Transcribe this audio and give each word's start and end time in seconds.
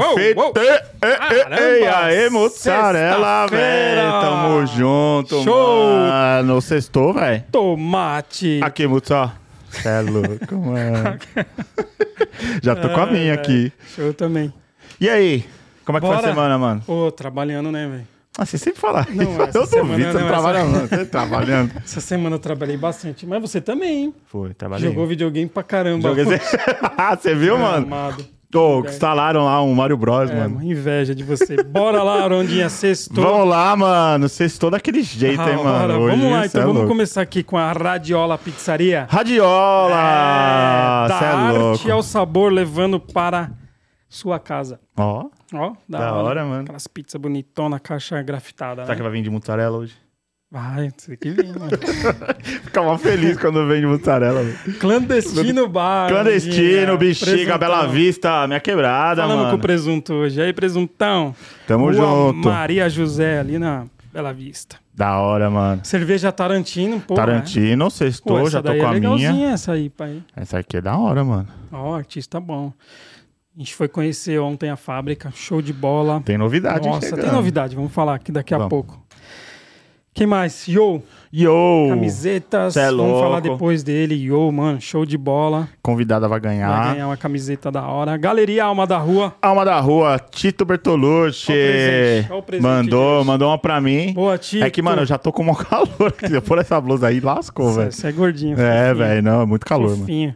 Caramba, 0.00 1.60
ei, 1.60 1.86
aê, 1.86 2.30
mozzarella, 2.30 3.46
velho. 3.46 4.10
Tamo 4.20 4.66
junto, 4.66 5.42
Show. 5.42 5.96
mano. 5.98 6.60
Sextou, 6.60 7.12
velho. 7.14 7.44
Tomate. 7.50 8.60
Aqui, 8.62 8.86
Mutsa. 8.86 9.32
Cê 9.70 9.88
é 9.88 10.00
louco, 10.00 10.54
mano. 10.56 11.18
Já 12.62 12.74
tô 12.76 12.88
com 12.90 13.00
a 13.00 13.06
minha 13.06 13.34
aqui. 13.34 13.72
Show 13.94 14.12
também. 14.14 14.52
E 15.00 15.08
aí? 15.08 15.44
Como 15.84 15.98
é 15.98 16.00
que 16.00 16.06
foi 16.06 16.16
a 16.16 16.18
Bora. 16.20 16.32
semana, 16.32 16.58
mano? 16.58 16.82
Pô, 16.86 17.10
trabalhando, 17.12 17.70
né, 17.70 17.86
velho? 17.86 18.06
Ah, 18.38 18.44
você 18.44 18.58
sempre 18.58 18.80
fala. 18.80 19.06
Não, 19.10 19.42
essa 19.42 19.56
eu 19.58 19.66
semana 19.66 19.90
duvido, 19.92 20.12
você 20.12 20.18
não 20.18 20.24
não, 20.24 20.28
trabalha 20.28 20.58
essa- 20.58 20.68
não. 20.68 20.80
Você 20.88 20.96
tá 21.06 21.06
trabalhando. 21.06 21.72
Essa 21.82 22.00
semana 22.02 22.36
eu 22.36 22.38
trabalhei 22.38 22.76
bastante. 22.76 23.24
Mas 23.26 23.40
você 23.40 23.62
também, 23.62 24.04
hein? 24.04 24.14
Foi, 24.26 24.52
trabalhei. 24.52 24.88
Jogou 24.90 25.06
videogame 25.06 25.48
pra 25.48 25.62
caramba. 25.62 26.08
Joguei... 26.14 26.24
Ah, 26.98 27.16
você 27.16 27.34
viu, 27.34 27.56
mano? 27.56 27.86
Amado. 27.86 28.26
Ô, 28.54 28.80
instalaram 28.86 29.44
lá 29.44 29.60
um 29.62 29.74
Mario 29.74 29.96
Bros, 29.96 30.30
É, 30.30 30.34
mano. 30.34 30.62
inveja 30.62 31.14
de 31.14 31.22
você. 31.24 31.62
Bora 31.64 32.02
lá, 32.02 32.22
Arondinha, 32.24 32.68
sextou. 32.68 33.22
Vamos 33.24 33.48
lá, 33.48 33.76
mano. 33.76 34.28
Sextou 34.28 34.70
daquele 34.70 35.02
jeito, 35.02 35.40
hein, 35.42 35.56
Da 35.56 35.62
mano. 35.62 35.68
hora. 35.70 35.98
Hoje 35.98 36.16
Vamos 36.16 36.32
lá, 36.32 36.46
então 36.46 36.60
é 36.60 36.64
vamos 36.64 36.76
louco. 36.78 36.88
começar 36.92 37.20
aqui 37.22 37.42
com 37.42 37.58
a 37.58 37.72
Radiola 37.72 38.38
Pizzaria. 38.38 39.06
Radiola! 39.10 39.94
É, 41.04 41.08
da 41.08 41.20
é 41.20 41.26
arte 41.26 41.58
louco. 41.58 41.92
ao 41.92 42.02
sabor, 42.02 42.52
levando 42.52 42.98
para 43.00 43.50
sua 44.08 44.38
casa. 44.38 44.80
Ó, 44.96 45.26
Ó, 45.52 45.72
da, 45.88 45.98
Da 45.98 46.14
hora, 46.14 46.44
mano. 46.44 46.62
Aquelas 46.62 46.86
pizzas 46.86 47.20
bonitonas, 47.20 47.80
caixa 47.82 48.20
grafitada, 48.22 48.82
será 48.82 48.88
né? 48.88 48.96
que 48.96 49.02
vai 49.02 49.12
vir 49.12 49.22
de 49.22 49.30
mussarela 49.30 49.76
hoje? 49.76 49.94
Vai, 50.56 50.86
isso 50.96 51.14
que 51.18 51.28
vem, 51.32 51.48
mano. 51.52 51.68
Fica 52.64 52.82
mal 52.82 52.96
feliz 52.96 53.36
quando 53.38 53.66
vem 53.68 53.82
de 53.82 53.86
mussarela, 53.86 54.42
velho. 54.42 54.78
Clandestino 54.78 55.68
bar. 55.68 56.08
Clandestino, 56.08 56.94
Ondinha. 56.94 56.96
bexiga, 56.96 57.26
Presuntão. 57.34 57.58
Bela 57.58 57.86
Vista, 57.86 58.46
minha 58.46 58.60
quebrada, 58.60 59.20
Falando 59.20 59.38
mano. 59.38 59.50
com 59.50 59.56
o 59.56 59.60
presunto 59.60 60.14
hoje. 60.14 60.40
Aí, 60.40 60.54
presuntão. 60.54 61.34
Tamo 61.66 61.84
Rua 61.90 61.92
junto. 61.94 62.48
Maria 62.48 62.88
José, 62.88 63.38
ali 63.38 63.58
na 63.58 63.84
Bela 64.10 64.32
Vista. 64.32 64.76
Da 64.94 65.18
hora, 65.18 65.50
mano. 65.50 65.82
Cerveja 65.84 66.32
Tarantino, 66.32 67.00
pô. 67.00 67.12
Tarantino, 67.14 67.84
Né? 67.84 67.90
Sextou, 67.90 68.48
já 68.48 68.62
tô 68.62 68.68
com 68.70 68.74
é 68.76 68.84
a 68.86 68.92
minha. 68.94 69.50
essa 69.50 69.72
aí, 69.72 69.90
pai. 69.90 70.22
Essa 70.34 70.60
aqui 70.60 70.78
é 70.78 70.80
da 70.80 70.96
hora, 70.96 71.22
mano. 71.22 71.48
Ó, 71.70 71.94
artista 71.94 72.40
bom. 72.40 72.72
A 73.54 73.58
gente 73.58 73.74
foi 73.74 73.88
conhecer 73.88 74.38
ontem 74.40 74.70
a 74.70 74.76
fábrica, 74.76 75.30
show 75.34 75.60
de 75.60 75.72
bola. 75.74 76.22
Tem 76.24 76.38
novidade 76.38 76.88
Nossa, 76.88 77.08
chegando. 77.08 77.24
tem 77.24 77.32
novidade, 77.32 77.76
vamos 77.76 77.92
falar 77.92 78.14
aqui 78.14 78.32
daqui 78.32 78.54
a 78.54 78.58
Vamos. 78.58 78.70
pouco. 78.70 79.05
Quem 80.16 80.26
mais? 80.26 80.66
Yo, 80.66 81.02
Yo! 81.30 81.88
camisetas. 81.90 82.72
cê 82.72 82.80
é 82.80 82.84
vamos 82.86 82.96
louco. 82.96 83.20
falar 83.20 83.40
depois 83.40 83.82
dele. 83.82 84.14
Yo, 84.14 84.50
mano, 84.50 84.80
show 84.80 85.04
de 85.04 85.18
bola. 85.18 85.68
Convidada 85.82 86.26
vai 86.26 86.40
ganhar. 86.40 86.70
Vai 86.70 86.94
ganhar 86.94 87.08
uma 87.08 87.18
camiseta 87.18 87.70
da 87.70 87.86
hora. 87.86 88.16
Galeria 88.16 88.64
Alma 88.64 88.86
da 88.86 88.96
Rua. 88.96 89.34
Alma 89.42 89.62
da 89.62 89.78
Rua, 89.78 90.18
Tito 90.30 90.64
Bertolucci. 90.64 91.52
Ó 92.30 92.38
o 92.38 92.42
presente, 92.42 92.62
mandou, 92.66 93.22
mandou 93.26 93.48
uma 93.50 93.58
pra 93.58 93.78
mim. 93.78 94.14
Boa, 94.14 94.38
Tito. 94.38 94.64
É 94.64 94.70
que, 94.70 94.80
mano, 94.80 95.02
eu 95.02 95.06
já 95.06 95.18
tô 95.18 95.30
com 95.30 95.42
um 95.42 95.54
calor. 95.54 96.14
Se 96.26 96.32
eu 96.32 96.40
pôr 96.40 96.60
essa 96.60 96.80
blusa 96.80 97.08
aí, 97.08 97.20
lascou, 97.20 97.74
velho. 97.74 97.92
Você 97.92 98.06
é 98.06 98.12
gordinho. 98.12 98.58
É, 98.58 98.94
velho, 98.94 99.22
não, 99.22 99.42
é 99.42 99.44
muito 99.44 99.66
calor, 99.66 99.90
mano. 99.90 99.98
Fofinho. 100.00 100.34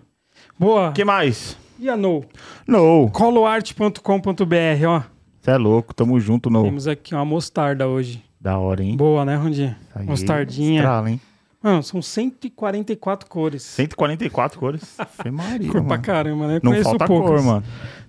Boa. 0.58 0.90
O 0.90 0.92
que 0.92 1.06
mais? 1.06 1.56
E 1.78 1.88
a 1.88 1.96
No? 1.96 2.22
No. 2.68 3.08
Coloarte.com.br, 3.10 4.86
ó. 4.86 5.02
Você 5.40 5.50
é 5.52 5.56
louco, 5.56 5.94
tamo 5.94 6.20
junto, 6.20 6.50
no. 6.50 6.64
Temos 6.64 6.86
aqui 6.86 7.14
uma 7.14 7.24
mostarda 7.24 7.88
hoje. 7.88 8.22
Da 8.40 8.58
hora, 8.58 8.82
hein? 8.82 8.96
Boa, 8.96 9.24
né, 9.24 9.36
Rondinha? 9.36 9.76
Mostardinha. 10.04 10.78
estrala, 10.80 11.10
hein? 11.10 11.20
Mano, 11.62 11.82
são 11.82 12.00
144 12.00 13.28
cores. 13.28 13.62
144 13.62 14.58
cores. 14.58 14.96
Foi 15.10 15.28
Maria, 15.30 15.66
Cor 15.70 15.80
pra 15.82 15.90
mano. 15.90 16.02
caramba, 16.02 16.46
né? 16.46 16.60
Não 16.62 16.70
Conheço 16.72 16.88
falta 16.88 17.04
poucas. 17.06 17.30
cor, 17.30 17.42
mano. 17.42 17.62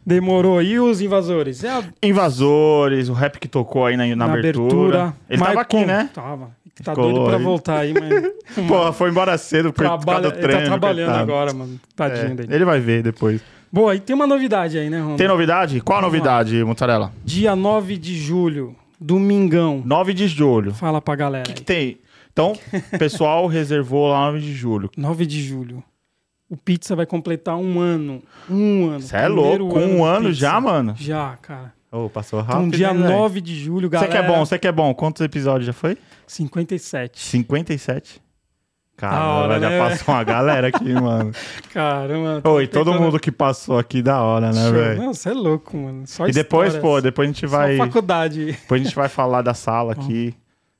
Demorou. 0.06 0.62
E 0.64 0.80
os 0.80 1.02
invasores? 1.02 1.62
É 1.66 1.70
a 1.70 1.84
Invasores, 2.02 3.10
o 3.10 3.14
rap 3.14 3.40
que 3.40 3.48
tocou 3.50 3.86
aí 3.86 3.98
na, 3.98 4.08
na, 4.08 4.16
na 4.16 4.34
abertura. 4.34 5.14
Ele 5.30 5.44
tava 5.44 5.62
aqui, 5.62 5.86
né? 5.86 6.10
Tava. 6.14 6.50
Tá 6.82 6.96
Colou 6.96 7.12
doido 7.12 7.28
pra 7.28 7.38
aí. 7.38 7.44
voltar 7.44 7.78
aí, 7.80 7.94
mas. 7.94 8.32
Porra, 8.68 8.94
foi 8.94 9.10
embora 9.10 9.38
cedo 9.38 9.74
por 9.74 9.84
causa 9.84 10.04
Trabalha, 10.06 10.28
ele 10.28 10.38
treino. 10.38 10.60
tá 10.62 10.66
trabalhando 10.68 11.08
coitado. 11.10 11.32
agora, 11.32 11.54
mano. 11.54 11.80
Tadinho 11.96 12.32
É, 12.32 12.36
dele. 12.36 12.56
ele 12.56 12.66
vai 12.66 12.80
ver 12.80 13.04
depois. 13.04 13.42
Boa, 13.72 13.94
e 13.96 14.00
tem 14.00 14.16
uma 14.16 14.26
novidade 14.26 14.78
aí, 14.80 14.90
né, 14.90 15.00
Ronda? 15.02 15.18
Tem 15.18 15.28
novidade? 15.28 15.80
Qual 15.82 16.00
a 16.00 16.02
novidade, 16.02 16.64
Mussarela? 16.64 17.12
Dia 17.24 17.56
9 17.56 17.98
de 17.98 18.18
julho, 18.18 18.76
domingão. 19.02 19.82
9 19.84 20.14
de 20.14 20.28
julho. 20.28 20.74
Fala 20.74 21.02
pra 21.02 21.16
galera. 21.16 21.44
O 21.44 21.48
que, 21.48 21.56
que 21.56 21.64
tem? 21.64 21.98
Então, 22.32 22.54
o 22.94 22.98
pessoal 23.00 23.48
reservou 23.48 24.08
lá 24.10 24.28
9 24.28 24.40
de 24.40 24.54
julho. 24.54 24.90
9 24.96 25.26
de 25.26 25.42
julho. 25.42 25.84
O 26.48 26.56
Pizza 26.56 26.96
vai 26.96 27.06
completar 27.06 27.58
um 27.58 27.80
ano. 27.80 28.22
Um 28.50 28.90
ano. 28.90 29.00
Você 29.02 29.16
é 29.16 29.28
louco? 29.28 29.70
Com 29.70 29.80
um 29.86 30.04
ano 30.06 30.28
Pizza. 30.30 30.40
já, 30.42 30.60
mano? 30.62 30.94
Já, 30.98 31.38
cara. 31.42 31.74
Ô, 31.92 32.10
passou 32.10 32.40
Então, 32.42 32.56
rápido. 32.60 32.78
dia 32.78 32.90
hein, 32.92 32.98
velho? 32.98 33.10
9 33.10 33.42
de 33.42 33.56
julho, 33.56 33.88
Você 33.90 33.92
galera. 33.94 34.12
que 34.12 34.18
é 34.18 34.28
bom, 34.28 34.46
você 34.46 34.60
que 34.60 34.68
é 34.68 34.72
bom. 34.72 34.94
Quantos 34.94 35.22
episódios 35.22 35.66
já 35.66 35.74
foi? 35.74 35.98
57. 36.28 37.20
57? 37.20 38.22
Hora, 39.10 39.60
já 39.60 39.70
né? 39.70 39.80
passou 39.80 40.14
uma 40.14 40.24
galera 40.24 40.68
aqui, 40.68 40.94
mano. 40.94 41.32
Caramba. 41.74 42.42
Oi, 42.50 42.68
todo 42.68 42.94
mundo 42.94 43.20
que 43.20 43.32
passou 43.32 43.78
aqui 43.78 44.02
da 44.02 44.22
hora, 44.22 44.52
né, 44.52 44.72
velho? 44.72 45.02
Não, 45.02 45.14
você 45.14 45.30
é 45.30 45.34
louco, 45.34 45.76
mano. 45.78 46.04
Só 46.06 46.28
E 46.28 46.32
depois, 46.32 46.76
pô, 46.76 47.02
depois 47.02 47.30
a 47.30 47.32
gente 47.32 47.46
vai. 47.48 47.78
Só 47.78 47.86
faculdade. 47.86 48.46
Depois 48.54 48.82
a 48.82 48.84
gente 48.84 48.96
vai 48.96 49.10
falar 49.10 49.42
da 49.42 49.54
sala 49.54 49.94
aqui. 49.94 50.36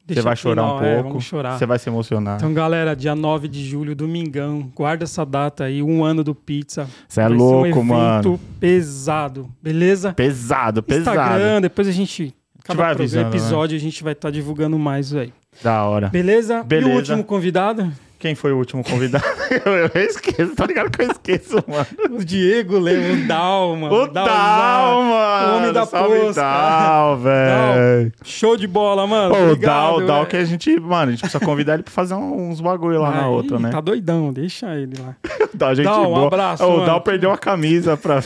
Você 0.08 0.22
vai 0.22 0.36
chorar 0.36 0.64
um 0.66 0.84
é, 0.84 0.96
pouco. 0.96 1.10
vamos 1.10 1.24
chorar. 1.24 1.58
Você 1.58 1.66
vai 1.66 1.80
se 1.80 1.88
emocionar. 1.88 2.36
Então, 2.38 2.54
galera, 2.54 2.96
dia 2.96 3.16
9 3.16 3.48
de 3.48 3.64
julho, 3.64 3.96
domingão, 3.96 4.70
guarda 4.76 5.06
essa 5.06 5.26
data 5.26 5.64
aí, 5.64 5.82
um 5.82 6.04
ano 6.04 6.24
do 6.24 6.36
Pizza. 6.36 6.88
Você 7.08 7.22
é 7.22 7.28
louco, 7.30 7.80
um 7.80 7.84
mano. 7.84 8.40
pesado, 8.60 9.50
beleza? 9.62 10.12
Pesado, 10.14 10.84
pesado. 10.84 11.18
Instagram, 11.18 11.62
depois 11.62 11.88
a 11.88 11.92
gente, 11.92 12.34
pro- 12.66 12.84
avisando, 12.84 13.24
né? 13.24 13.30
episódio, 13.30 13.78
a 13.78 13.80
gente 13.80 14.04
vai 14.04 14.14
estar 14.14 14.32
divulgando 14.32 14.78
mais 14.78 15.14
aí. 15.16 15.32
Da 15.64 15.86
hora. 15.86 16.10
Beleza? 16.10 16.64
Beleza. 16.64 16.90
E 16.90 16.92
o 16.92 16.96
último 16.96 17.24
convidado? 17.24 17.92
Quem 18.22 18.36
foi 18.36 18.52
o 18.52 18.58
último 18.58 18.84
convidado? 18.84 19.26
eu, 19.66 19.74
eu 19.74 20.02
esqueço, 20.06 20.56
tá 20.56 20.68
ligado 20.68 20.92
que 20.92 21.02
eu 21.02 21.10
esqueço, 21.10 21.56
mano. 21.68 22.20
O 22.20 22.24
Diego 22.24 22.78
lembra, 22.78 23.14
o 23.14 23.28
Dal, 23.28 23.76
mano. 23.76 23.96
O 23.96 24.08
Dal, 24.08 25.02
mano. 25.02 25.54
o 25.54 25.58
homem 25.58 25.74
da 25.74 25.88
Salve. 25.88 26.34
Dal, 26.36 27.18
velho. 27.18 28.14
Show 28.24 28.56
de 28.56 28.68
bola, 28.68 29.08
mano. 29.08 29.34
Pô, 29.34 29.42
o 29.54 29.56
Dal, 29.56 29.98
o 29.98 30.06
Dal 30.06 30.28
que 30.28 30.38
a 30.38 30.46
gente, 30.46 30.80
mano, 30.80 31.08
a 31.08 31.12
gente 31.12 31.22
precisa 31.22 31.44
convidar 31.44 31.74
ele 31.74 31.84
pra 31.84 31.92
fazer 31.92 32.14
uns 32.14 32.62
bagulho 32.62 33.02
lá 33.02 33.10
na 33.10 33.24
Aí, 33.24 33.32
outra, 33.32 33.58
né? 33.58 33.72
Tá 33.72 33.82
doidão, 33.82 34.32
deixa 34.32 34.68
ele 34.76 34.94
lá. 35.02 35.16
Dal, 35.56 35.74
gente 35.74 35.86
Dal, 35.86 36.04
um 36.04 36.14
boa. 36.14 36.28
abraço, 36.28 36.64
O. 36.64 36.86
Dal 36.86 37.02
perdeu 37.02 37.32
a 37.32 37.38
camisa 37.40 37.98
pra... 37.98 38.22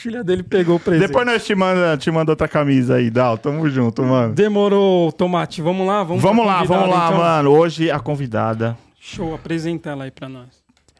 Filha 0.00 0.24
dele 0.24 0.42
pegou 0.42 0.76
o 0.76 0.80
presente. 0.80 1.06
Depois 1.06 1.26
nós 1.26 1.44
te 1.44 1.54
manda, 1.54 1.96
te 1.96 2.10
manda 2.10 2.32
outra 2.32 2.48
camisa 2.48 2.94
aí, 2.96 3.10
Dal. 3.10 3.36
Tamo 3.36 3.68
junto, 3.68 4.02
mano. 4.02 4.34
Demorou, 4.34 5.12
Tomate. 5.12 5.60
Vamos 5.60 5.86
lá? 5.86 6.02
Vamos, 6.02 6.22
Vamos 6.22 6.46
lá, 6.46 6.64
vamos 6.64 6.88
lá, 6.88 7.08
então? 7.08 7.18
mano. 7.18 7.50
Hoje 7.50 7.90
a 7.90 8.00
convidada... 8.00 8.76
Show, 8.98 9.34
apresenta 9.34 9.90
ela 9.90 10.04
aí 10.04 10.10
pra 10.10 10.28
nós. 10.28 10.48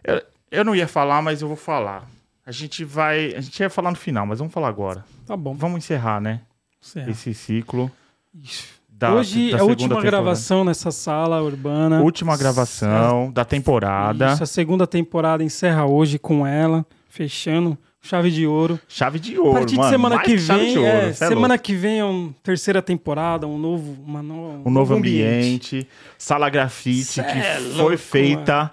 Eu, 0.05 0.23
eu 0.51 0.65
não 0.65 0.75
ia 0.75 0.87
falar, 0.87 1.23
mas 1.23 1.41
eu 1.41 1.49
vou 1.49 1.57
falar. 1.57 2.07
A 2.45 2.53
gente 2.53 2.85
vai... 2.85 3.35
A 3.35 3.41
gente 3.41 3.59
ia 3.61 3.71
falar 3.71 3.91
no 3.91 3.97
final, 3.97 4.27
mas 4.27 4.39
vamos 4.39 4.53
falar 4.53 4.69
agora. 4.69 5.05
Tá 5.27 5.37
bom. 5.37 5.55
Vamos 5.55 5.79
encerrar, 5.79 6.21
né? 6.21 6.41
Certo. 6.81 7.11
Esse 7.11 7.33
ciclo. 7.33 7.91
Isso. 8.35 8.81
Da, 8.89 9.15
Hoje 9.15 9.51
da 9.51 9.57
é 9.57 9.61
a 9.61 9.65
última 9.65 9.97
temporada. 9.97 10.11
gravação 10.11 10.63
nessa 10.63 10.91
sala 10.91 11.41
urbana. 11.43 12.03
Última 12.03 12.37
gravação 12.37 13.33
da 13.33 13.47
temporada. 13.47 14.35
Isso, 14.35 14.43
a 14.43 14.47
segunda 14.47 14.87
temporada 14.87 15.43
encerra 15.43 15.87
hoje 15.87 16.19
com 16.19 16.47
ela, 16.47 16.85
fechando 17.09 17.79
chave 18.01 18.31
de 18.31 18.47
ouro. 18.47 18.79
Chave 18.89 19.19
de 19.19 19.37
A 19.37 19.41
ouro, 19.41 19.53
partir 19.53 19.77
mano. 19.77 19.89
de 19.89 19.91
semana 19.95 20.19
que 20.21 20.37
vem, 20.37 20.79
ouro, 20.79 20.89
é, 20.91 21.09
é 21.09 21.13
semana 21.13 21.59
que 21.59 21.75
vem 21.75 21.99
é 22.01 22.05
uma 22.05 22.35
terceira 22.43 22.81
temporada, 22.83 23.47
um 23.47 23.59
novo, 23.59 23.97
uma 24.05 24.23
no- 24.23 24.63
Um 24.65 24.71
novo 24.71 24.95
ambiente. 24.95 25.87
Sala 26.19 26.49
grafite 26.49 27.05
Cê 27.05 27.23
que 27.23 27.39
é 27.39 27.55
foi 27.61 27.77
louco, 27.77 27.99
feita 27.99 28.71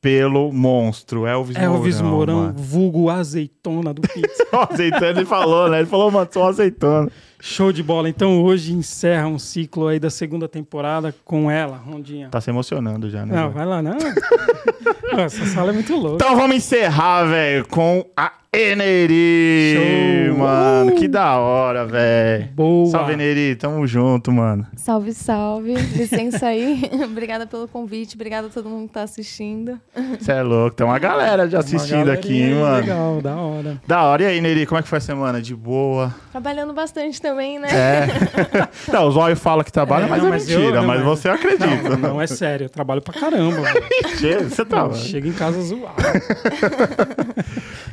pelo 0.00 0.52
monstro 0.52 1.26
Elvis 1.26 1.56
Elvis 1.56 2.00
Mourão. 2.00 2.16
Mourão, 2.36 2.36
mano. 2.52 2.54
vulgo 2.58 3.10
azeitona 3.10 3.92
do 3.92 4.00
pizza. 4.06 4.46
Azeitona, 4.70 5.06
ele 5.08 5.24
falou, 5.24 5.68
né? 5.68 5.78
Ele 5.80 5.88
falou, 5.88 6.08
mano, 6.10 6.28
sou 6.32 6.46
azeitona. 6.46 7.10
Show 7.40 7.72
de 7.72 7.82
bola. 7.82 8.08
Então 8.08 8.42
hoje 8.42 8.72
encerra 8.72 9.26
um 9.26 9.38
ciclo 9.40 9.88
aí 9.88 9.98
da 9.98 10.08
segunda 10.10 10.48
temporada 10.48 11.12
com 11.24 11.50
ela, 11.50 11.76
Rondinha. 11.76 12.28
Tá 12.30 12.40
se 12.40 12.48
emocionando 12.50 13.10
já, 13.10 13.26
né? 13.26 13.34
Não, 13.34 13.42
velho? 13.50 13.54
vai 13.54 13.66
lá, 13.66 13.82
não. 13.82 13.96
Essa 15.18 15.46
sala 15.46 15.70
é 15.70 15.74
muito 15.74 15.94
louca. 15.96 16.24
Então 16.24 16.36
vamos 16.36 16.56
encerrar, 16.56 17.24
velho, 17.24 17.66
com 17.68 18.04
a 18.16 18.32
Eneri, 18.50 20.26
Show. 20.28 20.38
mano. 20.38 20.92
Uh! 20.92 20.94
Que 20.96 21.06
da 21.06 21.36
hora, 21.36 21.84
velho. 21.84 22.48
Boa. 22.54 22.90
Salve, 22.90 23.12
Eneri. 23.12 23.54
Tamo 23.54 23.86
junto, 23.86 24.32
mano. 24.32 24.66
Salve, 24.74 25.12
salve. 25.12 25.74
Licença 25.74 26.46
aí. 26.46 26.90
obrigada 27.04 27.46
pelo 27.46 27.68
convite. 27.68 28.14
Obrigada 28.14 28.46
a 28.46 28.50
todo 28.50 28.66
mundo 28.70 28.88
que 28.88 28.94
tá 28.94 29.02
assistindo. 29.02 29.78
Você 30.18 30.32
é 30.32 30.42
louco. 30.42 30.74
Tem 30.74 30.86
uma 30.86 30.98
galera 30.98 31.46
já 31.48 31.58
assistindo 31.58 32.10
aqui, 32.10 32.40
hein, 32.42 32.54
mano. 32.54 32.76
Legal, 32.80 33.20
da 33.20 33.36
hora. 33.36 33.82
Da 33.86 34.02
hora. 34.04 34.22
E 34.22 34.26
aí, 34.26 34.40
Neri, 34.40 34.64
como 34.64 34.78
é 34.78 34.82
que 34.82 34.88
foi 34.88 34.96
a 34.98 35.02
semana? 35.02 35.42
De 35.42 35.54
boa? 35.54 36.14
Trabalhando 36.32 36.72
bastante 36.72 37.20
também, 37.20 37.58
né? 37.58 37.68
É. 37.70 38.06
não, 38.90 39.08
o 39.08 39.10
Zóio 39.10 39.36
fala 39.36 39.62
que 39.62 39.70
trabalha, 39.70 40.06
É, 40.06 40.08
mas 40.08 40.20
não, 40.22 40.28
é 40.28 40.30
mas 40.30 40.48
eu- 40.48 40.58
mentira. 40.58 40.80
não, 40.80 40.86
mas 40.88 40.98
mas- 41.00 41.06
você 41.06 41.28
acredita. 41.28 41.66
Não, 41.90 41.96
não 42.14 42.20
é 42.22 42.26
sério, 42.26 42.64
eu 42.64 42.70
trabalho 42.70 43.02
pra 43.02 43.12
caramba. 43.12 43.60
Mentira, 44.04 44.44
Você 44.48 44.64
trabalha. 44.64 44.94
Chega 44.94 45.28
em 45.28 45.32
casa 45.32 45.60
zoado. 45.60 45.94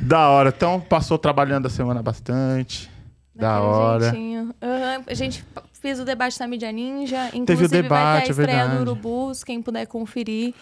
Da 0.00 0.28
hora. 0.30 0.45
Então, 0.48 0.80
passou 0.80 1.18
trabalhando 1.18 1.66
a 1.66 1.70
semana 1.70 2.02
bastante. 2.02 2.95
Da 3.36 3.60
hora. 3.60 4.08
Aham, 4.62 5.02
A 5.06 5.14
gente 5.14 5.44
fez 5.72 6.00
o 6.00 6.04
debate 6.04 6.38
da 6.38 6.46
mídia 6.48 6.72
ninja. 6.72 7.28
Inclusive, 7.34 7.68
Teve 7.68 7.86
o 7.86 7.88
vai 7.88 8.22
debate, 8.22 8.22
ter 8.22 8.26
é 8.26 8.28
a 8.28 8.30
estreia 8.30 8.58
verdade. 8.66 8.84
do 8.84 8.90
Urubus, 8.90 9.44
quem 9.44 9.60
puder 9.62 9.86
conferir. 9.86 10.52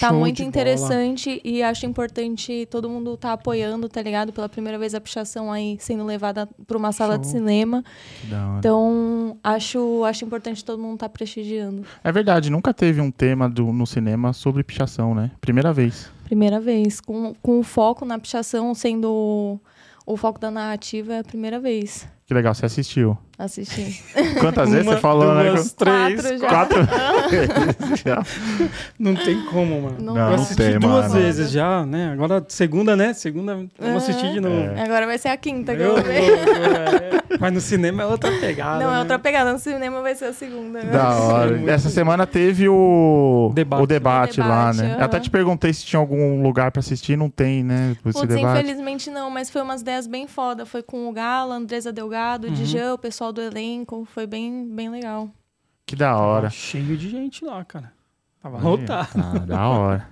Tá 0.00 0.08
Show 0.08 0.18
muito 0.18 0.36
de 0.36 0.42
bola. 0.42 0.48
interessante 0.48 1.40
e 1.44 1.62
acho 1.62 1.84
importante 1.86 2.66
todo 2.70 2.88
mundo 2.88 3.16
tá 3.16 3.32
apoiando, 3.34 3.88
tá 3.88 4.00
ligado? 4.02 4.32
Pela 4.32 4.48
primeira 4.48 4.78
vez 4.78 4.94
a 4.94 5.00
pichação 5.00 5.52
aí 5.52 5.76
sendo 5.78 6.04
levada 6.04 6.48
pra 6.66 6.76
uma 6.78 6.90
sala 6.90 7.18
de 7.18 7.26
Show. 7.26 7.34
cinema. 7.38 7.84
Da 8.24 8.48
hora. 8.48 8.58
Então, 8.58 9.36
acho, 9.44 10.02
acho 10.04 10.24
importante 10.24 10.64
todo 10.64 10.80
mundo 10.82 10.98
tá 10.98 11.08
prestigiando. 11.08 11.84
É 12.02 12.10
verdade, 12.10 12.48
nunca 12.50 12.72
teve 12.72 13.00
um 13.00 13.10
tema 13.10 13.48
do- 13.50 13.72
no 13.72 13.86
cinema 13.86 14.32
sobre 14.32 14.64
pichação, 14.64 15.14
né? 15.14 15.30
Primeira 15.40 15.72
vez. 15.72 16.10
Primeira 16.24 16.58
vez. 16.58 16.98
Com, 17.00 17.34
com 17.42 17.60
o 17.60 17.62
foco 17.62 18.04
na 18.06 18.18
pichação 18.18 18.74
sendo 18.74 19.60
o 20.06 20.16
foco 20.16 20.40
da 20.40 20.50
narrativa, 20.50 21.12
é 21.12 21.18
a 21.20 21.24
primeira 21.24 21.60
vez. 21.60 22.08
Que 22.32 22.36
legal, 22.36 22.54
você 22.54 22.64
assistiu. 22.64 23.18
Assisti. 23.44 24.00
Quantas 24.38 24.70
vezes 24.70 24.86
Uma, 24.86 24.94
você 24.94 25.00
falou, 25.00 25.34
né? 25.34 25.50
duas, 25.50 25.72
três, 25.72 26.20
Quatro 26.22 26.38
já. 26.38 26.48
Quatro. 26.48 26.78
Não 28.98 29.14
tem 29.16 29.44
como, 29.46 29.82
mano. 29.82 29.96
Não 30.00 30.14
Não, 30.14 30.28
Eu 30.28 30.34
assisti 30.34 30.56
tem, 30.56 30.78
duas 30.78 31.08
mano. 31.08 31.14
vezes 31.14 31.50
já, 31.50 31.84
né? 31.84 32.10
Agora, 32.12 32.44
segunda, 32.48 32.94
né? 32.94 33.12
Segunda, 33.14 33.66
vamos 33.78 34.02
assistir 34.04 34.32
de 34.32 34.40
novo. 34.40 34.60
É. 34.76 34.82
Agora 34.82 35.06
vai 35.06 35.18
ser 35.18 35.28
a 35.28 35.36
quinta 35.36 35.74
que 35.74 35.82
eu 35.82 35.94
vou 35.94 36.02
ver. 36.04 36.22
é. 36.22 37.22
Mas 37.40 37.52
no 37.52 37.60
cinema 37.60 38.02
é 38.02 38.06
outra 38.06 38.30
pegada. 38.38 38.84
Não, 38.84 38.90
é 38.90 38.94
né? 38.94 38.98
outra 39.00 39.18
pegada. 39.18 39.52
No 39.52 39.58
cinema 39.58 40.02
vai 40.02 40.14
ser 40.14 40.26
a 40.26 40.32
segunda. 40.32 40.82
né? 40.82 40.92
Da 40.92 41.10
hora. 41.16 41.50
muito 41.56 41.70
Essa 41.70 41.88
semana 41.90 42.26
teve 42.26 42.68
o 42.68 43.50
Debate. 43.54 43.82
o 43.82 43.86
debate, 43.86 44.40
O 44.40 44.44
lá, 44.46 44.70
debate, 44.70 44.76
né? 44.82 44.90
Eu 44.92 44.96
aham. 44.96 45.04
até 45.04 45.20
te 45.20 45.30
perguntei 45.30 45.72
se 45.72 45.84
tinha 45.84 45.98
algum 45.98 46.42
lugar 46.42 46.70
pra 46.70 46.80
assistir, 46.80 47.16
não 47.16 47.28
tem, 47.30 47.64
né? 47.64 47.96
Putz, 48.02 48.20
debate. 48.22 48.60
infelizmente 48.60 49.10
não, 49.10 49.30
mas 49.30 49.50
foi 49.50 49.62
umas 49.62 49.80
ideias 49.80 50.06
bem 50.06 50.28
foda. 50.28 50.64
Foi 50.64 50.82
com 50.82 51.08
o 51.08 51.12
Gala, 51.12 51.56
Andresa 51.56 51.92
Delgado, 51.92 52.46
o 52.46 52.50
Uhum. 52.50 52.54
Djan, 52.54 52.94
o 52.94 52.98
pessoal 52.98 53.31
do 53.32 53.40
elenco. 53.40 54.04
Foi 54.04 54.26
bem, 54.26 54.68
bem 54.68 54.90
legal. 54.90 55.30
Que 55.86 55.96
da 55.96 56.16
hora. 56.16 56.50
Cheio 56.50 56.96
de 56.96 57.08
gente 57.08 57.44
lá, 57.44 57.64
cara. 57.64 57.92
Tava 58.42 58.58
lotado. 58.58 59.12
Tá, 59.12 59.38
da 59.38 59.68
hora. 59.68 60.08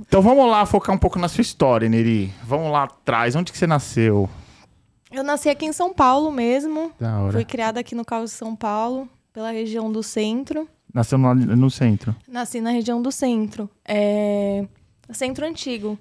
Então 0.00 0.20
vamos 0.20 0.50
lá 0.50 0.66
focar 0.66 0.94
um 0.94 0.98
pouco 0.98 1.18
na 1.18 1.28
sua 1.28 1.40
história, 1.42 1.88
Neri. 1.88 2.32
Vamos 2.44 2.70
lá 2.70 2.84
atrás. 2.84 3.34
Onde 3.34 3.50
que 3.50 3.56
você 3.56 3.66
nasceu? 3.66 4.28
Eu 5.10 5.24
nasci 5.24 5.48
aqui 5.48 5.64
em 5.64 5.72
São 5.72 5.92
Paulo 5.92 6.30
mesmo. 6.30 6.92
Da 7.00 7.20
hora. 7.20 7.32
Fui 7.32 7.44
criada 7.44 7.80
aqui 7.80 7.94
no 7.94 8.04
Caos 8.04 8.30
de 8.30 8.36
São 8.36 8.54
Paulo, 8.54 9.08
pela 9.32 9.50
região 9.50 9.90
do 9.90 10.02
centro. 10.02 10.68
Nasceu 10.92 11.16
no, 11.16 11.34
no 11.34 11.70
centro. 11.70 12.14
Nasci 12.28 12.60
na 12.60 12.70
região 12.70 13.00
do 13.00 13.10
centro. 13.10 13.68
É... 13.84 14.66
Centro 15.10 15.46
antigo. 15.46 15.98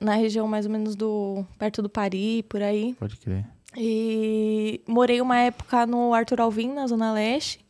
Na 0.00 0.14
região 0.14 0.48
mais 0.48 0.64
ou 0.64 0.72
menos 0.72 0.96
do. 0.96 1.44
perto 1.58 1.82
do 1.82 1.88
Pari, 1.88 2.44
por 2.44 2.62
aí. 2.62 2.94
Pode 2.98 3.16
crer. 3.16 3.44
E 3.78 4.80
morei 4.88 5.20
uma 5.20 5.38
época 5.38 5.86
no 5.86 6.12
Arthur 6.12 6.40
Alvim, 6.40 6.72
na 6.72 6.86
Zona 6.86 7.12
Leste. 7.12 7.60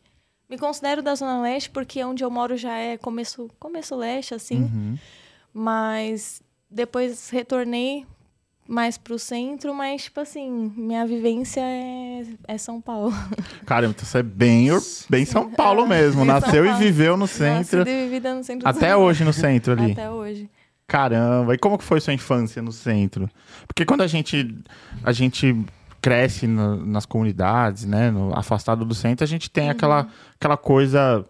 Me 0.49 0.57
considero 0.57 1.03
da 1.03 1.13
Zona 1.13 1.41
Leste 1.41 1.69
porque 1.69 2.03
onde 2.03 2.23
eu 2.23 2.31
moro 2.31 2.57
já 2.57 2.75
é 2.75 2.97
começo, 2.97 3.47
começo 3.59 3.95
leste, 3.95 4.33
assim. 4.33 4.63
Uhum. 4.63 4.97
Mas 5.53 6.41
depois 6.69 7.29
retornei 7.29 8.07
mais 8.67 8.97
pro 8.97 9.17
centro, 9.19 9.73
mas, 9.73 10.03
tipo 10.03 10.19
assim, 10.19 10.71
minha 10.75 11.05
vivência 11.05 11.61
é, 11.61 12.23
é 12.47 12.57
São 12.57 12.81
Paulo. 12.81 13.11
Caramba, 13.65 13.93
então 13.95 14.05
você 14.05 14.19
é 14.19 14.23
bem, 14.23 14.67
bem 15.07 15.25
São 15.25 15.49
Paulo 15.53 15.87
mesmo. 15.87 16.25
Nasceu 16.25 16.65
e 16.65 16.69
Paulo. 16.69 16.83
viveu 16.83 17.17
no 17.17 17.27
centro. 17.27 17.79
Nascida 17.79 17.89
e 17.89 18.03
vivida 18.05 18.33
no 18.33 18.43
centro 18.43 18.67
Até 18.67 18.95
hoje 18.95 19.23
no 19.23 19.33
centro 19.33 19.73
ali. 19.73 19.91
Até 19.91 20.09
hoje. 20.09 20.49
Caramba, 20.87 21.53
e 21.53 21.57
como 21.59 21.77
que 21.77 21.83
foi 21.83 22.01
sua 22.01 22.13
infância 22.13 22.63
no 22.63 22.71
centro? 22.71 23.29
Porque 23.67 23.85
quando 23.85 24.01
a 24.01 24.07
gente, 24.07 24.55
a 25.03 25.11
gente 25.11 25.55
cresce 26.01 26.47
na- 26.47 26.75
nas 26.77 27.05
comunidades, 27.05 27.85
né, 27.85 28.09
no- 28.11 28.33
afastado 28.37 28.85
do 28.85 28.93
centro, 28.95 29.23
a 29.23 29.27
gente 29.27 29.49
tem 29.49 29.69
aquela, 29.69 30.07
aquela 30.35 30.57
coisa 30.57 31.25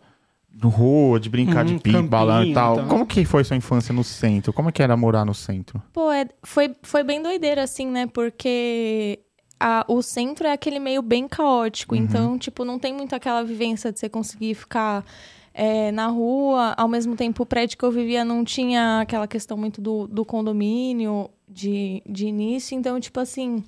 no 0.62 0.68
rua, 0.70 1.20
de 1.20 1.30
brincar 1.30 1.60
Uhum, 1.66 1.66
de 1.66 1.74
campinho 1.76 2.08
balão 2.08 2.44
e 2.44 2.54
tal. 2.54 2.74
e 2.74 2.78
tal. 2.80 2.88
Como 2.88 3.06
que 3.06 3.24
foi 3.24 3.44
sua 3.44 3.56
infância 3.56 3.94
no 3.94 4.04
centro? 4.04 4.52
Como 4.52 4.72
que 4.72 4.82
era 4.84 4.98
morar 4.98 5.24
no 5.26 5.34
centro? 5.34 5.82
Pô, 5.94 6.12
é- 6.12 6.28
foi, 6.44 6.76
foi 6.84 7.04
bem 7.04 7.22
doideira, 7.22 7.64
assim, 7.64 7.88
né? 7.88 8.08
Porque 8.08 9.20
a- 9.60 9.86
o 9.88 10.02
centro 10.02 10.48
é 10.48 10.52
aquele 10.52 10.80
meio 10.80 11.02
bem 11.02 11.28
caótico. 11.28 11.96
Uhum. 11.96 12.02
Então, 12.02 12.38
tipo, 12.38 12.66
não 12.66 12.78
tem 12.80 12.94
muito 12.94 13.14
aquela 13.16 13.44
vivência 13.44 13.92
de 13.92 14.00
você 14.00 14.10
conseguir 14.10 14.54
ficar 14.56 15.06
é, 15.54 15.92
na 15.92 16.08
rua. 16.08 16.74
Ao 16.78 16.88
mesmo 16.88 17.16
tempo, 17.18 17.44
o 17.44 17.46
prédio 17.46 17.78
que 17.78 17.84
eu 17.84 17.92
vivia 17.92 18.24
não 18.24 18.46
tinha 18.46 19.02
aquela 19.02 19.28
questão 19.28 19.58
muito 19.58 19.82
do, 19.82 20.08
do 20.08 20.24
condomínio 20.24 21.30
de, 21.50 22.02
de 22.08 22.28
início. 22.28 22.76
Então, 22.78 23.00
tipo 23.00 23.20
assim. 23.20 23.64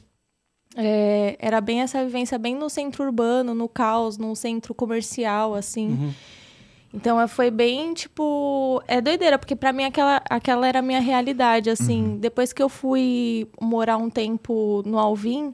É, 0.76 1.36
era 1.40 1.60
bem 1.60 1.82
essa 1.82 2.04
vivência 2.04 2.38
bem 2.38 2.56
no 2.56 2.70
centro 2.70 3.04
urbano, 3.04 3.54
no 3.54 3.68
caos, 3.68 4.18
no 4.18 4.36
centro 4.36 4.74
comercial, 4.74 5.54
assim. 5.54 5.90
Uhum. 5.90 6.14
Então 6.94 7.20
é, 7.20 7.28
foi 7.28 7.50
bem, 7.50 7.94
tipo. 7.94 8.82
É 8.88 9.00
doideira, 9.00 9.38
porque 9.38 9.56
pra 9.56 9.72
mim 9.72 9.84
aquela, 9.84 10.22
aquela 10.30 10.68
era 10.68 10.80
a 10.80 10.82
minha 10.82 11.00
realidade, 11.00 11.70
assim. 11.70 12.18
Depois 12.20 12.52
que 12.52 12.62
eu 12.62 12.70
fui 12.70 13.48
morar 13.60 13.98
um 13.98 14.10
tempo 14.10 14.84
no 14.86 15.00
Alvim, 15.00 15.54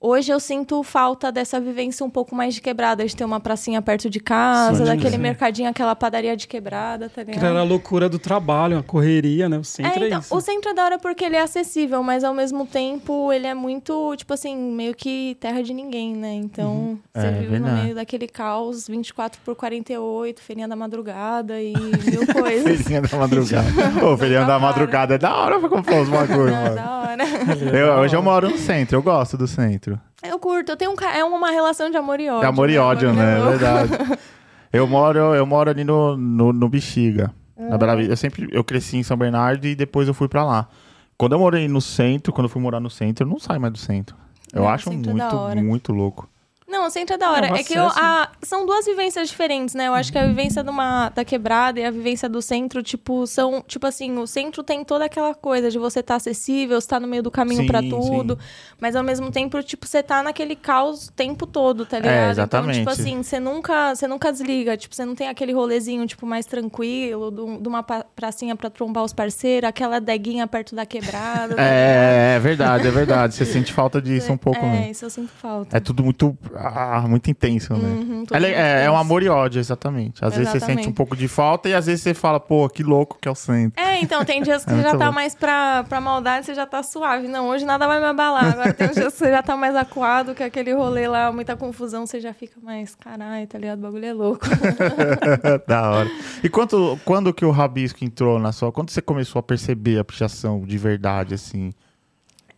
hoje 0.00 0.30
eu 0.32 0.38
sinto 0.40 0.82
falta 0.82 1.30
dessa 1.32 1.60
vivência 1.60 2.04
um 2.04 2.10
pouco 2.10 2.34
mais 2.34 2.54
de 2.54 2.60
quebrada, 2.60 3.04
de 3.04 3.14
ter 3.16 3.24
uma 3.24 3.40
pracinha 3.40 3.80
perto 3.82 4.08
de 4.08 4.20
casa, 4.20 4.78
Sim, 4.78 4.84
daquele 4.84 5.16
sim. 5.16 5.18
mercadinho, 5.18 5.68
aquela 5.68 5.94
padaria 5.96 6.36
de 6.36 6.46
quebrada, 6.46 7.08
tá 7.08 7.24
Que 7.24 7.32
ligado? 7.32 7.44
era 7.50 7.60
a 7.60 7.64
loucura 7.64 8.08
do 8.08 8.18
trabalho, 8.18 8.78
a 8.78 8.82
correria, 8.82 9.48
né? 9.48 9.58
O 9.58 9.64
centro 9.64 10.00
É, 10.00 10.04
é, 10.04 10.06
então, 10.08 10.20
isso. 10.20 10.34
o 10.36 10.40
centro 10.40 10.70
é 10.70 10.74
da 10.74 10.84
hora 10.84 10.98
porque 10.98 11.24
ele 11.24 11.36
é 11.36 11.42
acessível, 11.42 12.02
mas 12.02 12.22
ao 12.24 12.32
mesmo 12.34 12.64
tempo 12.66 13.32
ele 13.32 13.46
é 13.46 13.54
muito, 13.54 14.14
tipo 14.16 14.32
assim, 14.34 14.56
meio 14.56 14.94
que 14.94 15.36
terra 15.40 15.62
de 15.62 15.74
ninguém, 15.74 16.14
né? 16.14 16.34
Então, 16.34 16.98
você 17.14 17.26
É, 17.26 17.30
vive 17.32 17.58
no 17.58 17.68
meio 17.72 17.94
daquele 17.94 18.28
caos 18.28 18.86
24 18.88 19.40
por 19.44 19.54
48, 19.56 20.40
feirinha 20.40 20.68
da 20.68 20.76
madrugada 20.76 21.60
e 21.60 21.72
mil 21.72 22.26
coisas. 22.32 22.62
Feirinha 22.82 23.02
da 23.02 23.16
madrugada. 23.18 23.68
Ô, 24.06 24.16
feirinha 24.16 24.44
da 24.44 24.58
madrugada 24.58 25.14
é 25.14 25.18
da 25.18 25.34
hora 25.34 25.58
pra 25.58 25.68
comprar 25.68 26.00
os 26.02 26.08
bagulhos, 26.08 26.52
Não, 26.52 26.62
mano. 26.62 26.74
da 26.76 26.90
hora. 27.00 27.08
Eu, 27.72 27.92
hoje 28.00 28.14
eu 28.14 28.22
moro 28.22 28.48
no 28.50 28.56
centro, 28.58 28.96
eu 28.96 29.02
gosto 29.02 29.36
do 29.36 29.46
centro. 29.48 29.87
Eu 30.22 30.38
curto, 30.38 30.72
eu 30.72 30.76
tenho 30.76 30.90
um, 30.90 30.94
é 31.04 31.24
uma 31.24 31.50
relação 31.50 31.90
de 31.90 31.96
amor 31.96 32.18
e 32.18 32.28
ódio. 32.28 32.40
De 32.40 32.46
amor 32.46 32.70
e 32.70 32.78
ódio, 32.78 33.12
né? 33.12 33.38
É 33.38 33.44
verdade. 33.44 33.90
Eu 34.70 34.86
moro, 34.86 35.18
eu 35.34 35.46
moro 35.46 35.70
ali 35.70 35.82
no, 35.82 36.14
no, 36.14 36.52
no 36.52 36.68
Bexiga. 36.68 37.32
Na 37.56 37.78
Bela 37.78 37.96
Vista. 37.96 38.12
Eu 38.12 38.16
sempre 38.18 38.48
eu 38.52 38.62
cresci 38.62 38.98
em 38.98 39.02
São 39.02 39.16
Bernardo 39.16 39.66
e 39.66 39.74
depois 39.74 40.06
eu 40.06 40.12
fui 40.12 40.28
pra 40.28 40.44
lá. 40.44 40.68
Quando 41.16 41.32
eu 41.32 41.38
morei 41.38 41.66
no 41.66 41.80
centro, 41.80 42.32
quando 42.32 42.44
eu 42.44 42.48
fui 42.48 42.62
morar 42.62 42.78
no 42.78 42.90
centro, 42.90 43.26
eu 43.26 43.28
não 43.30 43.38
saio 43.38 43.60
mais 43.60 43.72
do 43.72 43.78
centro. 43.78 44.14
Eu 44.52 44.62
o 44.62 44.68
acho 44.68 44.90
é 44.90 44.92
muito, 44.92 45.64
muito 45.64 45.92
louco. 45.92 46.28
Não, 46.68 46.86
o 46.86 46.90
centro 46.90 47.14
é 47.14 47.18
da 47.18 47.30
hora. 47.30 47.46
É, 47.48 47.60
É, 47.60 47.62
que 47.64 47.72
eu- 47.74 47.86
a- 47.86 48.30
são 48.42 48.66
duas 48.66 48.84
vivências 48.84 49.28
diferentes, 49.28 49.74
né? 49.74 49.88
Eu 49.88 49.94
acho 49.94 50.12
que 50.12 50.18
a 50.18 50.26
vivência 50.26 50.62
de 50.62 50.68
uma, 50.68 51.08
da 51.08 51.24
quebrada 51.24 51.80
e 51.80 51.84
a 51.84 51.90
vivência 51.90 52.28
do 52.28 52.42
centro, 52.42 52.82
tipo, 52.82 53.26
são. 53.26 53.62
Tipo 53.66 53.86
assim, 53.86 54.18
o 54.18 54.26
centro 54.26 54.62
tem 54.62 54.84
toda 54.84 55.06
aquela 55.06 55.34
coisa 55.34 55.70
de 55.70 55.78
você 55.78 56.00
estar 56.00 56.16
acessível, 56.16 56.78
você 56.78 56.86
tá 56.88 57.00
no 57.00 57.08
meio 57.08 57.22
do 57.22 57.30
caminho 57.30 57.62
Sim, 57.62 57.66
pra 57.66 57.80
tudo. 57.82 58.38
Mas 58.78 58.94
ao 58.94 59.02
mesmo 59.02 59.30
tempo, 59.30 59.62
tipo, 59.62 59.86
você 59.86 60.02
tá 60.02 60.22
naquele 60.22 60.54
caos 60.54 61.08
o 61.08 61.12
tempo 61.12 61.46
todo, 61.46 61.86
tá 61.86 61.98
ligado? 61.98 62.28
É, 62.28 62.30
exatamente. 62.30 62.80
Então, 62.80 62.92
tipo 62.94 63.02
assim, 63.02 63.22
você 63.22 63.40
nunca, 63.40 63.94
você 63.94 64.06
nunca 64.06 64.30
desliga. 64.30 64.76
Tipo, 64.76 64.94
você 64.94 65.06
não 65.06 65.14
tem 65.14 65.28
aquele 65.28 65.52
rolezinho, 65.54 66.06
tipo, 66.06 66.26
mais 66.26 66.44
tranquilo, 66.44 67.30
de 67.60 67.66
uma 67.68 67.82
pracinha 67.82 68.54
pra 68.54 68.68
trombar 68.68 69.04
os 69.04 69.12
parceiros, 69.14 69.66
aquela 69.68 70.00
deguinha 70.00 70.46
perto 70.46 70.74
da 70.74 70.84
quebrada. 70.84 71.54
tá? 71.56 71.62
É, 71.62 72.34
é 72.36 72.38
verdade, 72.40 72.86
é 72.86 72.90
verdade. 72.90 73.34
Você 73.34 73.44
sente 73.46 73.72
falta 73.72 74.02
disso 74.02 74.30
um 74.32 74.36
pouco, 74.36 74.58
É, 74.60 74.62
né? 74.70 74.90
isso 74.90 75.04
eu 75.06 75.10
sinto 75.10 75.30
falta. 75.30 75.74
É 75.76 75.80
tudo 75.80 76.02
muito, 76.04 76.36
ah, 76.60 77.04
muito 77.08 77.30
intenso, 77.30 77.72
né? 77.74 77.78
Uhum, 77.88 78.00
É, 78.00 78.14
muito 78.14 78.34
é, 78.34 78.38
é 78.84 78.90
um 78.90 78.92
intenso. 78.92 78.96
amor 78.96 79.22
e 79.22 79.28
ódio, 79.28 79.58
exatamente. 79.60 80.24
Às 80.24 80.34
vezes 80.34 80.50
você 80.50 80.56
Exatamente. 80.58 80.78
sente 80.84 80.88
um 80.88 80.92
pouco 80.94 81.16
de 81.16 81.28
falta 81.28 81.68
e 81.68 81.74
às 81.74 81.86
vezes 81.86 82.02
você 82.02 82.14
fala, 82.14 82.40
pô, 82.40 82.68
que 82.68 82.82
louco 82.82 83.18
que 83.20 83.28
é 83.28 83.30
o 83.30 83.34
centro. 83.34 83.80
É, 83.82 84.00
então, 84.00 84.24
tem 84.24 84.42
dias 84.42 84.64
que 84.66 84.70
É 84.72 84.76
você 84.76 84.82
já 84.82 84.90
tá 84.92 84.96
louco. 85.04 85.14
mais 85.14 85.34
pra, 85.34 85.84
pra 85.88 86.00
maldade, 86.00 86.46
você 86.46 86.54
já 86.54 86.66
tá 86.66 86.82
suave. 86.82 87.28
Não, 87.28 87.48
hoje 87.48 87.64
nada 87.64 87.86
vai 87.86 88.00
me 88.00 88.06
abalar. 88.06 88.52
Agora 88.52 88.72
tem 88.72 88.88
uns 88.88 88.94
dias 88.94 89.12
que 89.12 89.18
você 89.18 89.30
já 89.30 89.42
tá 89.42 89.56
mais 89.56 89.74
acuado, 89.76 90.34
que 90.34 90.42
aquele 90.42 90.72
rolê 90.72 91.06
lá, 91.08 91.30
muita 91.32 91.56
confusão, 91.56 92.06
você 92.06 92.20
já 92.20 92.32
fica 92.34 92.60
mais, 92.62 92.94
caralho, 92.94 93.46
tá 93.46 93.58
ligado? 93.58 93.78
O 93.78 93.82
bagulho 93.82 94.04
é 94.06 94.12
louco. 94.12 94.46
da 95.66 95.90
hora. 95.90 96.10
E 96.42 96.48
quanto, 96.48 96.98
quando 97.04 97.32
que 97.32 97.44
o 97.44 97.50
rabisco 97.50 98.04
entrou 98.04 98.38
na 98.38 98.52
sua... 98.52 98.72
Quando 98.72 98.90
você 98.90 99.00
começou 99.00 99.40
a 99.40 99.42
perceber 99.42 99.98
a 99.98 100.04
pichação 100.04 100.62
de 100.64 100.78
verdade, 100.78 101.34
assim? 101.34 101.72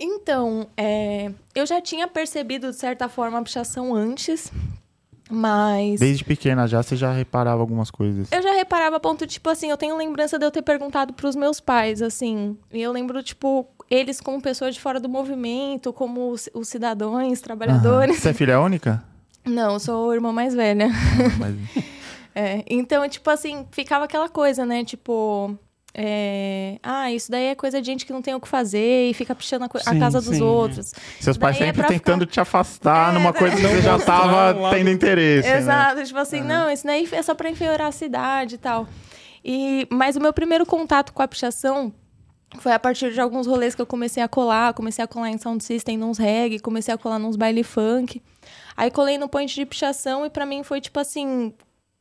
Então, 0.00 0.66
é, 0.76 1.30
eu 1.54 1.66
já 1.66 1.80
tinha 1.80 2.09
percebido, 2.09 2.71
de 2.71 2.76
certa 2.76 3.07
forma, 3.09 3.38
a 3.38 3.42
pichação 3.42 3.95
antes, 3.95 4.50
mas... 5.30 6.00
Desde 6.00 6.25
pequena 6.25 6.66
já, 6.66 6.83
você 6.83 6.97
já 6.97 7.12
reparava 7.12 7.61
algumas 7.61 7.90
coisas. 7.90 8.33
Eu 8.33 8.42
já 8.42 8.52
reparava 8.52 8.97
a 8.97 9.00
ponto, 9.00 9.26
tipo 9.26 9.49
assim, 9.50 9.69
eu 9.71 9.76
tenho 9.76 9.97
lembrança 9.97 10.38
de 10.38 10.45
eu 10.47 10.50
ter 10.50 10.62
perguntado 10.62 11.12
pros 11.12 11.37
meus 11.37 11.61
pais, 11.61 12.00
assim. 12.00 12.57
E 12.73 12.80
eu 12.80 12.90
lembro, 12.92 13.23
tipo, 13.23 13.69
eles 13.90 14.21
como 14.23 14.40
pessoas 14.40 14.75
de 14.75 14.80
fora 14.80 14.99
do 14.99 15.09
movimento, 15.09 15.92
como 15.92 16.30
os, 16.30 16.49
os 16.54 16.66
cidadãos, 16.69 17.16
Aham. 17.23 17.37
trabalhadores. 17.42 18.16
Você 18.19 18.30
é 18.30 18.35
filha 18.35 18.59
única? 18.59 19.04
Não, 19.45 19.75
eu 19.75 19.80
sou 19.80 20.14
irmã 20.14 20.33
mais 20.33 20.54
velha. 20.54 20.88
Mas- 21.38 21.57
É, 22.33 22.62
então, 22.71 23.07
tipo 23.09 23.28
assim, 23.28 23.66
ficava 23.73 24.04
aquela 24.04 24.28
coisa, 24.28 24.64
né? 24.64 24.85
Tipo, 24.85 25.59
é, 25.93 26.79
ah, 26.83 27.11
isso 27.13 27.31
daí 27.31 27.47
é 27.47 27.55
coisa 27.55 27.81
de 27.81 27.87
gente 27.87 28.07
que 28.07 28.13
não 28.13 28.23
tem 28.23 28.35
o 28.35 28.41
que 28.41 28.47
fazer 28.49 29.11
e 29.11 29.15
fica 29.15 29.35
pichando 29.35 29.65
a, 29.65 29.69
co- 29.69 29.79
a 29.79 29.81
Sim, 29.93 29.99
casa 29.99 30.21
dos 30.21 30.37
sim. 30.37 30.43
outros. 30.43 30.93
Seus 31.21 31.37
pais 31.37 31.57
Daí 31.59 31.65
é 31.65 31.67
sempre 31.67 31.83
pra 31.83 31.89
tentando 31.89 32.25
te 32.27 32.39
afastar 32.41 33.11
É, 33.11 33.15
numa 33.15 33.33
coisa 33.33 33.57
que 33.57 33.63
você 33.63 33.83
já 33.83 33.93
mostrar 33.95 34.21
tava 34.21 34.33
lado- 34.53 34.71
tendo 34.77 34.91
interesse. 34.91 35.49
né? 35.49 35.59
Exato, 35.59 36.05
tipo 36.05 36.19
assim, 36.19 36.41
não, 36.43 36.71
isso 36.71 36.87
daí 36.87 37.09
é 37.11 37.23
só 37.23 37.35
pra 37.35 37.51
enfeirar 37.51 37.89
a 37.89 37.93
cidade 37.93 38.55
e 38.55 38.59
tal. 38.59 38.87
E, 39.45 39.87
mas 39.91 40.17
o 40.17 40.21
meu 40.21 40.33
primeiro 40.33 40.65
contato 40.65 41.13
com 41.13 41.23
a 41.23 41.29
pichação 41.29 41.93
foi 42.59 42.73
a 42.73 42.79
partir 42.79 43.13
de 43.13 43.21
alguns 43.21 43.47
rolês 43.47 43.75
que 43.75 43.83
eu 43.83 43.87
comecei 43.87 44.23
a 44.23 44.29
colar. 44.29 44.75
Comecei 44.75 45.05
a 45.05 45.09
colar 45.09 45.31
em 45.31 45.39
sound 45.39 45.63
system, 45.65 45.97
nos 45.97 46.19
reggae, 46.19 46.59
comecei 46.61 46.93
a 46.93 46.99
colar 46.99 47.19
nos 47.19 47.37
baile 47.37 47.63
funk. 47.65 48.23
Aí 48.77 48.91
colei 48.91 49.19
no 49.19 49.29
point 49.29 49.53
de 49.55 49.67
pichação 49.67 50.25
e 50.27 50.31
pra 50.31 50.45
mim 50.47 50.63
foi 50.63 50.81
tipo 50.81 50.99
assim. 51.01 51.53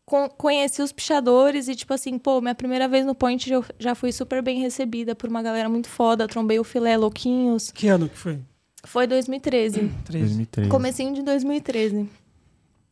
Con- 0.09 0.29
Conheci 0.29 0.81
os 0.81 0.91
pichadores 0.91 1.67
e, 1.67 1.75
tipo 1.75 1.93
assim, 1.93 2.17
pô, 2.17 2.41
minha 2.41 2.55
primeira 2.55 2.87
vez 2.87 3.05
no 3.05 3.13
point 3.15 3.49
eu 3.51 3.63
já 3.77 3.93
fui 3.95 4.11
super 4.11 4.41
bem 4.41 4.59
recebida 4.59 5.13
por 5.15 5.29
uma 5.29 5.41
galera 5.43 5.69
muito 5.69 5.87
foda. 5.87 6.27
Trombei 6.27 6.59
o 6.59 6.63
filé 6.63 6.97
Louquinhos. 6.97 7.71
Que 7.71 7.87
ano 7.87 8.09
que 8.09 8.17
foi? 8.17 8.39
Foi 8.83 9.05
2013. 9.07 9.91
13. 10.05 10.19
2013. 10.27 10.69
Comecinho 10.69 11.13
de 11.13 11.21
2013. 11.21 12.09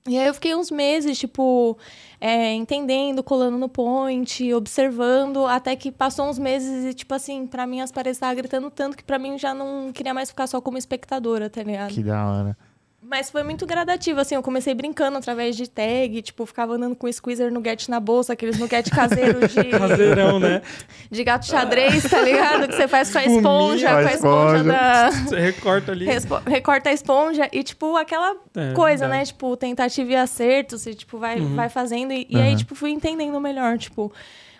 E 0.09 0.17
aí 0.17 0.25
eu 0.25 0.33
fiquei 0.33 0.55
uns 0.55 0.71
meses, 0.71 1.17
tipo, 1.19 1.77
é, 2.21 2.53
entendendo, 2.53 3.21
colando 3.21 3.57
no 3.57 3.67
point, 3.67 4.53
observando, 4.53 5.45
até 5.45 5.75
que 5.75 5.91
passou 5.91 6.29
uns 6.29 6.39
meses 6.39 6.86
e, 6.86 6.93
tipo 6.93 7.13
assim, 7.13 7.45
pra 7.45 7.67
mim 7.67 7.81
as 7.81 7.91
paredes 7.91 8.15
estavam 8.15 8.33
gritando 8.38 8.71
tanto 8.71 8.95
que 8.95 9.03
pra 9.03 9.19
mim 9.19 9.38
já 9.38 9.53
não 9.53 9.91
queria 9.91 10.13
mais 10.13 10.29
ficar 10.29 10.47
só 10.47 10.62
como 10.62 10.77
espectadora, 10.77 11.50
tá 11.50 11.62
ligado? 11.62 11.93
Que 11.93 12.01
da 12.03 12.25
hora. 12.25 12.57
Mas 13.01 13.30
foi 13.30 13.44
muito 13.44 13.66
gradativo, 13.66 14.20
assim, 14.20 14.34
eu 14.36 14.42
comecei 14.42 14.74
brincando 14.74 15.18
através 15.20 15.56
de 15.56 15.70
tag, 15.70 16.20
tipo, 16.24 16.46
ficava 16.48 16.74
andando 16.74 16.96
com 16.96 17.06
o 17.08 17.13
squeezer 17.13 17.51
nuggete 17.54 17.89
na 17.92 18.00
bolsa, 18.00 18.34
aqueles 18.34 18.58
nuggete 18.58 18.89
caseiro 18.89 19.48
de, 19.48 19.63
Caseirão, 19.70 20.39
né? 20.39 20.62
de 21.10 21.24
gato 21.24 21.46
xadrez, 21.46 22.04
tá 22.10 22.20
ligado? 22.22 22.68
Que 22.68 22.75
você 22.75 22.88
faz 22.88 23.12
com 23.12 23.20
a 23.20 23.24
esponja, 23.25 23.89
com 23.89 23.96
a 24.08 24.13
esponja 24.13 24.63
da... 24.63 25.12
Você 25.12 25.39
recorta 25.39 25.92
ali. 25.92 26.06
Respo- 26.06 26.42
recorta 26.46 26.89
a 26.89 26.94
esponja 26.94 27.48
e, 27.54 27.63
tipo, 27.63 27.96
aquela 27.96 28.36
É, 28.56 28.74
coisa, 28.74 29.06
verdade. 29.08 29.20
né? 29.20 29.25
Tipo, 29.25 29.56
tentativa 29.56 30.12
e 30.12 30.16
acerto, 30.16 30.77
você, 30.77 30.94
tipo, 30.94 31.18
vai, 31.20 31.39
Uhum. 31.39 31.56
vai 31.56 31.70
fazendo. 31.70 32.12
E, 32.12 32.25
e 32.30 32.36
aí, 32.42 32.56
tipo, 32.56 32.74
fui 32.74 32.89
entendendo 32.89 33.39
melhor, 33.39 33.77
tipo, 33.77 34.12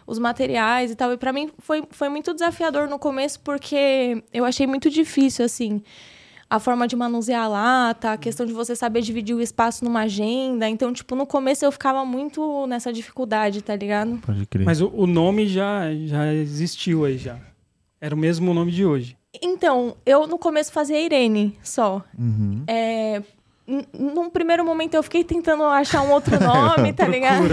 os 0.06 0.20
materiais 0.20 0.92
e 0.92 0.96
tal. 0.96 1.12
E 1.12 1.18
pra 1.18 1.34
mim 1.34 1.50
foi, 1.60 1.84
foi 1.90 2.08
muito 2.08 2.34
desafiador 2.36 2.88
no 2.88 3.00
começo, 3.00 3.40
porque 3.42 4.24
eu 4.32 4.46
achei 4.46 4.68
muito 4.68 4.90
difícil, 4.92 5.44
assim, 5.44 5.82
a 6.50 6.60
forma 6.60 6.88
de 6.88 6.96
manusear 6.96 7.44
a 7.44 7.48
lata, 7.48 8.12
a 8.14 8.18
questão 8.18 8.46
de 8.46 8.54
você 8.54 8.76
saber 8.76 9.02
dividir 9.02 9.36
o 9.36 9.42
espaço 9.42 9.84
numa 9.84 10.02
agenda. 10.02 10.68
Então, 10.70 10.94
tipo, 10.94 11.16
no 11.16 11.26
começo 11.26 11.66
eu 11.66 11.72
ficava 11.72 12.06
muito 12.06 12.66
nessa 12.68 12.92
dificuldade, 12.92 13.62
tá 13.62 13.76
ligado? 13.76 14.18
Pode 14.26 14.46
crer. 14.46 14.66
Mas 14.66 14.82
o, 14.82 14.90
o 14.94 15.06
nome 15.06 15.48
já, 15.48 15.94
já 16.06 16.34
existiu 16.34 17.06
aí 17.06 17.18
já. 17.18 17.38
Era 18.00 18.16
o 18.16 18.18
mesmo 18.18 18.54
nome 18.54 18.72
de 18.72 18.86
hoje. 18.86 19.18
Então, 19.42 19.96
eu 20.06 20.26
no 20.26 20.38
começo 20.38 20.72
fazia 20.72 21.00
Irene 21.00 21.58
só. 21.62 22.04
Uhum. 22.18 22.64
É, 22.68 23.22
num 23.94 24.30
primeiro 24.30 24.64
momento 24.64 24.94
eu 24.94 25.04
fiquei 25.04 25.24
tentando 25.26 25.64
achar 25.64 26.02
um 26.02 26.12
outro 26.12 26.40
nome, 26.42 26.94
tá 26.94 27.06
ligado? 27.08 27.44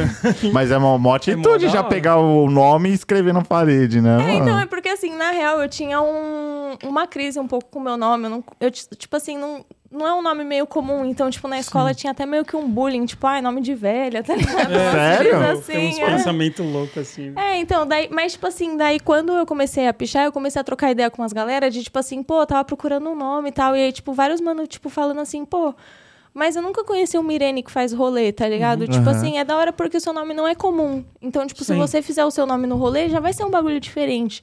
Mas 0.53 0.71
é 0.71 0.77
uma, 0.79 0.93
uma 0.95 1.17
atitude 1.17 1.67
da 1.67 1.73
já 1.73 1.81
hora. 1.81 1.89
pegar 1.89 2.19
o 2.19 2.49
nome 2.49 2.91
e 2.91 2.95
escrever 2.95 3.35
na 3.35 3.43
parede, 3.43 4.01
né? 4.01 4.19
É, 4.31 4.35
então, 4.35 4.59
é 4.59 4.67
porque 4.67 4.89
assim, 4.89 5.15
na 5.17 5.33
real, 5.33 5.61
eu 5.61 5.69
tinha 5.69 6.01
um- 6.01 6.77
uma 6.85 7.07
crise 7.07 7.39
um 7.41 7.49
pouco 7.49 7.69
com 7.71 7.79
o 7.81 7.83
meu 7.83 7.97
nome. 7.97 8.25
Eu, 8.25 8.31
não, 8.31 8.45
eu 8.61 8.71
tipo 8.71 9.17
assim, 9.17 9.37
não, 9.37 9.65
não 9.91 10.07
é 10.07 10.15
um 10.15 10.23
nome 10.23 10.45
meio 10.45 10.67
comum. 10.69 11.05
Então, 11.05 11.29
tipo, 11.31 11.49
na 11.49 11.59
escola 11.59 11.93
tinha 11.93 12.13
até 12.13 12.25
meio 12.25 12.45
que 12.45 12.55
um 12.57 12.69
bullying, 12.69 13.07
tipo, 13.07 13.27
ai, 13.27 13.41
nome 13.43 13.61
de 13.61 13.75
velha, 13.75 14.23
tá 14.23 14.37
ligado? 14.37 14.71
Umas 14.71 14.93
Sério? 14.93 15.31
coisas 15.33 15.67
Tem 15.67 15.89
uns 15.89 15.93
Assim, 15.95 16.03
é. 16.03 16.07
pensamentos 16.07 16.65
loucos 16.73 16.99
assim. 16.99 17.33
É, 17.37 17.57
então, 17.59 17.85
daí, 17.87 18.09
mas, 18.13 18.33
tipo 18.33 18.47
assim, 18.47 18.77
daí 18.77 19.01
quando 19.01 19.33
eu 19.33 19.45
comecei 19.47 19.89
a 19.89 19.93
pichar, 19.93 20.25
eu 20.25 20.33
comecei 20.33 20.61
a 20.61 20.65
trocar 20.65 20.91
ideia 20.93 21.11
com 21.11 21.23
as 21.25 21.33
galera 21.33 21.69
de, 21.71 21.83
tipo 21.83 21.99
assim, 21.99 22.23
pô, 22.23 22.41
eu 22.41 22.47
tava 22.47 22.65
procurando 22.65 23.09
um 23.11 23.17
nome 23.17 23.49
e 23.49 23.53
tal. 23.53 23.77
E 23.77 23.81
aí, 23.81 23.93
tipo, 23.93 24.13
vários 24.13 24.41
mano, 24.41 24.65
tipo, 24.67 24.89
falando 24.89 25.21
assim, 25.21 25.45
pô. 25.45 25.75
Mas 26.35 26.57
eu 26.57 26.63
nunca 26.63 26.83
conheci 26.83 27.17
uma 27.17 27.33
Irene 27.33 27.63
que 27.63 27.71
faz 27.71 27.93
rolê, 27.93 28.33
tá 28.33 28.49
ligado? 28.49 28.89
Tipo 28.89 29.09
Aham. 29.09 29.11
assim, 29.13 29.39
é 29.39 29.45
da 29.45 29.57
hora 29.57 29.73
porque 29.73 29.97
o 29.97 30.01
seu 30.01 30.13
nome 30.13 30.35
não 30.35 30.49
é 30.49 30.55
comum. 30.55 31.05
Então, 31.23 31.47
tipo, 31.47 31.61
se 31.63 31.73
Sim. 31.73 31.79
você 31.79 32.03
fizer 32.03 32.25
o 32.25 32.31
seu 32.31 32.45
nome 32.45 32.67
no 32.67 32.77
rolê, 32.77 33.09
já 33.09 33.21
vai 33.21 33.33
ser 33.33 33.45
um 33.45 33.51
bagulho 33.51 33.79
diferente. 33.79 34.43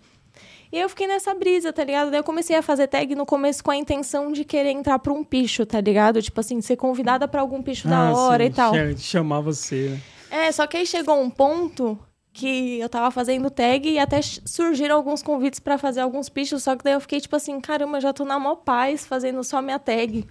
E 0.71 0.77
aí 0.77 0.83
eu 0.83 0.87
fiquei 0.87 1.05
nessa 1.05 1.33
brisa, 1.35 1.73
tá 1.73 1.83
ligado? 1.83 2.09
Daí 2.09 2.21
eu 2.21 2.23
comecei 2.23 2.55
a 2.55 2.61
fazer 2.61 2.87
tag 2.87 3.13
no 3.13 3.25
começo 3.25 3.61
com 3.61 3.71
a 3.71 3.75
intenção 3.75 4.31
de 4.31 4.45
querer 4.45 4.69
entrar 4.71 4.99
pra 4.99 5.11
um 5.11 5.21
picho, 5.21 5.65
tá 5.65 5.81
ligado? 5.81 6.21
Tipo 6.21 6.39
assim, 6.39 6.61
ser 6.61 6.77
convidada 6.77 7.27
pra 7.27 7.41
algum 7.41 7.61
picho 7.61 7.89
da 7.89 8.07
Ah, 8.07 8.13
hora 8.17 8.43
sim, 8.45 8.49
e 8.49 8.53
tal. 8.53 8.73
cha- 8.73 8.97
Chamar 8.97 9.41
você, 9.41 9.89
né? 9.89 9.99
É, 10.45 10.51
só 10.53 10.65
que 10.65 10.77
aí 10.77 10.87
chegou 10.87 11.19
um 11.21 11.29
ponto 11.29 11.99
que 12.31 12.79
eu 12.79 12.87
tava 12.87 13.11
fazendo 13.11 13.49
tag 13.49 13.89
e 13.89 13.99
até 13.99 14.21
surgiram 14.21 14.95
alguns 14.95 15.21
convites 15.21 15.59
pra 15.59 15.77
fazer 15.77 15.99
alguns 15.99 16.29
pichos, 16.29 16.63
só 16.63 16.77
que 16.77 16.85
daí 16.85 16.93
eu 16.93 17.01
fiquei 17.01 17.19
tipo 17.19 17.35
assim, 17.35 17.59
caramba, 17.59 17.99
já 17.99 18.13
tô 18.13 18.23
na 18.23 18.39
mó 18.39 18.55
paz 18.55 19.05
fazendo 19.05 19.43
só 19.43 19.61
minha 19.61 19.77
tag. 19.77 20.25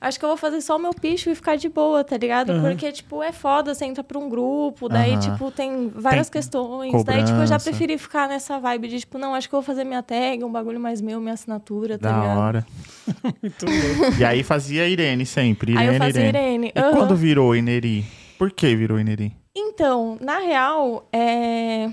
Acho 0.00 0.18
que 0.18 0.24
eu 0.24 0.30
vou 0.30 0.36
fazer 0.38 0.62
só 0.62 0.76
o 0.76 0.78
meu 0.78 0.92
picho 0.94 1.28
e 1.28 1.34
ficar 1.34 1.56
de 1.56 1.68
boa, 1.68 2.02
tá 2.02 2.16
ligado? 2.16 2.52
Aham. 2.52 2.62
Porque, 2.62 2.90
tipo, 2.90 3.22
é 3.22 3.32
foda, 3.32 3.74
você 3.74 3.84
entra 3.84 4.02
pra 4.02 4.18
um 4.18 4.30
grupo, 4.30 4.88
daí, 4.88 5.12
Aham. 5.12 5.20
tipo, 5.20 5.50
tem 5.50 5.88
várias 5.94 6.30
Tem 6.30 6.40
questões. 6.40 7.04
Daí, 7.04 7.18
tipo, 7.22 7.36
eu 7.36 7.46
já 7.46 7.58
cobrança. 7.58 7.64
preferi 7.70 7.98
ficar 7.98 8.26
nessa 8.26 8.58
vibe 8.58 8.88
de, 8.88 9.00
tipo, 9.00 9.18
não, 9.18 9.34
acho 9.34 9.46
que 9.48 9.54
eu 9.54 9.60
vou 9.60 9.66
fazer 9.66 9.84
minha 9.84 10.02
tag, 10.02 10.42
um 10.42 10.50
bagulho 10.50 10.80
mais 10.80 11.02
meu, 11.02 11.20
minha 11.20 11.34
assinatura, 11.34 11.98
tá 11.98 12.10
Da 12.10 12.18
ligado? 12.20 12.38
hora. 12.38 12.66
Muito 13.42 13.66
louco. 13.66 14.18
E 14.18 14.24
aí 14.24 14.42
fazia 14.42 14.88
Irene 14.88 15.26
sempre. 15.26 15.72
Irene, 15.72 15.88
Aí 15.88 15.94
eu 15.94 15.98
fazia 15.98 16.26
Irene. 16.28 16.38
Irene. 16.38 16.72
E 16.74 16.80
aham. 16.80 16.92
quando 16.92 17.14
virou 17.16 17.54
Ineri? 17.54 18.04
Por 18.38 18.50
que 18.50 18.74
virou 18.74 18.98
Ineri? 18.98 19.36
Então, 19.54 20.16
na 20.20 20.38
real, 20.38 21.06
é. 21.12 21.90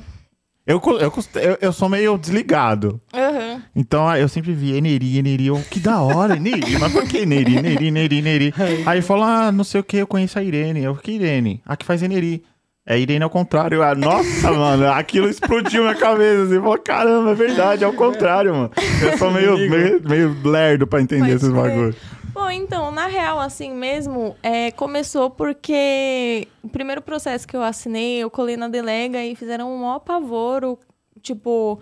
Eu, 0.67 0.81
eu, 0.99 0.99
eu, 0.99 1.57
eu 1.61 1.71
sou 1.71 1.87
meio 1.87 2.17
desligado. 2.17 2.99
Aham. 3.13 3.63
Então 3.73 4.05
ah, 4.05 4.19
eu 4.19 4.27
sempre 4.27 4.51
vi 4.51 4.75
Eneri, 4.75 5.17
Eneri. 5.17 5.47
Eu, 5.47 5.63
que 5.71 5.79
da 5.79 6.01
hora, 6.01 6.35
Eneri. 6.35 6.77
Mas 6.77 6.91
por 6.91 7.07
que 7.07 7.19
Eneri, 7.19 7.55
Eneri, 7.55 7.87
Eneri, 7.87 8.17
Eneri? 8.17 8.53
Aí 8.85 9.01
falou, 9.01 9.23
ah, 9.23 9.49
não 9.49 9.63
sei 9.63 9.79
o 9.79 9.83
que, 9.83 9.95
eu 9.95 10.05
conheço 10.05 10.37
a 10.37 10.43
Irene. 10.43 10.83
Eu, 10.83 10.93
que 10.95 11.13
Irene? 11.13 11.61
A 11.65 11.77
que 11.77 11.85
faz 11.85 12.03
Eneri. 12.03 12.43
É 12.85 12.99
Irene 12.99 13.23
ao 13.23 13.29
contrário. 13.29 13.81
Ah, 13.81 13.95
nossa, 13.95 14.51
mano, 14.51 14.91
aquilo 14.91 15.29
explodiu 15.29 15.83
minha 15.83 15.95
cabeça. 15.95 16.43
Assim, 16.43 16.55
falou, 16.55 16.77
caramba, 16.77 17.31
é 17.31 17.35
verdade, 17.35 17.83
é 17.85 17.87
o 17.87 17.93
contrário, 17.93 18.53
mano. 18.53 18.71
Eu 19.01 19.17
sou 19.17 19.31
meio, 19.31 19.57
meio, 19.57 20.01
meio 20.03 20.35
lerdo 20.43 20.85
pra 20.85 21.01
entender 21.01 21.31
Pode 21.31 21.35
esses 21.35 21.49
bagulhos. 21.49 21.95
Bom, 22.37 22.51
então, 22.51 22.91
na 22.91 23.07
real, 23.07 23.39
assim 23.39 23.73
mesmo, 23.73 24.35
é, 24.43 24.69
começou 24.71 25.29
porque 25.29 26.47
o 26.61 26.69
primeiro 26.69 27.01
processo 27.01 27.47
que 27.47 27.55
eu 27.57 27.63
assinei, 27.63 28.19
eu 28.19 28.29
colei 28.29 28.55
na 28.55 28.67
delega 28.67 29.23
e 29.25 29.35
fizeram 29.35 29.73
um 29.73 29.79
maior 29.79 29.99
pavoro, 29.99 30.77
tipo, 31.21 31.79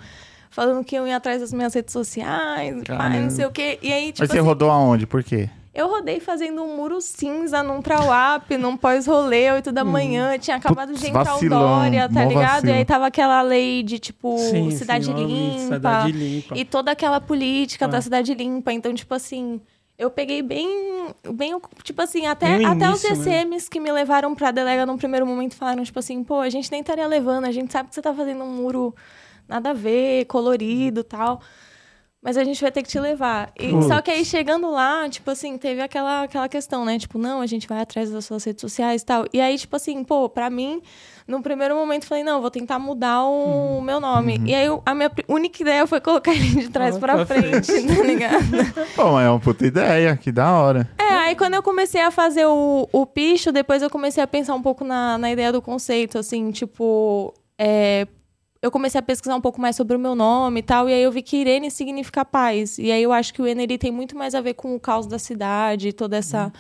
falando 0.49 0.83
que 0.85 0.95
eu 0.95 1.05
ia 1.05 1.17
atrás 1.17 1.41
das 1.41 1.51
minhas 1.51 1.73
redes 1.73 1.91
sociais, 1.91 2.83
pai, 2.87 3.19
não 3.19 3.29
sei 3.29 3.45
o 3.45 3.51
quê. 3.51 3.77
E 3.81 3.91
aí, 3.91 4.05
tipo, 4.13 4.21
Mas 4.21 4.29
você 4.31 4.37
assim, 4.37 4.47
rodou 4.47 4.71
aonde? 4.71 5.05
Por 5.05 5.23
quê? 5.23 5.49
eu 5.73 5.89
rodei 5.89 6.21
fazendo 6.21 6.63
um 6.63 6.77
muro 6.77 7.01
cinza 7.01 7.61
num 7.61 7.81
Trauap, 7.81 8.49
num 8.57 8.77
pós-rolê, 8.77 9.51
8 9.51 9.73
da 9.73 9.83
manhã, 9.83 10.37
tinha 10.39 10.55
acabado 10.55 10.93
de 10.93 11.05
entrar 11.05 11.25
vacilão, 11.25 11.59
o 11.61 11.79
Dória, 11.81 12.07
tá 12.07 12.23
ligado? 12.23 12.51
vacilo. 12.61 12.69
E 12.71 12.73
aí 12.77 12.85
tava 12.85 13.07
aquela 13.07 13.41
lei 13.41 13.83
de, 13.83 13.99
tipo, 13.99 14.37
Sim, 14.37 14.71
cidade 14.71 15.07
sim, 15.07 15.13
limpa. 15.13 15.73
Cidade 15.75 16.11
limpa. 16.13 16.57
E 16.57 16.63
toda 16.63 16.91
aquela 16.91 17.19
política 17.19 17.83
Ah. 17.83 17.87
da 17.89 18.01
cidade 18.01 18.33
limpa. 18.33 18.71
Então, 18.71 18.93
tipo 18.93 19.13
assim, 19.13 19.59
eu 19.97 20.09
peguei 20.09 20.41
bem. 20.41 20.67
bem 21.33 21.59
tipo 21.83 22.01
assim, 22.01 22.25
até, 22.25 22.57
Bem 22.57 22.67
o 22.67 22.71
até 22.71 22.89
os 22.89 23.03
início, 23.03 23.49
né? 23.49 23.57
Que 23.69 23.79
me 23.79 23.91
levaram 23.91 24.35
pra 24.35 24.51
delega 24.51 24.85
num 24.85 24.97
primeiro 24.97 25.25
momento 25.25 25.55
falaram, 25.55 25.83
tipo 25.83 25.99
assim, 25.99 26.23
pô, 26.23 26.39
a 26.39 26.49
gente 26.49 26.71
nem 26.71 26.81
estaria 26.81 27.07
levando, 27.07 27.45
a 27.45 27.51
gente 27.51 27.71
sabe 27.71 27.89
que 27.89 27.95
você 27.95 28.01
tá 28.01 28.13
fazendo 28.13 28.43
um 28.43 28.51
muro 28.51 28.93
nada 29.47 29.69
a 29.69 29.73
ver, 29.73 30.25
colorido 30.25 31.01
e 31.01 31.03
tal. 31.03 31.41
Mas 32.21 32.37
a 32.37 32.43
gente 32.43 32.59
vai 32.59 32.71
ter 32.71 32.81
que 32.81 32.89
te 32.89 32.99
levar. 32.99 33.51
E, 33.55 33.69
só 33.83 34.01
que 34.01 34.09
aí 34.09 34.25
chegando 34.25 34.71
lá, 34.71 35.07
tipo 35.07 35.29
assim, 35.29 35.59
teve 35.59 35.79
aquela, 35.79 36.23
aquela 36.23 36.49
questão, 36.49 36.83
né? 36.83 36.97
Tipo, 36.97 37.19
não, 37.19 37.39
a 37.39 37.45
gente 37.45 37.67
vai 37.67 37.79
atrás 37.79 38.09
das 38.09 38.25
suas 38.25 38.43
redes 38.43 38.61
sociais 38.61 39.03
e 39.03 39.05
tal. 39.05 39.25
E 39.31 39.39
aí, 39.39 39.55
tipo 39.59 39.75
assim, 39.75 40.03
pô, 40.03 40.27
pra 40.27 40.49
mim, 40.49 40.81
num 41.27 41.41
primeiro 41.41 41.75
momento, 41.75 42.05
falei, 42.05 42.23
não, 42.23 42.39
vou 42.41 42.51
tentar 42.51 42.77
mudar 42.77 43.23
o 43.25 43.81
meu 43.81 43.99
nome. 43.99 44.39
E 44.45 44.53
aí, 44.53 44.65
eu- 44.67 44.81
a 44.85 44.93
minha 44.93 45.11
única 45.27 45.61
ideia 45.63 45.87
foi 45.87 45.99
colocar 45.99 46.31
ele 46.33 46.47
de 46.61 46.69
trás 46.69 46.95
Ah, 46.95 46.99
pra 46.99 47.15
pra 47.15 47.25
frente, 47.25 47.67
tá 47.87 48.03
ligado? 48.03 48.45
Pô, 48.95 49.11
mas 49.13 49.25
é 49.25 49.29
uma 49.29 49.39
puta 49.39 49.65
ideia, 49.65 50.15
que 50.15 50.31
da 50.31 50.51
hora. 50.53 50.87
É, 50.99 51.03
aí 51.03 51.35
quando 51.35 51.55
eu 51.55 51.63
comecei 51.63 52.01
a 52.01 52.11
fazer 52.11 52.45
o, 52.45 52.87
o 52.91 53.05
picho, 53.05 53.51
depois 53.51 53.81
eu 53.81 53.89
comecei 53.89 54.23
a 54.23 54.27
pensar 54.27 54.53
um 54.53 54.61
pouco 54.61 54.83
na, 54.83 55.17
na 55.17 55.31
ideia 55.31 55.51
do 55.51 55.61
conceito, 55.61 56.17
assim, 56.19 56.51
tipo. 56.51 57.33
é, 57.57 58.07
eu 58.61 58.71
comecei 58.71 58.97
a 58.97 59.01
pesquisar 59.03 59.35
um 59.35 59.41
pouco 59.41 59.61
mais 59.61 59.75
sobre 59.75 59.95
o 59.95 59.99
meu 59.99 60.15
nome 60.15 60.59
e 60.59 60.63
tal, 60.63 60.89
e 60.89 60.93
aí 60.93 61.03
eu 61.03 61.11
vi 61.11 61.21
que 61.21 61.37
Irene 61.37 61.69
significa 61.69 62.25
paz. 62.25 62.79
E 62.79 62.91
aí 62.91 63.03
eu 63.03 63.13
acho 63.13 63.31
que 63.31 63.39
o 63.41 63.45
Eneri 63.45 63.77
tem 63.77 63.91
muito 63.91 64.17
mais 64.17 64.33
a 64.33 64.41
ver 64.41 64.55
com 64.55 64.75
o 64.75 64.79
caos 64.79 65.05
da 65.05 65.19
cidade, 65.19 65.93
toda 65.93 66.17
essa. 66.17 66.51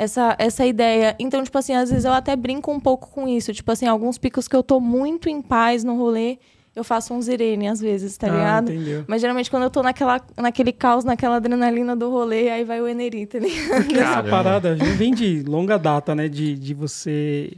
Essa, 0.00 0.36
essa 0.38 0.64
ideia. 0.64 1.16
Então, 1.18 1.42
tipo 1.42 1.58
assim, 1.58 1.74
às 1.74 1.90
vezes 1.90 2.04
eu 2.04 2.12
até 2.12 2.36
brinco 2.36 2.70
um 2.70 2.78
pouco 2.78 3.10
com 3.10 3.26
isso. 3.26 3.52
Tipo 3.52 3.72
assim, 3.72 3.84
alguns 3.86 4.16
picos 4.16 4.46
que 4.46 4.54
eu 4.54 4.62
tô 4.62 4.78
muito 4.78 5.28
em 5.28 5.42
paz 5.42 5.82
no 5.82 5.96
rolê, 5.96 6.38
eu 6.76 6.84
faço 6.84 7.12
uns 7.12 7.26
Irene, 7.26 7.66
às 7.66 7.80
vezes, 7.80 8.16
tá 8.16 8.28
Ah, 8.28 8.30
ligado? 8.30 8.72
entendeu. 8.72 9.04
Mas 9.08 9.20
geralmente 9.20 9.50
quando 9.50 9.64
eu 9.64 9.70
tô 9.70 9.82
naquela, 9.82 10.20
naquele 10.36 10.70
caos, 10.70 11.02
naquela 11.04 11.36
adrenalina 11.36 11.96
do 11.96 12.08
rolê, 12.10 12.48
aí 12.48 12.62
vai 12.62 12.80
o 12.80 12.86
Eneri, 12.86 13.26
tá 13.26 13.40
ligado? 13.40 13.82
Porque 13.82 13.98
essa 13.98 14.22
parada 14.22 14.76
já 14.76 14.84
vem 14.84 15.12
de 15.12 15.42
longa 15.42 15.76
data, 15.76 16.14
né? 16.14 16.28
De, 16.28 16.54
de 16.54 16.74
você 16.74 17.50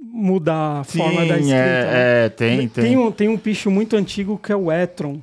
mudar 0.00 0.80
a 0.80 0.84
forma 0.84 1.24
da 1.24 1.36
Sim, 1.36 1.40
escrita. 1.44 1.54
né? 1.54 1.92
é, 1.94 2.24
é, 2.24 2.28
tem, 2.28 2.68
tem. 2.68 2.84
Tem 2.84 2.96
um, 2.98 3.10
tem 3.10 3.28
um 3.28 3.38
picho 3.38 3.70
muito 3.70 3.96
antigo 3.96 4.38
que 4.38 4.52
é 4.52 4.56
o 4.56 4.70
Etron. 4.70 5.20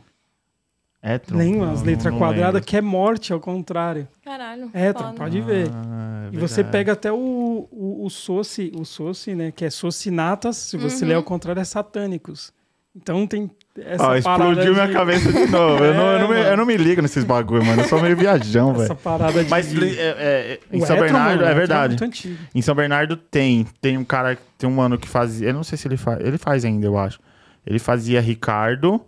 Etron? 1.14 1.38
Lembra? 1.38 1.66
Não, 1.68 1.74
As 1.74 1.84
letras 1.84 2.14
quadradas, 2.18 2.62
que 2.66 2.76
é 2.76 2.82
morte, 2.82 3.32
ao 3.32 3.40
contrário. 3.40 4.08
Caralho. 4.24 4.70
Foda. 4.72 5.14
pode 5.16 5.40
ver. 5.42 5.68
Ah, 5.72 6.30
é 6.32 6.36
E 6.36 6.38
você 6.40 6.64
pega 6.64 6.94
até 6.94 7.12
o, 7.12 7.68
o, 7.72 8.06
o 8.06 8.10
Soci, 8.10 8.72
o 8.76 8.84
Soci, 8.84 9.36
né? 9.36 9.52
Que 9.56 9.66
é 9.66 9.70
Socinatas, 9.70 10.58
se 10.58 10.78
você 10.78 11.04
Uhum. 11.04 11.10
ler 11.10 11.16
ao 11.16 11.24
contrário, 11.24 11.60
é 11.60 11.64
satânicos. 11.66 12.52
Então 12.96 13.28
tem 13.28 13.52
essa 13.78 14.02
Ó, 14.04 14.22
parada 14.22 14.50
explodiu 14.52 14.74
minha 14.74 14.88
de- 14.88 14.94
cabeça 14.94 15.30
de 15.32 15.48
novo. 15.48 15.84
eu, 15.84 15.94
não, 15.96 16.12
eu, 16.14 16.20
não 16.20 16.28
me, 16.30 16.36
É, 16.36 16.52
eu 16.54 16.58
não 16.58 16.66
me 16.66 16.78
ligo 16.78 17.02
nesses 17.02 17.26
bagulho, 17.26 17.66
mano. 17.66 17.82
Eu 17.82 17.88
sou 17.90 18.02
meio 18.02 18.16
viajão, 18.16 18.72
Essa 18.72 18.80
velho. 18.84 18.96
parada 18.96 19.44
de... 19.44 19.50
Mas 19.50 19.76
é, 19.76 19.80
é, 20.00 20.60
em 20.72 20.82
O 20.82 20.86
São 20.86 20.96
Etron, 20.96 21.06
Bernardo, 21.08 21.40
mano, 21.42 21.52
é 21.52 21.54
verdade. 21.54 22.04
antigo. 22.04 22.38
Em 22.56 22.62
São 22.62 22.74
Bernardo 22.74 23.18
tem. 23.18 23.68
Tem 23.82 23.98
um 23.98 24.06
cara, 24.06 24.38
tem 24.58 24.70
um 24.70 24.74
mano 24.74 24.98
que 24.98 25.10
fazia. 25.10 25.50
Eu 25.50 25.54
não 25.54 25.64
sei 25.64 25.78
se 25.78 25.88
ele 25.90 25.98
faz. 25.98 26.22
Ele 26.22 26.38
faz 26.38 26.64
ainda, 26.64 26.86
eu 26.88 26.98
acho. 26.98 27.20
Ele 27.68 27.78
fazia 27.80 28.22
Ricardo. 28.22 29.02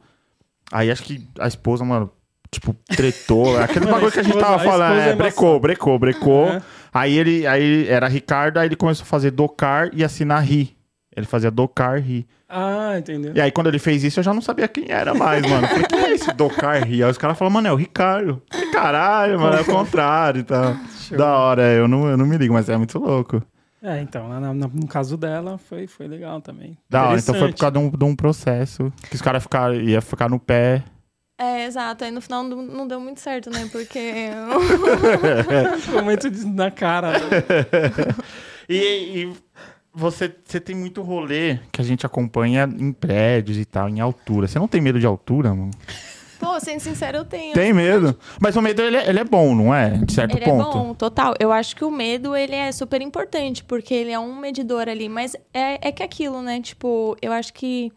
Aí 0.72 0.92
acho 0.92 1.04
que 1.04 1.28
a 1.40 1.48
esposa, 1.48 1.84
mano, 1.84 2.12
tipo, 2.52 2.76
tretou. 2.88 3.58
Aquele 3.62 3.86
Mano, 3.86 3.94
bagulho 3.94 4.12
que 4.12 4.20
a 4.20 4.24
gente 4.24 4.38
tava 4.38 4.56
a 4.56 4.60
falando. 4.60 5.00
É, 5.00 5.10
é 5.10 5.16
brecou, 5.16 5.60
brecou, 5.60 6.00
brecou. 6.00 6.48
É. 6.48 6.62
Aí 6.94 7.18
ele 7.18 7.46
aí 7.46 7.88
era 7.88 8.08
Ricardo, 8.08 8.58
aí 8.58 8.68
ele 8.68 8.76
começou 8.76 9.04
a 9.04 9.08
fazer 9.08 9.32
Docar 9.32 9.90
e 9.94 10.04
assinar 10.04 10.44
Ri. 10.44 10.76
Ele 11.16 11.26
fazia 11.26 11.50
Docar 11.50 12.00
Ri. 12.00 12.28
Ah, 12.48 12.96
entendeu? 12.98 13.34
E 13.36 13.42
aí, 13.42 13.52
quando 13.52 13.68
ele 13.68 13.80
fez 13.80 14.04
isso, 14.04 14.20
eu 14.20 14.24
já 14.24 14.34
não 14.34 14.42
sabia 14.42 14.68
quem 14.68 14.86
era 14.88 15.14
mais, 15.14 15.42
mano. 15.42 15.68
Falei, 15.68 15.84
quem 15.84 16.00
é 16.00 16.14
esse 16.14 16.32
Docar 16.34 16.82
Ri? 16.84 17.04
Aí 17.04 17.10
os 17.10 17.18
caras 17.18 17.38
falaram, 17.38 17.56
mano, 17.56 17.68
é 17.68 17.72
o 17.72 17.76
Ricardo. 17.76 18.42
Caralho, 18.72 19.40
mano, 19.40 19.58
é 19.58 19.62
o 19.62 19.66
contrário 19.66 20.42
e 20.42 20.44
tal. 20.44 20.76
Show. 21.08 21.18
Da 21.18 21.38
hora, 21.38 21.64
eu 21.64 21.88
não, 21.88 22.08
eu 22.08 22.16
não 22.18 22.26
me 22.26 22.38
ligo, 22.38 22.54
mas 22.54 22.70
é 22.70 22.78
muito 22.78 22.98
louco. 23.00 23.42
É, 23.89 24.01
então, 24.01 24.27
na- 24.27 24.39
na- 24.53 24.67
no 24.67 24.86
caso 24.88 25.15
dela, 25.15 25.58
foi, 25.58 25.88
foi 25.88 26.08
legal 26.10 26.41
também. 26.41 26.77
Da 26.89 27.06
hora, 27.08 27.20
então 27.20 27.34
foi 27.34 27.50
por 27.53 27.58
causa 27.58 27.72
de 27.72 27.77
um, 27.79 27.89
de 27.89 28.03
um 28.03 28.13
processo 28.15 28.91
que 29.10 29.15
os 29.15 29.22
caras 29.22 29.41
ficaram, 29.44 29.75
ia 29.75 30.01
ficar 30.01 30.29
no 30.29 30.38
pé. 30.39 30.84
É, 31.39 31.63
exato. 31.65 32.03
Aí 32.03 32.12
no 32.12 32.20
final 32.20 32.44
não, 32.44 32.62
não 32.63 32.86
deu 32.88 33.00
muito 33.00 33.22
certo, 33.22 33.50
né? 33.50 33.70
Porque. 33.72 34.00
Ficou 35.79 36.03
muito 36.03 36.29
na 36.48 36.70
cara. 36.72 37.12
né? 37.13 37.20
E, 38.70 38.75
e 39.24 39.34
você, 39.94 40.29
você 40.44 40.60
tem 40.60 40.75
muito 40.75 41.01
rolê 41.01 41.58
que 41.72 41.79
a 41.79 41.84
gente 41.86 42.06
acompanha 42.06 42.67
em 42.77 42.91
prédios 42.91 43.58
e 43.58 43.63
tal, 43.63 43.88
em 43.88 44.01
altura. 44.01 44.46
Você 44.46 44.60
não 44.60 44.67
tem 44.67 44.82
medo 44.82 45.00
de 45.00 45.06
altura, 45.06 45.53
mano? 45.56 45.72
Pô, 46.39 46.60
sendo 46.60 46.79
sincero, 46.79 47.17
eu 47.17 47.25
tenho. 47.25 47.53
Tem 47.53 47.74
medo. 47.74 48.17
Mas 48.39 48.56
o 48.56 48.62
medo, 48.62 48.82
ele, 48.82 48.98
é- 48.98 49.10
ele 49.10 49.20
é 49.20 49.24
bom, 49.24 49.56
não 49.56 49.74
é? 49.74 49.98
De 49.98 50.13
certo 50.13 50.38
Ele 50.38 50.46
ponto. 50.46 50.70
é 50.70 50.74
bom, 50.74 50.94
total. 50.94 51.34
Eu 51.39 51.51
acho 51.51 51.75
que 51.75 51.84
o 51.84 51.89
medo, 51.91 52.36
ele 52.36 52.56
é 52.56 52.72
super 52.72 53.01
importante, 53.01 53.63
porque 53.63 53.94
ele 53.94 54.12
é 54.12 54.20
um 54.20 54.36
medidor 54.36 54.88
ali. 54.88 55.10
Mas 55.10 55.36
é, 55.53 55.88
é 55.88 55.91
que 55.91 56.03
aquilo, 56.03 56.41
né? 56.41 56.62
Tipo, 56.62 57.17
eu 57.22 57.32
acho 57.32 57.51
que 57.53 57.91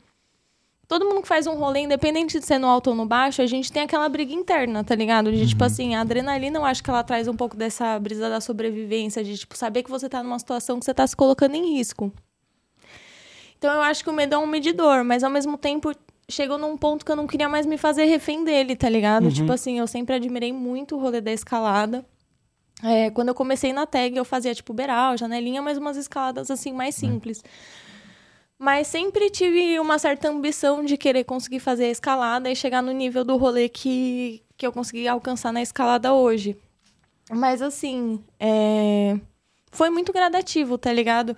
todo 0.88 1.04
mundo 1.04 1.23
que 1.23 1.28
faz 1.28 1.47
um 1.47 1.54
rolê, 1.54 1.80
independente 1.80 2.40
de 2.40 2.44
ser 2.47 2.59
no 2.59 2.66
alto 2.66 2.90
ou 2.90 2.97
no 2.97 3.06
baixo, 3.06 3.40
a 3.42 3.47
gente 3.47 3.70
tem 3.70 3.82
aquela 3.82 4.09
briga 4.09 4.32
interna, 4.32 4.82
tá 4.82 4.94
ligado? 4.94 5.30
De, 5.30 5.47
tipo 5.47 5.62
assim, 5.62 5.94
a 5.94 6.00
adrenalina, 6.00 6.59
eu 6.59 6.64
acho 6.64 6.82
que 6.82 6.90
ela 6.90 7.04
traz 7.04 7.28
um 7.28 7.35
pouco 7.37 7.56
dessa 7.56 7.99
brisa 8.00 8.28
da 8.28 8.40
sobrevivência, 8.40 9.23
de, 9.23 9.37
tipo, 9.38 9.56
saber 9.56 9.82
que 9.85 9.90
você 9.90 10.09
tá 10.09 10.23
numa 10.23 10.38
situação 10.38 10.78
que 10.78 10.85
você 10.85 10.92
tá 10.94 11.06
se 11.06 11.14
colocando 11.14 11.54
em 11.54 11.76
risco. 11.76 12.12
Então 13.59 13.73
eu 13.75 13.82
acho 13.82 14.02
que 14.02 14.09
o 14.11 14.12
medo 14.12 14.35
é 14.35 14.38
um 14.38 14.47
medidor, 14.47 15.04
mas 15.04 15.23
ao 15.23 15.30
mesmo 15.30 15.59
tempo 15.59 15.92
chegou 16.31 16.59
num 16.59 16.77
ponto 16.77 17.05
que 17.05 17.11
eu 17.11 17.17
não 17.17 17.27
queria 17.27 17.49
mais 17.49 17.67
me 17.67 17.77
fazer 17.77 18.05
refém 18.05 18.45
dele, 18.45 18.77
tá 18.77 18.89
ligado? 18.89 19.25
Uhum. 19.25 19.31
Tipo 19.31 19.53
assim, 19.53 19.79
eu 19.79 19.87
sempre 19.87 20.15
admirei 20.15 20.53
muito 20.53 20.97
o 20.97 21.01
rolê 21.01 21.21
da 21.21 21.33
escalada. 21.33 22.05
É, 22.83 23.11
quando 23.11 23.29
eu 23.29 23.35
comecei 23.35 23.73
na 23.73 23.87
tag, 23.87 24.17
eu 24.17 24.25
fazia 24.25 24.55
tipo 24.55 24.73
beral, 24.73 25.17
janelinha, 25.17 25.61
mas 25.61 25.77
umas 25.77 25.97
escaladas 25.97 26.51
assim 26.51 26.73
mais 26.73 26.95
simples. 26.95 27.43
Mas 28.59 28.87
sempre 28.87 29.31
tive 29.31 29.79
uma 29.79 29.99
certa 29.99 30.29
ambição 30.29 30.85
de 30.85 30.97
querer 30.97 31.25
conseguir 31.25 31.61
fazer 31.61 31.85
a 31.85 31.91
escalada 31.91 32.51
e 32.51 32.57
chegar 32.57 32.83
no 32.83 32.93
nível 32.93 33.25
do 33.25 33.37
rolê 33.37 33.69
que, 33.69 34.43
que 34.57 34.67
eu 34.67 34.73
consegui 34.73 35.09
alcançar 35.09 35.53
na 35.53 35.63
escalada 35.63 36.13
hoje. 36.13 36.57
Mas 37.31 37.63
assim, 37.63 38.23
é, 38.39 39.19
foi 39.71 39.89
muito 39.89 40.12
gradativo, 40.12 40.77
tá 40.77 40.93
ligado? 40.93 41.37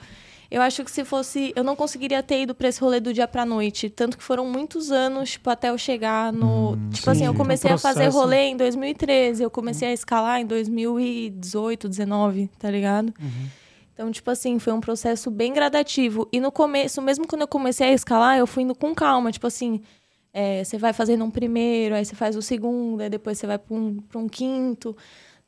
Eu 0.52 0.60
acho 0.60 0.84
que 0.84 0.90
se 0.90 1.02
fosse. 1.02 1.50
Eu 1.56 1.64
não 1.64 1.74
conseguiria 1.74 2.22
ter 2.22 2.42
ido 2.42 2.54
pra 2.54 2.68
esse 2.68 2.78
rolê 2.78 3.00
do 3.00 3.12
dia 3.12 3.26
pra 3.26 3.46
noite. 3.46 3.88
Tanto 3.88 4.18
que 4.18 4.22
foram 4.22 4.44
muitos 4.46 4.92
anos, 4.92 5.30
tipo, 5.30 5.48
até 5.48 5.70
eu 5.70 5.78
chegar 5.78 6.30
no. 6.32 6.76
tipo 6.92 7.08
assim, 7.08 7.24
eu 7.24 7.34
comecei 7.34 7.70
É 7.70 7.72
um 7.72 7.76
a 7.76 7.78
fazer 7.78 8.00
processo. 8.02 8.18
rolê 8.18 8.48
em 8.48 8.56
2013, 8.56 9.42
eu 9.42 9.50
comecei 9.50 9.88
a 9.88 9.92
escalar 9.92 10.40
em 10.40 10.46
2018, 10.46 11.88
19, 11.88 12.50
tá 12.58 12.70
ligado? 12.70 13.12
Então, 13.94 14.10
tipo 14.10 14.30
assim, 14.30 14.58
foi 14.58 14.72
um 14.72 14.80
processo 14.80 15.30
bem 15.30 15.52
gradativo. 15.52 16.28
E 16.32 16.40
no 16.40 16.52
começo, 16.52 17.00
mesmo 17.00 17.26
quando 17.26 17.42
eu 17.42 17.48
comecei 17.48 17.88
a 17.88 17.92
escalar, 17.92 18.38
eu 18.38 18.46
fui 18.46 18.62
indo 18.62 18.74
com 18.74 18.94
calma. 18.94 19.30
Tipo 19.32 19.46
assim, 19.46 19.80
é, 20.32 20.64
você 20.64 20.78
vai 20.78 20.92
fazendo 20.92 21.24
um 21.24 21.30
primeiro, 21.30 21.94
aí 21.94 22.04
você 22.04 22.14
faz 22.14 22.36
o 22.36 22.42
segundo, 22.42 23.00
aí 23.02 23.08
depois 23.10 23.38
você 23.38 23.46
vai 23.46 23.58
pra 23.58 23.74
um, 23.74 23.96
pra 24.00 24.18
um 24.18 24.28
quinto, 24.28 24.96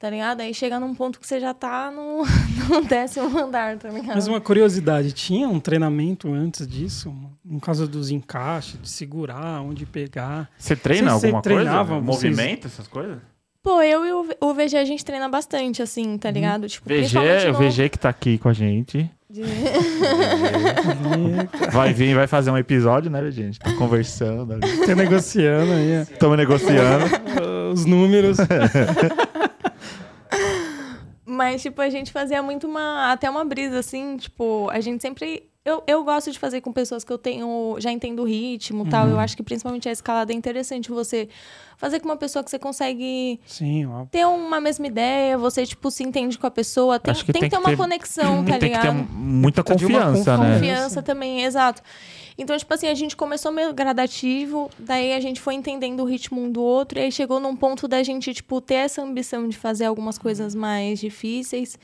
tá 0.04 0.10
ligado? 0.10 0.42
Aí 0.42 0.52
chega 0.52 0.78
num 0.78 0.94
ponto 0.94 1.18
que 1.18 1.26
você 1.26 1.40
já 1.40 1.54
tá 1.54 1.90
no, 1.90 2.24
no 2.68 2.84
décimo 2.84 3.38
andar, 3.38 3.78
tá 3.78 3.88
ligado? 3.88 4.14
Mas 4.14 4.28
uma 4.28 4.38
curiosidade, 4.38 5.12
tinha 5.12 5.48
um 5.48 5.58
treinamento 5.58 6.30
antes 6.30 6.66
disso? 6.68 7.10
No 7.42 7.58
caso 7.58 7.88
dos 7.88 8.10
encaixes, 8.10 8.78
de 8.82 8.90
segurar, 8.90 9.62
onde 9.62 9.86
pegar. 9.86 10.50
Você 10.58 10.76
treina 10.76 11.12
Você- 11.12 11.20
você 11.20 11.26
alguma 11.28 11.40
treinava, 11.42 11.94
coisa? 11.94 12.06
vocês- 12.06 12.36
Movimento, 12.36 12.66
essas 12.66 12.86
coisas? 12.86 13.16
Pô, 13.62 13.80
eu 13.80 14.04
e 14.04 14.12
o, 14.42 14.52
VG 14.52 14.76
a 14.76 14.84
gente 14.84 15.02
treina 15.02 15.26
bastante, 15.26 15.80
assim, 15.80 16.18
tá 16.18 16.30
ligado? 16.30 16.68
Tipo, 16.68 16.86
VG, 16.86 16.96
principalmente 16.98 17.46
o 17.46 17.52
no- 17.52 17.58
VG 17.60 17.88
que 17.88 17.98
tá 17.98 18.10
aqui 18.10 18.36
com 18.36 18.50
a 18.50 18.52
gente. 18.52 19.10
de- 19.30 19.40
Vai 21.72 21.94
vir, 21.94 22.14
vai 22.14 22.26
fazer 22.26 22.50
um 22.50 22.58
episódio, 22.58 23.10
né, 23.10 23.30
gente? 23.30 23.58
Tá 23.58 23.72
conversando 23.72 24.52
ali. 24.52 24.86
Tá 24.86 24.94
negociando 24.94 25.72
aí 25.72 26.02
Estamos 26.02 26.36
negociando. 26.36 27.06
os 27.72 27.86
números. 27.86 28.36
Mas, 31.34 31.62
tipo, 31.62 31.80
a 31.82 31.90
gente 31.90 32.12
fazia 32.12 32.42
muito 32.42 32.66
uma. 32.66 33.12
Até 33.12 33.28
uma 33.28 33.44
brisa, 33.44 33.78
assim, 33.80 34.16
tipo, 34.16 34.68
a 34.70 34.80
gente 34.80 35.02
sempre. 35.02 35.48
Eu, 35.64 35.82
eu 35.86 36.04
gosto 36.04 36.30
de 36.30 36.38
fazer 36.38 36.60
com 36.60 36.70
pessoas 36.72 37.02
que 37.04 37.12
eu 37.12 37.16
tenho. 37.18 37.76
Já 37.78 37.90
entendo 37.90 38.20
o 38.20 38.24
ritmo 38.24 38.86
e 38.86 38.90
tal. 38.90 39.06
Uhum. 39.06 39.12
Eu 39.12 39.18
acho 39.18 39.34
que 39.36 39.42
principalmente 39.42 39.88
a 39.88 39.92
escalada 39.92 40.30
é 40.32 40.36
interessante 40.36 40.90
você 40.90 41.28
fazer 41.78 42.00
com 42.00 42.08
uma 42.08 42.16
pessoa 42.16 42.44
que 42.44 42.50
você 42.50 42.58
consegue 42.58 43.40
Sim, 43.46 43.86
ó. 43.86 44.04
ter 44.06 44.26
uma 44.26 44.60
mesma 44.60 44.86
ideia, 44.86 45.36
você, 45.36 45.66
tipo, 45.66 45.90
se 45.90 46.02
entende 46.04 46.38
com 46.38 46.46
a 46.46 46.50
pessoa. 46.50 46.98
Tem, 47.00 47.10
Acho 47.12 47.24
que 47.24 47.32
tem, 47.32 47.40
tem 47.40 47.50
que 47.50 47.56
ter 47.56 47.60
uma 47.60 47.70
ter- 47.70 47.76
conexão, 47.76 48.44
tá 48.44 48.58
Tem 48.58 48.70
que 48.70 48.78
ter 48.78 48.88
ligado? 48.90 48.94
muita 49.10 49.60
uma 49.62 49.64
confiança, 49.64 50.36
né? 50.38 50.54
Confiança 50.54 51.02
também, 51.02 51.42
exato. 51.44 51.82
Então, 52.36 52.56
tipo 52.56 52.74
assim, 52.74 52.88
a 52.88 52.94
gente 52.94 53.16
começou 53.16 53.52
meio 53.52 53.72
gradativo, 53.72 54.68
daí 54.78 55.12
a 55.12 55.20
gente 55.20 55.40
foi 55.40 55.54
entendendo 55.54 56.00
o 56.00 56.04
ritmo 56.04 56.42
um 56.42 56.50
do 56.50 56.62
outro, 56.62 56.98
e 56.98 57.02
aí 57.02 57.12
chegou 57.12 57.38
num 57.38 57.54
ponto 57.54 57.86
da 57.86 58.02
gente, 58.02 58.34
tipo, 58.34 58.60
ter 58.60 58.74
essa 58.74 59.02
ambição 59.02 59.48
de 59.48 59.56
fazer 59.56 59.84
algumas 59.84 60.18
coisas 60.18 60.54
mais 60.54 60.98
difíceis. 60.98 61.78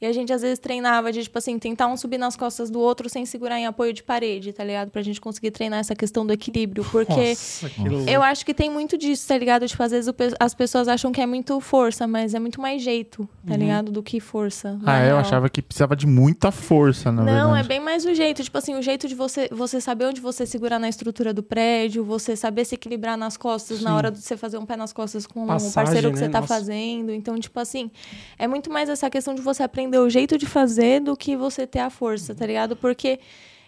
E 0.00 0.06
a 0.06 0.12
gente, 0.12 0.32
às 0.32 0.40
vezes, 0.40 0.58
treinava 0.58 1.12
de, 1.12 1.22
tipo 1.22 1.36
assim, 1.36 1.58
tentar 1.58 1.86
um 1.86 1.96
subir 1.96 2.16
nas 2.16 2.34
costas 2.36 2.70
do 2.70 2.80
outro 2.80 3.08
sem 3.08 3.26
segurar 3.26 3.58
em 3.58 3.66
apoio 3.66 3.92
de 3.92 4.02
parede, 4.02 4.50
tá 4.52 4.64
ligado? 4.64 4.90
Pra 4.90 5.02
gente 5.02 5.20
conseguir 5.20 5.50
treinar 5.50 5.78
essa 5.80 5.94
questão 5.94 6.24
do 6.26 6.32
equilíbrio. 6.32 6.84
Porque 6.90 7.12
Nossa, 7.30 7.68
que 7.68 7.88
louco. 7.88 8.08
eu 8.10 8.22
acho 8.22 8.44
que 8.46 8.54
tem 8.54 8.70
muito 8.70 8.96
disso, 8.96 9.28
tá 9.28 9.36
ligado? 9.36 9.68
Tipo, 9.68 9.82
às 9.82 9.90
vezes 9.90 10.10
as 10.40 10.54
pessoas 10.54 10.88
acham 10.88 11.12
que 11.12 11.20
é 11.20 11.26
muito 11.26 11.60
força, 11.60 12.06
mas 12.06 12.32
é 12.34 12.38
muito 12.40 12.60
mais 12.60 12.80
jeito, 12.82 13.28
tá 13.46 13.54
ligado? 13.56 13.90
Do 13.92 14.02
que 14.02 14.20
força. 14.20 14.78
na 14.82 14.92
Ah, 14.94 15.00
eu 15.00 15.04
real. 15.06 15.18
achava 15.18 15.48
que 15.50 15.60
precisava 15.60 15.94
de 15.94 16.06
muita 16.06 16.50
força, 16.50 17.12
na 17.12 17.22
Não, 17.22 17.32
é 17.50 17.62
verdade. 17.62 17.68
bem 17.68 17.80
mais 17.80 18.06
o 18.06 18.14
jeito. 18.14 18.42
Tipo 18.42 18.56
assim, 18.56 18.74
o 18.76 18.82
jeito 18.82 19.06
de 19.06 19.14
você, 19.14 19.48
você 19.52 19.80
saber 19.82 20.06
onde 20.06 20.20
você 20.20 20.46
segurar 20.46 20.78
na 20.78 20.88
estrutura 20.88 21.34
do 21.34 21.42
prédio, 21.42 22.02
você 22.04 22.34
saber 22.36 22.64
se 22.64 22.74
equilibrar 22.74 23.18
nas 23.18 23.36
costas 23.36 23.82
na 23.82 23.90
Sim. 23.90 23.96
hora 23.96 24.10
de 24.10 24.18
você 24.18 24.36
fazer 24.36 24.56
um 24.56 24.64
pé 24.64 24.76
nas 24.76 24.92
costas 24.94 25.26
com 25.26 25.44
o 25.44 25.46
Passagem, 25.46 25.72
parceiro 25.74 26.08
que 26.08 26.20
né? 26.20 26.24
você 26.26 26.30
tá 26.30 26.40
Nossa. 26.40 26.54
fazendo. 26.54 27.12
Então, 27.12 27.38
tipo 27.38 27.60
assim, 27.60 27.90
é 28.38 28.48
muito 28.48 28.70
mais 28.70 28.88
essa 28.88 29.10
questão 29.10 29.34
de 29.34 29.42
você 29.42 29.62
aprender 29.62 29.89
o 29.98 30.08
jeito 30.10 30.36
de 30.38 30.46
fazer 30.46 31.00
do 31.00 31.16
que 31.16 31.36
você 31.36 31.66
ter 31.66 31.80
a 31.80 31.90
força, 31.90 32.34
tá 32.34 32.46
ligado? 32.46 32.76
Porque 32.76 33.18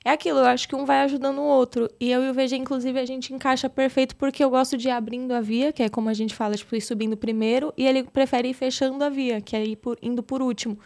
é 0.05 0.11
aquilo, 0.11 0.39
eu 0.41 0.47
acho 0.47 0.69
que 0.69 0.75
um 0.75 0.85
vai 0.85 1.01
ajudando 1.03 1.39
o 1.39 1.45
outro. 1.45 1.89
E 2.01 2.11
eu 2.11 2.23
e 2.25 2.31
o 2.31 2.35
VG, 2.35 2.57
inclusive, 2.57 2.99
a 2.99 3.05
gente 3.07 3.33
encaixa 3.33 3.69
perfeito 3.69 4.17
porque 4.17 4.43
eu 4.43 4.51
gosto 4.51 4.77
de 4.77 4.89
ir 4.89 4.91
abrindo 4.91 5.33
a 5.33 5.41
via, 5.41 5.73
que 5.73 5.83
é 5.83 5.89
como 5.89 6.09
a 6.09 6.15
gente 6.15 6.35
fala, 6.35 6.55
tipo, 6.57 6.75
ir 6.75 6.81
subindo 6.81 7.17
primeiro, 7.17 7.73
e 7.77 7.87
ele 7.87 8.03
prefere 8.05 8.49
ir 8.49 8.55
fechando 8.55 9.03
a 9.05 9.09
via, 9.09 9.41
que 9.41 9.55
é 9.57 9.65
ir 9.65 9.77
por- 9.77 9.97
indo 10.03 10.23
por 10.23 10.43
último. 10.43 10.79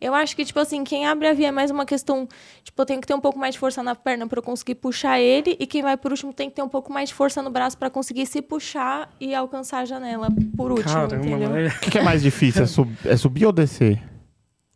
Eu 0.00 0.14
acho 0.14 0.36
que, 0.36 0.44
tipo 0.44 0.60
assim, 0.60 0.84
quem 0.84 1.06
abre 1.08 1.26
a 1.26 1.32
via 1.32 1.48
é 1.48 1.50
mais 1.50 1.72
uma 1.72 1.84
questão. 1.84 2.28
Tipo, 2.62 2.82
eu 2.82 2.86
tenho 2.86 3.00
que 3.00 3.06
ter 3.08 3.14
um 3.14 3.20
pouco 3.20 3.36
mais 3.36 3.54
de 3.54 3.58
força 3.58 3.82
na 3.82 3.96
perna 3.96 4.28
pra 4.28 4.38
eu 4.38 4.42
conseguir 4.44 4.76
puxar 4.76 5.18
ele. 5.18 5.56
E 5.58 5.66
quem 5.66 5.82
vai 5.82 5.96
por 5.96 6.12
último 6.12 6.32
tem 6.32 6.48
que 6.48 6.54
ter 6.54 6.62
um 6.62 6.68
pouco 6.68 6.92
mais 6.92 7.08
de 7.08 7.16
força 7.16 7.42
no 7.42 7.50
braço 7.50 7.76
pra 7.76 7.90
conseguir 7.90 8.24
se 8.26 8.40
puxar 8.40 9.10
e 9.20 9.34
alcançar 9.34 9.80
a 9.80 9.84
janela 9.84 10.28
por 10.56 10.70
último, 10.70 10.92
Caramba, 10.94 11.16
entendeu? 11.16 11.50
O 11.66 11.80
que, 11.80 11.90
que 11.90 11.98
é 11.98 12.02
mais 12.02 12.22
difícil? 12.22 12.62
É, 12.62 12.66
sub- 12.66 12.94
é 13.04 13.16
subir 13.16 13.46
ou 13.46 13.50
descer? 13.52 14.00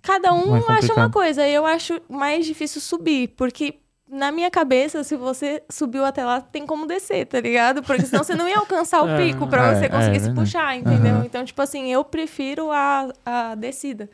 Cada 0.03 0.33
um 0.35 0.55
acha 0.69 0.93
uma 0.93 1.09
coisa. 1.11 1.47
Eu 1.49 1.65
acho 1.65 2.01
mais 2.09 2.45
difícil 2.45 2.81
subir, 2.81 3.29
porque 3.37 3.77
na 4.09 4.31
minha 4.31 4.51
cabeça, 4.51 5.03
se 5.05 5.17
você 5.17 5.63
subiu 5.71 6.05
até 6.05 6.23
lá, 6.25 6.41
tem 6.41 6.67
como 6.67 6.87
descer, 6.87 7.25
tá 7.27 7.41
ligado? 7.41 7.83
Porque 7.83 8.05
senão 8.05 8.23
você 8.23 8.35
não 8.35 8.47
ia 8.49 8.59
alcançar 8.59 9.03
o 9.03 9.09
É. 9.11 9.17
pico 9.17 9.47
pra 9.47 9.69
É, 9.69 9.75
você 9.75 9.85
é 9.87 9.89
conseguir 9.89 10.21
se 10.21 10.27
verdade. 10.27 10.41
puxar, 10.47 10.77
entendeu? 10.77 11.15
Aham. 11.17 11.25
Então, 11.25 11.45
tipo 11.45 11.63
assim, 11.63 11.91
eu 11.91 12.05
prefiro 12.05 12.71
a, 12.71 13.09
a 13.25 13.55
descida. 13.55 14.11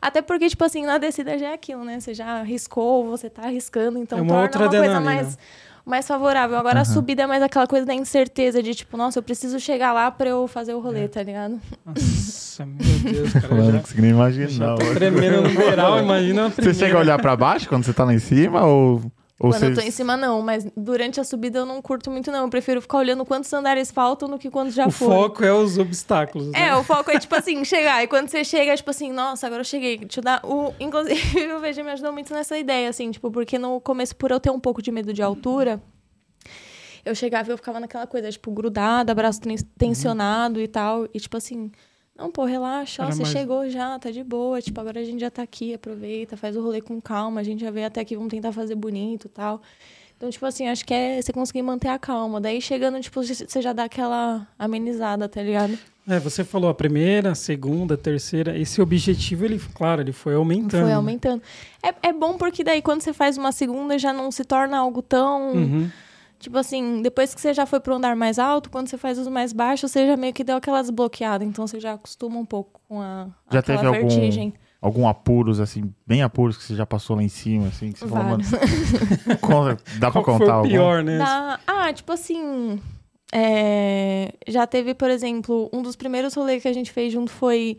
Até 0.00 0.22
porque, 0.22 0.48
tipo 0.48 0.64
assim, 0.64 0.86
na 0.86 0.98
descida 0.98 1.36
já 1.36 1.48
é 1.48 1.54
aquilo, 1.54 1.84
né? 1.84 1.98
Você 2.00 2.14
já 2.14 2.40
arriscou, 2.40 3.04
você 3.06 3.28
tá 3.28 3.42
arriscando, 3.42 3.98
então 3.98 4.18
É 4.18 4.22
uma 4.22 4.28
torna 4.28 4.42
outra 4.44 4.62
uma 4.64 4.70
coisa 4.70 5.00
mais, 5.00 5.38
mais 5.84 6.06
favorável. 6.06 6.56
Agora, 6.58 6.80
a 6.80 6.82
Aham. 6.82 6.92
subida 6.92 7.22
é 7.22 7.26
mais 7.26 7.42
aquela 7.42 7.66
coisa 7.66 7.84
da 7.86 7.94
incerteza 7.94 8.62
de, 8.62 8.74
tipo, 8.74 8.96
nossa, 8.96 9.18
eu 9.18 9.22
preciso 9.22 9.58
chegar 9.60 9.92
lá 9.92 10.10
pra 10.10 10.28
eu 10.28 10.46
fazer 10.46 10.74
o 10.74 10.78
É. 10.78 10.82
rolê, 10.82 11.08
tá 11.08 11.22
ligado? 11.22 11.60
Nossa, 11.84 12.66
meu 12.66 12.98
Deus, 13.12 13.32
cara. 13.32 13.46
eu 13.54 13.64
já, 13.64 13.72
não 13.72 13.80
consegui 13.80 14.02
nem 14.02 14.10
imaginar. 14.10 14.76
tremendo 14.94 15.42
no 15.48 15.54
beiral, 15.54 15.98
imagina 16.00 16.46
a 16.46 16.48
Você 16.50 16.74
chega 16.74 16.96
a 16.96 17.00
olhar 17.00 17.18
pra 17.20 17.36
baixo 17.36 17.68
quando 17.68 17.84
você 17.84 17.92
tá 17.92 18.04
lá 18.04 18.12
em 18.14 18.18
cima 18.18 18.64
ou, 18.64 19.02
ou 19.42 19.50
Quando 19.50 19.58
você... 19.60 19.66
eu 19.70 19.74
tô 19.74 19.80
em 19.80 19.90
cima, 19.90 20.16
não. 20.18 20.42
Mas 20.42 20.66
durante 20.76 21.18
a 21.18 21.24
subida 21.24 21.60
eu 21.60 21.64
não 21.66 21.80
curto 21.80 22.10
muito, 22.10 22.30
não. 22.30 22.42
Eu 22.44 22.48
prefiro 22.50 22.80
ficar 22.82 22.98
olhando 22.98 23.24
quantos 23.24 23.50
andares 23.52 23.90
faltam 23.90 24.28
do 24.28 24.38
que 24.38 24.50
quantos 24.50 24.74
já 24.74 24.86
O 24.86 24.90
foram. 24.90 25.22
foco 25.22 25.42
é 25.42 25.52
os 25.52 25.78
obstáculos. 25.78 26.48
né? 26.48 26.68
É, 26.68 26.76
o 26.76 26.84
foco 26.84 27.10
é, 27.10 27.18
tipo 27.18 27.34
assim, 27.34 27.64
chegar. 27.64 28.04
E 28.04 28.06
quando 28.06 28.28
você 28.28 28.44
chega, 28.44 28.72
é 28.72 28.76
tipo 28.76 28.90
assim, 28.90 29.10
nossa, 29.10 29.46
agora 29.46 29.62
eu 29.62 29.64
cheguei. 29.64 29.96
Deixa 29.96 30.20
eu 30.20 30.24
dar. 30.24 30.40
O... 30.46 30.74
Inclusive, 30.78 31.52
o 31.54 31.58
VG 31.58 31.82
me 31.82 31.90
ajudou 31.92 32.12
muito 32.12 32.32
nessa 32.34 32.58
ideia, 32.58 32.88
assim, 32.90 33.10
tipo, 33.10 33.30
porque 33.30 33.58
no 33.58 33.80
começo, 33.80 34.14
por 34.14 34.30
eu 34.30 34.38
ter 34.38 34.50
um 34.50 34.60
pouco 34.60 34.82
de 34.82 34.92
medo 34.92 35.12
de 35.12 35.22
altura, 35.22 35.80
eu 37.04 37.14
chegava 37.14 37.48
e 37.48 37.52
eu 37.52 37.56
ficava 37.56 37.80
naquela 37.80 38.06
coisa, 38.06 38.30
tipo, 38.30 38.50
grudada, 38.50 39.14
braço 39.14 39.40
ten- 39.40 39.56
tensionado 39.78 40.60
e 40.60 40.68
tal. 40.68 41.06
E 41.14 41.18
tipo 41.18 41.36
assim. 41.36 41.70
Não, 42.20 42.30
pô, 42.30 42.44
relaxa, 42.44 43.02
ó, 43.02 43.10
você 43.10 43.22
mais- 43.22 43.32
chegou 43.32 43.66
já, 43.70 43.98
tá 43.98 44.10
de 44.10 44.22
boa. 44.22 44.60
Tipo, 44.60 44.78
agora 44.78 45.00
a 45.00 45.04
gente 45.04 45.20
já 45.20 45.30
tá 45.30 45.42
aqui, 45.42 45.72
aproveita, 45.72 46.36
faz 46.36 46.54
o 46.54 46.62
rolê 46.62 46.82
com 46.82 47.00
calma, 47.00 47.40
a 47.40 47.42
gente 47.42 47.62
já 47.62 47.70
veio 47.70 47.86
até 47.86 48.02
aqui, 48.02 48.14
vamos 48.14 48.30
tentar 48.30 48.52
fazer 48.52 48.74
bonito 48.74 49.24
e 49.24 49.30
tal. 49.30 49.62
Então, 50.18 50.28
tipo 50.28 50.44
assim, 50.44 50.68
acho 50.68 50.84
que 50.84 50.92
é 50.92 51.22
você 51.22 51.32
conseguir 51.32 51.62
manter 51.62 51.88
a 51.88 51.98
calma. 51.98 52.38
Daí 52.42 52.60
chegando, 52.60 53.00
tipo, 53.00 53.22
você 53.24 53.62
já 53.62 53.72
dá 53.72 53.84
aquela 53.84 54.46
amenizada, 54.58 55.26
tá 55.26 55.42
ligado? 55.42 55.78
É, 56.06 56.18
você 56.18 56.44
falou 56.44 56.68
a 56.68 56.74
primeira, 56.74 57.30
a 57.30 57.34
segunda, 57.34 57.94
a 57.94 57.96
terceira. 57.96 58.58
Esse 58.58 58.82
objetivo, 58.82 59.46
ele, 59.46 59.58
claro, 59.74 60.02
ele 60.02 60.12
foi 60.12 60.34
aumentando. 60.34 60.82
Foi 60.82 60.90
né? 60.90 60.94
aumentando. 60.94 61.42
É, 61.82 62.08
é 62.08 62.12
bom 62.12 62.36
porque 62.36 62.62
daí 62.62 62.82
quando 62.82 63.00
você 63.00 63.14
faz 63.14 63.38
uma 63.38 63.50
segunda 63.50 63.98
já 63.98 64.12
não 64.12 64.30
se 64.30 64.44
torna 64.44 64.76
algo 64.76 65.00
tão. 65.00 65.52
Uhum. 65.54 65.90
Tipo 66.40 66.56
assim, 66.58 67.02
depois 67.02 67.34
que 67.34 67.40
você 67.40 67.52
já 67.54 67.66
foi 67.66 67.78
pro 67.80 67.94
andar 67.94 68.16
mais 68.16 68.38
alto, 68.38 68.70
quando 68.70 68.88
você 68.88 68.96
faz 68.96 69.18
os 69.18 69.28
mais 69.28 69.52
baixos, 69.52 69.92
você 69.92 70.06
já 70.06 70.16
meio 70.16 70.32
que 70.32 70.42
deu 70.42 70.56
aquela 70.56 70.80
desbloqueada. 70.80 71.44
Então 71.44 71.66
você 71.66 71.78
já 71.78 71.92
acostuma 71.92 72.38
um 72.38 72.46
pouco 72.46 72.80
com 72.88 73.00
a 73.00 73.28
Já 73.52 73.58
aquela 73.60 73.78
teve 73.78 73.86
algum- 73.96 74.08
vertigem. 74.08 74.54
Algum 74.82 75.06
apuros, 75.06 75.60
assim, 75.60 75.92
bem 76.06 76.22
apuros 76.22 76.56
que 76.56 76.64
você 76.64 76.74
já 76.74 76.86
passou 76.86 77.14
lá 77.14 77.22
em 77.22 77.28
cima, 77.28 77.66
assim, 77.68 77.92
que 77.92 77.98
você 77.98 78.08
falou, 78.08 78.24
mano, 78.24 78.42
Vários. 78.42 79.82
dá 80.00 80.10
pra 80.10 80.22
Qual 80.22 80.24
contar 80.24 80.38
foi 80.38 80.46
o 80.48 80.52
algum? 80.52 80.68
pior, 80.70 81.02
né? 81.04 81.18
Dá- 81.18 81.60
Ah, 81.66 81.92
tipo 81.92 82.10
assim. 82.12 82.80
é, 83.30 84.32
Já 84.48 84.66
teve, 84.66 84.94
por 84.94 85.10
exemplo, 85.10 85.68
um 85.72 85.82
dos 85.82 85.96
primeiros 85.96 86.32
rolês 86.34 86.62
que 86.62 86.68
a 86.68 86.72
gente 86.72 86.90
fez 86.90 87.12
junto 87.12 87.30
foi 87.30 87.76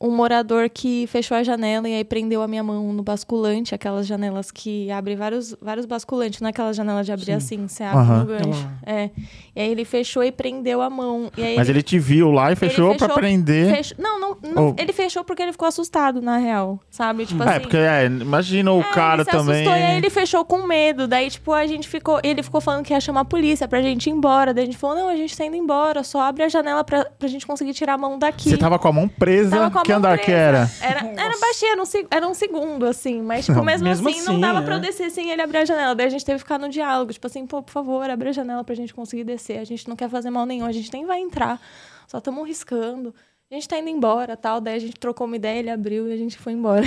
um 0.00 0.10
morador 0.10 0.70
que 0.70 1.06
fechou 1.08 1.36
a 1.36 1.42
janela 1.42 1.86
e 1.86 1.94
aí 1.94 2.04
prendeu 2.04 2.40
a 2.42 2.48
minha 2.48 2.62
mão 2.62 2.90
no 2.92 3.02
basculante, 3.02 3.74
aquelas 3.74 4.06
janelas 4.06 4.50
que 4.50 4.90
abrem 4.90 5.14
vários, 5.14 5.54
vários 5.60 5.84
basculantes, 5.84 6.40
não 6.40 6.46
é 6.46 6.50
aquela 6.50 6.72
janela 6.72 7.04
de 7.04 7.12
abrir 7.12 7.26
Sim. 7.26 7.32
assim, 7.34 7.68
você 7.68 7.84
abre 7.84 7.98
Aham. 8.00 8.18
no 8.20 8.24
gancho. 8.26 8.68
Ela- 8.82 8.98
É. 9.00 9.10
E 9.54 9.60
aí 9.60 9.70
ele 9.70 9.84
fechou 9.84 10.24
e 10.24 10.32
prendeu 10.32 10.80
a 10.80 10.88
mão. 10.88 11.30
E 11.36 11.42
aí 11.42 11.56
Mas 11.56 11.68
ele 11.68 11.82
te 11.82 11.98
viu 11.98 12.30
lá 12.30 12.50
e 12.50 12.56
fechou, 12.56 12.90
pra 12.94 13.08
fechou- 13.08 13.14
prender. 13.16 13.74
fechou- 13.76 13.96
Não, 14.00 14.18
não, 14.18 14.36
não 14.42 14.66
Ou- 14.68 14.74
ele 14.78 14.92
fechou 14.92 15.22
porque 15.22 15.42
ele 15.42 15.52
ficou 15.52 15.68
assustado, 15.68 16.22
na 16.22 16.38
real. 16.38 16.80
Sabe? 16.90 17.26
Tipo 17.26 17.42
É, 17.42 17.48
assim. 17.50 17.60
porque 17.60 17.76
é, 17.76 18.06
imagina 18.06 18.72
o 18.72 18.80
é, 18.80 18.84
cara 18.84 19.22
ele 19.22 19.24
se 19.24 19.36
também. 19.36 19.54
assustou 19.56 19.76
e 19.76 19.82
aí 19.82 19.96
ele 19.98 20.08
fechou 20.10 20.44
com 20.46 20.66
medo. 20.66 21.06
Daí, 21.06 21.28
tipo, 21.28 21.52
a 21.52 21.66
gente 21.66 21.86
ficou. 21.88 22.20
Ele 22.24 22.42
ficou 22.42 22.60
falando 22.60 22.84
que 22.84 22.92
ia 22.94 23.00
chamar 23.00 23.20
a 23.20 23.24
polícia 23.24 23.68
pra 23.68 23.82
gente 23.82 24.06
ir 24.08 24.12
embora. 24.12 24.54
Daí 24.54 24.62
a 24.62 24.66
gente 24.66 24.78
falou: 24.78 24.96
não, 24.96 25.08
a 25.08 25.16
gente 25.16 25.36
tá 25.36 25.44
indo 25.44 25.56
embora, 25.56 26.02
só 26.04 26.22
abre 26.22 26.42
a 26.44 26.48
janela 26.48 26.82
pra, 26.82 27.04
pra 27.18 27.28
gente 27.28 27.46
conseguir 27.46 27.74
tirar 27.74 27.94
a 27.94 27.98
mão 27.98 28.18
daqui. 28.18 28.48
Você 28.48 28.56
tava 28.56 28.78
com 28.78 28.88
a 28.88 28.92
mão 28.92 29.06
presa. 29.08 29.50
Tava 29.56 29.70
com 29.70 29.78
a 29.78 29.82
que 29.90 29.96
andar 29.96 30.18
que 30.18 30.30
era? 30.30 30.70
Era, 30.80 31.00
era 31.00 31.38
baixinho, 31.38 31.72
era 31.72 31.82
um, 31.82 31.86
era 32.10 32.28
um 32.28 32.34
segundo, 32.34 32.86
assim. 32.86 33.20
Mas, 33.20 33.46
tipo, 33.46 33.58
Não, 33.58 33.64
mesmo, 33.64 33.86
mesmo 33.88 34.08
assim, 34.08 34.22
não 34.22 34.32
assim, 34.32 34.40
dava 34.40 34.60
é. 34.60 34.62
pra 34.62 34.74
eu 34.76 34.80
descer 34.80 35.10
sem 35.10 35.30
ele 35.30 35.42
abrir 35.42 35.58
a 35.58 35.64
janela. 35.64 35.94
Daí 35.94 36.06
a 36.06 36.10
gente 36.10 36.24
teve 36.24 36.38
que 36.38 36.44
ficar 36.44 36.58
no 36.58 36.68
diálogo. 36.68 37.12
Tipo 37.12 37.26
assim, 37.26 37.46
pô, 37.46 37.62
por 37.62 37.72
favor, 37.72 38.08
abre 38.08 38.28
a 38.28 38.32
janela 38.32 38.62
pra 38.64 38.74
gente 38.74 38.94
conseguir 38.94 39.24
descer. 39.24 39.58
A 39.58 39.64
gente 39.64 39.88
não 39.88 39.96
quer 39.96 40.08
fazer 40.08 40.30
mal 40.30 40.46
nenhum, 40.46 40.66
a 40.66 40.72
gente 40.72 40.92
nem 40.92 41.04
vai 41.04 41.20
entrar. 41.20 41.60
Só 42.06 42.18
estamos 42.18 42.46
riscando. 42.46 43.14
A 43.50 43.54
gente 43.54 43.68
tá 43.68 43.78
indo 43.78 43.88
embora, 43.88 44.36
tal. 44.36 44.60
Daí 44.60 44.76
a 44.76 44.78
gente 44.78 44.94
trocou 44.98 45.26
uma 45.26 45.34
ideia, 45.36 45.58
ele 45.58 45.70
abriu 45.70 46.08
e 46.08 46.12
a 46.12 46.16
gente 46.16 46.38
foi 46.38 46.52
embora. 46.52 46.84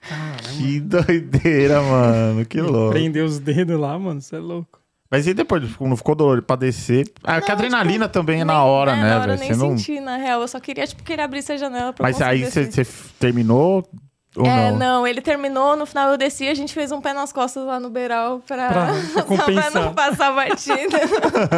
Caramba. 0.00 0.42
Que 0.58 0.80
doideira, 0.80 1.80
mano. 1.80 2.44
Que 2.44 2.60
louco. 2.60 2.92
Prender 2.92 3.24
os 3.24 3.38
dedos 3.38 3.78
lá, 3.78 3.96
mano, 3.98 4.20
você 4.20 4.36
é 4.36 4.40
louco. 4.40 4.83
Mas 5.14 5.26
e 5.28 5.34
depois? 5.34 5.62
tipo, 5.68 5.86
Não 5.86 5.96
ficou 5.96 6.14
dolorido 6.14 6.44
pra 6.46 6.56
descer? 6.56 7.06
Ah, 7.22 7.40
que 7.40 7.50
a 7.50 7.54
Não, 7.54 7.60
adrenalina 7.64 8.08
também 8.08 8.40
é 8.40 8.44
na 8.44 8.64
hora, 8.64 8.92
é, 8.92 8.96
né, 8.96 9.10
Na 9.10 9.20
hora 9.20 9.34
eu 9.34 9.38
nem 9.38 9.50
não... 9.50 9.76
senti, 9.78 10.00
na 10.00 10.16
real. 10.16 10.40
Eu 10.40 10.48
só 10.48 10.58
queria, 10.58 10.86
tipo, 10.86 11.02
que 11.04 11.12
ele 11.12 11.22
abrisse 11.22 11.52
a 11.52 11.56
janela 11.56 11.92
pra 11.92 12.02
Mas 12.02 12.20
aí 12.20 12.44
você 12.44 12.68
terminou 13.20 13.88
ou 14.36 14.44
É, 14.46 14.70
não? 14.72 14.78
não, 14.78 15.06
ele 15.06 15.20
terminou, 15.20 15.76
no 15.76 15.86
final 15.86 16.10
eu 16.10 16.18
desci, 16.18 16.48
a 16.48 16.54
gente 16.54 16.74
fez 16.74 16.90
um 16.90 17.00
pé 17.00 17.12
nas 17.12 17.32
costas 17.32 17.64
lá 17.64 17.78
no 17.78 17.88
beiral 17.88 18.40
pra, 18.44 18.68
Pra- 18.68 18.86
pra 18.86 18.94
só 19.12 19.22
pra 19.22 19.36
compensar. 19.36 19.72
não 19.72 19.94
passar 19.94 20.32
batida. 20.34 20.98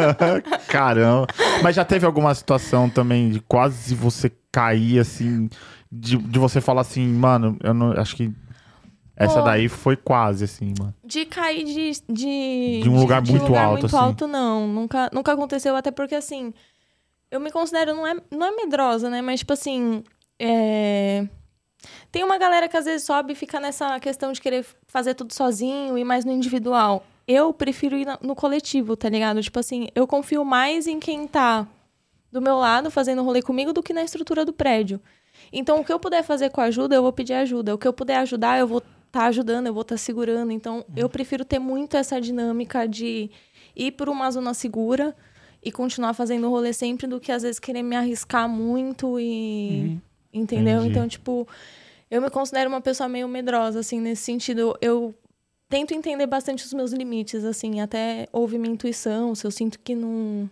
Caramba. 0.67 1.25
Mas 1.63 1.75
já 1.75 1.83
teve 1.83 2.05
alguma 2.05 2.33
situação 2.35 2.87
também 2.89 3.29
de 3.31 3.39
quase 3.39 3.95
você 3.95 4.31
cair, 4.51 4.99
assim, 4.99 5.49
de, 5.91 6.17
de 6.17 6.37
você 6.39 6.61
falar 6.61 6.81
assim, 6.81 7.07
mano, 7.07 7.57
eu 7.63 7.73
não 7.73 7.91
acho 7.93 8.15
que 8.15 8.31
essa 9.17 9.39
Pô. 9.39 9.45
daí 9.45 9.67
foi 9.67 9.97
quase, 9.97 10.45
assim, 10.45 10.73
mano. 10.79 10.93
De 11.03 11.25
cair 11.25 11.63
de. 11.63 11.91
De, 12.07 12.81
De 12.83 12.89
um 12.89 12.99
lugar 12.99 13.21
muito 13.25 13.55
alto, 13.55 13.71
muito 13.71 13.85
assim. 13.87 13.97
alto, 13.97 14.27
não. 14.27 14.67
Nunca, 14.67 15.09
nunca 15.11 15.33
aconteceu, 15.33 15.75
até 15.75 15.89
porque 15.91 16.15
assim. 16.15 16.53
Eu 17.29 17.39
me 17.39 17.51
considero, 17.51 17.93
não 17.93 18.07
é, 18.07 18.15
não 18.31 18.45
é 18.47 18.51
medrosa, 18.51 19.09
né? 19.09 19.21
Mas, 19.21 19.39
tipo 19.39 19.51
assim. 19.53 20.03
é, 20.39 21.27
Tem 22.11 22.23
uma 22.23 22.37
galera 22.37 22.67
que 22.69 22.77
às 22.77 22.85
vezes 22.85 23.05
sobe 23.05 23.33
e 23.33 23.35
fica 23.35 23.59
nessa 23.59 23.99
questão 23.99 24.31
de 24.31 24.39
querer 24.39 24.65
fazer 24.87 25.13
tudo 25.13 25.33
sozinho 25.33 25.97
e 25.97 26.03
mais 26.03 26.23
no 26.23 26.31
individual. 26.31 27.05
Eu 27.27 27.51
prefiro 27.53 27.97
ir 27.97 28.07
no 28.21 28.35
coletivo, 28.35 28.95
tá 28.95 29.09
ligado? 29.09 29.41
Tipo 29.41 29.59
assim, 29.59 29.89
eu 29.93 30.07
confio 30.07 30.45
mais 30.45 30.87
em 30.87 30.99
quem 30.99 31.27
tá 31.27 31.67
do 32.31 32.41
meu 32.41 32.57
lado 32.57 32.89
fazendo 32.91 33.23
rolê 33.23 33.41
comigo 33.41 33.73
do 33.73 33.83
que 33.83 33.91
na 33.93 34.03
estrutura 34.03 34.45
do 34.45 34.53
prédio. 34.53 35.01
Então, 35.51 35.79
o 35.79 35.83
que 35.83 35.91
eu 35.91 35.99
puder 35.99 36.23
fazer 36.23 36.49
com 36.49 36.61
ajuda, 36.61 36.95
eu 36.95 37.01
vou 37.01 37.11
pedir 37.11 37.33
ajuda. 37.33 37.73
O 37.75 37.77
que 37.77 37.87
eu 37.87 37.93
puder 37.93 38.17
ajudar, 38.19 38.59
eu 38.59 38.67
vou 38.67 38.81
estar 39.17 39.25
ajudando, 39.27 39.67
eu 39.67 39.73
vou 39.73 39.81
estar 39.81 39.97
segurando. 39.97 40.51
Então, 40.51 40.85
eu 40.95 41.09
prefiro 41.09 41.43
ter 41.43 41.59
muito 41.59 41.97
essa 41.97 42.21
dinâmica 42.21 42.87
de 42.87 43.29
ir 43.75 43.91
por 43.93 44.09
uma 44.09 44.29
zona 44.29 44.53
segura 44.53 45.15
e 45.63 45.71
continuar 45.71 46.13
fazendo 46.13 46.47
o 46.47 46.49
rolê 46.49 46.71
sempre 46.71 47.07
do 47.07 47.19
que 47.19 47.31
às 47.31 47.41
vezes 47.41 47.59
querer 47.59 47.83
me 47.83 47.95
arriscar 47.95 48.47
muito 48.47 49.19
e. 49.19 49.81
Uhum. 49.81 50.01
Entendeu? 50.33 50.79
Entendi. 50.79 50.91
Então, 50.91 51.07
tipo, 51.07 51.47
eu 52.11 52.21
me 52.21 52.29
considero 52.29 52.69
uma 52.69 52.81
pessoa 52.81 53.09
meio 53.09 53.27
medrosa, 53.27 53.79
assim, 53.79 53.99
nesse 53.99 54.23
sentido. 54.23 54.77
Eu 54.79 55.15
tento 55.67 55.93
entender 55.93 56.27
bastante 56.27 56.63
os 56.63 56.73
meus 56.73 56.91
limites, 56.91 57.43
assim, 57.43 57.81
até 57.81 58.27
ouvir 58.31 58.59
minha 58.59 58.73
intuição, 58.73 59.33
se 59.33 59.45
eu 59.45 59.51
sinto 59.51 59.79
que 59.79 59.95
não. 59.95 60.49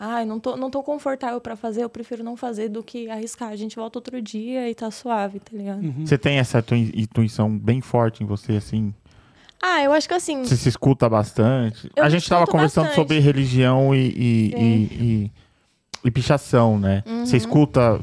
Ai, 0.00 0.24
não 0.24 0.38
tô, 0.38 0.56
não 0.56 0.70
tô 0.70 0.80
confortável 0.82 1.40
pra 1.40 1.56
fazer, 1.56 1.82
eu 1.82 1.88
prefiro 1.88 2.22
não 2.22 2.36
fazer 2.36 2.68
do 2.68 2.82
que 2.84 3.10
arriscar. 3.10 3.48
A 3.48 3.56
gente 3.56 3.74
volta 3.74 3.98
outro 3.98 4.22
dia 4.22 4.70
e 4.70 4.74
tá 4.74 4.90
suave, 4.92 5.40
tá 5.40 5.50
ligado? 5.56 5.82
Uhum. 5.82 6.06
Você 6.06 6.16
tem 6.16 6.38
essa 6.38 6.64
intuição 6.94 7.58
bem 7.58 7.80
forte 7.80 8.22
em 8.22 8.26
você, 8.26 8.52
assim? 8.52 8.94
Ah, 9.60 9.82
eu 9.82 9.92
acho 9.92 10.06
que 10.06 10.14
assim. 10.14 10.44
Você 10.44 10.56
se 10.56 10.68
escuta 10.68 11.08
bastante? 11.08 11.90
Eu 11.96 12.04
a 12.04 12.08
gente 12.08 12.28
tava 12.28 12.46
conversando 12.46 12.84
bastante. 12.84 13.00
sobre 13.02 13.18
religião 13.18 13.92
e, 13.92 14.06
e, 14.08 14.50
Sim. 14.50 14.56
e, 14.56 15.04
e- 15.24 15.32
e 16.04 16.10
pichação, 16.12 16.78
né? 16.78 17.02
Uhum. 17.04 17.26
Você 17.26 17.36
escuta. 17.36 18.00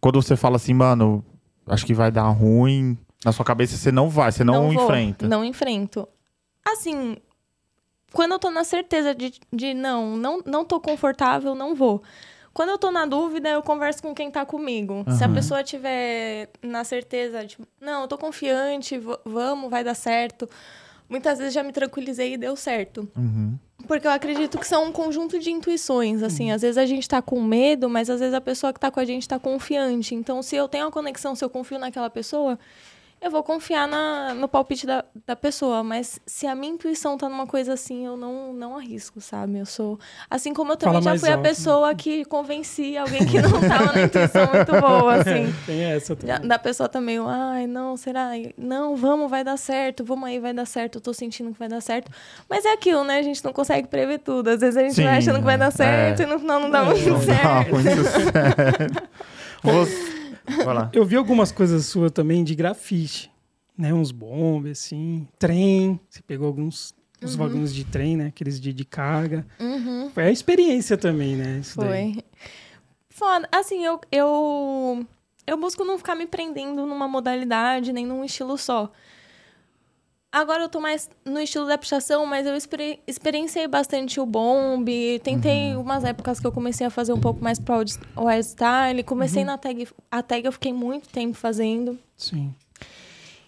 Quando 0.00 0.20
você 0.20 0.34
fala 0.34 0.56
assim, 0.56 0.74
mano, 0.74 1.24
acho 1.64 1.86
que 1.86 1.94
vai 1.94 2.10
dar 2.10 2.28
ruim. 2.30 2.98
Na 3.24 3.30
sua 3.30 3.44
cabeça 3.44 3.76
você 3.76 3.92
não 3.92 4.08
vai, 4.08 4.32
você 4.32 4.42
não, 4.42 4.72
vou, 4.72 4.82
enfrenta. 4.82 5.28
Não 5.28 5.44
enfrento. 5.44 6.08
Assim, 6.66 7.18
quando 8.12 8.32
eu 8.32 8.38
tô 8.38 8.50
na 8.50 8.64
certeza 8.64 9.14
de, 9.14 9.34
de 9.52 9.74
não, 9.74 10.16
não, 10.16 10.42
não 10.44 10.64
tô 10.64 10.80
confortável, 10.80 11.54
não 11.54 11.74
vou. 11.74 12.02
Quando 12.52 12.70
eu 12.70 12.78
tô 12.78 12.90
na 12.90 13.06
dúvida, 13.06 13.48
eu 13.48 13.62
converso 13.62 14.02
com 14.02 14.14
quem 14.14 14.30
tá 14.30 14.44
comigo. 14.44 15.04
Se 15.16 15.22
a 15.22 15.28
pessoa 15.28 15.62
tiver 15.62 16.48
na 16.60 16.82
certeza, 16.82 17.46
tipo, 17.46 17.66
não, 17.80 18.02
eu 18.02 18.08
tô 18.08 18.18
confiante, 18.18 19.00
vamos, 19.24 19.70
vai 19.70 19.84
dar 19.84 19.94
certo. 19.94 20.48
Muitas 21.08 21.38
vezes 21.38 21.54
já 21.54 21.62
me 21.62 21.72
tranquilizei 21.72 22.34
e 22.34 22.36
deu 22.36 22.56
certo. 22.56 23.08
Uhum. 23.16 23.56
Porque 23.86 24.06
eu 24.06 24.10
acredito 24.10 24.58
que 24.58 24.66
são 24.66 24.86
um 24.86 24.92
conjunto 24.92 25.38
de 25.38 25.50
intuições, 25.50 26.22
assim. 26.22 26.50
Às 26.50 26.62
vezes 26.62 26.76
a 26.76 26.86
gente 26.86 27.08
tá 27.08 27.22
com 27.22 27.40
medo, 27.42 27.88
mas 27.88 28.10
às 28.10 28.20
vezes 28.20 28.34
a 28.34 28.40
pessoa 28.40 28.72
que 28.72 28.80
tá 28.80 28.90
com 28.90 29.00
a 29.00 29.04
gente 29.04 29.26
tá 29.26 29.38
confiante. 29.38 30.14
Então, 30.14 30.42
se 30.42 30.56
eu 30.56 30.68
tenho 30.68 30.84
uma 30.84 30.90
conexão, 30.90 31.34
se 31.34 31.44
eu 31.44 31.50
confio 31.50 31.78
naquela 31.78 32.10
pessoa, 32.10 32.58
eu 33.20 33.30
vou 33.30 33.42
confiar 33.42 33.86
na, 33.86 34.32
no 34.32 34.48
palpite 34.48 34.86
da, 34.86 35.04
da 35.26 35.36
pessoa. 35.36 35.84
Mas 35.84 36.18
se 36.24 36.46
a 36.46 36.54
minha 36.54 36.72
intuição 36.72 37.18
tá 37.18 37.28
numa 37.28 37.46
coisa 37.46 37.74
assim, 37.74 38.06
eu 38.06 38.16
não, 38.16 38.52
não 38.54 38.76
arrisco, 38.76 39.20
sabe? 39.20 39.58
Eu 39.58 39.66
sou. 39.66 39.98
Assim 40.30 40.54
como 40.54 40.72
eu 40.72 40.76
também 40.76 41.02
Fala 41.02 41.16
já 41.16 41.20
fui 41.20 41.28
a 41.28 41.32
alto, 41.32 41.42
né? 41.42 41.48
pessoa 41.50 41.94
que 41.94 42.24
convenci 42.24 42.96
alguém 42.96 43.26
que 43.26 43.40
não 43.42 43.60
tava 43.60 43.92
na 43.92 44.02
intuição 44.04 44.48
muito 44.52 44.72
boa, 44.80 45.14
assim. 45.20 45.54
Tem 45.66 45.84
essa 45.84 46.16
também. 46.16 46.48
Da 46.48 46.58
pessoa 46.58 46.88
também, 46.88 47.18
ai, 47.18 47.66
não, 47.66 47.94
será? 47.94 48.30
Não, 48.56 48.96
vamos, 48.96 49.30
vai 49.30 49.44
dar 49.44 49.58
certo, 49.58 50.02
vamos 50.02 50.26
aí, 50.26 50.38
vai 50.38 50.54
dar 50.54 50.66
certo, 50.66 50.96
eu 50.96 51.00
tô 51.02 51.12
sentindo 51.12 51.52
que 51.52 51.58
vai 51.58 51.68
dar 51.68 51.82
certo. 51.82 52.10
Mas 52.48 52.64
é 52.64 52.72
aquilo, 52.72 53.04
né? 53.04 53.18
A 53.18 53.22
gente 53.22 53.44
não 53.44 53.52
consegue 53.52 53.86
prever 53.86 54.20
tudo. 54.20 54.48
Às 54.48 54.60
vezes 54.60 54.78
a 54.78 54.82
gente 54.82 54.94
Sim, 54.94 55.04
vai 55.04 55.18
achando 55.18 55.38
que 55.40 55.44
vai 55.44 55.58
dar 55.58 55.70
certo 55.70 56.20
é. 56.20 56.22
e 56.22 56.26
no 56.26 56.38
final 56.38 56.58
não 56.58 56.70
dá 56.70 56.84
muito 56.84 57.10
Não, 57.10 57.20
certo. 57.20 57.74
muito 57.74 57.84
sério. 58.08 59.10
Você... 59.62 60.10
Vai 60.46 60.74
lá. 60.74 60.90
Eu 60.92 61.04
vi 61.04 61.16
algumas 61.16 61.52
coisas 61.52 61.86
suas 61.86 62.10
também 62.10 62.44
de 62.44 62.54
grafite, 62.54 63.30
né? 63.76 63.92
Uns 63.92 64.10
bombes, 64.10 64.80
assim, 64.80 65.26
trem. 65.38 66.00
Você 66.08 66.22
pegou 66.22 66.46
alguns 66.46 66.94
os 67.22 67.34
vagões 67.34 67.74
de 67.74 67.84
trem, 67.84 68.16
né? 68.16 68.28
Aqueles 68.28 68.60
de, 68.60 68.72
de 68.72 68.84
carga. 68.84 69.46
Uhum. 69.58 70.10
Foi 70.10 70.24
a 70.24 70.30
experiência 70.30 70.96
também, 70.96 71.36
né? 71.36 71.58
Isso 71.60 71.78
daí. 71.78 72.14
Foi. 72.14 72.24
Foda. 73.10 73.48
Assim, 73.52 73.84
eu, 73.84 74.00
eu, 74.10 75.06
eu 75.46 75.56
busco 75.58 75.84
não 75.84 75.98
ficar 75.98 76.14
me 76.14 76.26
prendendo 76.26 76.86
numa 76.86 77.06
modalidade, 77.06 77.92
nem 77.92 78.06
num 78.06 78.24
estilo 78.24 78.56
só. 78.56 78.90
Agora 80.32 80.62
eu 80.62 80.68
tô 80.68 80.78
mais 80.78 81.10
no 81.24 81.40
estilo 81.40 81.66
da 81.66 81.76
pichação, 81.76 82.24
mas 82.24 82.46
eu 82.46 82.54
experi- 82.54 83.00
experienciei 83.04 83.66
bastante 83.66 84.20
o 84.20 84.26
bombe. 84.26 85.20
Tentei 85.24 85.74
umas 85.74 86.04
épocas 86.04 86.38
que 86.38 86.46
eu 86.46 86.52
comecei 86.52 86.86
a 86.86 86.90
fazer 86.90 87.12
um 87.12 87.20
pouco 87.20 87.42
mais 87.42 87.58
pro 87.58 87.82
style. 88.40 89.02
Comecei 89.02 89.44
na 89.44 89.58
tag. 89.58 89.88
A 90.08 90.22
tag 90.22 90.46
eu 90.46 90.52
fiquei 90.52 90.72
muito 90.72 91.08
tempo 91.08 91.36
fazendo. 91.36 91.98
Sim. 92.16 92.54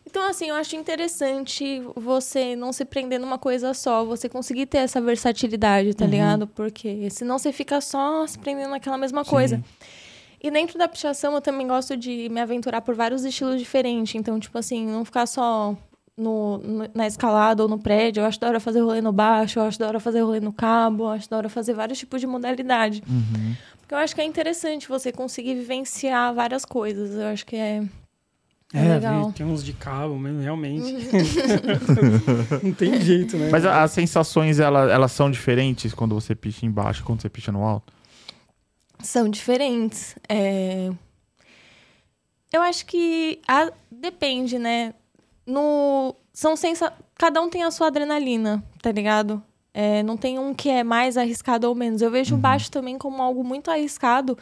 Então, 0.04 0.28
assim, 0.28 0.48
eu 0.48 0.56
acho 0.56 0.74
interessante 0.74 1.80
você 1.94 2.56
não 2.56 2.72
se 2.72 2.84
prender 2.84 3.18
numa 3.20 3.38
coisa 3.38 3.72
só, 3.72 4.04
você 4.04 4.28
conseguir 4.28 4.66
ter 4.66 4.78
essa 4.78 5.00
versatilidade, 5.00 5.94
tá 5.94 6.04
ligado? 6.04 6.46
Porque 6.48 7.08
senão 7.10 7.38
você 7.38 7.52
fica 7.52 7.80
só 7.80 8.26
se 8.26 8.38
prendendo 8.38 8.70
naquela 8.70 8.98
mesma 8.98 9.24
coisa. 9.24 9.62
E 10.42 10.50
dentro 10.50 10.76
da 10.76 10.88
pichação, 10.88 11.32
eu 11.34 11.40
também 11.40 11.66
gosto 11.66 11.96
de 11.96 12.28
me 12.28 12.40
aventurar 12.40 12.80
por 12.82 12.96
vários 12.96 13.24
estilos 13.24 13.58
diferentes. 13.60 14.16
Então, 14.16 14.38
tipo 14.40 14.58
assim, 14.58 14.84
não 14.84 15.04
ficar 15.04 15.26
só 15.26 15.76
no, 16.16 16.60
na 16.94 17.06
escalada 17.06 17.62
ou 17.62 17.68
no 17.68 17.78
prédio. 17.78 18.20
Eu 18.20 18.26
acho 18.26 18.38
da 18.40 18.48
hora 18.48 18.60
fazer 18.60 18.80
rolê 18.80 19.00
no 19.00 19.12
baixo, 19.12 19.58
eu 19.58 19.62
acho 19.64 19.78
da 19.78 19.86
hora 19.88 20.00
fazer 20.00 20.20
rolê 20.20 20.40
no 20.40 20.52
cabo, 20.52 21.04
eu 21.04 21.08
acho 21.10 21.28
da 21.30 21.36
hora 21.36 21.48
fazer 21.48 21.74
vários 21.74 21.98
tipos 21.98 22.20
de 22.20 22.26
modalidade. 22.26 23.02
Uhum. 23.08 23.54
Porque 23.80 23.94
eu 23.94 23.98
acho 23.98 24.14
que 24.14 24.20
é 24.20 24.24
interessante 24.24 24.88
você 24.88 25.10
conseguir 25.12 25.54
vivenciar 25.54 26.34
várias 26.34 26.64
coisas. 26.64 27.12
Eu 27.14 27.26
acho 27.28 27.44
que 27.46 27.56
é. 27.56 27.82
É 28.74 28.78
É, 28.86 28.94
legal. 28.94 29.30
tem 29.32 29.44
uns 29.44 29.62
de 29.62 29.74
cabo 29.74 30.18
mesmo, 30.18 30.40
realmente. 30.40 30.92
não 32.62 32.72
tem 32.72 32.98
jeito, 33.00 33.36
né? 33.36 33.50
Mas 33.50 33.66
as 33.66 33.90
sensações, 33.90 34.58
ela- 34.60 34.90
elas 34.90 35.12
são 35.12 35.30
diferentes 35.30 35.92
quando 35.92 36.14
você 36.14 36.34
picha 36.34 36.64
embaixo 36.64 37.02
e 37.02 37.04
quando 37.04 37.20
você 37.20 37.28
picha 37.28 37.52
no 37.52 37.62
alto? 37.64 37.92
São 39.00 39.28
diferentes. 39.28 40.14
É, 40.28 40.90
Eu 42.52 42.60
acho 42.62 42.84
que 42.86 43.40
a- 43.48 43.72
depende, 43.90 44.58
né? 44.58 44.94
No... 45.46 46.14
São 46.32 46.56
sensa... 46.56 46.92
Cada 47.18 47.40
um 47.40 47.48
tem 47.48 47.62
a 47.62 47.70
sua 47.70 47.88
adrenalina, 47.88 48.62
tá 48.80 48.90
ligado? 48.90 49.42
É, 49.74 50.02
Não 50.02 50.16
tem 50.16 50.38
um 50.38 50.52
que 50.54 50.68
é 50.68 50.82
mais 50.84 51.16
arriscado 51.16 51.68
ou 51.68 51.74
menos. 51.74 52.02
Eu 52.02 52.10
vejo 52.10 52.34
o 52.34 52.38
baixo 52.38 52.70
também 52.70 52.98
como 52.98 53.22
algo 53.22 53.42
muito 53.44 53.70
arriscado, 53.70 54.36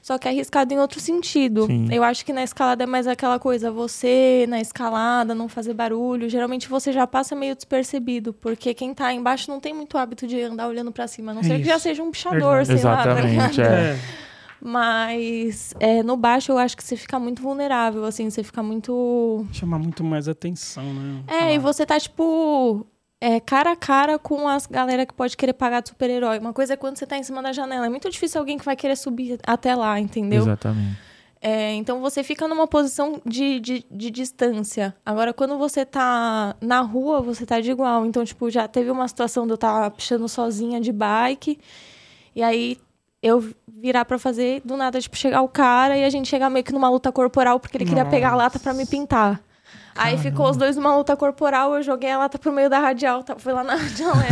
só 0.00 0.16
que 0.18 0.26
arriscado 0.28 0.72
em 0.72 0.78
outro 0.78 0.98
sentido. 1.00 1.66
Sim. 1.66 1.88
Eu 1.92 2.02
acho 2.02 2.24
que 2.24 2.32
na 2.32 2.42
escalada 2.42 2.84
é 2.84 2.86
mais 2.86 3.06
aquela 3.06 3.38
coisa, 3.38 3.70
você 3.70 4.46
na 4.48 4.60
escalada, 4.60 5.34
não 5.34 5.48
fazer 5.48 5.74
barulho. 5.74 6.28
Geralmente 6.28 6.68
você 6.68 6.92
já 6.92 7.06
passa 7.06 7.34
meio 7.36 7.54
despercebido, 7.54 8.32
porque 8.32 8.72
quem 8.72 8.94
tá 8.94 9.12
embaixo 9.12 9.50
não 9.50 9.60
tem 9.60 9.74
muito 9.74 9.98
hábito 9.98 10.26
de 10.26 10.40
andar 10.40 10.68
olhando 10.68 10.90
pra 10.92 11.06
cima, 11.06 11.32
a 11.32 11.34
não 11.34 11.40
É 11.42 11.44
ser 11.44 11.58
que 11.58 11.64
já 11.64 11.78
seja 11.78 12.02
um 12.02 12.10
pichador, 12.10 12.64
Verdade. 12.64 12.80
sei 12.80 12.90
lá. 12.90 12.96
tá 13.02 13.14
ligado? 13.14 13.26
Exatamente, 13.28 13.60
é. 13.62 13.98
Mas 14.64 15.74
é, 15.80 16.04
no 16.04 16.16
baixo 16.16 16.52
eu 16.52 16.58
acho 16.58 16.76
que 16.76 16.84
você 16.84 16.96
fica 16.96 17.18
muito 17.18 17.42
vulnerável, 17.42 18.04
assim, 18.04 18.30
você 18.30 18.44
fica 18.44 18.62
muito. 18.62 19.44
chama 19.52 19.76
muito 19.76 20.04
mais 20.04 20.28
atenção, 20.28 20.84
né? 20.94 21.24
É, 21.26 21.54
e 21.54 21.58
você 21.58 21.84
tá, 21.84 21.98
tipo, 21.98 22.86
é, 23.20 23.40
cara 23.40 23.72
a 23.72 23.76
cara 23.76 24.20
com 24.20 24.46
as 24.46 24.66
galera 24.66 25.04
que 25.04 25.12
pode 25.12 25.36
querer 25.36 25.54
pagar 25.54 25.82
de 25.82 25.88
super-herói. 25.88 26.38
Uma 26.38 26.52
coisa 26.52 26.74
é 26.74 26.76
quando 26.76 26.96
você 26.96 27.04
tá 27.04 27.18
em 27.18 27.24
cima 27.24 27.42
da 27.42 27.52
janela. 27.52 27.86
É 27.86 27.88
muito 27.88 28.08
difícil 28.08 28.40
alguém 28.40 28.56
que 28.56 28.64
vai 28.64 28.76
querer 28.76 28.96
subir 28.96 29.36
até 29.44 29.74
lá, 29.74 29.98
entendeu? 29.98 30.42
Exatamente. 30.42 30.96
É, 31.40 31.72
então 31.74 32.00
você 32.00 32.22
fica 32.22 32.46
numa 32.46 32.68
posição 32.68 33.20
de, 33.26 33.58
de, 33.58 33.84
de 33.90 34.10
distância. 34.12 34.94
Agora, 35.04 35.32
quando 35.32 35.58
você 35.58 35.84
tá 35.84 36.54
na 36.60 36.82
rua, 36.82 37.20
você 37.20 37.44
tá 37.44 37.60
de 37.60 37.68
igual. 37.68 38.06
Então, 38.06 38.24
tipo, 38.24 38.48
já 38.48 38.68
teve 38.68 38.92
uma 38.92 39.08
situação 39.08 39.44
de 39.44 39.50
eu 39.50 39.56
estar 39.56 39.90
pichando 39.90 40.28
sozinha 40.28 40.80
de 40.80 40.92
bike. 40.92 41.58
E 42.36 42.44
aí 42.44 42.78
eu 43.22 43.52
virar 43.82 44.04
pra 44.04 44.16
fazer, 44.16 44.62
do 44.64 44.76
nada, 44.76 45.00
tipo, 45.00 45.16
chegar 45.16 45.42
o 45.42 45.48
cara 45.48 45.96
e 45.96 46.04
a 46.04 46.08
gente 46.08 46.28
chegar 46.28 46.48
meio 46.48 46.64
que 46.64 46.72
numa 46.72 46.88
luta 46.88 47.10
corporal, 47.10 47.58
porque 47.58 47.76
ele 47.76 47.84
queria 47.84 48.04
pegar 48.04 48.30
a 48.30 48.36
lata 48.36 48.60
pra 48.60 48.72
me 48.72 48.86
pintar. 48.86 49.40
Aí 49.96 50.16
ficou 50.16 50.48
os 50.48 50.56
dois 50.56 50.76
numa 50.76 50.96
luta 50.96 51.16
corporal, 51.16 51.74
eu 51.74 51.82
joguei 51.82 52.10
a 52.10 52.16
lata 52.16 52.38
pro 52.38 52.52
meio 52.52 52.70
da 52.70 52.78
radial, 52.78 53.24
tá? 53.24 53.34
Fui 53.36 53.52
lá 53.52 53.64
na 53.64 53.74
radial, 53.76 54.14
né? 54.16 54.28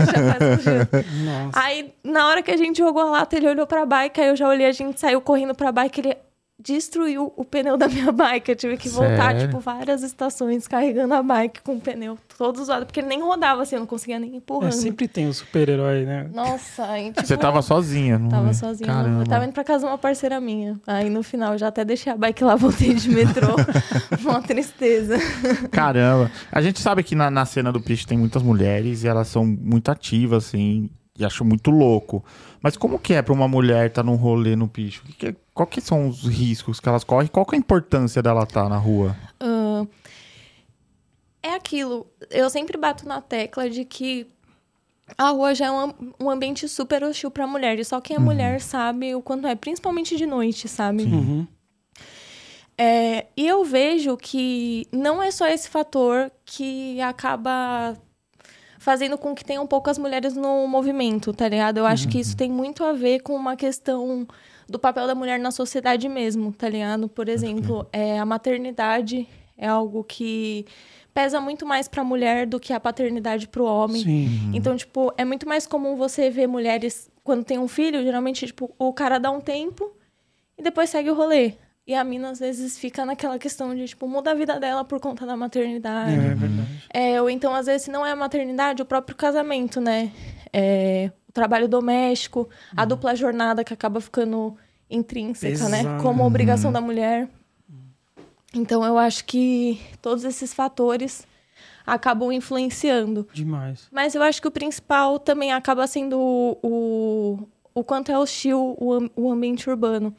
Nossa. 1.24 1.60
Aí, 1.60 1.92
na 2.04 2.28
hora 2.28 2.42
que 2.42 2.50
a 2.52 2.56
gente 2.56 2.78
jogou 2.78 3.02
a 3.02 3.10
lata, 3.10 3.36
ele 3.36 3.48
olhou 3.48 3.66
pra 3.66 3.84
bike, 3.84 4.20
aí 4.20 4.28
eu 4.28 4.36
já 4.36 4.48
olhei, 4.48 4.66
a 4.66 4.72
gente 4.72 5.00
saiu 5.00 5.20
correndo 5.20 5.54
pra 5.54 5.72
bike, 5.72 6.00
ele 6.00 6.16
destruiu 6.62 7.32
o 7.36 7.44
pneu 7.44 7.76
da 7.76 7.88
minha 7.88 8.12
bike. 8.12 8.50
Eu 8.50 8.56
tive 8.56 8.76
que 8.76 8.88
voltar, 8.88 9.32
Sério? 9.32 9.46
tipo, 9.46 9.60
várias 9.60 10.02
estações 10.02 10.66
carregando 10.68 11.14
a 11.14 11.22
bike 11.22 11.62
com 11.62 11.76
o 11.76 11.80
pneu 11.80 12.18
todo 12.36 12.62
zoado, 12.64 12.86
porque 12.86 13.00
ele 13.00 13.08
nem 13.08 13.20
rodava 13.22 13.62
assim, 13.62 13.76
eu 13.76 13.80
não 13.80 13.86
conseguia 13.86 14.18
nem 14.18 14.32
É, 14.34 14.36
empurrando. 14.36 14.72
sempre 14.72 15.08
tem 15.08 15.26
o 15.28 15.32
super-herói, 15.34 16.04
né? 16.04 16.28
Nossa, 16.34 16.84
aí, 16.84 17.12
tipo, 17.12 17.26
Você 17.26 17.36
tava 17.36 17.62
sozinha, 17.62 18.18
não 18.18 18.28
Tava 18.28 18.50
é? 18.50 18.52
sozinha. 18.52 18.86
Caramba. 18.86 19.22
Eu 19.22 19.26
tava 19.26 19.44
indo 19.44 19.52
pra 19.52 19.64
casa 19.64 19.86
de 19.86 19.90
uma 19.92 19.98
parceira 19.98 20.40
minha. 20.40 20.78
Aí 20.86 21.08
no 21.10 21.22
final 21.22 21.56
já 21.58 21.68
até 21.68 21.84
deixei 21.84 22.12
a 22.12 22.16
bike 22.16 22.44
lá, 22.44 22.54
voltei 22.56 22.94
de 22.94 23.08
metrô. 23.10 23.54
uma 24.24 24.42
tristeza. 24.42 25.16
Caramba. 25.70 26.30
A 26.50 26.60
gente 26.62 26.80
sabe 26.80 27.02
que 27.02 27.14
na, 27.14 27.30
na 27.30 27.44
cena 27.44 27.72
do 27.72 27.80
picho 27.80 28.06
tem 28.06 28.18
muitas 28.18 28.42
mulheres 28.42 29.02
e 29.04 29.08
elas 29.08 29.28
são 29.28 29.44
muito 29.44 29.90
ativas, 29.90 30.46
assim, 30.46 30.90
e 31.18 31.24
acho 31.24 31.44
muito 31.44 31.70
louco. 31.70 32.24
Mas 32.62 32.76
como 32.76 32.98
que 32.98 33.14
é 33.14 33.22
pra 33.22 33.32
uma 33.32 33.48
mulher 33.48 33.86
estar 33.86 34.02
num 34.02 34.16
rolê 34.16 34.54
no 34.56 34.68
picho? 34.68 35.02
Que 35.04 35.12
que- 35.32 35.36
qual 35.60 35.66
que 35.66 35.80
são 35.82 36.08
os 36.08 36.22
riscos 36.22 36.80
que 36.80 36.88
elas 36.88 37.04
correm? 37.04 37.28
Qual 37.28 37.44
que 37.44 37.54
é 37.54 37.58
a 37.58 37.60
importância 37.60 38.22
dela 38.22 38.44
estar 38.44 38.66
na 38.66 38.78
rua? 38.78 39.14
Ah, 39.38 39.86
é 41.42 41.54
aquilo. 41.54 42.06
Eu 42.30 42.48
sempre 42.48 42.78
bato 42.78 43.06
na 43.06 43.20
tecla 43.20 43.68
de 43.68 43.84
que 43.84 44.26
a 45.18 45.28
rua 45.28 45.54
já 45.54 45.66
é 45.66 45.70
um, 45.70 45.92
um 46.18 46.30
ambiente 46.30 46.66
super 46.66 47.04
hostil 47.04 47.30
pra 47.30 47.46
mulher. 47.46 47.78
E 47.78 47.84
só 47.84 48.00
quem 48.00 48.16
é 48.16 48.18
mulher 48.18 48.62
sabe 48.62 49.14
o 49.14 49.20
quanto 49.20 49.46
é, 49.46 49.54
principalmente 49.54 50.16
de 50.16 50.24
noite, 50.24 50.66
sabe? 50.66 51.02
Uhum. 51.02 51.46
É, 52.78 53.26
e 53.36 53.46
eu 53.46 53.62
vejo 53.62 54.16
que 54.16 54.86
não 54.90 55.22
é 55.22 55.30
só 55.30 55.46
esse 55.46 55.68
fator 55.68 56.32
que 56.46 56.98
acaba 57.02 57.98
fazendo 58.78 59.18
com 59.18 59.34
que 59.34 59.44
tenham 59.44 59.66
poucas 59.66 59.98
mulheres 59.98 60.34
no 60.34 60.66
movimento, 60.66 61.34
tá 61.34 61.46
ligado? 61.46 61.76
Eu 61.76 61.84
acho 61.84 62.08
que 62.08 62.18
isso 62.18 62.34
tem 62.34 62.50
muito 62.50 62.82
a 62.82 62.94
ver 62.94 63.20
com 63.20 63.36
uma 63.36 63.56
questão 63.56 64.26
do 64.70 64.78
papel 64.78 65.06
da 65.06 65.14
mulher 65.14 65.38
na 65.38 65.50
sociedade 65.50 66.08
mesmo, 66.08 66.52
tá 66.52 66.68
ligado? 66.68 67.08
Por 67.08 67.28
exemplo, 67.28 67.86
é, 67.92 68.18
a 68.18 68.24
maternidade 68.24 69.26
é 69.58 69.66
algo 69.66 70.04
que 70.04 70.64
pesa 71.12 71.40
muito 71.40 71.66
mais 71.66 71.88
pra 71.88 72.04
mulher 72.04 72.46
do 72.46 72.60
que 72.60 72.72
a 72.72 72.78
paternidade 72.78 73.48
pro 73.48 73.64
homem. 73.64 74.02
Sim. 74.04 74.50
Então, 74.54 74.76
tipo, 74.76 75.12
é 75.18 75.24
muito 75.24 75.46
mais 75.48 75.66
comum 75.66 75.96
você 75.96 76.30
ver 76.30 76.46
mulheres 76.46 77.10
quando 77.24 77.44
tem 77.44 77.58
um 77.58 77.66
filho, 77.68 78.02
geralmente, 78.02 78.46
tipo, 78.46 78.72
o 78.78 78.92
cara 78.92 79.18
dá 79.18 79.30
um 79.30 79.40
tempo 79.40 79.90
e 80.56 80.62
depois 80.62 80.88
segue 80.88 81.10
o 81.10 81.14
rolê. 81.14 81.54
E 81.86 81.94
a 81.94 82.04
mina, 82.04 82.30
às 82.30 82.38
vezes, 82.38 82.78
fica 82.78 83.04
naquela 83.04 83.38
questão 83.40 83.74
de, 83.74 83.86
tipo, 83.88 84.06
muda 84.06 84.30
a 84.30 84.34
vida 84.34 84.60
dela 84.60 84.84
por 84.84 85.00
conta 85.00 85.26
da 85.26 85.32
É, 85.32 85.36
maternidade. 85.36 86.12
é 86.14 86.34
verdade. 86.34 86.84
É, 86.94 87.20
ou 87.20 87.28
então, 87.28 87.52
às 87.52 87.66
vezes, 87.66 87.82
se 87.82 87.90
não 87.90 88.06
é 88.06 88.12
a 88.12 88.16
maternidade, 88.16 88.80
o 88.80 88.84
próprio 88.84 89.16
casamento, 89.16 89.80
né? 89.80 90.12
É, 90.52 91.10
o 91.30 91.32
trabalho 91.32 91.68
doméstico, 91.68 92.48
a 92.76 92.84
dupla 92.84 93.14
jornada 93.14 93.62
que 93.62 93.72
acaba 93.72 94.00
ficando 94.00 94.56
intrínseca, 94.90 95.68
né? 95.68 95.78
Pesado. 95.78 96.02
Como 96.02 96.26
obrigação 96.26 96.72
da 96.72 96.80
mulher. 96.80 97.28
Então, 98.52 98.84
eu 98.84 98.98
acho 98.98 99.24
que 99.24 99.80
todos 100.02 100.24
esses 100.24 100.52
fatores 100.52 101.24
acabam 101.86 102.32
influenciando. 102.32 103.28
Demais. 103.32 103.86
Mas 103.92 104.16
eu 104.16 104.22
acho 104.24 104.42
que 104.42 104.48
o 104.48 104.50
principal 104.50 105.20
também 105.20 105.52
acaba 105.52 105.86
sendo 105.86 106.18
o, 106.18 106.58
o, 106.62 107.48
o 107.72 107.84
quanto 107.84 108.10
é 108.10 108.18
hostil 108.18 108.76
o, 108.76 109.08
o 109.14 109.30
ambiente 109.30 109.70
urbano. 109.70 110.12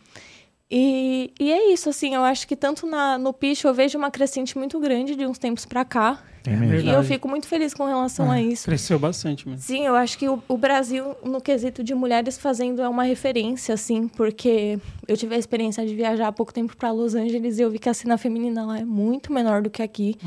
E, 0.73 1.33
e 1.37 1.51
é 1.51 1.73
isso, 1.73 1.89
assim, 1.89 2.15
eu 2.15 2.23
acho 2.23 2.47
que 2.47 2.55
tanto 2.55 2.87
na, 2.87 3.17
no 3.17 3.33
picho 3.33 3.67
eu 3.67 3.73
vejo 3.73 3.97
uma 3.97 4.09
crescente 4.09 4.57
muito 4.57 4.79
grande 4.79 5.15
de 5.15 5.25
uns 5.25 5.37
tempos 5.37 5.65
pra 5.65 5.83
cá. 5.83 6.23
Tem 6.41 6.53
É. 6.53 6.81
E 6.81 6.89
eu 6.89 7.03
fico 7.03 7.27
muito 7.27 7.45
feliz 7.45 7.73
com 7.73 7.85
relação 7.85 8.33
É, 8.33 8.37
a 8.37 8.41
isso. 8.41 8.63
Cresceu 8.65 8.97
bastante 8.97 9.47
mesmo. 9.47 9.61
Sim, 9.61 9.85
eu 9.85 9.95
acho 9.95 10.17
que 10.17 10.29
o, 10.29 10.41
o 10.47 10.57
Brasil, 10.57 11.15
no 11.23 11.41
quesito 11.41 11.83
de 11.83 11.93
mulheres 11.93 12.37
fazendo, 12.37 12.81
é 12.81 12.87
uma 12.87 13.03
referência, 13.03 13.73
assim, 13.73 14.07
porque 14.07 14.79
eu 15.07 15.17
tive 15.17 15.35
a 15.35 15.37
experiência 15.37 15.85
de 15.85 15.93
viajar 15.93 16.29
há 16.29 16.31
pouco 16.31 16.53
tempo 16.53 16.75
para 16.77 16.89
Los 16.89 17.15
Angeles 17.15 17.59
e 17.59 17.61
eu 17.61 17.69
vi 17.69 17.77
que 17.77 17.89
a 17.89 17.93
cena 17.93 18.17
feminina 18.17 18.65
lá 18.65 18.79
é 18.79 18.85
muito 18.85 19.31
menor 19.31 19.61
do 19.61 19.69
que 19.69 19.83
aqui. 19.83 20.17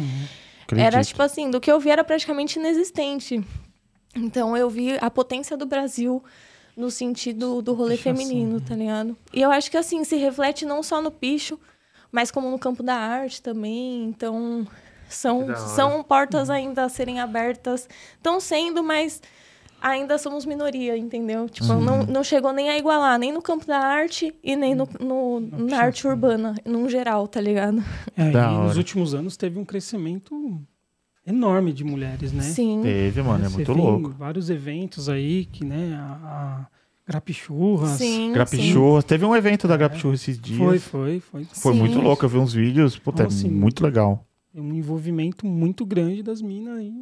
Acredito. 0.65 0.87
Era 0.87 1.03
tipo 1.03 1.23
assim, 1.23 1.51
do 1.51 1.59
que 1.59 1.73
eu 1.73 1.81
vi 1.81 1.91
era 1.91 2.05
praticamente 2.05 2.59
inexistente. 2.59 3.43
Então 4.15 4.57
eu 4.57 4.69
vi 4.71 4.97
a 5.01 5.11
potência 5.11 5.57
do 5.57 5.67
Brasil 5.67 6.23
no 6.77 6.91
sentido 6.91 7.63
do 7.63 7.73
rolê 7.75 7.97
Pichação, 7.97 8.17
feminino, 8.17 8.61
tá 8.61 8.75
ligado? 8.75 9.17
E 9.33 9.41
eu 9.41 9.51
acho 9.51 9.71
que 9.71 9.77
assim, 9.77 10.03
se 10.05 10.17
reflete 10.17 10.65
não 10.65 10.83
só 10.83 11.01
no 11.01 11.11
picho, 11.11 11.59
mas 12.11 12.31
como 12.31 12.51
no 12.51 12.59
campo 12.59 12.83
da 12.83 12.95
arte 12.95 13.41
também. 13.43 14.05
Então, 14.05 14.67
são, 15.09 15.55
são 15.57 16.03
portas 16.03 16.51
ainda 16.51 16.85
a 16.85 16.89
serem 16.89 17.21
abertas. 17.21 17.89
Estão 18.17 18.41
sendo, 18.41 18.83
mas 18.83 19.21
ainda 19.81 20.17
somos 20.17 20.47
minoria, 20.47 20.97
entendeu? 20.97 21.49
Tipo, 21.49 21.75
não, 21.75 22.03
não 22.05 22.25
chegou 22.25 22.53
nem 22.53 22.71
a 22.71 22.79
igualar, 22.79 23.19
nem 23.19 23.31
no 23.33 23.43
campo 23.43 23.67
da 23.67 23.79
arte 23.79 24.35
e 24.43 24.57
nem 24.57 24.75
no, 24.75 24.89
no- 24.99 25.41
na 25.41 25.79
arte 25.79 26.07
urbana, 26.07 26.55
num 26.65 26.89
geral, 26.89 27.29
tá 27.29 27.41
ligado? 27.41 27.83
É, 28.17 28.31
e 28.31 28.33
nos 28.69 28.77
últimos 28.79 29.15
anos 29.15 29.37
teve 29.37 29.59
um 29.59 29.65
crescimento 29.65 30.61
enorme 31.27 31.73
de 31.73 31.85
mulheres, 31.85 32.33
né? 32.33 32.43
Sim. 32.43 32.81
Teve, 32.83 33.23
mano, 33.23 33.45
é 33.45 33.49
Você 33.49 33.57
muito 33.57 33.73
louco. 33.73 34.11
vários 34.11 34.51
eventos 34.51 35.09
aí 35.09 35.47
que, 35.47 35.65
né, 35.65 35.95
a, 35.95 36.07
a 36.13 36.67
Grapichurras. 37.07 37.91
Sim. 37.93 38.05
sim. 38.29 38.33
Grapichurras. 38.33 39.05
Teve 39.05 39.25
um 39.25 39.35
evento 39.37 39.69
da 39.69 39.77
Grapichurras 39.77 40.21
esses 40.21 40.39
dias. 40.41 40.59
Foi, 40.59 40.79
foi, 40.79 41.21
foi. 41.21 41.45
Foi 41.53 41.73
Sim. 41.75 41.79
muito 41.79 42.01
louco. 42.01 42.25
Eu 42.25 42.29
vi 42.29 42.39
uns 42.39 42.53
vídeos. 42.55 42.99
Puta, 42.99 43.23
é 43.23 43.25
Nossa, 43.25 43.47
muito 43.49 43.83
legal. 43.85 44.25
Tem 44.53 44.63
um 44.63 44.73
envolvimento 44.75 45.47
muito 45.47 45.85
grande 45.85 46.23
das 46.23 46.41
minas 46.41 46.79
aí. 46.79 46.93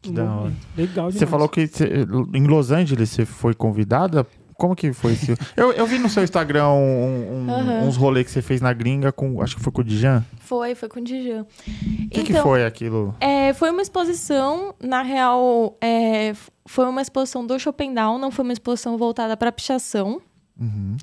Que 0.00 0.10
Um 0.10 0.14
da 0.14 0.24
movimento 0.24 0.56
Legal 0.76 0.94
demais. 1.08 1.14
Você 1.14 1.26
falou 1.26 1.48
que 1.48 1.66
cê- 1.68 2.06
em 2.34 2.46
Los 2.46 2.72
Angeles 2.72 3.10
você 3.10 3.24
foi 3.24 3.54
convidada. 3.54 4.26
Como 4.56 4.76
que 4.76 4.92
foi 4.92 5.12
esse? 5.12 5.36
eu, 5.56 5.72
eu 5.72 5.86
vi 5.86 5.98
no 5.98 6.08
seu 6.08 6.22
Instagram 6.22 6.68
um- 6.68 7.46
um- 7.46 7.50
Aham. 7.50 7.80
uns 7.84 7.96
rolês 7.96 8.26
que 8.26 8.32
você 8.32 8.42
fez 8.42 8.60
na 8.60 8.72
gringa 8.72 9.10
com. 9.12 9.40
Acho 9.42 9.56
que 9.56 9.62
foi 9.62 9.72
com 9.72 9.80
o 9.80 9.84
Dijan. 9.84 10.24
Foi, 10.40 10.74
foi 10.74 10.88
com 10.88 11.00
o 11.00 11.02
Dijan. 11.02 11.42
O 11.42 12.08
que, 12.10 12.22
que 12.24 12.34
foi 12.34 12.64
aquilo? 12.64 13.14
É, 13.20 13.52
foi 13.54 13.70
uma 13.70 13.82
exposição, 13.82 14.74
na 14.80 15.02
real, 15.02 15.76
é, 15.80 16.32
foi 16.66 16.86
uma 16.86 17.00
exposição 17.02 17.46
do 17.46 17.58
Schopendown, 17.58 18.18
não 18.18 18.30
foi 18.30 18.44
uma 18.44 18.52
exposição 18.52 18.96
voltada 18.96 19.36
para 19.36 19.50
pichação. 19.52 20.20
Uhum. 20.60 20.96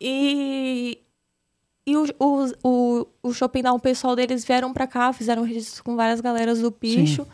E, 0.00 0.98
e 1.86 1.96
o, 1.96 2.04
o, 2.18 2.52
o, 2.64 3.06
o 3.22 3.32
Schopendown, 3.32 3.76
o 3.76 3.80
pessoal 3.80 4.14
deles 4.16 4.44
vieram 4.44 4.72
para 4.72 4.86
cá, 4.86 5.12
fizeram 5.12 5.42
registro 5.42 5.82
com 5.84 5.96
várias 5.96 6.20
galeras 6.20 6.60
do 6.60 6.70
picho. 6.70 7.26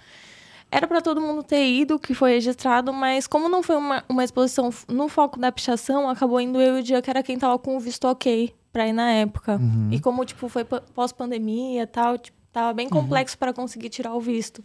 Era 0.75 0.87
para 0.87 1.03
todo 1.03 1.21
mundo 1.21 1.43
ter 1.43 1.67
ido, 1.67 1.99
que 1.99 2.15
foi 2.15 2.31
registrado, 2.31 2.95
mas 2.95 3.27
como 3.27 3.47
não 3.47 3.63
foi 3.63 3.77
uma, 3.77 4.03
uma 4.09 4.25
exposição 4.25 4.71
no 4.89 5.07
foco 5.07 5.39
da 5.39 5.53
pichação, 5.53 6.09
acabou 6.09 6.41
indo 6.41 6.59
eu 6.59 6.79
e 6.79 6.81
o 6.81 6.83
Dia, 6.83 7.03
que 7.03 7.11
era 7.11 7.23
quem 7.23 7.39
tava 7.39 7.59
com 7.59 7.77
o 7.77 7.81
visto 7.81 8.09
ok 8.09 8.55
pra 8.73 8.89
ir 8.89 8.95
na 8.95 9.11
época. 9.11 9.57
Uhum. 9.57 9.91
E 9.93 10.01
como, 10.01 10.25
tipo, 10.25 10.49
foi 10.49 10.65
pós-pandemia 10.65 11.83
e 11.83 11.87
tal, 11.87 12.17
tipo, 12.17 12.39
tava 12.51 12.73
bem 12.73 12.89
complexo 12.89 13.37
para 13.37 13.53
conseguir 13.53 13.91
tirar 13.91 14.15
o 14.15 14.21
visto. 14.21 14.65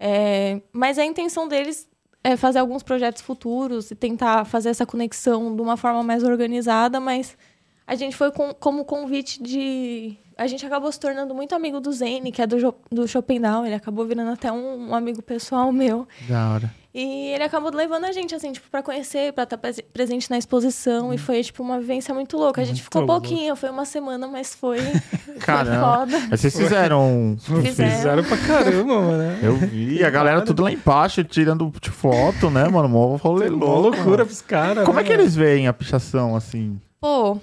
É, 0.00 0.62
mas 0.72 0.98
a 0.98 1.04
intenção 1.04 1.46
deles 1.46 1.86
é 2.24 2.34
fazer 2.34 2.60
alguns 2.60 2.82
projetos 2.82 3.20
futuros 3.20 3.90
e 3.90 3.94
tentar 3.94 4.46
fazer 4.46 4.70
essa 4.70 4.86
conexão 4.86 5.54
de 5.54 5.60
uma 5.60 5.76
forma 5.76 6.02
mais 6.02 6.24
organizada, 6.24 6.98
mas 6.98 7.36
a 7.86 7.94
gente 7.94 8.16
foi 8.16 8.32
com, 8.32 8.54
como 8.54 8.82
convite 8.82 9.42
de... 9.42 10.16
A 10.38 10.46
gente 10.46 10.64
acabou 10.64 10.90
se 10.92 11.00
tornando 11.00 11.34
muito 11.34 11.52
amigo 11.54 11.80
do 11.80 11.92
Zane, 11.92 12.30
que 12.30 12.40
é 12.40 12.46
do, 12.46 12.60
Jo- 12.60 12.74
do 12.92 13.06
Schopenhauer, 13.08 13.66
ele 13.66 13.74
acabou 13.74 14.04
virando 14.06 14.30
até 14.30 14.52
um, 14.52 14.90
um 14.90 14.94
amigo 14.94 15.20
pessoal 15.20 15.72
meu. 15.72 16.06
Da 16.28 16.50
hora. 16.54 16.74
E 16.94 17.32
ele 17.32 17.44
acabou 17.44 17.70
levando 17.72 18.04
a 18.06 18.12
gente, 18.12 18.34
assim, 18.34 18.50
tipo, 18.50 18.68
pra 18.70 18.82
conhecer, 18.82 19.32
pra 19.32 19.44
estar 19.44 19.58
prese- 19.58 19.82
presente 19.82 20.30
na 20.30 20.38
exposição. 20.38 21.12
E 21.12 21.18
foi, 21.18 21.42
tipo, 21.42 21.62
uma 21.62 21.78
vivência 21.78 22.14
muito 22.14 22.36
louca. 22.36 22.60
A 22.60 22.64
gente 22.64 22.76
Muito 22.76 22.84
ficou 22.84 23.02
louco. 23.02 23.20
pouquinho, 23.28 23.54
foi 23.56 23.68
uma 23.70 23.84
semana, 23.84 24.26
mas 24.26 24.54
foi, 24.54 24.78
foi 25.26 25.34
Caramba. 25.34 25.98
foda. 25.98 26.16
Aí 26.30 26.36
vocês 26.38 26.56
fizeram. 26.56 27.36
Fizeram. 27.38 27.90
Fizeram 27.96 28.24
pra 28.24 28.36
caramba, 28.38 29.00
mano. 29.00 29.18
né? 29.18 29.38
Eu 29.42 29.56
vi, 29.56 30.02
a 30.04 30.10
galera 30.10 30.40
tudo 30.42 30.62
lá 30.62 30.72
embaixo, 30.72 31.22
tirando 31.24 31.70
de 31.80 31.90
foto, 31.90 32.48
né, 32.50 32.66
mano? 32.68 32.88
Mó 32.88 33.16
rolê 33.16 33.48
louco. 33.48 33.66
loucura 33.66 34.04
mano. 34.10 34.26
pros 34.26 34.40
caras. 34.40 34.84
Como 34.84 34.98
é 34.98 35.02
né, 35.02 35.06
que 35.06 35.12
eles 35.12 35.36
veem 35.36 35.68
a 35.68 35.72
pichação, 35.72 36.34
assim? 36.34 36.80
Pô, 37.00 37.38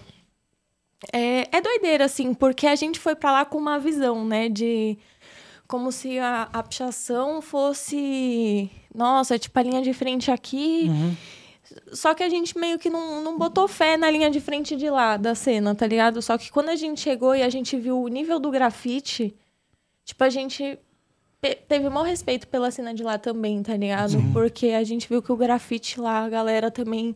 é, 1.14 1.48
é 1.52 1.62
doideira, 1.62 2.06
assim, 2.06 2.34
porque 2.34 2.68
a 2.68 2.76
gente 2.76 3.00
foi 3.00 3.16
pra 3.16 3.32
lá 3.32 3.46
com 3.46 3.58
uma 3.58 3.80
visão, 3.80 4.26
né, 4.26 4.50
de 4.50 4.98
como 5.68 5.92
se 5.92 6.20
a, 6.20 6.48
a 6.54 6.62
pichação 6.64 7.42
fosse, 7.42 8.70
nossa, 8.94 9.38
tipo 9.40 9.58
a 9.60 9.64
linha 9.64 9.82
de 9.82 9.94
frente 9.94 10.30
aqui, 10.32 10.86
Uhum. 10.88 11.16
só 11.94 12.14
que 12.14 12.22
a 12.24 12.30
gente 12.30 12.58
meio 12.58 12.78
que 12.78 12.90
não, 12.90 13.22
não 13.24 13.38
botou 13.38 13.68
fé 13.68 13.98
na 13.98 14.10
linha 14.12 14.30
de 14.30 14.40
frente 14.40 14.76
de 14.76 14.90
lá 14.90 15.18
da 15.18 15.34
cena, 15.34 15.74
tá 15.74 15.88
ligado? 15.88 16.22
Só 16.22 16.38
que 16.38 16.52
quando 16.52 16.70
a 16.70 16.76
gente 16.76 17.02
chegou 17.02 17.36
e 17.36 17.42
a 17.42 17.50
gente 17.50 17.76
viu 17.78 18.00
o 18.02 18.08
nível 18.08 18.40
do 18.40 18.52
grafite, 18.52 19.36
tipo, 20.04 20.24
a 20.24 20.30
gente 20.30 20.78
teve 21.68 21.90
maior 21.90 22.06
respeito 22.06 22.48
pela 22.48 22.70
cena 22.72 22.94
de 22.94 23.04
lá 23.04 23.18
também, 23.18 23.62
tá 23.64 23.76
ligado? 23.76 24.18
Porque 24.34 24.68
a 24.70 24.84
gente 24.84 25.08
viu 25.10 25.22
que 25.22 25.32
o 25.32 25.36
grafite 25.38 26.00
lá, 26.00 26.24
a 26.26 26.30
galera 26.30 26.70
também 26.72 27.16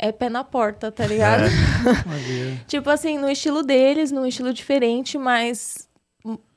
é 0.00 0.10
pé 0.10 0.30
na 0.30 0.42
porta, 0.42 0.90
tá 0.90 1.06
ligado? 1.06 1.44
Maneiro. 2.06 2.58
Tipo 2.66 2.88
assim, 2.88 3.18
no 3.18 3.30
estilo 3.30 3.62
deles, 3.62 4.10
num 4.10 4.24
estilo 4.24 4.52
diferente, 4.52 5.18
mas 5.18 5.89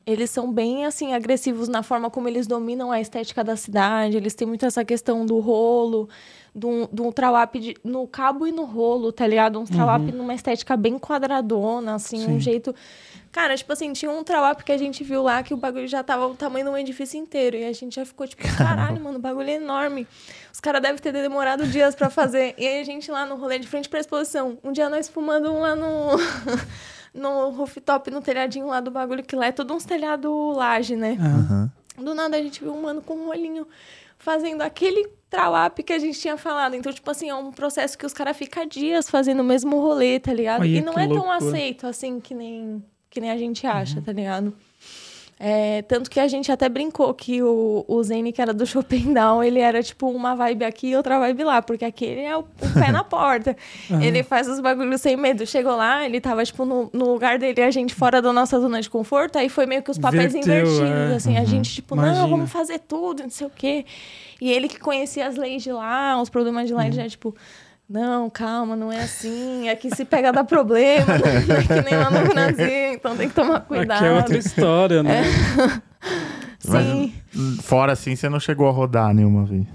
eles 0.06 0.30
são 0.30 0.52
bem, 0.52 0.86
assim, 0.86 1.13
agressivos 1.13 1.68
na 1.68 1.82
forma 1.82 2.10
como 2.10 2.28
eles 2.28 2.46
dominam 2.48 2.92
a 2.92 3.00
estética 3.00 3.44
da 3.44 3.56
cidade. 3.56 4.18
Eles 4.18 4.34
têm 4.36 4.48
muito 4.48 4.66
essa 4.66 4.84
questão 4.84 5.26
do 5.26 5.39
rolo, 5.39 6.10
do, 6.54 6.88
do 6.92 7.12
trawap 7.13 7.58
de- 7.60 7.76
no 7.84 8.06
cabo 8.08 8.46
e 8.46 8.52
no 8.52 8.66
rolo, 8.66 9.12
tá 9.12 9.26
ligado? 9.26 9.60
Um 9.60 9.66
trawap 9.66 10.12
numa 10.12 10.34
estética 10.34 10.76
bem 10.76 11.00
quadradona, 11.00 11.96
assim, 11.96 12.20
Sim. 12.26 12.32
um 12.36 12.39
jeito... 12.39 12.76
Cara, 13.32 13.58
tipo 13.58 13.74
assim, 13.74 13.92
tinha 13.94 14.12
um 14.12 14.24
trawap 14.24 14.63
que 14.63 14.72
a 14.72 14.78
gente 14.78 15.04
viu 15.04 15.24
lá 15.24 15.42
que 15.42 15.56
o 15.56 15.58
bagulho 15.58 15.88
já 15.88 16.04
tava 16.04 16.28
o 16.28 16.36
tamanho 16.36 16.66
de 16.66 16.72
um 16.72 16.78
edifício 16.78 17.20
inteiro. 17.20 17.56
E 17.58 17.66
a 17.66 17.74
gente 17.74 17.96
já 17.96 18.06
ficou 18.06 18.28
tipo, 18.28 18.44
caralho, 18.56 19.02
mano, 19.02 19.18
o 19.18 19.22
bagulho 19.22 19.50
é 19.50 19.54
enorme. 19.56 20.06
Os 20.54 20.60
caras 20.60 20.80
devem 20.84 21.02
ter 21.02 21.12
demorado 21.12 21.66
dias 21.66 21.96
pra 21.96 22.12
fazer. 22.12 22.54
E 22.60 22.68
aí 22.68 22.80
a 22.80 22.84
gente 22.84 23.10
lá 23.10 23.26
no 23.26 23.36
rolê 23.36 23.58
de 23.58 23.68
frente 23.68 23.89
pra 23.89 24.00
exposição. 24.00 24.60
Um 24.63 24.72
dia 24.72 24.88
nós 24.88 25.10
fumando 25.10 25.52
um 25.52 25.62
lá 25.62 25.76
no. 25.76 26.10
no 27.13 27.49
rooftop, 27.49 28.10
no 28.10 28.21
telhadinho 28.21 28.67
lá 28.67 28.80
do 28.80 28.89
bagulho, 28.91 29.23
que 29.23 29.36
lá 29.36 29.47
é 29.47 29.52
todo 29.52 29.73
uns 29.73 29.86
telhado 29.86 30.52
laje, 30.52 30.95
né? 30.95 31.17
Ah, 31.19 31.69
Do 32.02 32.15
nada 32.15 32.38
a 32.38 32.41
gente 32.41 32.62
viu 32.63 32.73
um 32.73 32.82
mano 32.82 33.02
com 33.02 33.13
um 33.15 33.26
rolinho 33.28 33.67
fazendo 34.17 34.62
aquele 34.62 35.08
trawap 35.30 35.84
que 35.84 35.93
a 35.93 35.99
gente 35.99 36.19
tinha 36.19 36.38
falado. 36.38 36.76
Então, 36.76 36.91
tipo 36.93 37.10
assim, 37.12 37.30
é 37.30 37.36
um 37.36 37.52
processo 37.52 37.97
que 37.97 38.06
os 38.06 38.13
caras 38.13 38.36
ficam 38.38 38.65
dias 38.65 39.10
fazendo 39.10 39.41
o 39.41 39.43
mesmo 39.43 39.80
rolê, 39.80 40.19
tá 40.19 40.34
ligado? 40.34 40.62
Olha 40.62 40.78
e 40.78 40.82
não 40.82 40.93
é 40.93 41.08
tão 41.08 41.17
loucura. 41.17 41.36
aceito 41.38 41.86
assim 41.88 42.19
que 42.19 42.34
nem, 42.34 42.84
que 43.10 43.19
nem 43.21 43.30
a 43.32 43.38
gente 43.38 43.67
acha, 43.67 43.97
Uhum. 43.97 44.04
tá 44.04 44.12
ligado? 44.13 44.54
É, 45.45 45.82
tanto 45.82 46.10
que 46.10 46.21
a 46.21 46.27
gente 46.29 46.49
até 46.49 46.69
brincou 46.69 47.13
que 47.13 47.43
o, 47.43 47.84
o 47.86 48.01
Zane, 48.01 48.32
que 48.32 48.41
era 48.41 48.53
do 48.53 48.65
Schopendown, 48.65 49.43
ele 49.43 49.60
era 49.60 49.84
tipo 49.84 50.10
uma 50.10 50.36
vibe 50.36 50.63
aqui 50.63 50.88
e 50.91 50.95
outra 50.95 51.19
vibe 51.19 51.43
lá, 51.43 51.62
porque 51.62 51.84
aquele 51.84 52.21
é 52.21 52.38
o, 52.38 52.39
o 52.39 52.73
pé 52.79 52.93
na 52.93 53.03
porta. 53.03 53.53
Ele 54.01 54.23
faz 54.23 54.47
os 54.47 54.62
bagulhos 54.62 55.01
sem 55.01 55.17
medo. 55.17 55.45
Chegou 55.45 55.75
lá, 55.75 56.06
ele 56.06 56.21
tava 56.21 56.45
tipo 56.45 56.63
no, 56.63 56.89
no 56.93 57.12
lugar 57.12 57.38
dele, 57.38 57.62
a 57.62 57.71
gente 57.71 57.93
fora 57.93 58.21
da 58.21 58.32
nossa 58.32 58.58
zona 58.58 58.79
de 58.79 58.89
conforto, 58.89 59.38
aí 59.38 59.49
foi 59.49 59.65
meio 59.65 59.84
que 59.84 59.91
os 59.91 59.97
papéis 59.97 60.34
Inverteu, 60.34 60.65
invertidos, 60.65 61.12
é. 61.12 61.15
assim, 61.15 61.38
a 61.38 61.43
gente 61.43 61.73
tipo, 61.73 61.93
Imagina. 61.95 62.21
não, 62.21 62.29
vamos 62.29 62.49
fazer 62.49 62.79
tudo, 62.79 63.23
não 63.23 63.29
sei 63.29 63.45
o 63.45 63.51
quê. 63.53 63.86
E 64.39 64.49
ele 64.49 64.69
que 64.69 64.79
conhecia 64.79 65.27
as 65.27 65.36
leis 65.36 65.62
de 65.62 65.73
lá, 65.73 66.21
os 66.21 66.29
problemas 66.29 66.67
de 66.67 66.73
lá, 66.73 66.84
Uhum. 66.84 66.88
ele 66.88 66.95
já 66.95 67.10
tipo, 67.10 67.36
não, 67.89 68.30
calma, 68.30 68.76
não 68.76 68.91
é 68.91 69.04
assim, 69.04 69.69
aqui 69.69 69.93
se 69.93 70.06
pega 70.06 70.32
dá 70.32 70.43
problema, 70.43 71.06
não 71.17 71.26
é 71.56 71.63
que 71.63 71.89
nem 71.89 71.98
lá 71.98 72.10
no 72.10 72.28
Brasil, 72.28 72.93
então 72.93 73.15
tem 73.15 73.30
que 73.30 73.36
tomar 73.36 73.62
cuidado. 73.62 73.98
Aqui 73.98 74.06
é 74.06 74.12
outra 74.12 74.38
história, 74.38 75.04
né? 75.04 75.24
Mas, 76.65 76.86
Sim. 76.86 77.13
hum, 77.36 77.58
fora 77.62 77.91
assim, 77.91 78.15
você 78.15 78.30
não 78.30 78.39
chegou 78.39 78.67
a 78.67 78.72
rodar 78.72 79.13
nenhuma 79.13 79.46
vez. 79.46 79.65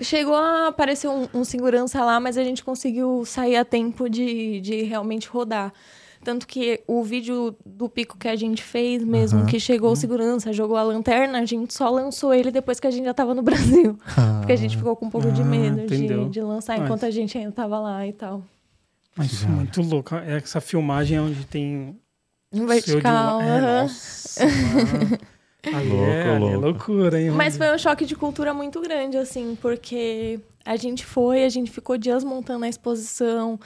Chegou 0.00 0.34
a 0.34 0.68
aparecer 0.68 1.08
um, 1.08 1.28
um 1.34 1.44
segurança 1.44 2.02
lá, 2.04 2.18
mas 2.18 2.38
a 2.38 2.44
gente 2.44 2.64
conseguiu 2.64 3.24
sair 3.26 3.56
a 3.56 3.64
tempo 3.64 4.08
de, 4.08 4.60
de 4.60 4.82
realmente 4.82 5.28
rodar. 5.28 5.72
Tanto 6.22 6.46
que 6.46 6.82
o 6.86 7.02
vídeo 7.02 7.56
do 7.64 7.88
pico 7.88 8.18
que 8.18 8.28
a 8.28 8.36
gente 8.36 8.62
fez 8.62 9.02
mesmo, 9.02 9.38
Aham. 9.40 9.46
que 9.48 9.58
chegou 9.58 9.92
o 9.92 9.96
segurança, 9.96 10.52
jogou 10.52 10.76
a 10.76 10.82
lanterna, 10.82 11.38
a 11.38 11.44
gente 11.46 11.72
só 11.72 11.88
lançou 11.88 12.34
ele 12.34 12.50
depois 12.50 12.78
que 12.78 12.86
a 12.86 12.90
gente 12.90 13.04
já 13.06 13.14
tava 13.14 13.34
no 13.34 13.40
Brasil. 13.42 13.98
Porque 14.40 14.52
a 14.52 14.56
gente 14.56 14.76
ficou 14.76 14.94
com 14.94 15.06
um 15.06 15.10
pouco 15.10 15.32
de 15.32 15.40
Ah, 15.40 15.44
medo 15.46 15.80
entendeu. 15.80 16.24
de, 16.24 16.30
de 16.30 16.40
lançar 16.42 16.76
Mas- 16.76 16.84
enquanto 16.84 17.06
a 17.06 17.10
gente 17.10 17.38
ainda 17.38 17.52
tava 17.52 17.78
lá 17.80 18.06
e 18.06 18.12
tal. 18.12 18.42
Mas 19.16 19.32
isso 19.32 19.46
é 19.46 19.48
muito 19.48 19.80
louco. 19.82 20.14
É 20.14 20.36
Essa 20.36 20.60
filmagem 20.60 21.16
é 21.16 21.20
onde 21.22 21.44
tem 21.46 21.96
de 22.52 22.66
vertical. 22.66 23.40
É, 23.40 23.82
nossa. 23.82 24.44
Ali 25.72 25.88
Louco, 25.88 26.04
é, 26.04 26.34
é 26.34 26.38
louco. 26.38 26.58
loucura, 26.58 27.20
hein? 27.20 27.30
Mas 27.32 27.56
foi 27.56 27.74
um 27.74 27.78
choque 27.78 28.06
de 28.06 28.16
cultura 28.16 28.54
muito 28.54 28.80
grande, 28.80 29.18
assim, 29.18 29.56
porque 29.60 30.40
a 30.64 30.74
gente 30.76 31.04
foi, 31.04 31.44
a 31.44 31.48
gente 31.50 31.70
ficou 31.70 31.98
dias 31.98 32.24
montando 32.24 32.64
a 32.64 32.68
exposição, 32.68 33.60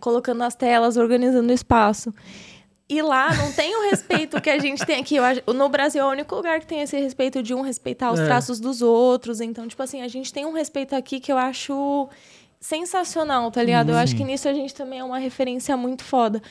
colocando 0.00 0.42
as 0.42 0.54
telas, 0.54 0.96
organizando 0.96 1.50
o 1.50 1.54
espaço. 1.54 2.12
E 2.90 3.02
lá 3.02 3.34
não 3.34 3.52
tem 3.52 3.76
o 3.76 3.90
respeito 3.90 4.40
que 4.40 4.48
a 4.48 4.58
gente 4.58 4.84
tem 4.86 4.98
aqui. 4.98 5.16
No 5.54 5.68
Brasil 5.68 6.00
é 6.02 6.06
o 6.06 6.10
único 6.10 6.34
lugar 6.34 6.58
que 6.60 6.66
tem 6.66 6.80
esse 6.80 6.96
respeito 6.98 7.42
de 7.42 7.52
um 7.54 7.60
respeitar 7.60 8.10
os 8.10 8.18
É. 8.20 8.24
traços 8.24 8.58
dos 8.58 8.80
outros. 8.80 9.42
Então, 9.42 9.68
tipo 9.68 9.82
assim, 9.82 10.00
a 10.00 10.08
gente 10.08 10.32
tem 10.32 10.46
um 10.46 10.52
respeito 10.52 10.94
aqui 10.96 11.20
que 11.20 11.30
eu 11.30 11.36
acho 11.36 12.08
sensacional, 12.60 13.50
tá 13.50 13.62
ligado? 13.62 13.90
Eu 13.90 13.96
acho 13.96 14.16
que 14.16 14.24
nisso 14.24 14.48
a 14.48 14.52
gente 14.52 14.74
também 14.74 14.98
é 14.98 15.04
uma 15.04 15.18
referência 15.18 15.76
muito 15.76 16.02
foda. 16.02 16.42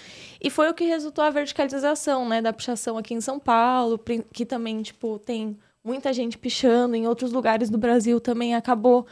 E 0.42 0.50
foi 0.50 0.70
o 0.70 0.74
que 0.74 0.86
resultou 0.86 1.24
a 1.24 1.30
verticalização, 1.30 2.28
né, 2.28 2.42
da 2.42 2.54
pichação 2.54 2.98
aqui 2.98 3.14
em 3.14 3.20
São 3.22 3.40
Paulo, 3.40 4.00
que 4.32 4.46
também, 4.46 4.82
tipo, 4.82 5.20
tem 5.20 5.58
muita 5.84 6.14
gente 6.14 6.38
pichando 6.38 6.96
em 6.96 7.08
outros 7.08 7.32
lugares 7.32 7.70
do 7.70 7.78
Brasil 7.78 8.20
também 8.20 8.56
acabou 8.56 9.06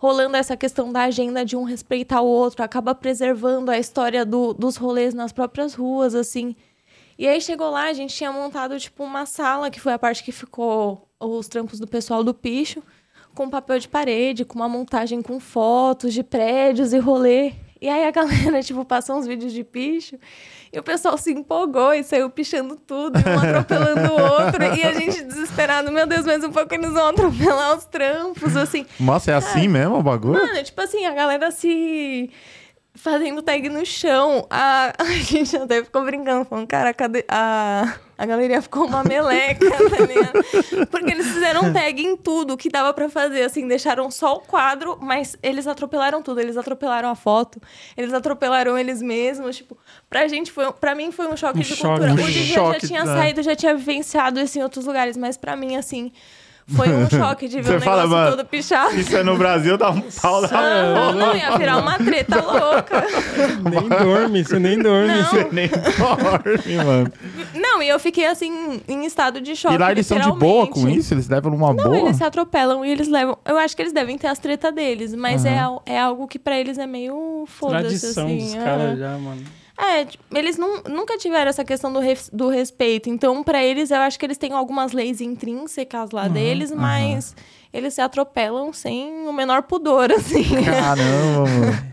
rolando 0.00 0.34
essa 0.34 0.56
questão 0.56 0.90
da 0.90 1.02
agenda 1.02 1.44
de 1.44 1.54
um 1.56 1.62
respeitar 1.62 2.22
o 2.22 2.26
outro, 2.26 2.64
acaba 2.64 2.94
preservando 2.94 3.70
a 3.70 3.78
história 3.78 4.24
do- 4.24 4.54
dos 4.54 4.76
rolês 4.76 5.12
nas 5.12 5.30
próprias 5.30 5.74
ruas, 5.74 6.14
assim. 6.14 6.56
E 7.18 7.28
aí 7.28 7.38
chegou 7.38 7.68
lá, 7.68 7.84
a 7.84 7.92
gente 7.92 8.14
tinha 8.14 8.32
montado, 8.32 8.80
tipo, 8.80 9.04
uma 9.04 9.26
sala, 9.26 9.70
que 9.70 9.78
foi 9.78 9.92
a 9.92 9.98
parte 9.98 10.24
que 10.24 10.32
ficou 10.32 11.06
os 11.20 11.48
trampos 11.48 11.78
do 11.78 11.86
pessoal 11.86 12.24
do 12.24 12.32
picho, 12.32 12.82
com 13.34 13.50
papel 13.50 13.78
de 13.78 13.88
parede, 13.88 14.42
com 14.42 14.54
uma 14.58 14.70
montagem 14.70 15.20
com 15.20 15.38
fotos 15.38 16.14
de 16.14 16.22
prédios 16.22 16.94
e 16.94 16.98
rolê. 16.98 17.52
E 17.80 17.88
aí 17.88 18.04
a 18.06 18.10
galera, 18.10 18.62
tipo, 18.64 18.84
passou 18.84 19.16
uns 19.16 19.26
vídeos 19.26 19.52
de 19.52 19.64
picho 19.64 20.16
e 20.72 20.78
o 20.78 20.82
pessoal 20.82 21.18
se 21.18 21.32
empolgou 21.32 21.92
e 21.92 22.04
saiu 22.04 22.30
pichando 22.30 22.76
tudo, 22.76 23.18
e 23.18 23.28
um 23.28 23.38
atropelando 23.38 24.12
o 24.12 24.20
outro. 24.20 24.62
E 24.62 24.82
a 24.84 24.92
gente 24.92 25.24
desesperado, 25.24 25.90
meu 25.90 26.06
Deus, 26.06 26.24
mais 26.24 26.44
um 26.44 26.52
pouco 26.52 26.72
eles 26.72 26.92
vão 26.92 27.08
atropelar 27.08 27.76
os 27.76 27.84
trampos, 27.86 28.56
assim. 28.56 28.86
Nossa, 29.00 29.32
é 29.32 29.34
assim 29.34 29.66
mesmo 29.66 29.96
o 29.96 30.02
bagulho? 30.02 30.34
Mano, 30.34 30.62
tipo 30.62 30.80
assim, 30.80 31.06
a 31.06 31.12
galera 31.12 31.50
se 31.50 32.30
fazendo 32.94 33.42
tag 33.42 33.68
no 33.68 33.84
chão. 33.84 34.46
A, 34.48 34.92
a 34.98 35.04
gente 35.04 35.56
até 35.56 35.82
ficou 35.82 36.04
brincando, 36.04 36.44
falando, 36.44 36.68
cara, 36.68 36.94
cadê 36.94 37.24
a, 37.28 37.96
a 38.20 38.26
galeria 38.26 38.60
ficou 38.60 38.84
uma 38.86 39.02
meleca, 39.02 39.64
tá 39.88 40.04
ligado? 40.04 40.86
Porque 40.90 41.10
eles 41.10 41.26
fizeram 41.28 41.72
tag 41.72 42.02
em 42.02 42.14
tudo 42.18 42.54
que 42.54 42.68
dava 42.68 42.92
pra 42.92 43.08
fazer, 43.08 43.44
assim, 43.44 43.66
deixaram 43.66 44.10
só 44.10 44.34
o 44.34 44.40
quadro, 44.40 44.98
mas 45.00 45.38
eles 45.42 45.66
atropelaram 45.66 46.20
tudo. 46.22 46.38
Eles 46.38 46.58
atropelaram 46.58 47.08
a 47.08 47.14
foto, 47.14 47.58
eles 47.96 48.12
atropelaram 48.12 48.76
eles 48.76 49.00
mesmos, 49.00 49.56
tipo, 49.56 49.74
pra 50.10 50.28
gente 50.28 50.52
foi, 50.52 50.70
pra 50.70 50.94
mim 50.94 51.10
foi 51.10 51.28
um 51.28 51.36
choque 51.36 51.60
Um 51.60 51.62
de 51.62 51.74
choque, 51.74 51.98
cultura. 52.00 52.10
um 52.10 52.24
o 52.26 52.30
Didi 52.30 52.52
já 52.52 52.78
tinha 52.78 53.04
né? 53.06 53.16
saído, 53.16 53.42
já 53.42 53.56
tinha 53.56 53.74
vivenciado 53.74 54.38
isso 54.38 54.58
em 54.58 54.62
outros 54.62 54.84
lugares, 54.84 55.16
mas 55.16 55.38
pra 55.38 55.56
mim, 55.56 55.76
assim, 55.76 56.12
foi 56.76 56.88
um 56.90 57.08
choque 57.10 57.48
de 57.48 57.56
ver 57.56 57.64
Você 57.64 57.76
o 57.76 57.80
fala, 57.80 58.02
negócio 58.02 58.18
mano, 58.24 58.36
todo 58.36 58.46
pichado. 58.46 58.94
Isso 58.98 59.16
é 59.16 59.22
no 59.22 59.36
Brasil, 59.36 59.76
dá 59.78 59.90
um 59.90 60.00
pau 60.00 60.40
da 60.42 60.48
Ah, 60.52 61.12
não, 61.12 61.36
ia 61.36 61.56
virar 61.58 61.78
uma 61.78 61.98
treta 61.98 62.40
louca. 62.42 63.04
Nem 63.70 63.88
dorme, 63.88 64.44
você 64.44 64.58
nem 64.58 64.78
dorme. 64.78 65.08
Não. 65.08 65.24
Você- 65.24 65.48
Nem 65.52 65.68
dorme, 65.68 66.84
mano. 66.84 67.12
Não, 67.54 67.82
e 67.82 67.88
eu 67.88 67.98
fiquei 67.98 68.26
assim, 68.26 68.80
em 68.88 69.04
estado 69.04 69.40
de 69.40 69.54
choque. 69.56 69.74
E 69.74 69.78
lá 69.78 69.90
eles 69.90 70.06
são 70.06 70.18
de 70.18 70.32
boa 70.32 70.66
com 70.66 70.88
isso? 70.88 71.14
Eles 71.14 71.28
levam 71.28 71.50
numa 71.50 71.68
Não, 71.72 71.84
boa? 71.84 71.96
eles 71.98 72.16
se 72.16 72.24
atropelam 72.24 72.84
e 72.84 72.90
eles 72.90 73.08
levam. 73.08 73.36
Eu 73.44 73.58
acho 73.58 73.74
que 73.76 73.82
eles 73.82 73.92
devem 73.92 74.16
ter 74.16 74.28
as 74.28 74.38
tretas 74.38 74.74
deles, 74.74 75.14
mas 75.14 75.44
é, 75.44 75.58
al- 75.58 75.82
é 75.86 75.98
algo 75.98 76.26
que 76.28 76.38
pra 76.38 76.58
eles 76.58 76.78
é 76.78 76.86
meio 76.86 77.44
foda-se, 77.46 78.00
Tradição 78.00 78.26
assim. 78.26 78.36
dos 78.38 78.54
aham. 78.54 78.64
caras 78.64 78.98
já, 78.98 79.18
mano. 79.18 79.42
É, 79.82 80.04
tipo, 80.04 80.22
eles 80.36 80.58
nun- 80.58 80.82
nunca 80.88 81.16
tiveram 81.16 81.48
essa 81.48 81.64
questão 81.64 81.92
do, 81.92 82.00
res- 82.00 82.28
do 82.32 82.48
respeito. 82.48 83.08
Então, 83.08 83.42
pra 83.42 83.64
eles, 83.64 83.90
eu 83.90 83.98
acho 84.00 84.18
que 84.18 84.26
eles 84.26 84.36
têm 84.36 84.52
algumas 84.52 84.92
leis 84.92 85.20
intrínsecas 85.20 86.10
lá 86.10 86.28
deles, 86.28 86.70
mas 86.70 87.34
eles 87.72 87.94
se 87.94 88.00
atropelam 88.00 88.72
sem 88.72 89.26
o 89.26 89.32
menor 89.32 89.62
pudor, 89.62 90.10
assim. 90.12 90.44
Caramba, 90.64 91.48
mano. 91.48 91.92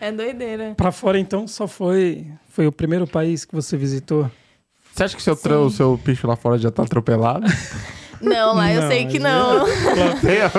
é 0.00 0.12
doideira. 0.12 0.74
Pra 0.76 0.92
fora, 0.92 1.18
então, 1.18 1.46
só 1.48 1.66
foi... 1.66 2.26
Foi 2.50 2.68
o 2.68 2.72
primeiro 2.72 3.04
país 3.04 3.44
que 3.44 3.52
você 3.52 3.76
visitou? 3.76 4.30
Você 4.92 5.02
acha 5.02 5.16
que 5.16 5.22
seu, 5.22 5.34
o 5.34 5.70
seu 5.70 5.96
bicho 5.96 6.24
lá 6.28 6.36
fora 6.36 6.56
já 6.56 6.70
tá 6.70 6.84
atropelado? 6.84 7.46
Não, 8.24 8.54
lá 8.54 8.72
eu 8.72 8.82
Não, 8.82 8.88
sei 8.88 9.06
que 9.06 9.18
mas 9.18 9.32
não. 9.32 9.58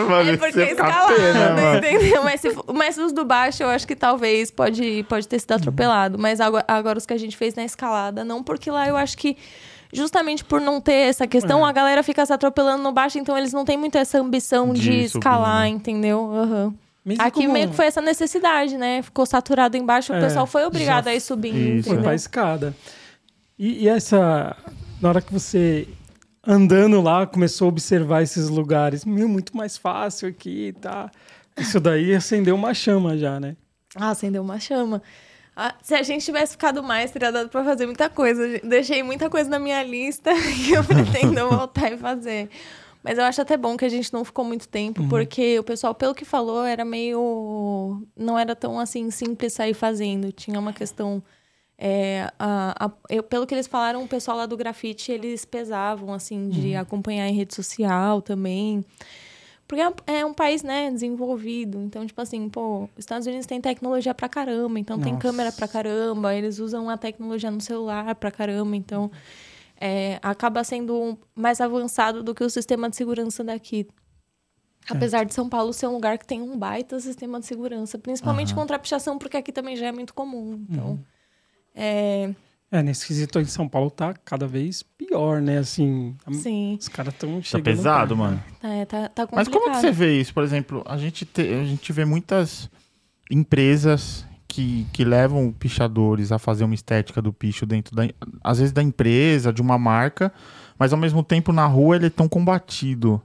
mano, 0.09 0.29
É 0.31 0.37
porque 0.37 0.59
é 0.61 0.71
escalado, 0.71 1.13
mano. 1.13 1.77
entendeu? 1.77 2.23
Mas, 2.23 2.41
se 2.41 2.55
mas 2.73 2.97
os 2.97 3.11
do 3.11 3.25
baixo, 3.25 3.63
eu 3.63 3.69
acho 3.69 3.87
que 3.87 3.95
talvez 3.95 4.51
pode, 4.51 5.03
pode 5.09 5.27
ter 5.27 5.39
sido 5.39 5.51
atropelado. 5.53 6.17
Mas 6.17 6.39
agora, 6.39 6.65
agora 6.67 6.97
os 6.97 7.05
que 7.05 7.13
a 7.13 7.17
gente 7.17 7.35
fez 7.35 7.55
na 7.55 7.63
escalada, 7.63 8.23
não, 8.23 8.43
porque 8.43 8.69
lá 8.71 8.87
eu 8.87 8.95
acho 8.97 9.17
que 9.17 9.37
justamente 9.93 10.43
por 10.43 10.59
não 10.59 10.81
ter 10.81 11.07
essa 11.09 11.25
questão, 11.25 11.65
É. 11.65 11.69
a 11.69 11.71
galera 11.71 12.03
fica 12.03 12.25
se 12.25 12.33
atropelando 12.33 12.83
no 12.83 12.91
baixo, 12.91 13.17
então 13.17 13.37
eles 13.37 13.53
não 13.53 13.63
têm 13.63 13.77
muito 13.77 13.97
essa 13.97 14.19
ambição 14.19 14.73
de, 14.73 14.81
De 14.81 14.85
subir, 14.85 15.03
escalar, 15.05 15.61
né? 15.61 15.67
entendeu? 15.69 16.73
Mas 17.03 17.17
e 17.17 17.21
Aqui 17.21 17.41
como- 17.41 17.53
meio 17.53 17.69
que 17.69 17.75
foi 17.75 17.85
essa 17.85 18.01
necessidade, 18.01 18.77
né? 18.77 19.01
Ficou 19.03 19.25
saturado 19.25 19.77
embaixo, 19.77 20.11
o 20.11 20.15
É, 20.15 20.19
pessoal 20.21 20.45
foi 20.47 20.65
obrigado 20.65 21.05
já 21.05 21.11
a 21.11 21.15
ir 21.15 21.21
subindo, 21.21 21.55
Isso, 21.79 21.89
Foi 21.89 21.99
pra 22.01 22.15
escada. 22.15 22.75
E, 23.57 23.83
e 23.83 23.87
essa... 23.87 24.55
Na 24.99 25.09
hora 25.09 25.21
que 25.21 25.31
você... 25.31 25.87
Andando 26.47 27.01
lá, 27.01 27.25
começou 27.25 27.65
a 27.65 27.69
observar 27.69 28.21
esses 28.21 28.49
lugares. 28.49 29.03
Meu, 29.03 29.27
muito 29.27 29.55
mais 29.57 29.77
fácil 29.77 30.29
aqui, 30.29 30.73
tá? 30.79 31.09
Isso 31.57 31.79
daí 31.79 32.13
acendeu 32.13 32.55
uma 32.55 32.73
chama 32.73 33.17
já, 33.17 33.39
né? 33.39 33.55
Ah, 33.95 34.11
acendeu 34.11 34.43
uma 34.43 34.59
chama. 34.59 35.01
Ah, 35.55 35.73
se 35.81 35.95
a 35.95 36.03
gente 36.03 36.25
tivesse 36.25 36.51
ficado 36.51 36.83
mais, 36.83 37.11
teria 37.11 37.31
dado 37.31 37.49
pra 37.49 37.63
fazer 37.63 37.85
muita 37.85 38.09
coisa. 38.09 38.59
Deixei 38.59 39.01
muita 39.01 39.29
coisa 39.29 39.49
na 39.49 39.57
minha 39.57 39.81
lista 39.81 40.31
que 40.65 40.73
eu 40.73 40.83
pretendo 40.83 41.47
voltar 41.49 41.91
e 41.91 41.97
fazer. 41.97 42.49
Mas 43.01 43.17
eu 43.17 43.23
acho 43.23 43.41
até 43.41 43.55
bom 43.55 43.77
que 43.77 43.85
a 43.85 43.89
gente 43.89 44.11
não 44.11 44.25
ficou 44.25 44.43
muito 44.43 44.67
tempo, 44.67 45.07
porque 45.07 45.59
o 45.59 45.63
pessoal, 45.63 45.93
pelo 45.93 46.15
que 46.15 46.25
falou, 46.25 46.65
era 46.65 46.83
meio. 46.83 48.01
Não 48.17 48.37
era 48.37 48.55
tão 48.55 48.79
assim 48.79 49.09
simples 49.11 49.53
sair 49.53 49.73
fazendo. 49.75 50.31
Tinha 50.31 50.59
uma 50.59 50.73
questão. 50.73 51.23
É, 51.77 52.31
a- 52.39 52.85
a- 52.85 52.91
eu- 53.09 53.23
pelo 53.23 53.45
que 53.45 53.53
eles 53.53 53.67
falaram, 53.67 54.03
o 54.03 54.07
pessoal 54.07 54.37
lá 54.37 54.45
do 54.45 54.55
grafite, 54.55 55.11
eles 55.11 55.43
pesavam, 55.45 56.13
assim, 56.13 56.49
de 56.49 56.75
acompanhar 56.75 57.27
em 57.27 57.33
rede 57.33 57.53
social 57.53 58.21
também. 58.21 58.83
Porque 59.67 59.81
é 59.81 59.89
um- 59.89 59.93
é 60.29 60.33
país, 60.33 60.61
né, 60.61 60.91
desenvolvido. 60.91 61.81
Então, 61.81 62.05
tipo 62.05 62.21
assim, 62.21 62.47
pô, 62.49 62.83
os 62.83 62.89
Estados 62.99 63.25
Unidos 63.25 63.47
tem 63.47 63.59
tecnologia 63.59 64.13
pra 64.13 64.29
caramba, 64.29 64.79
então 64.79 64.99
tem 64.99 65.13
Nossa. 65.13 65.21
câmera 65.27 65.51
pra 65.51 65.67
caramba, 65.67 66.35
eles 66.35 66.59
usam 66.59 66.87
a 66.89 66.97
tecnologia 66.97 67.49
no 67.49 67.59
celular 67.59 68.13
pra 68.15 68.29
caramba, 68.31 68.75
então 68.75 69.11
é, 69.81 70.19
acaba 70.21 70.63
sendo 70.63 71.17
mais 71.35 71.59
avançado 71.59 72.23
do 72.23 72.33
que 72.33 72.43
o 72.43 72.49
sistema 72.49 72.89
de 72.89 72.95
segurança 72.95 73.43
daqui. 73.43 73.85
Apesar 74.89 75.25
de 75.25 75.33
São 75.33 75.49
Paulo 75.49 75.73
ser 75.73 75.87
um 75.87 75.93
lugar 75.93 76.17
que 76.17 76.25
tem 76.27 76.41
um 76.41 76.57
baita 76.57 76.99
sistema 76.99 77.39
de 77.39 77.45
segurança, 77.47 77.97
principalmente 77.97 78.53
Aham. 78.53 78.61
contra 78.61 78.75
a 78.75 78.79
pichação, 78.79 79.17
porque 79.17 79.35
aqui 79.35 79.51
também 79.51 79.75
já 79.75 79.87
é 79.87 79.91
muito 79.91 80.13
comum. 80.13 80.63
Então, 80.69 80.99
é, 81.75 82.31
É, 82.71 82.81
nesse 82.81 83.05
quesito 83.05 83.39
em 83.39 83.45
São 83.45 83.67
Paulo 83.69 83.91
tá 83.91 84.13
cada 84.25 84.47
vez 84.47 84.81
pior, 84.83 85.41
né? 85.41 85.59
Assim, 85.59 86.15
sim, 86.33 86.77
os 86.79 86.87
caras 86.89 87.13
estão 87.13 87.35
Tá 87.37 87.41
chegando... 87.43 87.63
pesado, 87.63 88.15
perto. 88.15 88.17
mano. 88.17 88.43
tá, 88.61 88.69
é, 88.69 88.85
tá, 88.85 89.09
tá 89.09 89.27
Mas 89.31 89.47
complicado. 89.47 89.51
como 89.63 89.75
que 89.75 89.81
você 89.81 89.91
vê 89.91 90.19
isso? 90.19 90.33
Por 90.33 90.43
exemplo, 90.43 90.83
a 90.85 90.97
gente, 90.97 91.25
te- 91.25 91.41
a 91.53 91.63
gente 91.63 91.93
vê 91.93 92.03
muitas 92.05 92.69
empresas 93.29 94.25
que, 94.47 94.85
que 94.93 95.03
levam 95.03 95.51
pichadores 95.51 96.31
a 96.31 96.39
fazer 96.39 96.63
uma 96.63 96.75
estética 96.75 97.21
do 97.21 97.33
picho 97.33 97.65
dentro 97.65 97.95
da, 97.95 98.03
às 98.43 98.57
vezes 98.59 98.71
da 98.73 98.81
empresa, 98.81 99.51
de 99.51 99.61
uma 99.61 99.77
marca, 99.77 100.31
mas 100.77 100.93
ao 100.93 100.99
mesmo 100.99 101.23
tempo 101.23 101.51
na 101.51 101.65
rua 101.65 101.95
ele 101.97 102.07
é 102.07 102.09
tão 102.09 102.27
combatido. 102.27 103.21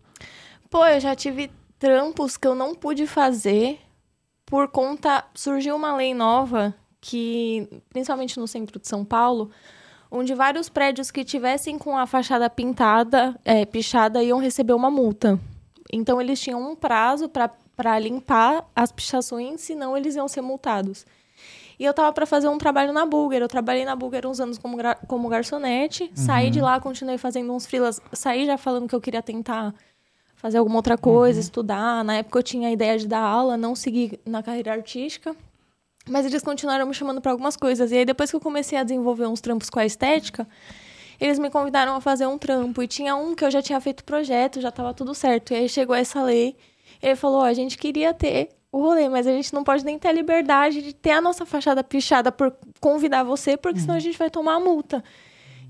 Pô, 0.68 0.84
eu 0.86 1.01
já 1.01 1.14
tive 1.14 1.51
trampos 1.78 2.36
que 2.36 2.46
eu 2.46 2.55
não 2.55 2.74
pude 2.74 3.07
fazer 3.07 3.78
por 4.46 4.68
conta. 4.68 5.24
Surgiu 5.34 5.76
uma 5.76 5.94
lei 5.96 6.14
nova 6.14 6.74
que, 7.01 7.68
principalmente 7.88 8.38
no 8.38 8.46
centro 8.46 8.78
de 8.78 8.86
São 8.86 9.05
Paulo, 9.05 9.51
onde 10.11 10.34
vários 10.34 10.68
prédios 10.68 11.11
que 11.11 11.24
tivessem 11.24 11.78
com 11.78 11.96
a 11.96 12.07
fachada 12.07 12.51
pintada, 12.51 13.38
é, 13.44 13.64
pichada, 13.64 14.22
iam 14.22 14.38
receber 14.38 14.72
uma 14.72 14.90
multa. 14.90 15.38
Então 15.92 16.20
eles 16.20 16.40
tinham 16.40 16.61
um 16.70 16.74
prazo 16.74 17.28
para 17.28 17.98
limpar 17.98 18.68
as 18.74 18.92
pichações, 18.92 19.61
senão 19.61 19.96
eles 19.96 20.16
iam 20.16 20.28
ser 20.28 20.40
multados. 20.40 21.07
E 21.78 21.84
eu 21.84 21.94
tava 21.94 22.12
para 22.12 22.26
fazer 22.26 22.46
um 22.46 22.59
trabalho 22.59 22.92
na 22.92 23.07
Bulger. 23.07 23.40
Eu 23.40 23.48
trabalhei 23.48 23.86
na 23.86 23.96
Bulger 23.96 24.26
uns 24.26 24.38
anos 24.38 24.59
como, 24.59 24.76
como 25.07 25.28
garçonete. 25.30 26.11
Saí 26.14 26.51
de 26.51 26.61
lá, 26.61 26.78
continuei 26.78 27.16
fazendo 27.16 27.55
uns 27.55 27.64
freelas. 27.64 28.03
Saí 28.12 28.44
já 28.44 28.59
falando 28.59 28.86
que 28.86 28.94
eu 28.94 29.01
queria 29.01 29.22
tentar 29.22 29.74
fazer 30.36 30.59
alguma 30.59 30.76
outra 30.76 30.98
coisa, 30.98 31.40
estudar. 31.40 32.05
Na 32.05 32.16
época 32.16 32.38
eu 32.38 32.42
tinha 32.42 32.68
a 32.68 32.70
ideia 32.70 32.98
de 32.98 33.09
dar 33.09 33.22
aula, 33.22 33.57
não 33.57 33.74
seguir 33.74 34.20
na 34.26 34.42
carreira 34.42 34.72
artística. 34.72 35.34
Mas 36.11 36.26
eles 36.26 36.42
continuaram 36.42 36.86
me 36.86 36.94
chamando 36.94 37.20
para 37.20 37.30
algumas 37.30 37.56
coisas. 37.56 37.92
E 37.92 37.98
aí 37.98 38.04
depois 38.04 38.30
que 38.30 38.36
eu 38.36 38.40
comecei 38.40 38.76
a 38.76 38.82
desenvolver 38.82 39.26
uns 39.26 39.40
trampos 39.40 39.70
com 39.70 39.78
a 39.78 39.86
estética, 39.86 40.46
eles 41.20 41.38
me 41.38 41.50
convidaram 41.50 41.94
a 41.94 42.00
fazer 42.00 42.26
um 42.26 42.36
trampo. 42.36 42.82
E 42.82 42.88
tinha 42.88 43.14
um 43.14 43.34
que 43.34 43.44
eu 43.44 43.50
já 43.50 43.62
tinha 43.62 43.80
feito 43.80 44.02
projeto, 44.04 44.61
já 44.61 44.70
estava 44.70 44.92
tudo 44.92 45.14
certo. 45.14 45.52
E 45.52 45.56
aí 45.56 45.68
chegou 45.68 45.94
essa 45.94 46.22
lei. 46.22 46.56
Ele 47.00 47.14
falou: 47.14 47.40
ó, 47.40 47.44
a 47.44 47.52
gente 47.54 47.78
queria 47.78 48.12
ter 48.12 48.48
o 48.72 48.80
rolê, 48.80 49.08
mas 49.08 49.26
a 49.26 49.32
gente 49.32 49.52
não 49.52 49.64
pode 49.64 49.84
nem 49.84 49.98
ter 49.98 50.08
a 50.08 50.12
liberdade 50.12 50.82
de 50.82 50.92
ter 50.92 51.11
a 51.11 51.20
nossa 51.20 51.44
fachada 51.44 51.82
pichada 51.82 52.30
por 52.30 52.54
convidar 52.80 53.22
você, 53.24 53.56
porque 53.56 53.80
senão 53.80 53.94
a 53.94 53.98
gente 53.98 54.16
vai 54.16 54.30
tomar 54.30 54.54
a 54.54 54.61
multa. 54.61 55.02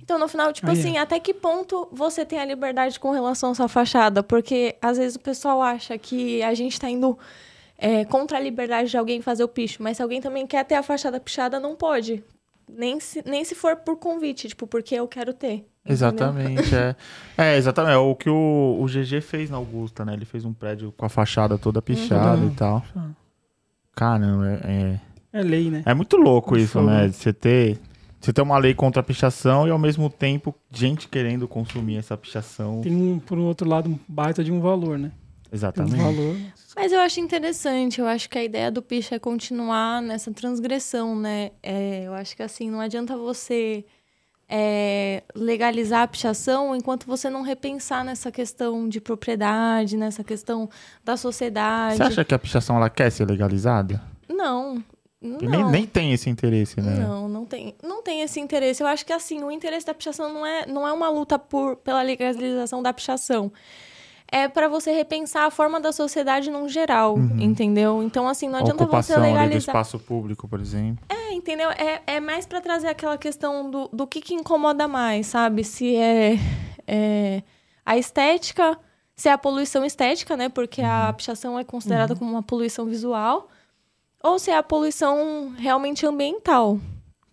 Então 0.03 0.19
no 0.19 0.27
final, 0.27 0.53
tipo 0.53 0.69
Ah, 0.69 0.73
assim, 0.73 0.99
até 0.99 1.21
que 1.21 1.33
ponto 1.33 1.89
você 1.93 2.25
tem 2.25 2.39
a 2.39 2.45
liberdade 2.45 2.99
com 2.99 3.11
relação 3.11 3.53
à 3.53 3.55
sua 3.55 3.69
fachada? 3.69 4.23
Porque 4.23 4.77
às 4.83 4.99
vezes 4.99 5.17
o 5.17 5.21
pessoal 5.21 5.63
acha 5.63 5.97
que 5.97 6.43
a 6.43 6.53
gente 6.53 6.79
tá 6.79 6.91
indo 6.91 7.19
é, 7.81 8.05
contra 8.05 8.37
a 8.39 8.41
liberdade 8.41 8.91
de 8.91 8.97
alguém 8.97 9.21
fazer 9.23 9.43
o 9.43 9.49
picho, 9.49 9.83
mas 9.83 9.97
se 9.97 10.03
alguém 10.03 10.21
também 10.21 10.47
quer 10.47 10.65
ter 10.65 10.75
a 10.77 10.83
fachada 10.83 11.19
pichada, 11.19 11.59
não 11.59 11.75
pode. 11.75 12.23
Nem 12.69 13.01
se, 13.01 13.21
nem 13.27 13.45
se 13.45 13.55
for 13.57 13.75
por 13.77 13.97
convite, 13.97 14.47
tipo, 14.47 14.65
porque 14.67 14.95
eu 14.95 15.09
quero 15.09 15.33
ter. 15.35 15.55
entendeu? 15.55 15.67
Exatamente, 15.87 16.73
é. 16.75 16.95
É, 17.37 17.57
exatamente. 17.57 17.95
É 17.95 17.99
o 17.99 18.15
que 18.15 18.31
o, 18.31 18.79
o 18.81 18.87
GG 18.87 19.21
fez 19.23 19.51
na 19.51 19.57
Augusta, 19.57 20.05
né? 20.05 20.13
Ele 20.13 20.25
fez 20.25 20.45
um 20.45 20.53
prédio 20.53 20.93
com 20.97 21.05
a 21.05 21.09
fachada 21.09 21.59
toda 21.59 21.83
pichada 21.83 22.41
Uhum. 22.41 22.47
e 22.49 22.51
tal. 22.55 22.85
Caramba, 23.95 24.47
é, 24.65 25.01
É 25.33 25.43
lei, 25.43 25.71
né? 25.71 25.83
é, 25.85 25.91
é 25.91 25.95
muito 25.95 26.17
louco 26.17 26.57
isso, 26.57 26.75
fogo. 26.75 26.87
né? 26.87 27.09
Você 27.09 27.33
ter, 27.33 27.79
você 28.21 28.33
ter 28.33 28.41
uma 28.43 28.59
lei 28.59 28.73
contra 28.75 29.01
a 29.01 29.03
pichação 29.05 29.67
e 29.67 29.71
ao 29.71 29.79
mesmo 29.79 30.09
tempo 30.09 30.55
gente 30.71 31.09
querendo 31.09 31.49
consumir 31.49 31.97
essa 31.97 32.17
pichação. 32.17 32.81
Tem, 32.83 32.95
um, 32.95 33.19
por 33.19 33.39
outro 33.39 33.69
lado, 33.69 33.91
um 33.91 33.99
baita 34.09 34.43
de 34.45 34.53
um 34.53 34.61
valor, 34.61 34.99
né? 34.99 35.11
Tem 35.51 35.57
um 35.57 35.57
Exatamente. 35.57 35.97
valor. 35.97 36.37
Mas 36.77 36.93
eu 36.93 37.01
acho 37.01 37.21
interessante, 37.21 38.01
eu 38.01 38.07
acho 38.07 38.29
que 38.31 38.39
a 38.39 38.45
ideia 38.45 38.71
do 38.71 38.81
picho 38.81 39.15
é 39.15 39.19
continuar 39.19 40.01
nessa 40.01 40.33
transgressão, 40.33 41.17
né? 41.17 41.51
É, 41.63 42.05
eu 42.05 42.15
acho 42.15 42.37
que 42.37 42.43
assim, 42.43 42.71
não 42.71 42.81
adianta 42.81 43.17
você 43.17 43.85
é, 44.49 45.23
legalizar 45.35 46.03
a 46.03 46.09
pichação 46.09 46.75
enquanto 46.75 47.07
você 47.07 47.29
não 47.29 47.43
repensar 47.43 48.05
nessa 48.05 48.31
questão 48.31 48.89
de 48.89 49.01
propriedade, 49.01 49.97
nessa 49.97 50.25
questão 50.25 50.69
da 51.05 51.17
sociedade. 51.17 51.97
Você 51.97 52.03
acha 52.03 52.25
que 52.25 52.35
a 52.35 52.39
pichação 52.39 52.77
ela 52.77 52.89
quer 52.89 53.11
ser 53.11 53.25
legalizada? 53.27 54.01
Não. 54.29 54.83
Não. 55.21 55.39
Nem, 55.39 55.71
nem 55.71 55.87
tem 55.87 56.13
esse 56.15 56.31
interesse, 56.31 56.81
né? 56.81 56.97
Não, 56.99 57.29
não 57.29 57.45
tem, 57.45 57.75
não 57.83 58.03
tem 58.03 58.23
esse 58.23 58.41
interesse. 58.41 58.83
Eu 58.83 58.87
acho 58.87 59.05
que 59.05 59.13
assim, 59.13 59.43
o 59.45 59.51
interesse 59.51 59.85
da 59.85 59.93
pichação 59.93 60.33
não 60.33 60.47
é, 60.47 60.67
não 60.67 60.89
é 60.89 60.93
uma 60.93 61.11
luta 61.11 61.39
por, 61.39 61.77
pela 61.77 62.01
legalização 62.01 62.83
da 62.83 62.93
pichação. 62.93 63.53
É 64.33 64.47
para 64.47 64.69
você 64.69 64.93
repensar 64.93 65.45
a 65.47 65.51
forma 65.51 65.81
da 65.81 65.91
sociedade 65.91 66.51
num 66.51 66.69
geral, 66.69 67.19
entendeu? 67.39 68.01
Então, 68.03 68.29
assim, 68.29 68.47
não 68.47 68.61
Uhum. 68.61 68.61
Adianta 68.61 68.87
você 68.87 69.13
ali 69.15 69.23
do 69.23 69.27
legalizar. 69.27 69.59
espaço 69.59 69.99
público, 69.99 70.47
por 70.47 70.61
exemplo. 70.61 71.05
É, 71.09 71.33
entendeu? 71.33 71.69
É, 71.71 72.01
é 72.07 72.21
mais 72.21 72.47
para 72.47 72.61
trazer 72.61 72.87
aquela 72.87 73.19
questão 73.19 73.69
do, 73.69 73.89
do 73.93 74.07
que, 74.07 74.21
que 74.21 74.35
incomoda 74.35 74.87
mais, 74.87 75.27
sabe? 75.27 75.65
Se 75.65 75.97
é, 75.97 76.39
é 76.87 77.43
a 77.85 77.99
estética, 77.99 78.79
se 79.17 79.29
é 79.29 79.33
a 79.33 79.39
poluição 79.39 79.85
estética, 79.85 80.37
né? 80.37 80.49
Porque 80.49 80.81
a 80.81 81.13
pichação 81.13 81.59
é 81.59 81.65
considerada 81.65 82.15
como 82.15 82.31
uma 82.31 82.43
poluição 82.43 82.87
visual. 82.87 83.49
Ou 84.23 84.39
se 84.39 84.51
é 84.51 84.57
a 84.57 84.63
poluição 84.63 85.53
realmente 85.59 86.07
ambiental. 86.07 86.79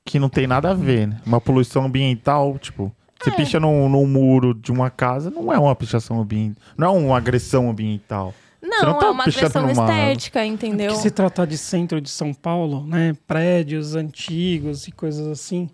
Que 0.03 0.17
não 0.17 0.29
tem 0.29 0.47
nada 0.47 0.71
a 0.71 0.73
ver, 0.73 1.07
né? 1.07 1.21
Uma 1.25 1.39
poluição 1.39 1.85
ambiental, 1.85 2.57
tipo... 2.57 2.91
Você 3.21 3.29
É. 3.29 3.33
picha 3.33 3.59
num, 3.59 3.89
num 3.89 4.05
muro 4.05 4.53
de 4.53 4.71
uma 4.71 4.89
casa, 4.89 5.29
não 5.29 5.51
é 5.51 5.57
uma 5.57 5.75
pichação 5.75 6.21
ambiental. 6.21 6.63
Não 6.77 6.87
é 6.87 6.89
uma 6.91 7.17
agressão 7.17 7.69
ambiental. 7.69 8.33
Não, 8.61 8.81
não 8.93 8.99
tá 8.99 9.07
é 9.07 9.09
uma 9.11 9.23
agressão 9.23 9.61
numa- 9.67 9.71
estética, 9.71 10.45
entendeu? 10.45 10.91
Que 10.91 10.97
se 10.97 11.11
tratar 11.11 11.45
de 11.45 11.57
centro 11.57 12.01
de 12.01 12.09
São 12.09 12.33
Paulo, 12.33 12.85
né? 12.85 13.15
Prédios 13.25 13.95
antigos 13.95 14.87
e 14.87 14.91
coisas 14.91 15.27
assim, 15.27 15.69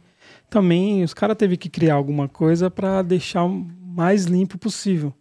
também 0.49 1.03
os 1.03 1.13
caras 1.13 1.35
teve 1.37 1.57
que 1.57 1.69
criar 1.69 1.95
alguma 1.95 2.27
coisa 2.27 2.69
para 2.69 3.01
deixar 3.01 3.43
o 3.45 3.65
mais 3.95 4.25
limpo 4.25 4.57
possível. 4.57 5.13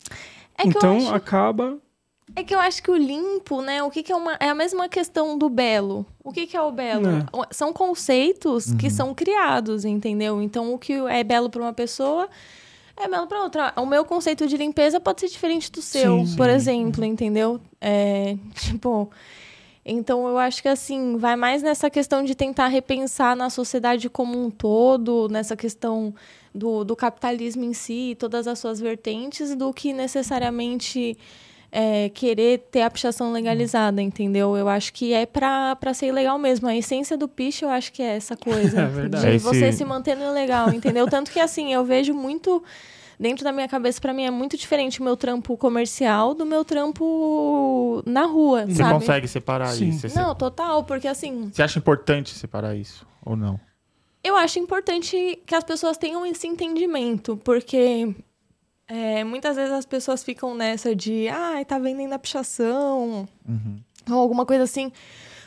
É 0.58 0.62
que, 0.64 0.68
então 0.68 0.98
eu 0.98 1.06
acho, 1.06 1.14
acaba. 1.14 1.78
É 2.34 2.42
que 2.42 2.54
eu 2.54 2.60
acho 2.60 2.82
que 2.82 2.90
o 2.90 2.96
limpo, 2.96 3.60
né? 3.60 3.82
O 3.82 3.90
que, 3.90 4.02
que 4.02 4.12
é 4.12 4.16
uma. 4.16 4.36
É 4.40 4.48
a 4.48 4.54
mesma 4.54 4.88
questão 4.88 5.36
do 5.36 5.48
belo. 5.48 6.06
O 6.22 6.32
que, 6.32 6.46
que 6.46 6.56
é 6.56 6.62
o 6.62 6.72
belo? 6.72 7.08
É. 7.08 7.24
São 7.50 7.72
conceitos 7.72 8.72
que 8.74 8.88
são 8.90 9.14
criados, 9.14 9.84
entendeu? 9.84 10.40
Então, 10.40 10.72
o 10.72 10.78
que 10.78 10.94
é 10.94 11.22
belo 11.22 11.50
para 11.50 11.62
uma 11.62 11.72
pessoa 11.72 12.28
é 12.96 13.08
belo 13.08 13.26
para 13.26 13.42
outra. 13.42 13.72
O 13.76 13.86
meu 13.86 14.04
conceito 14.04 14.46
de 14.46 14.56
limpeza 14.56 14.98
pode 15.00 15.20
ser 15.20 15.28
diferente 15.28 15.70
do 15.70 15.82
seu, 15.82 16.24
Sim, 16.24 16.36
por 16.36 16.46
sim. 16.46 16.52
exemplo, 16.52 17.04
entendeu? 17.04 17.60
É, 17.80 18.36
tipo. 18.56 19.10
Então, 19.84 20.28
eu 20.28 20.38
acho 20.38 20.62
que 20.62 20.68
assim, 20.68 21.16
vai 21.16 21.34
mais 21.34 21.60
nessa 21.60 21.90
questão 21.90 22.22
de 22.22 22.36
tentar 22.36 22.68
repensar 22.68 23.34
na 23.34 23.50
sociedade 23.50 24.08
como 24.08 24.40
um 24.40 24.48
todo, 24.48 25.28
nessa 25.28 25.56
questão 25.56 26.14
do, 26.54 26.84
do 26.84 26.94
capitalismo 26.94 27.64
em 27.64 27.72
si, 27.72 28.16
todas 28.16 28.46
as 28.46 28.60
suas 28.60 28.78
vertentes, 28.78 29.56
do 29.56 29.72
que 29.72 29.92
necessariamente 29.92 31.18
é, 31.74 32.10
querer 32.10 32.58
ter 32.70 32.82
a 32.82 32.90
pichação 32.90 33.32
legalizada, 33.32 34.02
entendeu? 34.02 34.54
Eu 34.56 34.68
acho 34.68 34.92
que 34.92 35.14
é 35.14 35.24
pra, 35.24 35.74
pra 35.76 35.94
ser 35.94 36.08
ilegal 36.08 36.38
mesmo. 36.38 36.68
A 36.68 36.76
essência 36.76 37.16
do 37.16 37.26
picho, 37.26 37.64
eu 37.64 37.70
acho 37.70 37.90
que 37.92 38.02
é 38.02 38.14
essa 38.16 38.36
coisa. 38.36 38.82
É 38.82 38.86
verdade. 38.86 39.24
De 39.30 39.36
É 39.36 39.38
você 39.38 39.66
esse- 39.68 39.78
se 39.78 39.84
manter 39.84 40.14
no 40.14 40.24
ilegal, 40.24 40.70
entendeu? 40.72 41.08
Tanto 41.08 41.30
que, 41.30 41.40
assim, 41.40 41.72
eu 41.72 41.82
vejo 41.84 42.12
muito... 42.14 42.62
Dentro 43.20 43.44
da 43.44 43.52
minha 43.52 43.68
cabeça, 43.68 44.00
pra 44.00 44.12
mim, 44.12 44.24
é 44.24 44.30
muito 44.32 44.56
diferente 44.56 45.00
o 45.00 45.04
meu 45.04 45.16
trampo 45.16 45.56
comercial 45.56 46.34
do 46.34 46.44
meu 46.44 46.64
trampo 46.64 48.02
na 48.04 48.24
rua, 48.26 48.66
Você 48.66 48.74
sabe? 48.76 48.94
consegue 48.94 49.28
separar 49.28 49.68
Sim. 49.68 49.90
isso? 49.90 50.08
Você, 50.08 50.18
Não, 50.18 50.34
total, 50.34 50.82
porque 50.82 51.06
assim, 51.06 51.48
você 51.52 51.62
acha 51.62 51.78
importante 51.78 52.30
separar 52.34 52.74
isso? 52.74 53.06
Ou 53.24 53.36
não? 53.36 53.60
eu 54.24 54.36
acho 54.36 54.58
importante 54.58 55.38
que 55.46 55.54
as 55.54 55.64
pessoas 55.64 55.96
tenham 55.96 56.24
esse 56.26 56.46
entendimento, 56.48 57.36
porque 57.44 58.14
é, 58.88 59.24
muitas 59.24 59.56
vezes 59.56 59.72
as 59.72 59.86
pessoas 59.86 60.22
ficam 60.22 60.54
nessa 60.54 60.94
de, 60.94 61.28
ai, 61.28 61.64
tá 61.64 61.78
vendendo 61.78 62.12
a 62.12 62.18
pichação, 62.18 63.28
Uhum. 63.48 63.80
ou 64.10 64.18
alguma 64.18 64.44
coisa 64.46 64.64
assim. 64.64 64.92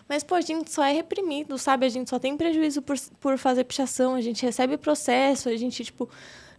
Mas, 0.07 0.23
pô, 0.23 0.36
a 0.36 0.41
gente 0.41 0.71
só 0.71 0.83
é 0.83 0.91
reprimido, 0.93 1.57
sabe? 1.57 1.86
A 1.86 1.89
gente 1.89 2.09
só 2.09 2.19
tem 2.19 2.38
prejuízo 2.38 2.81
por, 2.81 2.95
por 3.19 3.38
fazer 3.38 3.63
pichação, 3.63 4.13
a 4.15 4.21
gente 4.21 4.45
recebe 4.45 4.77
processo, 4.77 5.49
a 5.49 5.55
gente, 5.57 5.83
tipo, 5.83 6.07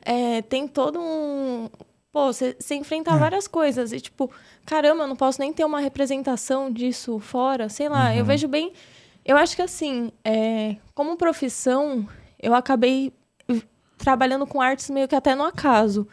é, 0.02 0.42
tem 0.42 0.66
todo 0.66 0.98
um. 1.00 1.68
Pô, 2.12 2.32
você 2.32 2.56
enfrenta 2.72 3.14
várias 3.16 3.46
coisas 3.46 3.92
e, 3.92 4.00
tipo, 4.00 4.30
caramba, 4.64 5.04
eu 5.04 5.06
não 5.06 5.14
posso 5.16 5.38
nem 5.40 5.52
ter 5.52 5.64
uma 5.64 5.80
representação 5.80 6.72
disso 6.72 7.18
fora, 7.20 7.68
sei 7.68 7.88
lá. 7.88 8.14
Eu 8.16 8.24
vejo 8.24 8.48
bem. 8.48 8.72
Eu 9.24 9.36
acho 9.36 9.54
que, 9.54 9.62
assim, 9.62 10.10
é, 10.24 10.76
como 10.94 11.16
profissão, 11.16 12.08
eu 12.42 12.54
acabei 12.54 13.12
trabalhando 13.98 14.46
com 14.46 14.60
artes 14.60 14.90
meio 14.90 15.06
que 15.08 15.14
até 15.14 15.34
no 15.34 15.44
acaso. 15.44 16.08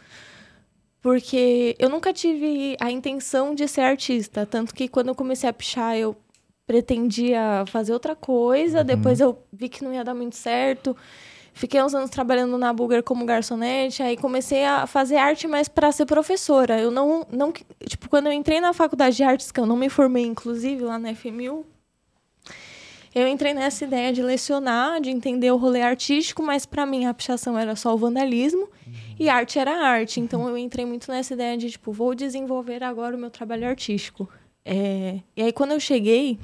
Porque 1.04 1.76
eu 1.78 1.90
nunca 1.90 2.14
tive 2.14 2.78
a 2.80 2.90
intenção 2.90 3.54
de 3.54 3.68
ser 3.68 3.82
artista. 3.82 4.46
Tanto 4.46 4.74
que 4.74 4.88
quando 4.88 5.08
eu 5.08 5.14
comecei 5.14 5.46
a 5.46 5.52
pichar, 5.52 5.94
eu 5.98 6.16
pretendia 6.66 7.62
fazer 7.66 7.92
outra 7.92 8.16
coisa. 8.16 8.82
Depois 8.82 9.20
eu 9.20 9.38
vi 9.52 9.68
que 9.68 9.84
não 9.84 9.92
ia 9.92 10.02
dar 10.02 10.14
muito 10.14 10.34
certo. 10.34 10.96
Fiquei 11.52 11.82
uns 11.82 11.94
anos 11.94 12.08
trabalhando 12.08 12.56
na 12.56 12.72
Bulgar 12.72 13.02
como 13.02 13.26
garçonete. 13.26 14.02
Aí 14.02 14.16
comecei 14.16 14.64
a 14.64 14.86
fazer 14.86 15.16
arte, 15.16 15.46
mas 15.46 15.68
para 15.68 15.92
ser 15.92 16.06
professora. 16.06 16.80
Eu 16.80 16.90
não, 16.90 17.26
não. 17.30 17.52
Tipo, 17.52 18.08
quando 18.08 18.28
eu 18.28 18.32
entrei 18.32 18.58
na 18.58 18.72
faculdade 18.72 19.14
de 19.14 19.24
artes, 19.24 19.52
que 19.52 19.60
eu 19.60 19.66
não 19.66 19.76
me 19.76 19.90
formei, 19.90 20.24
inclusive, 20.24 20.84
lá 20.84 20.98
na 20.98 21.14
FMU, 21.14 21.66
eu 23.14 23.28
entrei 23.28 23.54
nessa 23.54 23.84
ideia 23.84 24.12
de 24.12 24.20
lecionar, 24.22 25.00
de 25.00 25.10
entender 25.10 25.50
o 25.50 25.56
rolê 25.56 25.82
artístico, 25.82 26.42
mas 26.42 26.66
para 26.66 26.84
mim 26.84 27.06
a 27.06 27.14
pichação 27.14 27.56
era 27.56 27.76
só 27.76 27.94
o 27.94 27.96
vandalismo 27.96 28.68
e 29.18 29.28
arte 29.28 29.58
era 29.58 29.72
arte. 29.72 30.18
Então 30.18 30.48
eu 30.48 30.58
entrei 30.58 30.84
muito 30.84 31.10
nessa 31.10 31.34
ideia 31.34 31.56
de, 31.56 31.70
tipo, 31.70 31.92
vou 31.92 32.14
desenvolver 32.14 32.82
agora 32.82 33.16
o 33.16 33.18
meu 33.18 33.30
trabalho 33.30 33.68
artístico. 33.68 34.28
É, 34.64 35.20
E 35.36 35.42
aí 35.42 35.52
quando 35.52 35.72
eu 35.72 35.80
cheguei, 35.80 36.38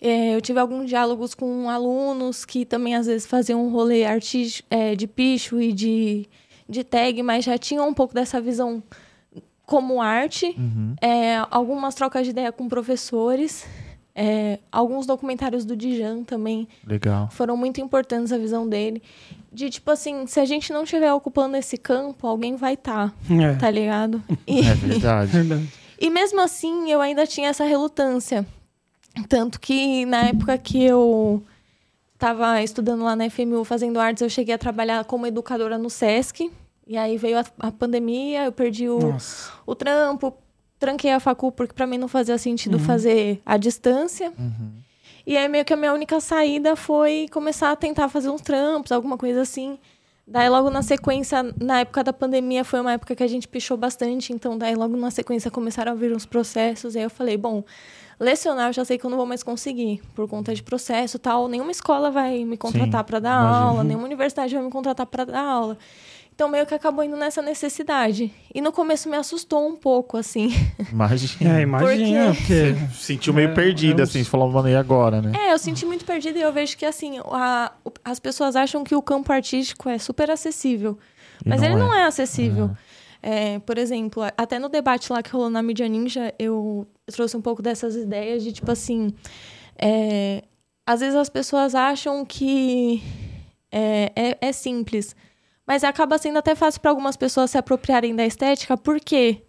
é, 0.00 0.34
eu 0.34 0.40
tive 0.40 0.58
alguns 0.58 0.88
diálogos 0.88 1.34
com 1.34 1.68
alunos 1.68 2.44
que 2.44 2.64
também 2.64 2.94
às 2.94 3.06
vezes 3.06 3.26
faziam 3.26 3.66
um 3.66 3.70
rolê 3.70 4.04
artístico, 4.04 4.66
é, 4.70 4.94
de 4.94 5.06
picho 5.06 5.60
e 5.60 5.72
de, 5.72 6.26
de 6.66 6.84
tag, 6.84 7.22
mas 7.22 7.44
já 7.44 7.58
tinham 7.58 7.86
um 7.88 7.94
pouco 7.94 8.14
dessa 8.14 8.40
visão 8.40 8.82
como 9.66 10.00
arte. 10.00 10.54
Uhum. 10.56 10.94
É, 11.02 11.44
algumas 11.50 11.94
trocas 11.94 12.24
de 12.24 12.30
ideia 12.30 12.52
com 12.52 12.68
professores. 12.68 13.66
É, 14.18 14.60
alguns 14.72 15.04
documentários 15.04 15.66
do 15.66 15.76
Dijan 15.76 16.24
também 16.24 16.66
Legal. 16.86 17.28
foram 17.30 17.54
muito 17.54 17.82
importantes 17.82 18.32
a 18.32 18.38
visão 18.38 18.66
dele. 18.66 19.02
De 19.52 19.68
tipo 19.68 19.90
assim, 19.90 20.26
se 20.26 20.40
a 20.40 20.46
gente 20.46 20.72
não 20.72 20.84
estiver 20.84 21.12
ocupando 21.12 21.54
esse 21.54 21.76
campo, 21.76 22.26
alguém 22.26 22.56
vai 22.56 22.72
estar, 22.74 23.12
É, 23.30 23.54
tá 23.56 23.70
ligado? 23.70 24.22
E, 24.46 24.60
É 24.60 24.74
verdade. 24.74 25.30
verdade. 25.36 25.68
e 26.00 26.08
mesmo 26.08 26.40
assim, 26.40 26.90
eu 26.90 27.02
ainda 27.02 27.26
tinha 27.26 27.50
essa 27.50 27.64
relutância. 27.64 28.46
Tanto 29.28 29.60
que 29.60 30.06
na 30.06 30.28
época 30.28 30.56
que 30.56 30.82
eu 30.82 31.42
estava 32.14 32.62
estudando 32.62 33.04
lá 33.04 33.14
na 33.14 33.28
FMU 33.28 33.64
fazendo 33.64 34.00
artes, 34.00 34.22
eu 34.22 34.30
cheguei 34.30 34.54
a 34.54 34.58
trabalhar 34.58 35.04
como 35.04 35.26
educadora 35.26 35.76
no 35.76 35.90
SESC. 35.90 36.50
E 36.86 36.96
aí 36.96 37.18
veio 37.18 37.38
a, 37.38 37.44
a 37.58 37.70
pandemia, 37.72 38.44
eu 38.44 38.52
perdi 38.52 38.88
o, 38.88 38.98
Nossa. 38.98 39.50
o 39.66 39.74
trampo, 39.74 40.32
tranquei 40.78 41.10
a 41.12 41.20
facu 41.20 41.50
porque 41.52 41.74
para 41.74 41.86
mim 41.86 41.98
não 41.98 42.08
fazia 42.08 42.36
sentido 42.38 42.78
fazer 42.78 43.40
à 43.44 43.56
distância. 43.56 44.32
Uhum. 44.38 44.72
E 45.26 45.36
aí 45.36 45.48
meio 45.48 45.64
que 45.64 45.72
a 45.72 45.76
minha 45.76 45.92
única 45.92 46.20
saída 46.20 46.76
foi 46.76 47.26
começar 47.32 47.72
a 47.72 47.76
tentar 47.76 48.08
fazer 48.08 48.28
uns 48.28 48.40
trampos, 48.40 48.92
alguma 48.92 49.18
coisa 49.18 49.42
assim. 49.42 49.78
Daí 50.28 50.48
logo 50.48 50.70
na 50.70 50.82
sequência, 50.82 51.40
na 51.60 51.80
época 51.80 52.02
da 52.02 52.12
pandemia, 52.12 52.64
foi 52.64 52.80
uma 52.80 52.92
época 52.92 53.14
que 53.14 53.22
a 53.22 53.28
gente 53.28 53.46
pichou 53.46 53.76
bastante, 53.76 54.32
então 54.32 54.58
daí 54.58 54.74
logo 54.74 54.96
na 54.96 55.10
sequência 55.10 55.52
começaram 55.52 55.92
a 55.92 55.94
vir 55.94 56.12
uns 56.12 56.26
processos, 56.26 56.96
e 56.96 56.98
aí 56.98 57.04
eu 57.04 57.10
falei, 57.10 57.36
bom, 57.36 57.62
lecionar 58.18 58.70
eu 58.70 58.72
já 58.72 58.84
sei 58.84 58.98
que 58.98 59.06
eu 59.06 59.10
não 59.10 59.16
vou 59.16 59.26
mais 59.26 59.44
conseguir, 59.44 60.02
por 60.16 60.28
conta 60.28 60.52
de 60.52 60.64
processo 60.64 61.16
tal. 61.16 61.46
Nenhuma 61.46 61.70
escola 61.70 62.10
vai 62.10 62.44
me 62.44 62.56
contratar 62.56 63.04
para 63.04 63.20
dar 63.20 63.36
aula, 63.36 63.84
nenhuma 63.84 64.04
universidade 64.04 64.52
vai 64.52 64.64
me 64.64 64.70
contratar 64.70 65.06
para 65.06 65.24
dar 65.24 65.44
aula. 65.44 65.78
Então, 66.36 66.50
meio 66.50 66.66
que 66.66 66.74
acabou 66.74 67.02
indo 67.02 67.16
nessa 67.16 67.40
necessidade. 67.40 68.30
E 68.54 68.60
no 68.60 68.70
começo 68.70 69.08
me 69.08 69.16
assustou 69.16 69.66
um 69.66 69.74
pouco, 69.74 70.18
assim. 70.18 70.50
Imagina. 70.92 71.58
É, 71.58 71.62
imagina, 71.62 72.34
porque... 72.34 72.74
Sentiu 72.94 73.32
meio 73.32 73.48
É, 73.48 73.54
perdida, 73.54 74.02
é 74.02 74.04
assim, 74.04 74.22
você 74.22 74.28
falou, 74.28 74.50
mano, 74.52 74.68
e 74.68 74.76
agora, 74.76 75.22
né? 75.22 75.32
É, 75.34 75.54
eu 75.54 75.58
senti 75.58 75.86
muito 75.86 76.04
perdida 76.04 76.38
e 76.38 76.42
eu 76.42 76.52
vejo 76.52 76.76
que, 76.76 76.84
assim, 76.84 77.18
a- 77.24 77.72
as 78.04 78.20
pessoas 78.20 78.54
acham 78.54 78.84
que 78.84 78.94
o 78.94 79.00
campo 79.00 79.32
artístico 79.32 79.88
é 79.88 79.96
super 79.96 80.30
acessível. 80.30 80.98
Mas 81.42 81.62
não 81.62 81.68
ele 81.68 81.74
é. 81.74 81.78
não 81.78 81.94
é 81.94 82.04
acessível. 82.04 82.70
É, 83.22 83.58
por 83.60 83.78
exemplo, 83.78 84.22
até 84.36 84.58
no 84.58 84.68
debate 84.68 85.10
lá 85.10 85.22
que 85.22 85.30
rolou 85.30 85.48
na 85.48 85.62
Mídia 85.62 85.88
Ninja, 85.88 86.34
eu 86.38 86.86
trouxe 87.10 87.34
um 87.34 87.40
pouco 87.40 87.62
dessas 87.62 87.96
ideias 87.96 88.44
de, 88.44 88.52
tipo 88.52 88.70
assim... 88.70 89.10
é, 89.78 90.42
às 90.86 91.00
vezes 91.00 91.16
as 91.16 91.30
pessoas 91.30 91.74
acham 91.74 92.26
que 92.26 93.02
é, 93.72 94.12
é, 94.14 94.38
é 94.48 94.52
simples. 94.52 95.16
Mas 95.66 95.82
acaba 95.84 96.16
sendo 96.18 96.38
até 96.38 96.54
fácil 96.54 96.80
para 96.80 96.90
algumas 96.90 97.16
pessoas 97.16 97.50
se 97.50 97.58
apropriarem 97.58 98.14
da 98.14 98.24
estética, 98.24 98.76
porque 98.76 99.42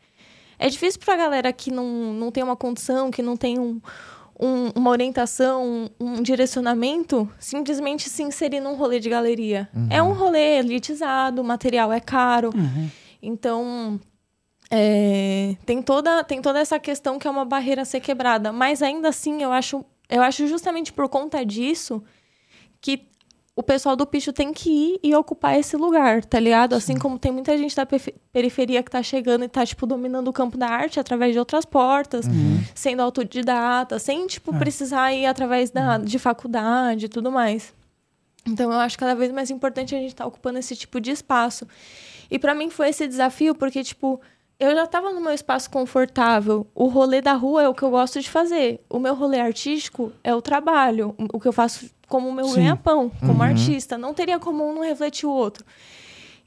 é 0.58 0.68
difícil 0.70 1.00
para 1.00 1.14
a 1.14 1.18
galera 1.18 1.54
que 1.54 1.70
não, 1.72 1.86
não 2.14 2.32
tem 2.32 2.44
uma 2.44 2.56
condição, 2.56 3.12
que 3.12 3.22
não 3.22 3.38
tem 3.38 3.60
um, 3.60 3.80
um- 4.40 4.72
uma 4.76 4.90
orientação, 4.90 5.90
um 6.00 6.22
direcionamento, 6.24 7.30
simplesmente 7.40 8.10
se 8.10 8.24
inserir 8.24 8.60
num 8.60 8.76
rolê 8.76 9.00
de 9.00 9.10
galeria. 9.10 9.70
É 9.92 10.02
um 10.02 10.14
rolê 10.14 10.58
elitizado, 10.58 11.42
o 11.42 11.46
material 11.46 11.94
é 11.94 12.00
caro. 12.00 12.50
Então, 13.22 14.00
é, 14.72 15.56
tem, 15.66 15.82
toda, 15.82 16.24
tem 16.24 16.42
toda 16.42 16.60
essa 16.60 16.80
questão 16.80 17.18
que 17.20 17.28
é 17.28 17.32
uma 17.32 17.46
barreira 17.46 17.84
a 17.84 17.86
ser 17.86 18.00
quebrada. 18.00 18.52
Mas 18.52 18.82
ainda 18.82 19.10
assim, 19.10 19.42
eu 19.44 19.52
acho, 19.52 19.86
eu 20.10 20.22
acho 20.22 20.48
justamente 20.48 20.92
por 20.92 21.08
conta 21.10 21.46
disso 21.46 22.04
que 22.82 23.08
o 23.58 23.64
pessoal 23.64 23.96
do 23.96 24.06
picho 24.06 24.32
tem 24.32 24.54
que 24.54 24.70
ir 24.70 25.00
e 25.02 25.16
ocupar 25.16 25.58
esse 25.58 25.76
lugar, 25.76 26.24
tá 26.24 26.40
ligado? 26.40 26.76
Assim 26.76 26.96
como 26.96 27.18
tem 27.18 27.32
muita 27.32 27.58
gente 27.58 27.76
da 27.76 27.88
periferia 28.32 28.84
que 28.84 28.92
tá 28.92 29.02
chegando 29.02 29.46
e 29.46 29.50
tá, 29.50 29.66
tipo, 29.66 29.88
dominando 29.88 30.28
o 30.28 30.32
campo 30.32 30.56
da 30.56 30.68
arte 30.68 31.00
através 31.00 31.34
de 31.34 31.40
outras 31.40 31.66
portas, 31.66 32.28
sendo 32.76 33.02
autodidata, 33.02 33.98
sem, 33.98 34.28
tipo, 34.28 34.54
precisar 34.60 35.12
ir 35.12 35.26
através 35.26 35.72
da, 35.72 35.98
de 35.98 36.20
faculdade 36.20 37.08
e 37.08 37.10
tudo 37.10 37.32
mais. 37.32 37.74
Então, 38.46 38.72
eu 38.72 38.78
acho 38.78 38.96
cada 38.96 39.16
vez 39.16 39.32
mais 39.32 39.50
importante 39.50 39.96
a 39.96 39.98
gente 39.98 40.10
estar 40.10 40.28
ocupando 40.28 40.60
esse 40.60 40.76
tipo 40.76 41.02
de 41.02 41.10
espaço. 41.10 41.68
E 42.30 42.38
para 42.38 42.54
mim 42.54 42.70
foi 42.70 42.90
esse 42.90 43.08
desafio, 43.08 43.56
porque, 43.56 43.84
tipo, 43.84 44.22
eu 44.60 44.76
já 44.76 44.84
estava 44.84 45.12
no 45.12 45.20
meu 45.20 45.34
espaço 45.34 45.68
confortável. 45.72 46.68
O 46.76 46.86
rolê 46.86 47.22
da 47.24 47.34
rua 47.34 47.64
é 47.64 47.68
o 47.68 47.74
que 47.74 47.82
eu 47.82 47.90
gosto 47.90 48.22
de 48.22 48.30
fazer. 48.30 48.86
O 48.88 49.00
meu 49.00 49.16
rolê 49.16 49.40
artístico 49.40 50.12
é 50.24 50.36
o 50.36 50.44
trabalho, 50.44 51.16
o 51.34 51.40
que 51.40 51.48
eu 51.48 51.54
faço 51.54 51.97
como 52.08 52.30
o 52.30 52.34
meu 52.34 52.50
ganha-pão, 52.52 53.12
como 53.20 53.44
artista. 53.44 53.98
Não 53.98 54.14
teria 54.14 54.40
como 54.40 54.68
um 54.68 54.74
não 54.74 54.84
refletir 54.84 55.26
o 55.26 55.32
outro. 55.32 55.66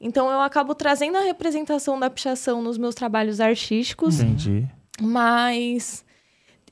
Então, 0.01 0.31
eu 0.31 0.41
acabo 0.41 0.75
trazendo 0.75 1.19
a 1.19 1.23
representação 1.23 2.01
da 2.01 2.09
pichação 2.09 2.63
nos 2.63 2.79
meus 2.79 2.95
trabalhos 2.95 3.39
artísticos, 3.41 4.21
Entendi. 4.21 4.67
mas. 5.01 6.05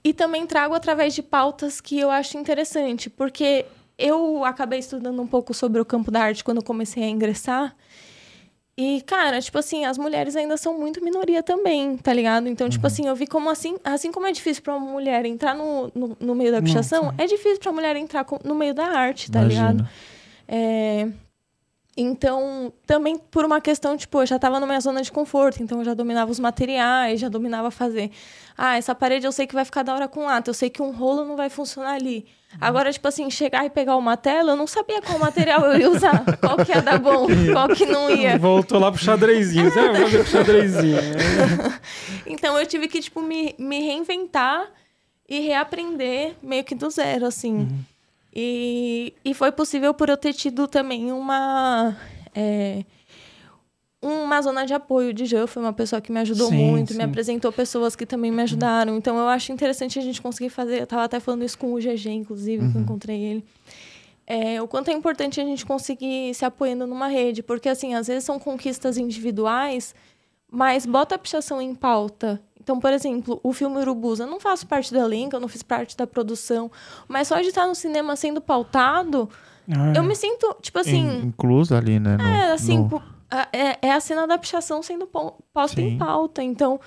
E 0.02 0.14
também 0.14 0.46
trago 0.46 0.74
através 0.74 1.14
de 1.14 1.22
pautas 1.22 1.80
que 1.80 1.98
eu 1.98 2.10
acho 2.10 2.38
interessante, 2.38 3.10
porque 3.10 3.66
eu 3.98 4.44
acabei 4.44 4.78
estudando 4.78 5.20
um 5.20 5.26
pouco 5.26 5.52
sobre 5.52 5.80
o 5.80 5.84
campo 5.84 6.10
da 6.10 6.22
arte 6.22 6.42
quando 6.42 6.64
comecei 6.64 7.02
a 7.02 7.08
ingressar. 7.08 7.76
E, 8.80 9.02
cara, 9.02 9.40
tipo 9.40 9.58
assim, 9.58 9.84
as 9.84 9.98
mulheres 9.98 10.36
ainda 10.36 10.56
são 10.56 10.78
muito 10.78 11.02
minoria 11.04 11.42
também, 11.42 11.96
tá 11.96 12.12
ligado? 12.12 12.46
Então, 12.48 12.68
tipo 12.68 12.86
assim, 12.86 13.08
eu 13.08 13.16
vi 13.16 13.26
como 13.26 13.50
assim, 13.50 13.76
assim 13.82 14.12
como 14.12 14.24
é 14.26 14.30
difícil 14.30 14.62
pra 14.62 14.76
uma 14.76 14.86
mulher 14.92 15.24
entrar 15.26 15.52
no, 15.52 15.90
no, 15.92 16.16
no 16.20 16.34
meio 16.36 16.52
da 16.52 16.62
pichação, 16.62 17.12
é 17.18 17.26
difícil 17.26 17.58
pra 17.58 17.72
mulher 17.72 17.96
entrar 17.96 18.24
com- 18.24 18.38
no 18.44 18.54
meio 18.54 18.72
da 18.72 18.86
arte, 18.86 19.32
tá 19.32 19.40
Imagino. 19.40 19.66
ligado? 19.72 19.88
É, 20.46 21.08
Então, 21.96 22.72
também 22.86 23.18
por 23.18 23.44
uma 23.44 23.60
questão, 23.60 23.96
tipo, 23.96 24.20
eu 24.22 24.26
já 24.26 24.38
tava 24.38 24.60
na 24.60 24.66
minha 24.66 24.78
zona 24.78 25.02
de 25.02 25.10
conforto, 25.10 25.60
então 25.60 25.78
eu 25.80 25.84
já 25.84 25.94
dominava 25.94 26.30
os 26.30 26.38
materiais, 26.38 27.18
já 27.18 27.28
dominava 27.28 27.72
fazer. 27.72 28.12
Ah, 28.56 28.76
essa 28.76 28.94
parede 28.94 29.26
eu 29.26 29.32
sei 29.32 29.48
que 29.48 29.54
vai 29.54 29.64
ficar 29.64 29.82
da 29.82 29.92
hora 29.92 30.06
com 30.06 30.24
lata, 30.24 30.48
eu 30.50 30.54
sei 30.54 30.70
que 30.70 30.80
um 30.80 30.92
rolo 30.92 31.24
não 31.24 31.34
vai 31.34 31.50
funcionar 31.50 31.94
ali. 31.94 32.24
Agora, 32.60 32.90
tipo 32.92 33.06
assim, 33.06 33.30
chegar 33.30 33.66
e 33.66 33.70
pegar 33.70 33.96
uma 33.96 34.16
tela, 34.16 34.52
eu 34.52 34.56
não 34.56 34.66
sabia 34.66 35.02
qual 35.02 35.18
material 35.18 35.60
eu 35.66 35.78
ia 35.78 35.90
usar, 35.90 36.24
qual 36.40 36.56
que 36.64 36.72
ia 36.72 36.80
dar 36.80 36.98
bom, 36.98 37.26
qual 37.52 37.68
que 37.68 37.84
não 37.84 38.10
ia. 38.10 38.38
Voltou 38.38 38.80
lá 38.80 38.90
pro 38.90 39.00
xadrezinho. 39.00 39.70
Você 39.70 39.80
vai 39.88 40.02
fazer 40.02 40.18
pro 40.18 40.26
xadrezinho. 40.26 40.98
Então 42.26 42.58
eu 42.58 42.66
tive 42.66 42.88
que, 42.88 43.00
tipo, 43.00 43.22
me, 43.22 43.54
me 43.58 43.80
reinventar 43.80 44.66
e 45.28 45.40
reaprender 45.40 46.34
meio 46.42 46.62
que 46.62 46.74
do 46.74 46.90
zero, 46.90 47.26
assim. 47.26 47.68
E, 48.34 49.14
e 49.24 49.34
foi 49.34 49.50
possível 49.50 49.94
por 49.94 50.08
eu 50.08 50.16
ter 50.16 50.32
tido 50.34 50.68
também 50.68 51.10
uma. 51.10 51.96
é, 52.34 52.84
uma 54.00 54.40
zona 54.42 54.64
de 54.64 54.72
apoio 54.74 55.12
de 55.12 55.26
Jean, 55.26 55.46
foi 55.46 55.62
uma 55.62 55.72
pessoa 55.72 56.00
que 56.00 56.12
me 56.12 56.20
ajudou 56.20 56.48
Sim, 56.48 56.56
muito, 56.70 56.92
sim. 56.92 56.98
me 56.98 57.04
apresentou 57.04 57.50
pessoas 57.52 57.96
que 57.96 58.06
também 58.06 58.30
me 58.30 58.42
ajudaram. 58.42 58.96
Então 58.96 59.16
eu 59.18 59.26
acho 59.28 59.50
interessante 59.52 59.98
a 59.98 60.02
gente 60.02 60.22
conseguir 60.22 60.50
fazer. 60.50 60.80
Eu 60.82 60.86
tava 60.86 61.04
até 61.04 61.18
falando 61.18 61.44
isso 61.44 61.58
com 61.58 61.72
o 61.74 61.78
GG, 61.80 62.08
inclusive, 62.10 62.70
que 62.70 62.76
eu 62.76 62.82
encontrei 62.82 63.20
ele. 63.20 63.44
É, 64.26 64.60
o 64.62 64.68
quanto 64.68 64.88
é 64.88 64.92
importante 64.92 65.40
a 65.40 65.44
gente 65.44 65.64
conseguir 65.66 66.34
se 66.34 66.44
apoiando 66.44 66.86
numa 66.86 67.08
rede, 67.08 67.42
porque 67.42 67.68
assim, 67.68 67.94
às 67.94 68.06
vezes 68.06 68.24
são 68.24 68.38
conquistas 68.38 68.98
individuais, 68.98 69.94
mas 70.50 70.84
bota 70.86 71.14
a 71.14 71.18
pichação 71.18 71.60
em 71.60 71.74
pauta. 71.74 72.40
Então, 72.62 72.78
por 72.78 72.92
exemplo, 72.92 73.40
o 73.42 73.52
filme 73.54 73.78
Urubus, 73.78 74.20
eu 74.20 74.26
não 74.26 74.38
faço 74.38 74.66
parte 74.66 74.92
do 74.92 75.00
elenco, 75.00 75.34
eu 75.34 75.40
não 75.40 75.48
fiz 75.48 75.62
parte 75.62 75.96
da 75.96 76.06
produção, 76.06 76.70
mas 77.08 77.28
só 77.28 77.40
de 77.40 77.48
estar 77.48 77.66
no 77.66 77.74
cinema 77.74 78.14
sendo 78.16 78.40
pautado, 78.42 79.30
Ah, 79.70 79.94
eu 79.96 80.02
me 80.02 80.14
sinto, 80.14 80.54
tipo 80.60 80.78
assim, 80.78 81.20
In- 81.20 81.26
Incluso 81.28 81.74
ali, 81.74 81.98
né? 81.98 82.18
no- 82.18 82.22
é, 82.24 82.52
assim, 82.52 82.76
no- 82.78 83.02
é, 83.52 83.78
é 83.88 83.92
a 83.92 84.00
cena 84.00 84.26
da 84.26 84.38
pichação 84.38 84.82
sendo 84.82 85.06
posta 85.52 85.80
Sim. 85.80 85.88
em 85.88 85.98
pauta. 85.98 86.42
Então, 86.42 86.80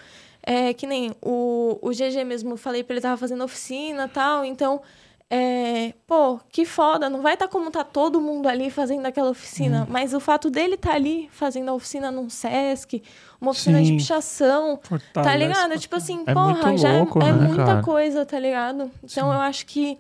é 0.44 0.74
que 0.74 0.88
nem 0.88 1.12
o, 1.22 1.78
o 1.82 1.90
GG 1.92 2.24
mesmo, 2.26 2.52
eu 2.52 2.58
falei 2.58 2.84
pra 2.84 2.94
ele 2.96 3.02
tava 3.02 3.18
fazendo 3.18 3.44
oficina 3.44 4.06
e 4.06 4.10
tal. 4.10 4.44
Então, 4.46 4.82
é, 5.30 5.94
pô, 6.06 6.40
que 6.50 6.66
foda. 6.66 7.10
Não 7.10 7.22
vai 7.22 7.36
estar 7.36 7.48
como 7.48 7.72
tá 7.72 7.84
todo 7.84 8.20
mundo 8.20 8.48
ali 8.50 8.70
fazendo 8.70 9.06
aquela 9.06 9.30
oficina. 9.30 9.88
Mas 9.90 10.14
o 10.14 10.20
fato 10.20 10.50
dele 10.50 10.76
estar 10.76 10.94
ali 10.94 11.30
fazendo 11.32 11.70
a 11.70 11.74
oficina 11.74 12.12
num 12.12 12.30
Sesc, 12.30 13.02
uma 13.40 13.52
oficina 13.52 13.78
Sim. 13.78 13.84
de 13.86 13.94
pichação. 13.94 14.78
Tá 14.78 14.90
fortalece 14.90 15.38
ligado? 15.38 15.70
pra 15.70 15.78
Tipo 15.80 15.96
assim, 15.96 16.24
É 16.26 16.34
porra, 16.34 16.78
já 16.78 16.90
é- 16.90 16.98
louco, 16.98 17.20
é, 17.20 17.32
né, 17.32 17.48
muita 17.48 17.66
cara? 17.66 17.82
coisa, 17.82 18.26
tá 18.26 18.38
ligado? 18.40 18.92
Então 19.04 19.32
eu 19.32 19.40
acho 19.40 19.66
que 19.66 19.98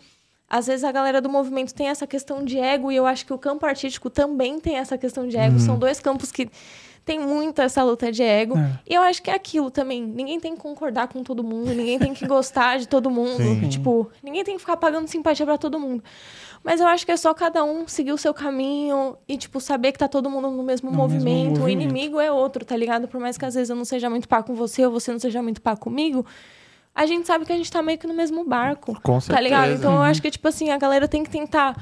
às 0.51 0.67
vezes 0.67 0.83
a 0.83 0.91
galera 0.91 1.21
do 1.21 1.29
movimento 1.29 1.73
tem 1.73 1.87
essa 1.87 2.05
questão 2.05 2.43
de 2.43 2.59
ego 2.59 2.91
e 2.91 2.95
eu 2.97 3.05
acho 3.05 3.25
que 3.25 3.31
o 3.33 3.37
campo 3.37 3.65
artístico 3.65 4.09
também 4.09 4.59
tem 4.59 4.75
essa 4.75 4.97
questão 4.97 5.25
de 5.27 5.37
Uhum. 5.37 5.43
ego. 5.43 5.59
São 5.59 5.79
dois 5.79 5.99
campos 6.01 6.29
que 6.31 6.49
tem 7.05 7.17
muita 7.19 7.63
essa 7.63 7.81
luta 7.83 8.11
de 8.11 8.21
ego. 8.21 8.57
É. 8.57 8.79
E 8.87 8.93
eu 8.93 9.01
acho 9.01 9.23
que 9.23 9.29
é 9.31 9.33
aquilo 9.33 9.71
também. 9.71 10.03
Ninguém 10.03 10.39
tem 10.39 10.53
que 10.55 10.61
concordar 10.61 11.07
com 11.07 11.23
todo 11.23 11.43
mundo, 11.43 11.73
ninguém 11.73 11.97
tem 11.97 12.13
que 12.13 12.25
gostar 12.27 12.77
de 12.79 12.87
todo 12.87 13.09
mundo. 13.09 13.37
Sim. 13.37 13.69
Tipo, 13.69 14.09
ninguém 14.21 14.43
tem 14.43 14.55
que 14.55 14.59
ficar 14.59 14.75
pagando 14.77 15.07
simpatia 15.07 15.45
pra 15.45 15.57
todo 15.57 15.79
mundo. 15.79 16.03
Mas 16.63 16.79
eu 16.79 16.85
acho 16.85 17.03
que 17.05 17.11
é 17.11 17.17
só 17.17 17.33
cada 17.33 17.63
um 17.63 17.87
seguir 17.87 18.11
o 18.11 18.17
seu 18.19 18.33
caminho 18.35 19.17
e, 19.27 19.35
tipo, 19.35 19.59
saber 19.59 19.93
que 19.93 19.97
tá 19.97 20.07
todo 20.07 20.29
mundo 20.29 20.51
no 20.51 20.61
mesmo, 20.63 20.91
No 20.91 20.95
mesmo 20.97 21.01
movimento. 21.01 21.57
O 21.57 21.59
movimento. 21.61 21.69
inimigo 21.69 22.19
é 22.19 22.31
outro, 22.31 22.63
tá 22.63 22.77
ligado? 22.77 23.07
Por 23.07 23.19
mais 23.19 23.35
que 23.35 23.45
às 23.45 23.55
vezes 23.55 23.71
eu 23.71 23.75
não 23.75 23.85
seja 23.85 24.07
muito 24.09 24.27
pá 24.27 24.43
com 24.43 24.53
você 24.53 24.85
ou 24.85 24.91
você 24.91 25.11
não 25.11 25.19
seja 25.19 25.41
muito 25.41 25.59
pá 25.59 25.75
comigo, 25.75 26.23
a 26.93 27.05
gente 27.05 27.25
sabe 27.27 27.45
que 27.45 27.53
a 27.53 27.57
gente 27.57 27.71
tá 27.71 27.81
meio 27.81 27.97
que 27.97 28.07
no 28.07 28.13
mesmo 28.13 28.43
barco. 28.45 28.99
Com 29.01 29.19
Tá 29.19 29.39
ligado? 29.39 29.61
certeza. 29.61 29.79
Então 29.79 29.93
eu 29.95 30.01
acho 30.01 30.21
que, 30.21 30.29
tipo 30.31 30.47
assim, 30.47 30.69
a 30.69 30.77
galera 30.77 31.07
tem 31.07 31.23
que 31.23 31.29
tentar 31.29 31.75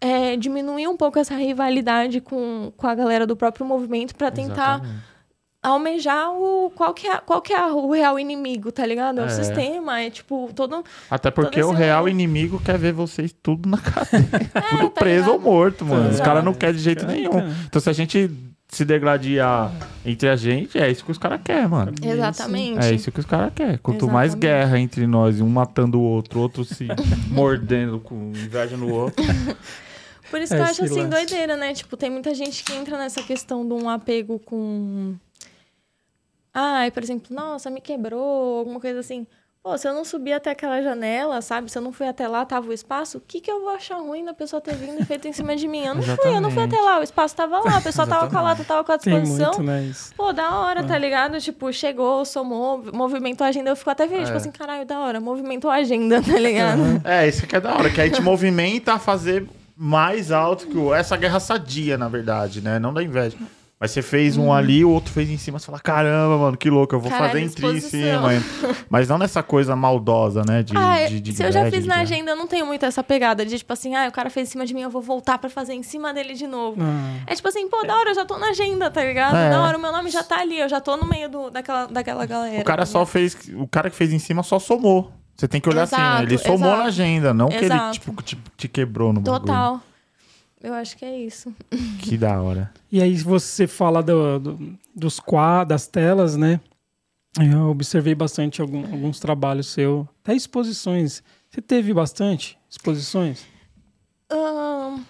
é, 0.00 0.36
diminuir 0.36 0.86
um 0.88 0.96
pouco 0.96 1.18
essa 1.18 1.34
rivalidade 1.34 2.20
com, 2.20 2.72
com 2.76 2.86
a 2.86 2.94
galera 2.94 3.26
do 3.26 3.36
próprio 3.36 3.64
movimento 3.66 4.14
pra 4.14 4.30
tentar 4.30 4.76
Exatamente. 4.80 5.10
almejar 5.62 6.30
o 6.32 6.70
qual 6.74 6.94
que 6.94 7.06
é, 7.06 7.18
qual 7.18 7.42
que 7.42 7.52
é 7.52 7.66
o 7.66 7.90
real 7.90 8.18
inimigo, 8.18 8.72
tá 8.72 8.86
ligado? 8.86 9.20
É 9.20 9.24
o 9.24 9.26
É. 9.26 9.28
sistema, 9.30 10.00
é 10.00 10.08
tipo, 10.10 10.50
todo. 10.54 10.82
Até 11.10 11.30
porque 11.30 11.60
todo 11.60 11.70
o 11.70 11.74
real 11.74 12.08
inimigo 12.08 12.60
quer 12.64 12.78
ver 12.78 12.92
vocês 12.92 13.34
tudo 13.42 13.68
na 13.68 13.76
cadeia. 13.80 14.50
tudo 14.70 14.88
tá 14.90 15.00
preso 15.00 15.26
ou 15.30 15.36
ligado? 15.36 15.50
morto, 15.50 15.84
mano. 15.84 16.04
Os 16.08 16.14
Exato. 16.14 16.28
caras 16.28 16.44
não 16.44 16.54
querem 16.54 16.76
de 16.76 16.82
jeito 16.82 17.06
nenhum. 17.06 17.50
Então 17.66 17.80
se 17.80 17.90
a 17.90 17.92
gente 17.92 18.30
se 18.72 18.84
degladiar 18.84 19.72
entre 20.06 20.28
a 20.28 20.36
gente, 20.36 20.78
é 20.78 20.90
isso 20.90 21.04
que 21.04 21.10
os 21.10 21.18
caras 21.18 21.40
querem, 21.42 21.66
mano. 21.68 21.92
Exatamente. 22.02 22.78
É 22.84 22.92
isso 22.92 23.10
que 23.10 23.18
os 23.20 23.26
caras 23.26 23.52
querem. 23.54 23.76
Quanto 23.78 24.06
mais 24.06 24.30
Exatamente. 24.32 24.40
guerra 24.40 24.78
entre 24.78 25.06
nós, 25.06 25.40
um 25.40 25.48
matando 25.48 25.98
o 25.98 26.02
outro, 26.02 26.40
outro 26.40 26.64
se 26.64 26.86
mordendo 27.28 27.98
com 28.00 28.30
inveja 28.30 28.76
no 28.76 28.92
outro. 28.92 29.24
Por 30.30 30.40
isso 30.40 30.54
É, 30.54 30.56
que 30.58 30.62
eu 30.62 30.66
acho 30.66 30.84
assim 30.84 31.02
lance. 31.02 31.08
doideira, 31.10 31.56
né? 31.56 31.74
Tipo, 31.74 31.96
tem 31.96 32.08
muita 32.08 32.32
gente 32.34 32.62
que 32.62 32.72
entra 32.72 32.96
nessa 32.96 33.22
questão 33.22 33.66
de 33.66 33.74
um 33.74 33.88
apego 33.88 34.38
com. 34.38 35.14
Ai, 36.54 36.90
por 36.90 37.02
exemplo, 37.02 37.34
nossa, 37.34 37.70
me 37.70 37.80
quebrou, 37.80 38.58
alguma 38.60 38.80
coisa 38.80 39.00
assim. 39.00 39.26
Pô, 39.62 39.76
se 39.76 39.86
eu 39.86 39.92
não 39.92 40.06
subir 40.06 40.32
até 40.32 40.52
aquela 40.52 40.80
janela, 40.80 41.42
sabe? 41.42 41.70
Se 41.70 41.76
eu 41.76 41.82
não 41.82 41.92
fui 41.92 42.08
até 42.08 42.26
lá, 42.26 42.46
tava 42.46 42.70
o 42.70 42.72
espaço, 42.72 43.18
o 43.18 43.20
que, 43.20 43.42
que 43.42 43.50
eu 43.50 43.60
vou 43.60 43.68
achar 43.68 43.96
ruim 43.96 44.24
da 44.24 44.32
pessoa 44.32 44.58
ter 44.58 44.74
vindo 44.74 45.02
e 45.02 45.04
feito 45.04 45.28
em 45.28 45.34
cima 45.34 45.54
de 45.54 45.68
mim? 45.68 45.84
Eu 45.84 45.94
não 45.94 46.02
fui, 46.02 46.34
eu 46.34 46.40
não 46.40 46.50
fui 46.50 46.62
até 46.62 46.80
lá, 46.80 46.98
o 46.98 47.02
espaço 47.02 47.36
tava 47.36 47.58
lá, 47.58 47.76
a 47.76 47.80
pessoa 47.82 48.06
tava 48.06 48.30
com 48.30 48.38
a 48.38 48.40
lata, 48.40 48.64
tava 48.64 48.82
com 48.82 48.92
a 48.92 48.96
Tem 48.96 49.20
disposição. 49.20 49.52
muito, 49.52 49.62
né? 49.62 49.92
Pô, 50.16 50.32
da 50.32 50.60
hora, 50.60 50.82
tá 50.82 50.96
ligado? 50.96 51.38
Tipo, 51.40 51.70
chegou, 51.74 52.24
somou, 52.24 52.82
movimentou 52.90 53.44
a 53.44 53.48
agenda, 53.50 53.68
eu 53.68 53.76
fico 53.76 53.90
até 53.90 54.08
feliz, 54.08 54.28
tipo 54.28 54.38
assim, 54.38 54.50
caralho, 54.50 54.86
da 54.86 54.98
hora, 54.98 55.20
movimentou 55.20 55.70
a 55.70 55.74
agenda, 55.74 56.22
tá 56.24 56.38
ligado? 56.38 56.80
É, 57.04 57.28
isso 57.28 57.46
que 57.46 57.54
é 57.54 57.60
da 57.60 57.74
hora, 57.74 57.90
que 57.90 58.00
aí 58.00 58.10
te 58.10 58.22
movimenta 58.22 58.94
a 58.94 58.98
fazer 58.98 59.46
mais 59.76 60.32
alto 60.32 60.68
que 60.68 60.76
o. 60.78 60.94
Essa 60.94 61.18
guerra 61.18 61.38
sadia, 61.38 61.98
na 61.98 62.08
verdade, 62.08 62.62
né? 62.62 62.78
Não 62.78 62.94
da 62.94 63.02
inveja. 63.02 63.36
Mas 63.80 63.92
você 63.92 64.02
fez 64.02 64.36
um 64.36 64.52
ali, 64.52 64.84
o 64.84 64.90
outro 64.90 65.10
fez 65.10 65.30
em 65.30 65.38
cima, 65.38 65.58
você 65.58 65.64
fala, 65.64 65.80
caramba, 65.80 66.36
mano, 66.36 66.54
que 66.54 66.68
louco, 66.68 66.94
eu 66.94 67.00
vou 67.00 67.10
Caralho, 67.10 67.30
fazer 67.32 67.42
em 67.42 67.48
tri 67.48 67.66
em 67.66 67.80
cima. 67.80 68.28
Mas 68.90 69.08
não 69.08 69.16
nessa 69.16 69.42
coisa 69.42 69.74
maldosa, 69.74 70.42
né? 70.46 70.62
De, 70.62 70.76
ah, 70.76 71.08
de, 71.08 71.18
de 71.18 71.32
se 71.32 71.42
eu 71.42 71.50
já 71.50 71.64
fiz 71.70 71.86
na 71.86 71.94
guerra. 71.94 72.02
agenda, 72.02 72.30
eu 72.32 72.36
não 72.36 72.46
tenho 72.46 72.66
muito 72.66 72.84
essa 72.84 73.02
pegada 73.02 73.42
de, 73.46 73.56
tipo 73.56 73.72
assim, 73.72 73.94
ah, 73.96 74.06
o 74.06 74.12
cara 74.12 74.28
fez 74.28 74.48
em 74.48 74.52
cima 74.52 74.66
de 74.66 74.74
mim, 74.74 74.82
eu 74.82 74.90
vou 74.90 75.00
voltar 75.00 75.38
pra 75.38 75.48
fazer 75.48 75.72
em 75.72 75.82
cima 75.82 76.12
dele 76.12 76.34
de 76.34 76.46
novo. 76.46 76.76
Ah, 76.82 77.22
É 77.26 77.34
tipo 77.34 77.48
assim, 77.48 77.70
pô, 77.70 77.82
da 77.86 77.96
hora, 77.96 78.10
eu 78.10 78.14
já 78.14 78.26
tô 78.26 78.36
na 78.36 78.50
agenda, 78.50 78.90
tá 78.90 79.02
ligado? 79.02 79.34
É. 79.34 79.48
Da 79.48 79.62
hora, 79.62 79.78
o 79.78 79.80
meu 79.80 79.92
nome 79.92 80.10
já 80.10 80.22
tá 80.22 80.40
ali, 80.40 80.60
eu 80.60 80.68
já 80.68 80.78
tô 80.78 80.98
no 80.98 81.06
meio 81.06 81.30
do, 81.30 81.48
daquela, 81.50 81.86
daquela 81.86 82.26
galera. 82.26 82.60
O 82.60 82.64
cara 82.64 82.82
tá 82.82 82.86
só 82.86 83.06
fez. 83.06 83.34
O 83.56 83.66
cara 83.66 83.88
que 83.88 83.96
fez 83.96 84.12
em 84.12 84.18
cima 84.18 84.42
só 84.42 84.58
somou. 84.58 85.10
Você 85.34 85.48
tem 85.48 85.58
que 85.58 85.70
olhar 85.70 85.84
assim, 85.84 85.96
né? 85.96 86.02
Exato, 86.02 86.22
Ele 86.24 86.36
somou 86.36 86.68
exato. 86.68 86.76
na 86.82 86.84
agenda, 86.84 87.32
não 87.32 87.48
que 87.48 87.54
ele 87.56 87.64
Exato. 87.64 87.92
tipo, 87.98 88.22
te, 88.22 88.38
te 88.58 88.68
quebrou 88.68 89.10
no 89.10 89.22
bagulho. 89.22 89.80
Eu 90.62 90.74
acho 90.74 90.96
que 90.96 91.04
é 91.04 91.18
isso. 91.18 91.54
Que 92.02 92.16
da 92.16 92.40
hora. 92.40 92.72
E 92.90 93.00
aí 93.02 93.16
você 93.18 93.66
fala 93.66 94.02
do, 94.02 94.38
do- 94.38 94.78
dos 94.94 95.18
quadros, 95.20 95.68
das 95.68 95.86
telas, 95.86 96.36
né? 96.36 96.60
Eu 97.40 97.70
observei 97.70 98.14
bastante 98.14 98.60
algum- 98.60 98.84
alguns 98.84 99.20
trabalhos 99.20 99.68
seu, 99.68 100.08
até 100.22 100.34
exposições. 100.34 101.22
Você 101.48 101.60
teve 101.62 101.94
bastante 101.94 102.58
exposições? 102.68 103.44
Ahn, 104.30 105.02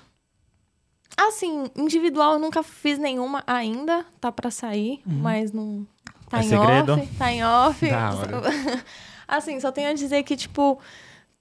assim, 1.17 1.67
individual 1.77 2.35
eu 2.35 2.39
nunca 2.39 2.63
fiz 2.63 2.99
nenhuma 2.99 3.43
ainda, 3.47 4.05
tá 4.21 4.31
pra 4.33 4.51
sair, 4.51 5.01
mas 5.07 5.53
não. 5.53 5.87
Tá 6.29 6.39
É 6.39 6.41
em 6.45 6.49
segredo? 6.49 6.93
off. 6.95 7.07
Tá 7.19 7.33
em 7.33 7.43
off. 7.45 7.89
Da 7.91 8.15
hora. 8.15 8.43
assim, 9.27 9.59
só 9.61 9.73
tenho 9.73 9.91
a 9.91 9.95
dizer 9.95 10.23
que, 10.23 10.37
tipo, 10.37 10.79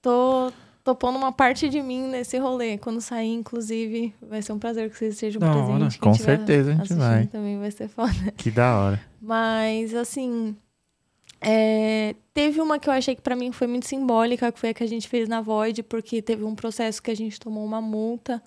tô, 0.02 0.52
tô 0.84 0.94
pondo 0.94 1.18
uma 1.18 1.32
parte 1.32 1.68
de 1.68 1.80
mim 1.82 2.08
nesse 2.08 2.38
rolê. 2.38 2.78
Quando 2.78 3.00
sair, 3.00 3.32
inclusive, 3.34 4.14
vai 4.22 4.40
ser 4.42 4.52
um 4.52 4.58
prazer 4.58 4.90
que 4.90 4.96
vocês 4.96 5.14
estejam 5.14 5.40
Da 5.40 5.54
hora. 5.54 5.66
presentes. 5.66 5.96
Quem 5.96 6.10
Com 6.10 6.12
tiver 6.16 6.36
certeza 6.36 6.72
a 6.72 6.74
gente 6.74 6.94
vai. 6.94 7.26
Também 7.26 7.58
vai 7.58 7.70
ser 7.70 7.88
foda. 7.88 8.12
Que 8.36 8.50
da 8.50 8.78
hora. 8.78 9.00
Mas, 9.20 9.94
assim. 9.94 10.56
é, 11.40 12.14
teve 12.34 12.60
uma 12.60 12.78
que 12.78 12.88
eu 12.88 12.92
achei 12.92 13.14
que 13.14 13.22
pra 13.22 13.36
mim 13.36 13.52
foi 13.52 13.66
muito 13.66 13.86
simbólica, 13.86 14.50
que 14.52 14.58
foi 14.60 14.70
a 14.70 14.74
que 14.74 14.82
a 14.84 14.88
gente 14.88 15.08
fez 15.08 15.28
na 15.28 15.40
Void, 15.40 15.82
porque 15.82 16.20
teve 16.22 16.44
um 16.44 16.54
processo 16.54 17.02
que 17.02 17.10
a 17.10 17.16
gente 17.16 17.38
tomou 17.40 17.64
uma 17.64 17.80
multa. 17.80 18.42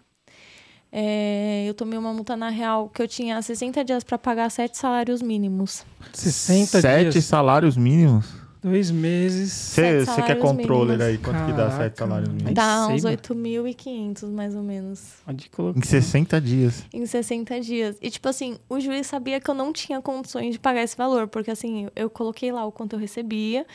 É, 0.95 1.65
eu 1.67 1.73
tomei 1.73 1.97
uma 1.97 2.13
multa 2.13 2.37
na 2.37 2.49
real 2.49 2.87
que 2.87 3.01
eu 3.01 3.07
tinha 3.07 3.41
60 3.41 3.83
dias 3.83 4.03
pra 4.03 4.15
pagar 4.17 4.49
sete 4.51 4.77
salários 4.77 5.23
mínimos. 5.23 5.83
60 6.13 6.81
Sete 6.81 7.09
dias, 7.13 7.25
salários 7.25 7.75
mínimos? 7.75 8.27
Dois 8.63 8.89
meses. 8.89 9.51
Você 9.51 9.81
Sete 9.81 9.99
que 9.99 10.15
salários 10.15 10.41
controller 10.41 10.97
mínimos. 10.97 11.05
aí, 11.05 11.17
quanto 11.17 11.45
que 11.45 11.51
dá 11.51 11.57
Caraca, 11.57 11.77
sete 11.77 11.97
salários 11.99 12.29
mínimos? 12.29 12.53
Dá 12.53 12.87
uns 12.87 13.03
mano. 13.03 13.17
8.500, 13.17 14.29
mais 14.31 14.55
ou 14.55 14.63
menos. 14.63 15.01
Pode 15.25 15.49
colocar. 15.49 15.79
Em 15.79 15.83
60 15.83 16.41
dias. 16.41 16.85
Em 16.93 17.05
60 17.05 17.59
dias. 17.59 17.97
E, 18.01 18.09
tipo 18.09 18.27
assim, 18.29 18.57
o 18.69 18.79
juiz 18.79 19.07
sabia 19.07 19.39
que 19.39 19.49
eu 19.49 19.53
não 19.53 19.73
tinha 19.73 20.01
condições 20.01 20.53
de 20.53 20.59
pagar 20.59 20.83
esse 20.83 20.95
valor, 20.95 21.27
porque, 21.27 21.51
assim, 21.51 21.87
eu 21.95 22.09
coloquei 22.09 22.51
lá 22.51 22.65
o 22.65 22.71
quanto 22.71 22.93
eu 22.93 22.99
recebia. 22.99 23.65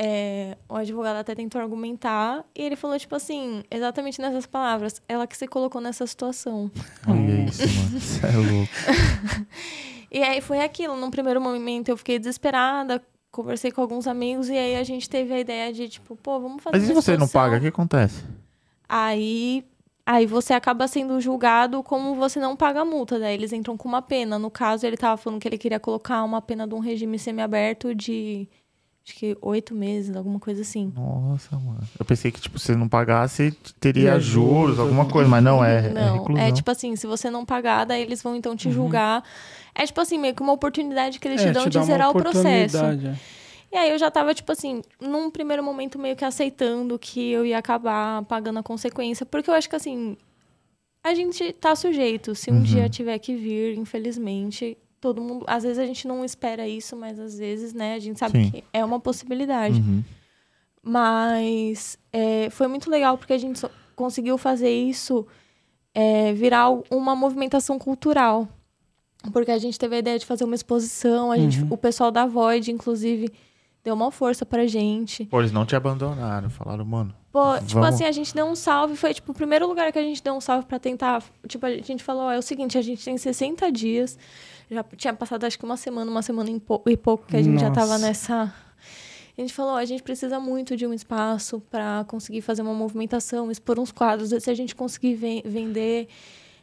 É, 0.00 0.56
o 0.68 0.76
advogado 0.76 1.16
até 1.16 1.34
tentou 1.34 1.60
argumentar. 1.60 2.44
E 2.54 2.62
ele 2.62 2.76
falou, 2.76 2.96
tipo 2.98 3.14
assim, 3.16 3.64
exatamente 3.70 4.20
nessas 4.20 4.46
palavras: 4.46 5.02
ela 5.08 5.26
que 5.26 5.36
se 5.36 5.46
colocou 5.48 5.80
nessa 5.80 6.06
situação. 6.06 6.70
Olha 7.06 7.44
isso, 7.48 7.62
mano. 7.62 7.98
Você 8.00 8.26
é 8.26 8.36
louco. 8.36 8.72
E 10.10 10.22
aí 10.22 10.40
foi 10.40 10.60
aquilo. 10.60 10.96
Num 10.96 11.10
primeiro 11.10 11.38
momento 11.38 11.90
eu 11.90 11.96
fiquei 11.96 12.18
desesperada, 12.18 13.02
conversei 13.38 13.70
com 13.70 13.80
alguns 13.80 14.08
amigos, 14.08 14.48
e 14.48 14.56
aí 14.56 14.74
a 14.74 14.82
gente 14.82 15.08
teve 15.08 15.32
a 15.32 15.38
ideia 15.38 15.72
de, 15.72 15.88
tipo, 15.88 16.16
pô, 16.16 16.40
vamos 16.40 16.60
fazer. 16.60 16.76
Mas 16.76 16.84
e 16.84 16.88
se 16.88 16.92
você 16.92 17.16
não 17.16 17.28
paga, 17.28 17.56
o 17.56 17.60
que 17.60 17.68
acontece? 17.68 18.24
Aí, 18.88 19.64
aí 20.04 20.26
você 20.26 20.54
acaba 20.54 20.88
sendo 20.88 21.20
julgado 21.20 21.80
como 21.84 22.16
você 22.16 22.40
não 22.40 22.56
paga 22.56 22.80
a 22.80 22.84
multa. 22.84 23.16
Daí 23.16 23.34
eles 23.34 23.52
entram 23.52 23.76
com 23.76 23.88
uma 23.88 24.02
pena. 24.02 24.40
No 24.40 24.50
caso, 24.50 24.84
ele 24.84 24.96
tava 24.96 25.16
falando 25.16 25.40
que 25.40 25.46
ele 25.46 25.56
queria 25.56 25.78
colocar 25.78 26.24
uma 26.24 26.42
pena 26.42 26.66
de 26.66 26.74
um 26.74 26.80
regime 26.80 27.16
semiaberto 27.16 27.94
de 27.94 28.48
acho 29.06 29.16
que 29.16 29.38
oito 29.40 29.74
meses, 29.74 30.14
alguma 30.16 30.40
coisa 30.40 30.62
assim. 30.62 30.92
Nossa, 30.94 31.56
mano. 31.56 31.80
Eu 31.98 32.04
pensei 32.04 32.32
que, 32.32 32.40
tipo, 32.40 32.58
se 32.58 32.74
não 32.74 32.88
pagasse, 32.88 33.52
teria 33.78 34.10
Teria 34.10 34.20
juros, 34.20 34.50
juros, 34.50 34.78
alguma 34.80 35.06
coisa, 35.06 35.30
mas 35.30 35.42
não, 35.42 35.64
é, 35.64 35.86
é 35.86 35.90
Não, 35.90 36.18
reclusão. 36.18 36.44
é 36.44 36.52
tipo 36.52 36.70
assim, 36.70 36.94
se 36.96 37.06
você 37.06 37.30
não 37.30 37.44
pagar, 37.44 37.84
daí 37.84 38.02
eles 38.02 38.20
vão 38.20 38.36
então 38.36 38.54
te 38.56 38.70
julgar. 38.70 39.22
É 39.78 39.86
tipo 39.86 40.00
assim, 40.00 40.18
meio 40.18 40.34
que 40.34 40.42
uma 40.42 40.52
oportunidade 40.52 41.18
que 41.20 41.28
eles 41.28 41.40
te 41.40 41.48
É, 41.48 41.52
dão 41.52 41.64
te 41.64 41.78
de 41.78 41.84
zerar 41.84 42.10
o 42.10 42.12
processo. 42.14 42.76
é. 42.78 43.16
E 43.72 43.76
aí 43.76 43.90
eu 43.90 43.98
já 43.98 44.10
tava, 44.10 44.34
tipo 44.34 44.50
assim, 44.50 44.82
num 45.00 45.30
primeiro 45.30 45.62
momento 45.62 45.98
meio 45.98 46.16
que 46.16 46.24
aceitando 46.24 46.98
que 46.98 47.30
eu 47.30 47.46
ia 47.46 47.58
acabar 47.58 48.22
pagando 48.24 48.58
a 48.58 48.62
consequência. 48.62 49.24
Porque 49.24 49.48
eu 49.48 49.54
acho 49.54 49.68
que, 49.70 49.76
assim, 49.76 50.16
a 51.04 51.14
gente 51.14 51.52
tá 51.52 51.76
sujeito. 51.76 52.34
Se 52.34 52.50
um 52.50 52.56
Uhum. 52.56 52.62
dia 52.62 52.88
tiver 52.88 53.18
que 53.18 53.34
vir, 53.36 53.76
infelizmente, 53.78 54.76
todo 55.00 55.20
mundo. 55.22 55.44
Às 55.46 55.62
vezes 55.62 55.78
a 55.78 55.86
gente 55.86 56.08
não 56.08 56.24
espera 56.24 56.66
isso, 56.66 56.96
mas 56.96 57.20
às 57.20 57.38
vezes, 57.38 57.72
né, 57.72 57.94
a 57.94 57.98
gente 57.98 58.18
sabe 58.18 58.42
Sim. 58.44 58.50
que 58.50 58.64
é 58.72 58.84
uma 58.84 58.98
possibilidade. 58.98 59.78
Uhum. 59.80 60.02
Mas 60.82 61.98
é, 62.12 62.48
foi 62.50 62.66
muito 62.66 62.90
legal 62.90 63.18
porque 63.18 63.32
a 63.34 63.38
gente 63.38 63.60
conseguiu 63.94 64.38
fazer 64.38 64.70
isso 64.70 65.26
é, 65.94 66.32
virar 66.32 66.70
uma 66.90 67.14
movimentação 67.14 67.78
cultural. 67.78 68.48
Porque 69.32 69.50
a 69.50 69.58
gente 69.58 69.78
teve 69.78 69.96
a 69.96 69.98
ideia 69.98 70.18
de 70.18 70.24
fazer 70.26 70.44
uma 70.44 70.54
exposição, 70.54 71.30
a 71.32 71.36
gente, 71.36 71.60
Uhum. 71.60 71.68
o 71.70 71.76
pessoal 71.76 72.10
da 72.10 72.24
Void, 72.24 72.70
inclusive, 72.70 73.28
deu 73.84 73.94
uma 73.94 74.10
força 74.12 74.46
pra 74.46 74.66
gente. 74.66 75.24
Pô, 75.26 75.40
eles 75.40 75.50
não 75.52 75.66
te 75.66 75.74
abandonaram, 75.74 76.48
falaram, 76.48 76.84
mano. 76.84 77.14
Pô, 77.32 77.54
tipo 77.58 77.74
Vamos. 77.80 77.88
assim, 77.90 78.04
a 78.04 78.12
gente 78.12 78.34
deu 78.34 78.46
um 78.46 78.54
salve, 78.54 78.96
foi 78.96 79.12
tipo 79.12 79.32
o 79.32 79.34
primeiro 79.34 79.66
lugar 79.66 79.92
que 79.92 79.98
a 79.98 80.02
gente 80.02 80.22
deu 80.22 80.34
um 80.34 80.40
salve 80.40 80.66
pra 80.66 80.78
tentar. 80.78 81.22
Tipo, 81.46 81.66
a 81.66 81.70
gente 81.76 82.02
falou: 82.02 82.22
ó, 82.24 82.32
é 82.32 82.38
o 82.38 82.42
seguinte, 82.42 82.78
a 82.78 82.82
gente 82.82 83.04
tem 83.04 83.18
60 83.18 83.70
dias. 83.72 84.18
Já 84.70 84.82
tinha 84.96 85.12
passado 85.14 85.44
acho 85.44 85.58
que 85.58 85.64
uma 85.64 85.76
semana, 85.76 86.10
uma 86.10 86.22
semana 86.22 86.50
e 86.50 86.60
pou- 86.60 86.82
pouco 87.02 87.26
que 87.26 87.36
a 87.36 87.42
gente 87.42 87.60
já 87.60 87.70
tava 87.70 87.92
Nossa. 87.92 88.06
nessa. 88.06 88.54
A 89.36 89.40
gente 89.40 89.52
falou: 89.52 89.72
ó, 89.72 89.76
a 89.76 89.84
gente 89.84 90.02
precisa 90.02 90.38
muito 90.40 90.76
de 90.76 90.86
um 90.86 90.92
espaço 90.92 91.60
pra 91.70 92.04
conseguir 92.08 92.40
fazer 92.40 92.62
uma 92.62 92.74
movimentação, 92.74 93.50
expor 93.50 93.78
uns 93.78 93.92
quadros, 93.92 94.30
se 94.42 94.50
a 94.50 94.54
gente 94.54 94.74
conseguir 94.74 95.14
ven- 95.14 95.42
vender. 95.44 96.08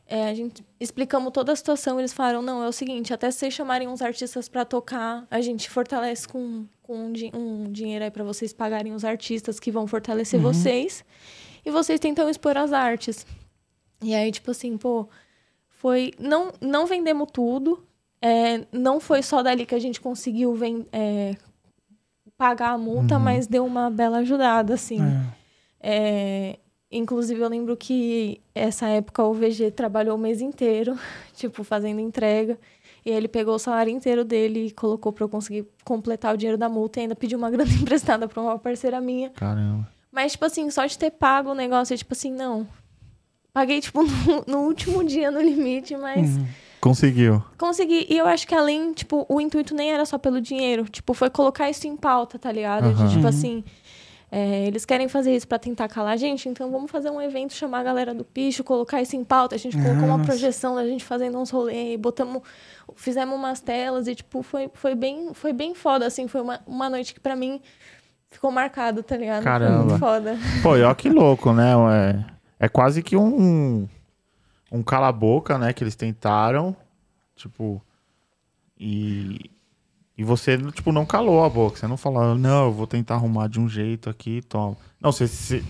É, 0.07 0.29
a 0.29 0.33
gente 0.35 0.63
explicamos 0.79 1.31
toda 1.31 1.51
a 1.51 1.55
situação, 1.55 1.99
eles 1.99 2.13
falaram: 2.13 2.41
não, 2.41 2.63
é 2.63 2.67
o 2.67 2.71
seguinte, 2.71 3.13
até 3.13 3.31
se 3.31 3.39
vocês 3.39 3.53
chamarem 3.53 3.87
uns 3.87 4.01
artistas 4.01 4.47
pra 4.47 4.63
tocar, 4.63 5.25
a 5.31 5.41
gente 5.41 5.67
fortalece 5.69 6.27
com, 6.27 6.65
com 6.83 7.05
um, 7.07 7.11
di- 7.11 7.31
um 7.33 7.71
dinheiro 7.71 8.05
aí 8.05 8.11
pra 8.11 8.23
vocês 8.23 8.53
pagarem 8.53 8.93
os 8.93 9.03
artistas 9.03 9.59
que 9.59 9.71
vão 9.71 9.87
fortalecer 9.87 10.39
vocês. 10.39 11.03
E 11.65 11.71
vocês 11.71 11.99
tentam 11.99 12.29
expor 12.29 12.55
as 12.57 12.71
artes. 12.71 13.25
E 14.03 14.13
aí, 14.13 14.31
tipo 14.31 14.51
assim, 14.51 14.77
pô, 14.77 15.07
foi. 15.69 16.11
Não, 16.19 16.51
não 16.61 16.85
vendemos 16.85 17.27
tudo. 17.33 17.83
é, 18.21 18.65
não 18.71 18.99
foi 18.99 19.21
só 19.23 19.41
dali 19.43 19.65
que 19.65 19.75
a 19.75 19.79
gente 19.79 19.99
conseguiu 20.01 20.53
ven- 20.55 20.85
é, 20.91 21.35
pagar 22.37 22.71
a 22.71 22.77
multa, 22.77 23.15
Uhum. 23.15 23.21
mas 23.21 23.47
deu 23.47 23.65
uma 23.65 23.89
bela 23.89 24.17
ajudada, 24.19 24.73
assim. 24.75 24.99
É. 25.79 26.59
Inclusive, 26.97 27.39
eu 27.41 27.49
lembro 27.49 27.75
que 27.75 28.39
essa 28.53 28.87
época 28.87 29.23
o 29.23 29.33
VG 29.33 29.71
trabalhou 29.71 30.15
o 30.15 30.19
mês 30.19 30.41
inteiro, 30.41 30.97
tipo, 31.35 31.63
fazendo 31.63 31.99
entrega. 31.99 32.57
E 33.05 33.09
ele 33.11 33.27
pegou 33.27 33.55
o 33.55 33.59
salário 33.59 33.91
inteiro 33.91 34.23
dele 34.25 34.67
e 34.67 34.71
colocou 34.71 35.11
pra 35.13 35.25
eu 35.25 35.29
conseguir 35.29 35.67
completar 35.83 36.33
o 36.33 36.37
dinheiro 36.37 36.57
da 36.57 36.67
multa 36.69 36.99
e 36.99 37.01
ainda 37.03 37.15
pediu 37.15 37.37
uma 37.37 37.49
grana 37.51 37.71
emprestada 37.71 38.27
pra 38.27 38.41
uma 38.41 38.57
parceira 38.57 38.99
minha. 39.01 39.29
Caramba. 39.31 39.87
Mas, 40.11 40.31
tipo 40.31 40.45
assim, 40.45 40.69
só 40.71 40.85
de 40.85 40.97
ter 40.97 41.11
pago 41.11 41.51
o 41.51 41.55
negócio, 41.55 41.93
é 41.93 41.97
tipo 41.97 42.13
assim, 42.13 42.31
não. 42.31 42.65
Paguei, 43.53 43.79
tipo, 43.81 44.01
no, 44.25 44.43
no 44.47 44.57
último 44.67 45.03
dia, 45.03 45.29
no 45.29 45.41
limite, 45.41 45.95
mas 45.97 46.37
Uhum. 46.37 46.47
Conseguiu. 46.81 47.43
consegui. 47.57 48.05
E 48.09 48.17
eu 48.17 48.27
acho 48.27 48.47
que 48.47 48.53
além, 48.53 48.93
tipo, 48.93 49.25
o 49.27 49.41
intuito 49.41 49.73
nem 49.73 49.91
era 49.91 50.05
só 50.05 50.17
pelo 50.19 50.39
dinheiro. 50.39 50.85
Tipo, 50.85 51.13
foi 51.15 51.29
colocar 51.31 51.67
isso 51.69 51.87
em 51.87 51.95
pauta, 51.97 52.37
tá 52.37 52.51
ligado? 52.51 52.85
Aham. 52.85 52.93
De, 53.07 53.09
tipo 53.09 53.23
Uhum. 53.23 53.27
assim, 53.29 53.63
é, 54.37 54.67
eles 54.67 54.83
querem 54.83 55.07
fazer 55.07 55.33
isso 55.33 55.47
pra 55.47 55.57
tentar 55.57 55.87
calar 55.87 56.11
a 56.11 56.17
gente, 56.17 56.49
então 56.49 56.69
vamos 56.69 56.91
fazer 56.91 57.09
um 57.09 57.21
evento, 57.21 57.53
chamar 57.53 57.79
a 57.79 57.83
galera 57.83 58.13
do 58.13 58.25
picho, 58.25 58.65
colocar 58.65 59.01
isso 59.01 59.15
em 59.15 59.23
pauta. 59.23 59.55
A 59.55 59.57
gente 59.57 59.81
colocou 59.81 60.03
uma 60.03 60.19
projeção 60.25 60.75
da 60.75 60.85
gente 60.85 61.05
fazendo 61.05 61.39
uns 61.39 61.49
rolês, 61.49 61.97
botamos, 61.97 62.41
fizemos 62.97 63.33
umas 63.33 63.61
telas 63.61 64.09
e, 64.09 64.15
tipo, 64.15 64.43
foi, 64.43 64.69
foi, 64.73 64.93
bem, 64.93 65.33
foi 65.33 65.53
bem 65.53 65.73
foda, 65.73 66.05
assim. 66.05 66.27
Foi 66.27 66.41
uma, 66.41 66.59
uma 66.67 66.89
noite 66.89 67.13
que 67.13 67.19
pra 67.21 67.33
mim 67.33 67.61
ficou 68.27 68.51
marcado, 68.51 69.01
tá 69.03 69.15
ligado? 69.15 69.43
Foi 69.43 69.51
Caramba. 69.53 69.83
muito 69.85 69.99
foda. 69.99 70.37
Pô, 70.61 70.75
e 70.75 70.83
ó 70.83 70.93
que 70.93 71.09
louco, 71.09 71.53
né? 71.53 71.71
É, 72.59 72.65
é 72.65 72.67
quase 72.67 73.01
que 73.01 73.15
um, 73.15 73.87
um 74.69 74.83
cala-boca, 74.83 75.57
né? 75.57 75.71
Que 75.71 75.81
eles 75.81 75.95
tentaram. 75.95 76.75
Tipo. 77.37 77.81
E. 78.77 79.49
E 80.17 80.23
você, 80.23 80.57
tipo, 80.71 80.91
não 80.91 81.05
calou 81.05 81.43
a 81.43 81.49
boca. 81.49 81.77
Você 81.77 81.87
não 81.87 81.97
falou, 81.97 82.35
não, 82.35 82.65
eu 82.65 82.71
vou 82.71 82.87
tentar 82.87 83.15
arrumar 83.15 83.47
de 83.47 83.59
um 83.59 83.67
jeito 83.67 84.09
aqui, 84.09 84.41
toma. 84.41 84.77
Não, 84.99 85.11
você, 85.11 85.27
você, 85.27 85.63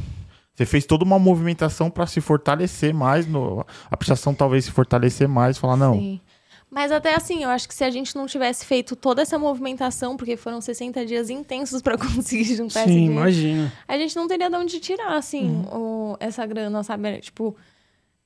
você 0.54 0.66
fez 0.66 0.86
toda 0.86 1.04
uma 1.04 1.18
movimentação 1.18 1.90
para 1.90 2.06
se 2.06 2.22
fortalecer 2.22 2.94
mais, 2.94 3.26
no, 3.26 3.66
a 3.90 3.98
pichação 3.98 4.34
talvez 4.34 4.66
se 4.66 4.72
fortalecer 4.72 5.28
mais, 5.28 5.58
falar, 5.58 5.76
não. 5.78 5.96
Sim. 5.96 6.22
Mas 6.70 6.92
até 6.92 7.16
assim, 7.16 7.44
eu 7.44 7.50
acho 7.50 7.68
que 7.68 7.74
se 7.74 7.84
a 7.84 7.90
gente 7.90 8.16
não 8.16 8.26
tivesse 8.28 8.66
feito 8.66 8.96
toda 8.96 9.22
essa 9.22 9.40
movimentação, 9.40 10.18
porque 10.18 10.36
foram 10.36 10.60
60 10.60 11.06
dias 11.06 11.30
intensos 11.30 11.82
para 11.82 11.98
conseguir 11.98 12.56
juntar 12.56 12.82
Sim, 12.82 12.86
esse 12.86 12.94
dinheiro, 12.94 13.14
imagina. 13.14 13.74
a 13.88 13.98
gente 13.98 14.16
não 14.16 14.28
teria 14.28 14.50
de 14.50 14.56
onde 14.56 14.80
tirar, 14.80 15.16
assim, 15.16 15.50
uhum. 15.50 16.12
o, 16.12 16.18
essa 16.20 16.46
grana, 16.46 16.84
sabe? 16.84 17.20
Tipo, 17.20 17.56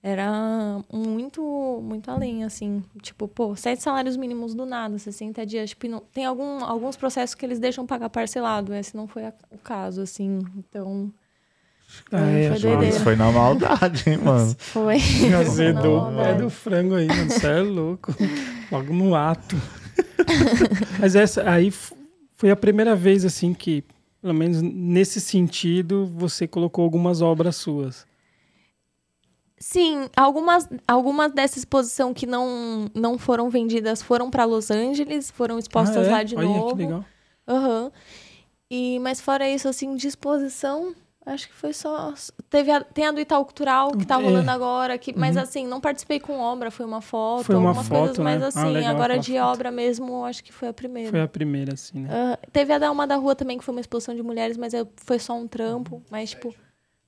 era 0.02 0.80
muito, 0.92 1.82
muito 1.84 2.10
além, 2.10 2.46
assim. 2.46 2.82
Tipo, 3.02 3.28
pô, 3.28 3.54
sete 3.56 3.84
salários 3.84 4.16
mínimos 4.16 4.56
do 4.56 4.66
nada, 4.66 4.98
60 4.98 5.46
dias. 5.46 5.72
Tipo, 5.72 5.88
não, 5.90 6.00
tem 6.14 6.26
algum, 6.26 6.64
alguns 6.64 6.96
processos 6.96 7.36
que 7.36 7.46
eles 7.46 7.60
deixam 7.60 7.86
pagar 7.86 8.10
parcelado. 8.10 8.74
Esse 8.74 8.96
não 8.96 9.08
foi 9.08 9.26
a, 9.26 9.34
o 9.52 9.58
caso, 9.58 10.02
assim. 10.02 10.40
Então. 10.58 11.12
É, 12.12 12.50
foi 12.50 12.60
doideira. 12.60 13.00
foi 13.02 13.16
na 13.16 13.32
maldade, 13.32 14.10
hein, 14.10 14.18
mano? 14.18 14.56
Foi. 14.60 14.98
Azedou 15.42 16.22
é 16.22 16.36
do 16.36 16.48
frango 16.48 16.94
aí, 16.94 17.08
mano. 17.08 17.32
Você 17.32 17.48
é 17.48 17.62
louco. 17.62 18.16
Logo 18.72 18.94
no 18.94 19.16
ato. 19.16 19.56
Mas 21.00 21.16
essa 21.16 21.50
aí 21.50 21.74
foi 22.36 22.52
a 22.52 22.56
primeira 22.56 22.96
vez, 22.96 23.26
assim, 23.26 23.56
que, 23.56 23.84
pelo 24.22 24.36
menos 24.36 24.62
nesse 24.62 25.20
sentido, 25.20 26.06
você 26.16 26.48
colocou 26.48 26.84
algumas 26.84 27.24
obras 27.24 27.56
suas. 27.56 28.06
Sim, 29.60 30.08
algumas, 30.16 30.70
algumas 30.88 31.34
dessa 31.34 31.60
exposição 31.60 32.14
que 32.14 32.26
não, 32.26 32.90
não 32.96 33.18
foram 33.18 33.50
vendidas 33.50 34.02
foram 34.02 34.32
para 34.32 34.46
Los 34.46 34.72
Angeles, 34.72 35.30
foram 35.30 35.60
expostas 35.60 36.08
ah, 36.08 36.10
é? 36.10 36.12
lá 36.12 36.24
de 36.24 36.36
Olha, 36.36 36.48
novo. 36.48 36.78
Que 36.78 36.84
legal. 36.84 37.06
Uhum. 37.48 37.92
E, 38.72 39.00
mas 39.00 39.20
fora 39.20 39.50
isso, 39.50 39.68
assim, 39.68 39.96
de 39.96 40.08
exposição, 40.08 40.96
acho 41.26 41.50
que 41.50 41.54
foi 41.54 41.74
só. 41.74 42.14
Teve 42.50 42.72
a, 42.72 42.82
tem 42.82 43.06
a 43.06 43.12
do 43.12 43.20
Itaú 43.20 43.44
Cultural, 43.44 43.92
que 43.92 44.06
tá 44.06 44.18
é. 44.18 44.24
rolando 44.24 44.50
é. 44.50 44.54
agora, 44.54 44.98
que, 44.98 45.18
mas 45.18 45.36
uhum. 45.36 45.42
assim, 45.42 45.68
não 45.68 45.82
participei 45.82 46.22
com 46.22 46.40
obra, 46.40 46.72
foi 46.72 46.86
uma 46.86 47.02
foto, 47.02 47.44
foi 47.44 47.56
uma 47.56 47.76
foto, 47.76 47.90
coisas, 47.90 48.18
né? 48.18 48.24
mas 48.24 48.44
ah, 48.44 48.48
assim, 48.48 48.60
ah, 48.60 48.72
legal, 48.72 48.96
agora 48.96 49.20
de 49.20 49.34
foto. 49.34 49.44
obra 49.44 49.72
mesmo, 49.72 50.24
acho 50.24 50.42
que 50.42 50.54
foi 50.54 50.70
a 50.70 50.74
primeira. 50.74 51.10
Foi 51.10 51.22
a 51.22 51.28
primeira, 51.28 51.74
assim, 51.74 52.00
né? 52.00 52.10
Uh, 52.10 52.52
teve 52.52 52.72
a 52.72 52.78
da 52.78 52.90
Uma 52.92 53.06
da 53.06 53.18
Rua 53.18 53.36
também, 53.36 53.58
que 53.58 53.64
foi 53.66 53.74
uma 53.74 53.82
exposição 53.82 54.16
de 54.16 54.24
mulheres, 54.24 54.56
mas 54.56 54.72
foi 54.96 55.20
só 55.20 55.34
um 55.34 55.48
trampo, 55.48 56.02
mas, 56.10 56.30
tipo. 56.30 56.56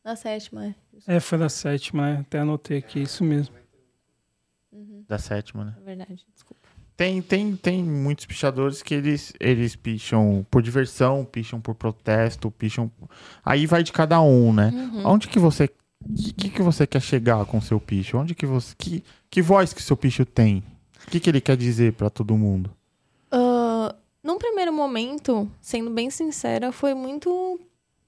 Na 0.04 0.16
sétima, 0.16 0.66
é. 0.66 0.76
É, 1.16 1.20
foi 1.20 1.38
da 1.38 1.50
sétima, 1.50 2.14
né? 2.14 2.20
Até 2.22 2.40
anotei 2.40 2.78
aqui, 2.78 3.02
isso 3.02 3.24
mesmo. 3.24 3.56
Uhum. 4.72 5.04
Da 5.08 5.20
sétima, 5.20 5.66
né? 5.66 5.76
É 5.80 5.84
verdade, 5.84 6.26
desculpa. 6.34 6.68
Tem, 6.98 7.22
tem, 7.22 7.56
tem 7.56 7.84
muitos 7.84 8.26
pichadores 8.26 8.82
que 8.82 8.94
eles, 8.94 9.34
eles 9.40 9.76
picham 9.76 10.46
por 10.52 10.62
diversão, 10.62 11.26
picham 11.26 11.60
por 11.60 11.76
protesto, 11.76 12.52
picham. 12.52 12.92
Aí 13.44 13.66
vai 13.66 13.84
de 13.84 13.92
cada 13.92 14.22
um, 14.22 14.54
né? 14.54 14.70
Uhum. 14.74 15.08
Onde 15.08 15.28
que 15.28 15.40
você. 15.40 15.66
O 16.00 16.34
que, 16.34 16.50
que 16.50 16.62
você 16.62 16.86
quer 16.88 17.02
chegar 17.02 17.46
com 17.46 17.58
o 17.58 17.62
seu 17.62 17.80
picho? 17.80 18.18
Onde 18.18 18.36
que 18.36 18.46
você. 18.46 18.76
Que, 18.78 19.04
que 19.30 19.42
voz 19.42 19.74
que 19.74 19.82
seu 19.82 19.98
picho 19.98 20.26
tem? 20.26 20.64
O 21.08 21.12
que, 21.12 21.20
que 21.20 21.30
ele 21.30 21.42
quer 21.42 21.58
dizer 21.58 21.94
para 21.94 22.10
todo 22.10 22.38
mundo? 22.38 22.72
Uh, 23.34 23.96
num 24.24 24.38
primeiro 24.38 24.72
momento, 24.72 25.50
sendo 25.60 25.90
bem 25.90 26.10
sincera, 26.10 26.72
foi 26.72 26.94
muito 26.94 27.60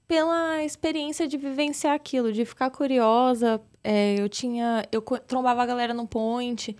pela 0.06 0.62
experiência 0.62 1.26
de 1.26 1.36
vivenciar 1.36 1.94
aquilo, 1.94 2.32
de 2.32 2.44
ficar 2.44 2.70
curiosa. 2.70 3.60
É, 3.82 4.16
eu 4.18 4.28
tinha. 4.28 4.84
Eu 4.90 5.02
trombava 5.02 5.62
a 5.62 5.66
galera 5.66 5.92
no 5.92 6.06
point, 6.06 6.76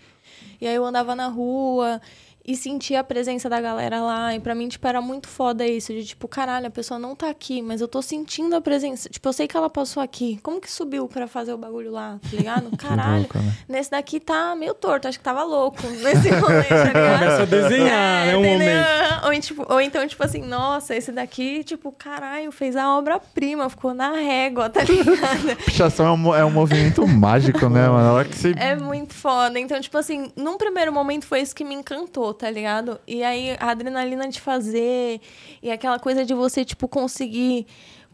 e 0.61 0.67
aí 0.67 0.75
eu 0.75 0.85
andava 0.85 1.15
na 1.15 1.29
rua 1.29 2.01
e 2.47 2.55
sentia 2.55 3.01
a 3.01 3.05
presença 3.05 3.49
da 3.49 3.59
galera 3.59 4.03
lá. 4.03 4.35
E 4.35 4.41
pra 4.41 4.55
mim, 4.55 4.69
tipo, 4.69 4.87
era 4.87 5.01
muito 5.01 5.29
foda 5.29 5.67
isso. 5.67 5.93
De 5.93 6.05
tipo, 6.05 6.29
caralho, 6.29 6.67
a 6.67 6.71
pessoa 6.71 7.01
não 7.01 7.17
tá 7.17 7.31
aqui, 7.31 7.63
mas 7.63 7.81
eu 7.81 7.89
tô 7.89 8.03
sentindo 8.03 8.55
a 8.55 8.61
presença. 8.61 9.09
Tipo, 9.09 9.29
eu 9.29 9.33
sei 9.33 9.49
que 9.49 9.57
ela 9.57 9.71
passou 9.71 10.03
aqui. 10.03 10.39
Como 10.43 10.61
que 10.61 10.71
subiu 10.71 11.09
pra 11.09 11.27
fazer 11.27 11.55
o 11.55 11.59
bagulho 11.59 11.91
lá? 11.91 12.19
Tá 12.23 12.37
ligado? 12.37 12.71
Caralho. 12.77 13.21
louca, 13.21 13.39
né? 13.39 13.55
Nesse 13.67 13.91
daqui 13.91 14.21
tá 14.21 14.55
meio 14.55 14.75
torto, 14.75 15.09
acho 15.09 15.19
que 15.19 15.25
tava 15.25 15.43
louco 15.43 15.87
nesse 15.87 16.31
momento, 16.37 16.69
tá 16.69 16.85
ligado? 16.85 17.19
Começa 17.19 17.43
a 17.43 17.47
desenhar, 17.47 18.27
é, 18.27 18.33
né? 18.33 18.37
Um 18.37 18.43
momento. 18.43 19.25
Ou, 19.25 19.41
tipo, 19.41 19.73
ou 19.73 19.81
então, 19.81 20.07
tipo 20.07 20.23
assim, 20.23 20.43
nossa, 20.43 20.95
esse 20.95 21.11
daqui, 21.13 21.65
tipo, 21.65 21.91
caralho, 21.93 22.53
fez 22.53 22.77
a 22.77 22.95
obra-prima, 22.95 23.71
ficou 23.71 23.95
na 23.95 24.13
régua, 24.13 24.69
tá 24.69 24.83
ligado? 24.83 25.57
Pichação 25.65 26.07
é 26.07 26.13
um, 26.13 26.35
é 26.35 26.45
um 26.45 26.51
movimento 26.51 27.07
mágico, 27.07 27.71
né, 27.71 27.89
mano? 27.89 28.23
Que 28.29 28.37
você... 28.37 28.55
é 28.59 28.77
muito 28.77 29.15
foda. 29.15 29.59
Então, 29.59 29.81
tipo 29.81 29.97
assim, 29.97 30.31
num 30.37 30.59
primeiro 30.59 30.93
momento 30.93 31.27
foi 31.27 31.41
isso 31.41 31.55
que 31.55 31.65
me 31.65 31.75
encantou 31.75 32.34
tá 32.35 32.51
ligado? 32.51 33.01
E 33.07 33.23
aí 33.23 33.57
a 33.59 33.71
adrenalina 33.71 34.29
de 34.29 34.41
fazer 34.41 35.21
e 35.63 35.71
aquela 35.71 35.99
coisa 35.99 36.25
de 36.25 36.35
você, 36.35 36.65
tipo, 36.65 36.87
conseguir 36.87 37.67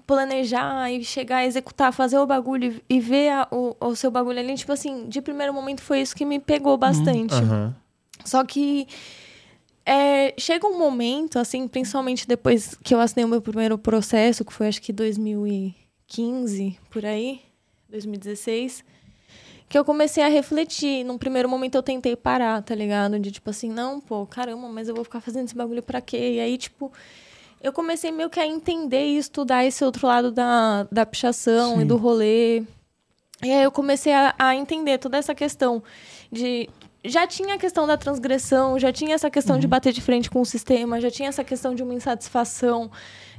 planejar 0.06 0.90
e 0.90 1.04
chegar 1.04 1.38
a 1.38 1.46
executar, 1.46 1.92
fazer 1.92 2.18
o 2.18 2.26
bagulho 2.26 2.80
e 2.88 3.00
ver 3.00 3.30
a, 3.30 3.48
o, 3.50 3.76
o 3.80 3.94
seu 3.94 4.10
bagulho 4.10 4.38
ali, 4.38 4.54
tipo 4.54 4.72
assim, 4.72 5.08
de 5.08 5.22
primeiro 5.22 5.54
momento 5.54 5.82
foi 5.82 6.00
isso 6.00 6.16
que 6.16 6.24
me 6.24 6.38
pegou 6.40 6.76
bastante. 6.76 7.34
Uhum. 7.34 7.72
Só 8.24 8.44
que 8.44 8.88
é, 9.86 10.34
chega 10.38 10.66
um 10.66 10.78
momento, 10.78 11.38
assim, 11.38 11.66
principalmente 11.66 12.26
depois 12.26 12.76
que 12.82 12.94
eu 12.94 13.00
assinei 13.00 13.24
o 13.24 13.28
meu 13.28 13.40
primeiro 13.40 13.78
processo, 13.78 14.44
que 14.44 14.52
foi 14.52 14.68
acho 14.68 14.82
que 14.82 14.92
2015, 14.92 16.78
por 16.90 17.06
aí, 17.06 17.40
2016 17.88 18.84
que 19.70 19.78
eu 19.78 19.84
comecei 19.84 20.22
a 20.22 20.28
refletir. 20.28 21.04
Num 21.04 21.16
primeiro 21.16 21.48
momento 21.48 21.76
eu 21.76 21.82
tentei 21.82 22.16
parar, 22.16 22.60
tá 22.60 22.74
ligado? 22.74 23.20
De 23.20 23.30
tipo 23.30 23.48
assim, 23.48 23.70
não, 23.70 24.00
pô, 24.00 24.26
caramba, 24.26 24.68
mas 24.68 24.88
eu 24.88 24.94
vou 24.96 25.04
ficar 25.04 25.20
fazendo 25.20 25.44
esse 25.46 25.54
bagulho 25.54 25.80
pra 25.80 26.00
quê? 26.00 26.32
E 26.34 26.40
aí, 26.40 26.58
tipo, 26.58 26.92
eu 27.62 27.72
comecei 27.72 28.10
meio 28.10 28.28
que 28.28 28.40
a 28.40 28.46
entender 28.46 29.06
e 29.06 29.16
estudar 29.16 29.64
esse 29.64 29.84
outro 29.84 30.08
lado 30.08 30.32
da, 30.32 30.88
da 30.90 31.06
pichação 31.06 31.76
Sim. 31.76 31.82
e 31.82 31.84
do 31.84 31.96
rolê. 31.96 32.64
E 33.44 33.52
aí 33.52 33.62
eu 33.62 33.70
comecei 33.70 34.12
a, 34.12 34.34
a 34.36 34.56
entender 34.56 34.98
toda 34.98 35.16
essa 35.16 35.36
questão 35.36 35.80
de 36.32 36.68
já 37.04 37.24
tinha 37.24 37.54
a 37.54 37.58
questão 37.58 37.86
da 37.86 37.96
transgressão, 37.96 38.76
já 38.76 38.92
tinha 38.92 39.14
essa 39.14 39.30
questão 39.30 39.54
uhum. 39.54 39.60
de 39.60 39.68
bater 39.68 39.92
de 39.92 40.00
frente 40.00 40.28
com 40.28 40.40
o 40.40 40.44
sistema, 40.44 41.00
já 41.00 41.12
tinha 41.12 41.28
essa 41.28 41.44
questão 41.44 41.76
de 41.76 41.82
uma 41.84 41.94
insatisfação 41.94 42.90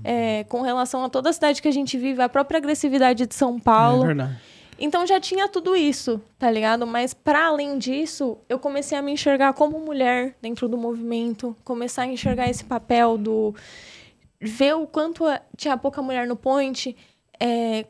é, 0.02 0.46
com 0.46 0.62
relação 0.62 1.04
a 1.04 1.10
toda 1.10 1.30
a 1.30 1.34
cidade 1.34 1.62
que 1.62 1.68
a 1.68 1.74
gente 1.74 1.98
vive, 1.98 2.22
a 2.22 2.30
própria 2.30 2.58
agressividade 2.58 3.28
de 3.28 3.36
São 3.36 3.60
Paulo. 3.60 4.06
É 4.06 4.08
verdade. 4.08 4.52
Então 4.84 5.06
já 5.06 5.20
tinha 5.20 5.48
tudo 5.48 5.76
isso, 5.76 6.20
tá 6.40 6.50
ligado? 6.50 6.88
Mas 6.88 7.14
para 7.14 7.46
além 7.46 7.78
disso, 7.78 8.40
eu 8.50 8.58
comecei 8.58 8.98
a 8.98 9.02
me 9.02 9.12
enxergar 9.12 9.54
como 9.54 9.80
mulher 9.80 10.36
dentro 10.42 10.68
do 10.68 10.76
movimento, 10.76 11.56
começar 11.64 12.02
a 12.02 12.08
enxergar 12.08 12.50
esse 12.50 12.64
papel 12.64 13.16
do 13.16 13.54
ver 14.42 14.76
o 14.76 14.88
quanto 14.88 15.24
tinha 15.56 15.78
pouca 15.78 16.02
mulher 16.02 16.26
no 16.26 16.36
point. 16.36 16.98
É... 17.40 17.86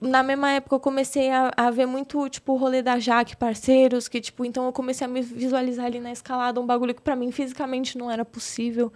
Na 0.00 0.22
mesma 0.22 0.52
época 0.52 0.76
eu 0.76 0.80
comecei 0.80 1.28
a, 1.28 1.50
a, 1.56 1.68
ver 1.72 1.86
muito, 1.86 2.28
tipo, 2.28 2.52
o 2.52 2.56
rolê 2.56 2.80
da 2.80 3.00
Jaque, 3.00 3.36
parceiros, 3.36 4.06
que, 4.06 4.20
tipo, 4.20 4.44
então 4.44 4.66
eu 4.66 4.72
comecei 4.72 5.04
a 5.04 5.10
me 5.10 5.20
visualizar 5.20 5.86
ali 5.86 5.98
na 5.98 6.12
escalada, 6.12 6.60
um 6.60 6.66
bagulho 6.66 6.94
que 6.94 7.02
para 7.02 7.16
mim 7.16 7.32
fisicamente 7.32 7.98
não 7.98 8.08
era 8.08 8.24
possível. 8.24 8.92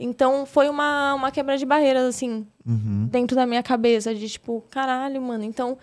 Então 0.00 0.46
foi 0.46 0.70
uma, 0.70 1.12
uma 1.12 1.30
quebra 1.30 1.58
de 1.58 1.66
barreiras, 1.66 2.04
assim, 2.04 2.46
uhum. 2.66 3.06
dentro 3.10 3.36
da 3.36 3.44
minha 3.44 3.62
cabeça, 3.62 4.14
de 4.14 4.26
tipo, 4.26 4.64
caralho, 4.70 5.20
mano, 5.20 5.44
então 5.44 5.76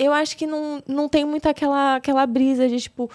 eu 0.00 0.14
acho 0.14 0.34
que 0.34 0.46
não, 0.46 0.82
não 0.88 1.08
tem 1.10 1.26
muito 1.26 1.46
aquela, 1.46 1.96
aquela 1.96 2.26
brisa 2.26 2.66
de, 2.66 2.80
tipo, 2.80 3.10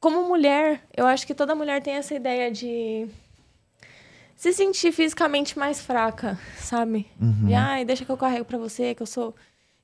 como 0.00 0.26
mulher, 0.26 0.82
eu 0.96 1.06
acho 1.06 1.26
que 1.26 1.34
toda 1.34 1.54
mulher 1.54 1.82
tem 1.82 1.94
essa 1.94 2.14
ideia 2.14 2.50
de 2.50 3.06
se 4.34 4.50
sentir 4.54 4.90
fisicamente 4.90 5.58
mais 5.58 5.82
fraca, 5.82 6.38
sabe? 6.56 7.06
Uhum. 7.20 7.46
De, 7.46 7.52
ai, 7.54 7.84
deixa 7.84 8.06
que 8.06 8.10
eu 8.10 8.16
carrego 8.16 8.46
para 8.46 8.56
você, 8.56 8.94
que 8.94 9.02
eu 9.02 9.06
sou 9.06 9.34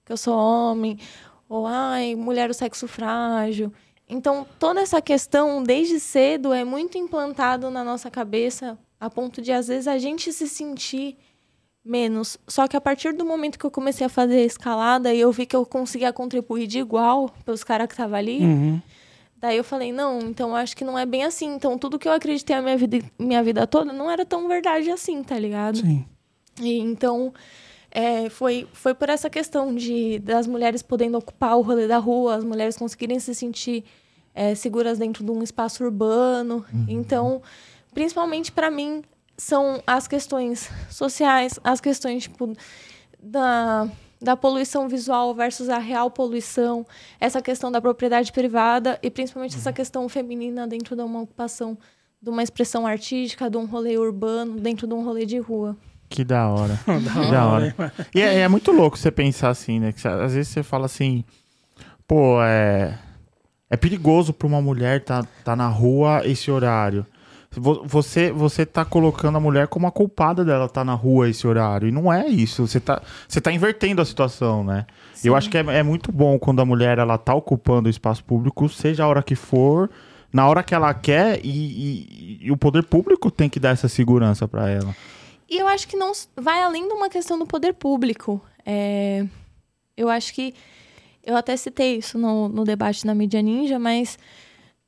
que 0.03 0.13
eu 0.13 0.17
sou 0.17 0.35
homem, 0.35 0.99
ou 1.47 1.67
ai, 1.67 2.15
mulher 2.15 2.49
o 2.49 2.55
sexo 2.55 2.89
frágil. 2.89 3.71
Então, 4.09 4.47
toda 4.59 4.81
essa 4.81 5.01
questão 5.01 5.63
desde 5.63 6.01
cedo 6.01 6.55
é 6.55 6.65
muito 6.65 6.97
implantado 6.97 7.71
na 7.71 7.85
nossa 7.85 8.11
cabeça, 8.11 8.79
a 8.99 9.11
ponto 9.11 9.43
de 9.43 9.53
às 9.53 9.69
vezes 9.69 9.87
a 9.87 9.99
gente 9.99 10.33
se 10.33 10.49
sentir 10.49 11.19
menos. 11.85 12.39
Só 12.47 12.69
que 12.69 12.77
a 12.77 12.81
partir 12.81 13.13
do 13.13 13.25
momento 13.25 13.59
que 13.59 13.65
eu 13.65 13.71
comecei 13.71 14.07
a 14.07 14.11
fazer 14.11 14.37
a 14.37 14.45
escalada 14.45 15.13
e 15.13 15.21
eu 15.21 15.33
vi 15.33 15.47
que 15.47 15.57
eu 15.57 15.65
conseguia 15.65 16.13
contribuir 16.13 16.67
de 16.67 16.79
igual 16.79 17.31
pelos 17.45 17.65
caras 17.65 17.87
que 17.87 17.95
estavam 17.95 18.17
ali, 18.17 18.41
uhum. 18.41 18.81
daí 19.37 19.57
eu 19.57 19.65
falei, 19.65 19.93
não, 19.93 20.21
então 20.21 20.55
acho 20.55 20.77
que 20.77 20.85
não 20.85 20.99
é 20.99 21.07
bem 21.07 21.25
assim. 21.25 21.55
Então 21.55 21.79
tudo 21.79 21.99
que 21.99 22.09
eu 22.09 22.13
acreditei 22.13 22.55
a 22.55 22.63
minha 22.63 22.77
vida, 22.77 22.99
minha 23.19 23.43
vida 23.43 23.67
toda 23.67 23.93
não 23.93 24.11
era 24.11 24.25
tão 24.25 24.47
verdade 24.47 24.91
assim, 24.91 25.23
tá 25.23 25.39
ligado? 25.39 25.79
Sim. 25.79 26.05
E, 26.61 26.79
então 26.79 27.33
é, 27.91 28.29
foi, 28.29 28.69
foi 28.73 28.95
por 28.95 29.09
essa 29.09 29.29
questão 29.29 29.75
de 29.75 30.19
das 30.21 30.47
mulheres 30.47 30.83
podendo 30.83 31.19
ocupar 31.19 31.57
o 31.57 31.63
rolê 31.63 31.89
da 31.89 31.99
rua, 31.99 32.37
as 32.37 32.45
mulheres 32.45 32.77
conseguirem 32.77 33.19
se 33.19 33.35
sentir 33.35 33.85
é, 34.35 34.55
seguras 34.55 34.99
dentro 34.99 35.25
de 35.25 35.31
um 35.31 35.43
espaço 35.43 35.83
urbano. 35.83 36.65
Uhum. 36.73 36.85
Então, 36.89 37.43
principalmente 37.93 38.53
para 38.53 38.71
mim, 38.71 39.03
são 39.41 39.83
as 39.87 40.07
questões 40.07 40.71
sociais, 40.91 41.59
as 41.65 41.81
questões 41.81 42.25
tipo, 42.25 42.55
da, 43.19 43.89
da 44.21 44.37
poluição 44.37 44.87
visual 44.87 45.35
versus 45.35 45.71
a 45.71 45.79
real 45.79 46.11
poluição, 46.11 46.87
essa 47.19 47.41
questão 47.41 47.73
da 47.73 47.81
propriedade 47.81 48.31
privada 48.33 48.99
e 49.03 49.11
principalmente 49.11 49.57
essa 49.57 49.73
questão 49.73 50.07
feminina 50.11 50.69
dentro 50.69 50.95
de 50.95 51.03
uma 51.03 51.23
ocupação 51.23 51.77
de 52.23 52.29
uma 52.29 52.43
expressão 52.43 52.87
artística, 52.87 53.49
de 53.49 53.57
um 53.57 53.65
rolê 53.65 53.97
urbano, 53.97 54.61
dentro 54.61 54.87
de 54.87 54.93
um 54.93 55.03
rolê 55.03 55.25
de 55.25 55.39
rua. 55.39 55.75
Que 56.11 56.23
da 56.23 56.47
hora. 56.51 56.79
da 56.87 57.25
Que 57.25 57.31
da 57.31 57.47
hora. 57.47 57.93
E 58.15 58.21
é, 58.21 58.41
é 58.41 58.49
muito 58.49 58.71
louco 58.73 58.99
você 58.99 59.11
pensar 59.11 59.49
assim, 59.49 59.81
né? 59.81 59.91
Que 59.91 60.07
às 60.07 60.35
vezes 60.35 60.49
você 60.49 60.63
fala 60.63 60.85
assim, 60.85 61.25
pô, 62.07 62.43
é. 62.43 62.99
É 63.71 63.77
perigoso 63.77 64.35
pra 64.35 64.47
uma 64.47 64.61
mulher 64.61 65.03
tá, 65.03 65.25
tá 65.45 65.57
na 65.57 65.69
rua 65.69 66.21
esse 66.27 66.51
horário. 66.51 67.07
Vo- 67.53 67.83
Você, 67.85 68.31
você 68.31 68.65
tá 68.65 68.85
colocando 68.85 69.37
a 69.37 69.41
mulher 69.41 69.67
como 69.69 69.87
a 69.87 69.91
culpada 69.91 70.45
dela 70.45 70.69
tá 70.69 70.85
na 70.85 70.95
rua 70.95 71.29
esse 71.29 71.47
horário. 71.47 71.89
E 71.89 71.93
não 71.93 72.13
é 72.13 72.27
isso. 72.29 72.67
Você 72.67 72.79
tá, 72.79 73.03
você 73.29 73.41
tá 73.41 73.51
invertendo 73.53 74.01
a 74.01 74.05
situação, 74.05 74.63
né? 74.63 74.87
Eu 75.25 75.35
acho 75.37 75.51
que 75.51 75.59
é, 75.59 75.61
é 75.61 75.83
muito 75.83 76.13
bom 76.13 76.39
quando 76.39 76.61
a 76.61 76.65
mulher 76.65 76.99
ela 76.99 77.19
tá 77.19 77.35
ocupando 77.35 77.89
o 77.89 77.91
espaço 77.91 78.23
público, 78.25 78.69
seja 78.69 79.05
a 79.05 79.09
hora 79.09 79.23
que 79.23 79.35
for, 79.35 79.91
na 80.33 80.49
hora 80.49 80.63
que 80.63 80.75
ela 80.75 80.95
quer, 80.95 81.41
e, 81.45 81.51
e- 81.51 82.39
e 82.47 82.51
o 82.53 82.57
poder 82.57 82.85
público 82.85 83.31
tem 83.31 83.49
que 83.49 83.59
dar 83.61 83.71
essa 83.71 83.89
segurança 83.89 84.47
pra 84.49 84.69
ela. 84.71 84.95
E 85.49 85.59
eu 85.59 85.67
acho 85.67 85.89
que 85.89 85.97
não 85.97 86.13
vai 86.37 86.63
além 86.63 86.87
de 86.87 86.95
uma 86.95 87.11
questão 87.11 87.37
do 87.39 87.45
poder 87.47 87.75
público. 87.75 88.41
É, 88.65 89.27
eu 89.97 90.09
acho 90.09 90.33
que. 90.33 90.55
Eu 91.23 91.37
até 91.37 91.55
citei 91.57 91.97
isso 91.99 92.17
no, 92.17 92.49
no 92.49 92.65
debate 92.65 93.05
na 93.07 93.15
mídia 93.15 93.43
ninja, 93.43 93.79
mas 93.79 94.19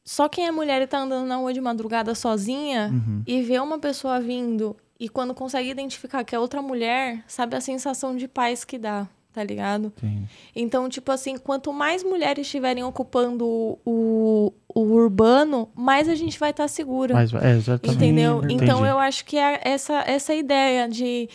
só 0.05 0.29
quem 0.29 0.47
é 0.47 0.51
mulher 0.51 0.83
e 0.83 0.87
tá 0.87 0.99
andando 0.99 1.27
na 1.27 1.37
rua 1.37 1.53
de 1.53 1.61
madrugada 1.61 2.15
sozinha 2.15 2.91
Uhum. 2.93 3.23
e 3.27 3.43
vê 3.43 3.59
uma 3.59 3.79
pessoa 3.79 4.21
vindo 4.21 4.77
e 4.99 5.09
quando 5.09 5.35
consegue 5.35 5.69
identificar 5.71 6.23
que 6.25 6.35
é 6.35 6.39
outra 6.39 6.61
mulher, 6.63 7.23
sabe 7.27 7.57
a 7.57 7.61
sensação 7.61 8.15
de 8.17 8.29
paz 8.29 8.65
que 8.65 8.79
dá, 8.79 9.09
tá 9.33 9.43
ligado? 9.43 9.91
Tem- 10.01 10.29
Então, 10.55 10.89
tipo 10.89 11.11
assim, 11.11 11.37
quanto 11.39 11.73
mais 11.73 12.05
mulheres 12.05 12.47
estiverem 12.47 12.85
ocupando 12.85 13.45
o, 13.85 14.53
o, 14.73 14.81
urbano, 14.81 15.69
mais 15.75 16.09
a 16.09 16.15
gente 16.15 16.39
vai 16.39 16.51
estar 16.51 16.69
segura. 16.69 17.15
Mas, 17.15 17.33
é, 17.35 17.51
exatamente. 17.57 17.97
Entendeu? 17.97 18.39
Entendi. 18.45 18.55
Então 18.65 18.87
eu 18.87 18.99
acho 18.99 19.25
que 19.25 19.37
é 19.37 19.61
essa, 19.65 20.05
essa 20.07 20.35
ideia 20.35 20.89
de 20.89 21.29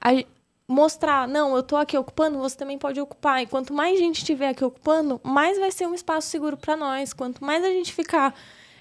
a- 0.00 0.24
mostrar, 0.66 1.28
não, 1.28 1.54
eu 1.56 1.62
tô 1.62 1.76
aqui 1.76 1.96
ocupando, 1.96 2.38
você 2.38 2.56
também 2.56 2.78
pode 2.78 3.00
ocupar. 3.00 3.42
E 3.42 3.46
quanto 3.46 3.72
mais 3.72 3.98
gente 3.98 4.18
estiver 4.18 4.48
aqui 4.48 4.64
ocupando, 4.64 5.20
mais 5.22 5.58
vai 5.58 5.70
ser 5.70 5.86
um 5.86 5.94
espaço 5.94 6.28
seguro 6.28 6.56
para 6.56 6.76
nós. 6.76 7.12
Quanto 7.12 7.44
mais 7.44 7.64
a 7.64 7.68
gente 7.68 7.92
ficar 7.92 8.34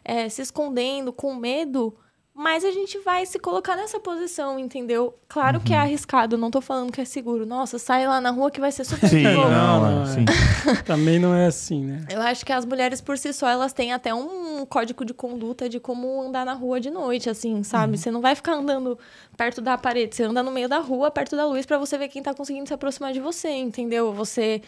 é, 0.03 0.29
se 0.29 0.41
escondendo, 0.41 1.11
com 1.11 1.36
medo, 1.36 1.95
mais 2.34 2.63
a 2.63 2.71
gente 2.71 2.97
vai 2.99 3.25
se 3.25 3.38
colocar 3.38 3.75
nessa 3.75 3.99
posição, 3.99 4.57
entendeu? 4.57 5.13
Claro 5.27 5.59
que 5.59 5.73
é 5.73 5.77
Uhum. 5.77 5.82
arriscado, 5.84 6.38
não 6.38 6.49
tô 6.49 6.61
falando 6.61 6.91
que 6.91 7.01
é 7.01 7.05
seguro. 7.05 7.45
Nossa, 7.45 7.77
sai 7.77 8.07
lá 8.07 8.21
na 8.21 8.32
rua 8.32 8.49
que 8.49 8.59
vai 8.59 8.71
ser 8.71 8.84
super 8.86 9.07
Sim, 9.09 9.23
seguro. 9.23 9.49
não, 9.49 9.82
Não, 9.82 9.88
é, 9.88 9.95
não, 9.95 10.03
é. 10.03 10.05
sim. 10.07 10.25
Também 10.86 11.19
não 11.19 11.36
é 11.36 11.45
assim, 11.47 11.84
né? 11.86 12.05
Eu 12.09 12.21
acho 12.21 12.45
que 12.45 12.53
as 12.53 12.65
mulheres 12.65 13.01
por 13.01 13.17
si 13.17 13.34
só, 13.34 13.47
elas 13.49 13.73
têm 13.73 13.91
até 13.93 14.13
um 14.13 14.65
código 14.65 15.03
de 15.03 15.13
conduta 15.13 15.67
de 15.67 15.79
como 15.79 16.21
andar 16.21 16.45
na 16.45 16.53
rua 16.53 16.79
de 16.79 16.89
noite, 16.89 17.29
assim, 17.29 17.63
sabe? 17.63 17.97
Você 17.97 18.09
não 18.09 18.21
vai 18.21 18.34
ficar 18.34 18.53
andando 18.53 18.97
perto 19.38 19.59
da 19.61 19.77
parede, 19.77 20.15
você 20.15 20.23
anda 20.23 20.41
no 20.41 20.51
meio 20.51 20.69
da 20.69 20.79
rua, 20.79 21.11
perto 21.11 21.36
da 21.36 21.45
luz, 21.45 21.65
pra 21.65 21.77
você 21.77 21.97
ver 21.97 22.07
quem 22.07 22.23
tá 22.23 22.34
conseguindo 22.34 22.67
se 22.67 22.73
aproximar 22.73 23.11
de 23.11 23.19
você, 23.19 23.49
entendeu? 23.49 24.13
Você, 24.13 24.61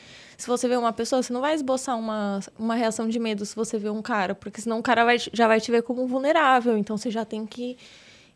se 0.43 0.47
você 0.47 0.67
vê 0.67 0.75
uma 0.75 0.91
pessoa, 0.91 1.23
você 1.23 1.31
não 1.31 1.39
vai 1.39 1.53
esboçar 1.55 1.97
uma, 1.97 2.41
uma 2.59 2.75
reação 2.75 3.07
de 3.07 3.17
medo 3.17 3.45
se 3.45 3.55
você 3.55 3.77
vê 3.79 3.89
um 3.89 4.01
cara, 4.01 4.35
porque 4.35 4.59
senão 4.59 4.77
o 4.79 4.83
cara 4.83 5.05
vai, 5.05 5.17
já 5.17 5.47
vai 5.47 5.61
te 5.61 5.71
ver 5.71 5.83
como 5.83 6.05
vulnerável, 6.05 6.77
então 6.77 6.97
você 6.97 7.09
já 7.09 7.23
tem 7.23 7.45
que 7.45 7.77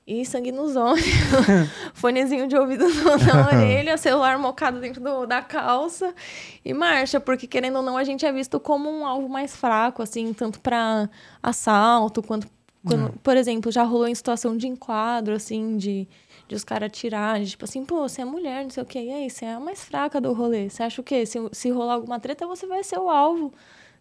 ir 0.08 0.26
sangue 0.26 0.54
nos 0.54 0.78
olhos, 0.78 1.04
fonezinho 1.94 2.48
de 2.48 2.56
ouvido 2.56 2.86
na 3.28 3.48
orelha, 3.52 3.98
celular 3.98 4.38
mocado 4.40 4.80
dentro 4.80 5.02
do- 5.04 5.26
da 5.26 5.42
calça 5.42 6.16
e 6.64 6.74
marcha, 6.74 7.20
porque 7.20 7.46
querendo 7.46 7.76
ou 7.76 7.84
não, 7.84 7.98
a 7.98 8.06
gente 8.06 8.26
é 8.26 8.32
visto 8.32 8.58
como 8.58 8.90
um 8.90 9.06
alvo 9.06 9.28
mais 9.28 9.54
fraco, 9.54 10.02
assim, 10.02 10.32
tanto 10.34 10.62
para 10.62 11.10
assalto 11.44 12.24
quanto. 12.24 12.48
Quando, 12.86 13.12
Por 13.22 13.36
exemplo, 13.36 13.70
já 13.70 13.84
rolou 13.84 14.08
em 14.08 14.16
situação 14.16 14.56
de 14.56 14.66
enquadro, 14.66 15.36
assim, 15.36 15.76
de, 15.76 16.08
de 16.48 16.56
os 16.56 16.64
caras 16.64 16.92
tirarem, 16.92 17.46
tipo 17.46 17.66
assim, 17.66 17.84
pô, 17.84 18.08
você 18.08 18.22
é 18.22 18.26
mulher, 18.26 18.64
não 18.64 18.70
sei 18.70 18.84
o 18.84 18.86
quê, 18.86 19.00
e 19.00 19.12
aí, 19.12 19.30
você 19.30 19.46
é 19.46 19.54
a 19.54 19.60
mais 19.60 19.84
fraca 19.84 20.22
do 20.22 20.32
rolê. 20.34 20.70
Você 20.70 20.84
acha 20.84 21.02
o 21.02 21.04
quê? 21.04 21.26
Se, 21.26 21.38
se 21.52 21.70
rolar 21.70 21.96
alguma 21.96 22.20
treta, 22.20 22.48
você 22.48 22.66
vai 22.66 22.84
ser 22.84 22.98
o 22.98 23.10
alvo, 23.10 23.54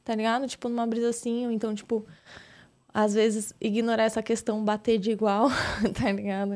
tá 0.05 0.15
ligado? 0.15 0.47
Tipo, 0.47 0.69
numa 0.69 0.87
brisa 0.87 1.09
assim, 1.09 1.47
ou 1.47 1.53
então, 1.53 1.75
tipo, 1.75 2.07
às 2.95 3.13
vezes 3.13 3.53
ignorar 3.61 4.05
essa 4.05 4.23
questão, 4.23 4.65
bater 4.65 4.99
de 4.99 5.11
igual, 5.11 5.51
tá 6.01 6.11
ligado? 6.11 6.55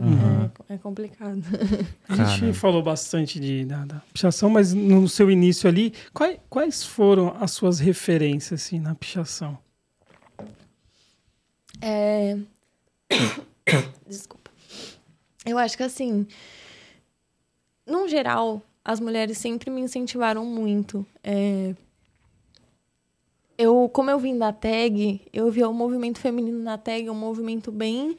É, 0.69 0.75
é 0.75 0.79
complicado. 0.79 1.43
A 2.09 2.15
gente 2.15 2.41
Caramba. 2.41 2.55
falou 2.55 2.83
bastante 2.83 3.39
de, 3.39 3.65
da, 3.67 3.85
da 3.85 4.01
pichação, 4.13 4.49
mas 4.49 4.73
no 4.73 5.07
seu 5.07 5.31
início 5.31 5.69
ali, 5.69 5.93
quais, 6.15 6.39
quais 6.49 6.83
foram 6.85 7.37
as 7.39 7.51
suas 7.51 7.79
referências 7.79 8.63
assim, 8.63 8.79
na 8.81 8.95
pichação? 8.95 9.59
É... 11.83 12.39
Desculpa. 14.09 14.40
Eu 15.45 15.57
acho 15.59 15.77
que 15.77 15.83
assim, 15.83 16.27
no 17.87 18.07
geral, 18.09 18.63
as 18.85 19.01
mulheres 19.01 19.39
sempre 19.39 19.71
me 19.71 19.81
incentivaram 19.81 20.45
muito. 20.45 21.05
É, 21.23 21.75
Eu, 23.59 23.91
como 23.93 24.11
eu 24.11 24.19
vim 24.19 24.39
da 24.39 24.53
tag, 24.53 25.21
eu 25.33 25.51
via 25.51 25.69
o 25.69 25.75
movimento 25.75 26.19
feminino 26.19 26.59
na 26.63 26.79
tag, 26.79 27.11
um 27.11 27.15
movimento 27.15 27.71
bem, 27.71 28.17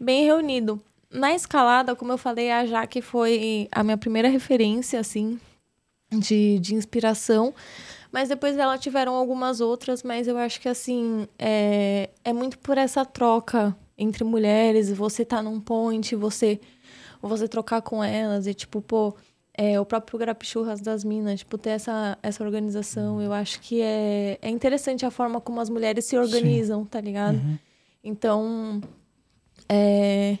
bem 0.00 0.24
reunido. 0.24 0.80
Na 1.10 1.34
escalada, 1.34 1.94
como 1.94 2.12
eu 2.12 2.16
falei, 2.16 2.50
a 2.50 2.64
Jaque 2.64 3.02
foi 3.02 3.68
a 3.70 3.84
minha 3.84 3.98
primeira 3.98 4.28
referência, 4.28 4.98
assim, 4.98 5.38
de, 6.10 6.58
de 6.58 6.74
inspiração. 6.74 7.54
Mas 8.10 8.30
depois 8.30 8.56
dela 8.56 8.78
tiveram 8.78 9.14
algumas 9.14 9.60
outras, 9.60 10.02
mas 10.02 10.26
eu 10.26 10.38
acho 10.38 10.58
que 10.58 10.68
assim, 10.70 11.26
é, 11.38 12.08
é 12.24 12.32
muito 12.32 12.58
por 12.58 12.78
essa 12.78 13.04
troca 13.04 13.76
entre 14.02 14.24
mulheres, 14.24 14.90
você 14.90 15.24
tá 15.24 15.42
num 15.42 15.60
point, 15.60 16.14
você 16.16 16.60
você 17.20 17.46
trocar 17.46 17.80
com 17.82 18.02
elas 18.02 18.48
e 18.48 18.54
tipo, 18.54 18.82
pô, 18.82 19.14
é, 19.54 19.78
o 19.78 19.84
próprio 19.84 20.18
Grapichurras 20.18 20.80
das 20.80 21.04
Minas, 21.04 21.40
tipo, 21.40 21.56
ter 21.56 21.70
essa, 21.70 22.18
essa 22.22 22.42
organização, 22.42 23.22
eu 23.22 23.32
acho 23.32 23.60
que 23.60 23.80
é, 23.80 24.38
é 24.42 24.50
interessante 24.50 25.06
a 25.06 25.10
forma 25.10 25.40
como 25.40 25.60
as 25.60 25.70
mulheres 25.70 26.04
se 26.04 26.16
organizam, 26.18 26.84
tá 26.84 27.00
ligado? 27.00 27.36
Então, 28.02 28.80
é, 29.68 30.36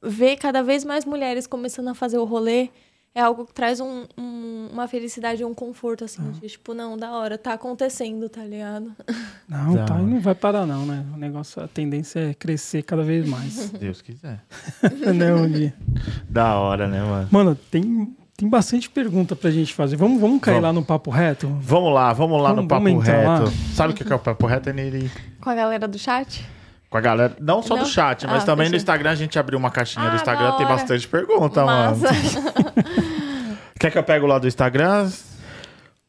ver 0.00 0.36
cada 0.36 0.62
vez 0.62 0.84
mais 0.84 1.04
mulheres 1.04 1.46
começando 1.46 1.88
a 1.88 1.94
fazer 1.94 2.18
o 2.18 2.24
rolê 2.24 2.68
é 3.14 3.20
algo 3.20 3.44
que 3.46 3.52
traz 3.52 3.78
um, 3.80 4.04
um- 4.16 4.68
uma 4.72 4.88
felicidade 4.88 5.42
e 5.42 5.44
um 5.44 5.52
conforto, 5.52 6.04
assim, 6.04 6.22
de, 6.40 6.48
tipo, 6.48 6.72
não, 6.72 6.96
da 6.96 7.10
hora, 7.12 7.36
tá 7.36 7.52
acontecendo, 7.52 8.28
tá 8.28 8.42
ligado? 8.44 8.92
Não, 9.48 9.84
tá, 9.84 10.00
e 10.00 10.02
não 10.02 10.18
vai 10.18 10.34
parar 10.34 10.64
não, 10.64 10.86
né? 10.86 11.04
O 11.14 11.18
negócio, 11.18 11.62
a 11.62 11.68
tendência 11.68 12.30
é 12.30 12.32
crescer 12.34 12.82
cada 12.82 13.02
vez 13.02 13.28
mais, 13.28 13.52
Se 13.52 13.72
Deus 13.76 14.00
quiser. 14.00 14.42
né, 15.14 15.46
dia. 15.48 15.74
Da 16.28 16.58
hora, 16.58 16.86
né, 16.88 17.02
mano? 17.02 17.28
Mano, 17.30 17.54
tem, 17.54 18.16
tem 18.34 18.48
bastante 18.48 18.88
pergunta 18.88 19.36
pra 19.36 19.50
gente 19.50 19.74
fazer. 19.74 19.96
Vamos, 19.96 20.18
vamos 20.18 20.40
cair 20.40 20.54
Vamos. 20.54 20.66
lá 20.68 20.72
no 20.72 20.82
papo 20.82 21.10
reto? 21.10 21.48
Vamos 21.60 21.92
lá, 21.92 22.14
vamos 22.14 22.40
lá 22.40 22.48
Vamos- 22.48 22.62
no 22.64 22.68
Papo 22.68 22.98
Reto. 22.98 23.26
lá? 23.44 23.44
Sabe 23.74 23.92
o 23.92 23.96
que 23.96 24.10
é 24.10 24.16
o 24.16 24.18
Papo 24.18 24.46
Reto, 24.46 24.72
nele? 24.72 25.10
Com 25.38 25.50
a 25.50 25.54
galera 25.54 25.86
do 25.86 25.98
chat? 25.98 26.42
Com 26.92 26.98
a 26.98 27.00
galera, 27.00 27.34
não 27.40 27.62
só 27.62 27.74
Não? 27.74 27.84
do 27.84 27.88
chat, 27.88 28.26
mas 28.26 28.42
Ah, 28.42 28.46
também 28.46 28.68
no. 28.68 28.76
Instagram 28.76 29.12
a 29.12 29.14
gente 29.14 29.38
abriu 29.38 29.58
uma 29.58 29.70
caixinha 29.70 30.04
do 30.10 30.12
Ah, 30.12 30.16
Instagram, 30.16 30.50
da 30.50 30.52
tem 30.58 30.66
bastante 30.66 31.08
pergunta, 31.08 31.64
Massa. 31.64 32.02
mano. 32.12 32.68
Quer 33.80 33.90
que 33.90 33.96
eu 33.96 34.02
pego 34.02 34.26
lá 34.26 34.38
do 34.38 34.46
Instagram? 34.46 35.10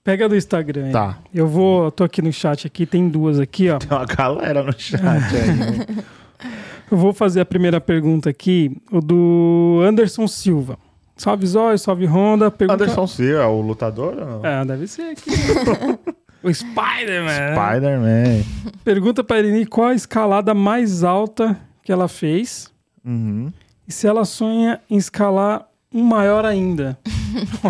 Pega 0.03 0.27
do 0.27 0.35
Instagram. 0.35 0.87
aí. 0.87 0.91
Tá. 0.91 1.17
Eu 1.33 1.47
vou, 1.47 1.85
eu 1.85 1.91
tô 1.91 2.03
aqui 2.03 2.21
no 2.21 2.33
chat 2.33 2.67
aqui, 2.67 2.85
tem 2.85 3.07
duas 3.07 3.39
aqui, 3.39 3.69
ó. 3.69 3.77
Tem 3.77 3.87
uma 3.97 4.05
galera 4.05 4.61
no 4.61 4.73
chat 4.77 5.01
aí. 5.01 6.03
Eu 6.91 6.97
vou 6.97 7.13
fazer 7.13 7.39
a 7.39 7.45
primeira 7.45 7.79
pergunta 7.79 8.29
aqui, 8.29 8.75
o 8.91 8.99
do 8.99 9.81
Anderson 9.87 10.27
Silva. 10.27 10.77
Salve 11.15 11.47
Zóio, 11.47 11.79
salve 11.79 12.05
Honda. 12.05 12.51
Pergunta... 12.51 12.83
Anderson 12.83 13.07
Silva, 13.07 13.41
é 13.41 13.45
o 13.47 13.61
lutador 13.61 14.15
ou 14.19 14.25
não? 14.41 14.45
É, 14.45 14.63
deve 14.65 14.85
ser 14.85 15.13
aqui. 15.13 15.31
o 16.43 16.53
Spider-Man. 16.53 17.55
Spider-Man. 17.55 18.43
Pergunta 18.83 19.23
pra 19.23 19.39
Irini 19.39 19.65
qual 19.65 19.87
a 19.87 19.93
escalada 19.95 20.53
mais 20.53 21.03
alta 21.03 21.59
que 21.83 21.91
ela 21.91 22.07
fez 22.07 22.71
Uhum. 23.05 23.51
e 23.87 23.91
se 23.91 24.07
ela 24.07 24.23
sonha 24.25 24.81
em 24.89 24.97
escalar 24.97 25.67
um 25.93 26.03
maior 26.03 26.45
ainda. 26.45 26.97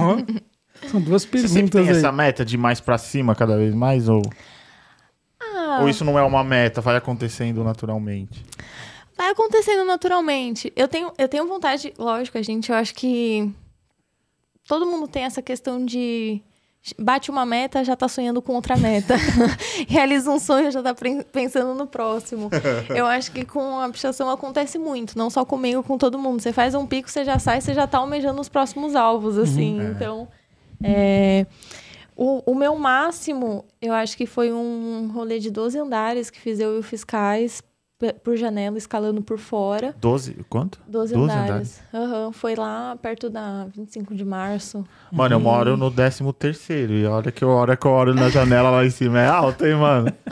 São 0.89 0.99
duas 1.01 1.23
Você 1.23 1.47
sempre 1.47 1.71
perguntas 1.71 1.81
tem 1.81 1.89
aí. 1.89 1.97
essa 1.97 2.11
meta 2.11 2.43
de 2.43 2.57
mais 2.57 2.79
pra 2.81 2.97
cima 2.97 3.33
cada 3.35 3.55
vez 3.57 3.73
mais? 3.73 4.09
Ou, 4.09 4.21
Ah, 5.39 5.79
ou 5.81 5.89
isso 5.89 6.03
não 6.03 6.17
é 6.19 6.23
uma 6.23 6.43
meta, 6.43 6.81
vai 6.81 6.95
acontecendo 6.97 7.63
naturalmente? 7.63 8.43
vai 9.15 9.29
acontecendo 9.31 9.85
naturalmente. 9.85 10.73
Eu 10.75 10.87
tenho, 10.87 11.11
eu 11.17 11.27
tenho 11.29 11.47
vontade, 11.47 11.93
lógico, 11.99 12.37
a 12.37 12.41
gente, 12.41 12.71
eu 12.71 12.75
acho 12.75 12.93
que 12.95 13.49
todo 14.67 14.85
mundo 14.87 15.07
tem 15.07 15.23
essa 15.23 15.41
questão 15.41 15.85
de 15.85 16.41
bate 16.99 17.31
uma 17.31 17.45
meta, 17.45 17.83
já 17.83 17.95
tá 17.95 18.07
sonhando 18.07 18.41
com 18.41 18.53
outra 18.53 18.75
meta. 18.75 19.15
Realiza 19.87 20.29
um 20.29 20.39
sonho, 20.39 20.71
já 20.71 20.81
tá 20.83 20.93
pre- 20.93 21.23
pensando 21.23 21.73
no 21.73 21.87
próximo. 21.87 22.49
Eu 22.93 23.05
acho 23.05 23.31
que 23.31 23.45
com 23.45 23.79
a 23.79 23.89
pichação 23.89 24.29
acontece 24.29 24.77
muito, 24.77 25.17
não 25.17 25.29
só 25.29 25.45
comigo, 25.45 25.81
com 25.83 25.97
todo 25.97 26.19
mundo. 26.19 26.41
Você 26.41 26.51
faz 26.51 26.75
um 26.75 26.85
pico, 26.85 27.09
você 27.09 27.23
já 27.23 27.39
sai, 27.39 27.61
você 27.61 27.73
já 27.73 27.87
tá 27.87 27.99
almejando 27.99 28.39
os 28.41 28.49
próximos 28.49 28.95
alvos, 28.95 29.37
assim. 29.37 29.81
Então, 29.81 30.27
é, 30.83 31.45
o, 32.15 32.51
o 32.51 32.55
meu 32.55 32.75
máximo, 32.75 33.63
eu 33.81 33.93
acho 33.93 34.17
que 34.17 34.25
foi 34.25 34.51
um 34.51 35.09
rolê 35.13 35.39
de 35.39 35.49
12 35.49 35.79
andares 35.79 36.29
que 36.29 36.39
fiz 36.39 36.59
eu 36.59 36.75
e 36.75 36.79
o 36.79 36.83
Fiscais 36.83 37.63
por 38.11 38.35
janela, 38.35 38.77
escalando 38.77 39.21
por 39.21 39.37
fora. 39.37 39.95
12, 39.99 40.45
quanto? 40.49 40.79
12, 40.87 41.13
12 41.13 41.33
andares. 41.33 41.81
Aham, 41.93 42.31
foi 42.31 42.55
lá 42.55 42.97
perto 43.01 43.29
da 43.29 43.65
25 43.75 44.13
de 44.15 44.25
março. 44.25 44.85
Mano, 45.11 45.35
eu 45.35 45.39
moro 45.39 45.77
no 45.77 45.89
13 45.89 46.33
terceiro 46.33 46.93
e 46.93 47.05
a 47.05 47.11
hora 47.11 47.31
que 47.31 47.45
hora 47.45 47.77
que 47.77 47.85
eu 47.85 47.91
olho 47.91 48.13
na 48.13 48.29
janela 48.29 48.69
lá 48.69 48.85
em 48.85 48.89
cima 48.89 49.21
é 49.21 49.27
alta, 49.27 49.67
hein, 49.67 49.75
mano? 49.75 50.11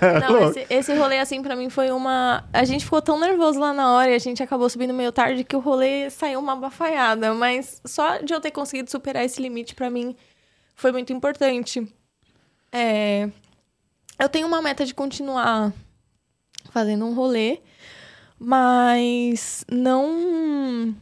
É 0.00 0.20
Não, 0.20 0.50
esse, 0.50 0.66
esse 0.68 0.94
rolê, 0.94 1.18
assim, 1.18 1.42
pra 1.42 1.56
mim 1.56 1.70
foi 1.70 1.90
uma. 1.90 2.44
A 2.52 2.64
gente 2.64 2.84
ficou 2.84 3.00
tão 3.00 3.18
nervoso 3.18 3.58
lá 3.58 3.72
na 3.72 3.92
hora 3.92 4.10
e 4.10 4.14
a 4.14 4.18
gente 4.18 4.42
acabou 4.42 4.68
subindo 4.68 4.92
meio 4.92 5.10
tarde 5.12 5.42
que 5.44 5.56
o 5.56 5.60
rolê 5.60 6.10
saiu 6.10 6.38
uma 6.38 6.54
bafaiada. 6.56 7.32
Mas 7.34 7.80
só 7.84 8.18
de 8.18 8.32
eu 8.32 8.40
ter 8.40 8.50
conseguido 8.50 8.90
superar 8.90 9.24
esse 9.24 9.40
limite, 9.40 9.74
pra 9.74 9.88
mim, 9.88 10.14
foi 10.74 10.92
muito 10.92 11.12
importante. 11.12 11.86
É, 12.72 13.28
Eu 14.18 14.28
tenho 14.28 14.46
uma 14.46 14.60
meta 14.60 14.84
de 14.84 14.94
continuar 14.94 15.72
fazendo 16.76 17.06
um 17.06 17.14
rolê, 17.14 17.60
mas 18.38 19.64
não. 19.70 20.94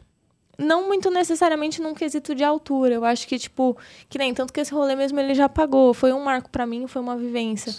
Não 0.57 0.87
muito 0.87 1.11
necessariamente 1.11 1.83
num 1.83 1.93
quesito 1.93 2.33
de 2.33 2.45
altura. 2.45 2.95
Eu 2.95 3.05
acho 3.05 3.27
que, 3.27 3.37
tipo, 3.37 3.77
que 4.09 4.17
nem 4.17 4.33
tanto 4.33 4.53
que 4.53 4.61
esse 4.61 4.73
rolê 4.73 4.95
mesmo 4.95 5.19
ele 5.19 5.35
já 5.35 5.49
pagou. 5.49 5.93
Foi 5.93 6.13
um 6.13 6.23
marco 6.23 6.49
pra 6.49 6.65
mim, 6.65 6.87
foi 6.87 7.03
uma 7.03 7.17
vivência. 7.17 7.75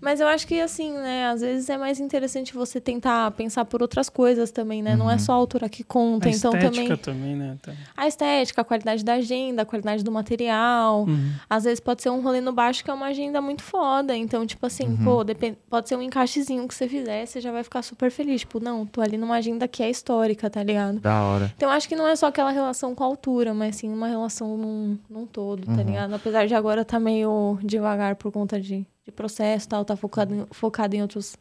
Mas 0.00 0.20
eu 0.20 0.26
acho 0.28 0.46
que, 0.46 0.60
assim, 0.60 0.92
né, 0.92 1.26
às 1.26 1.40
vezes 1.40 1.68
é 1.70 1.76
mais 1.78 1.98
interessante 2.00 2.52
você 2.54 2.80
tentar 2.80 3.30
pensar 3.32 3.64
por 3.64 3.82
outras 3.82 4.08
coisas 4.08 4.50
também, 4.50 4.82
né? 4.82 4.94
Não 4.94 5.10
é 5.10 5.18
só 5.18 5.32
a 5.32 5.34
altura 5.36 5.68
que 5.68 5.82
conta. 5.82 6.28
A 6.28 6.30
então 6.32 6.52
estética 6.52 6.96
também. 6.96 7.34
também, 7.34 7.36
né? 7.36 7.56
Tá. 7.62 7.72
A 7.96 8.06
estética, 8.06 8.60
a 8.60 8.64
qualidade 8.64 9.04
da 9.04 9.14
agenda, 9.14 9.62
a 9.62 9.64
qualidade 9.64 10.04
do 10.04 10.12
material. 10.12 11.04
Uhum. 11.04 11.32
Às 11.48 11.64
vezes 11.64 11.80
pode 11.80 12.02
ser 12.02 12.10
um 12.10 12.20
rolê 12.20 12.40
no 12.40 12.52
baixo 12.52 12.84
que 12.84 12.90
é 12.90 12.94
uma 12.94 13.06
agenda 13.06 13.40
muito 13.40 13.62
foda. 13.62 14.14
Então, 14.16 14.46
tipo 14.46 14.64
assim, 14.66 14.96
pô, 15.02 15.24
depen- 15.24 15.56
pode 15.68 15.88
ser 15.88 15.96
um 15.96 16.02
encaixezinho 16.02 16.66
que 16.68 16.74
você 16.74 16.88
fizer, 16.88 17.24
você 17.26 17.40
já 17.40 17.50
vai 17.50 17.62
ficar 17.64 17.82
super 17.82 18.10
feliz. 18.10 18.42
Tipo, 18.42 18.60
não, 18.60 18.84
tô 18.86 19.00
ali 19.00 19.16
numa 19.16 19.36
agenda 19.36 19.66
que 19.66 19.82
é 19.82 19.90
histórica, 19.90 20.48
tá 20.50 20.62
ligado? 20.62 21.00
Da 21.00 21.22
hora. 21.22 21.52
Então, 21.56 21.70
acho 21.70 21.88
que 21.88 21.96
não 21.96 22.06
é 22.06 22.14
só 22.14 22.26
aquela 22.26 22.50
relação 22.50 22.94
com 22.94 23.02
a 23.02 23.06
altura, 23.06 23.54
mas 23.54 23.76
sim 23.76 23.88
uma 23.92 24.08
relação 24.08 24.56
num, 24.56 24.98
num 25.08 25.26
todo, 25.26 25.66
Uhum. 25.68 25.76
tá 25.76 25.82
ligado? 25.82 26.14
Apesar 26.14 26.46
de 26.46 26.54
agora 26.54 26.84
tá 26.84 27.00
meio 27.00 27.58
devagar 27.62 28.16
por 28.16 28.30
conta 28.30 28.60
de, 28.60 28.86
de 29.06 29.12
processo 29.12 29.66
e 29.66 29.68
tal, 29.68 29.84
tá 29.84 29.96
focado 29.96 30.34
em, 30.34 30.46
focado 30.50 30.96
em 30.96 31.00
outros 31.00 31.36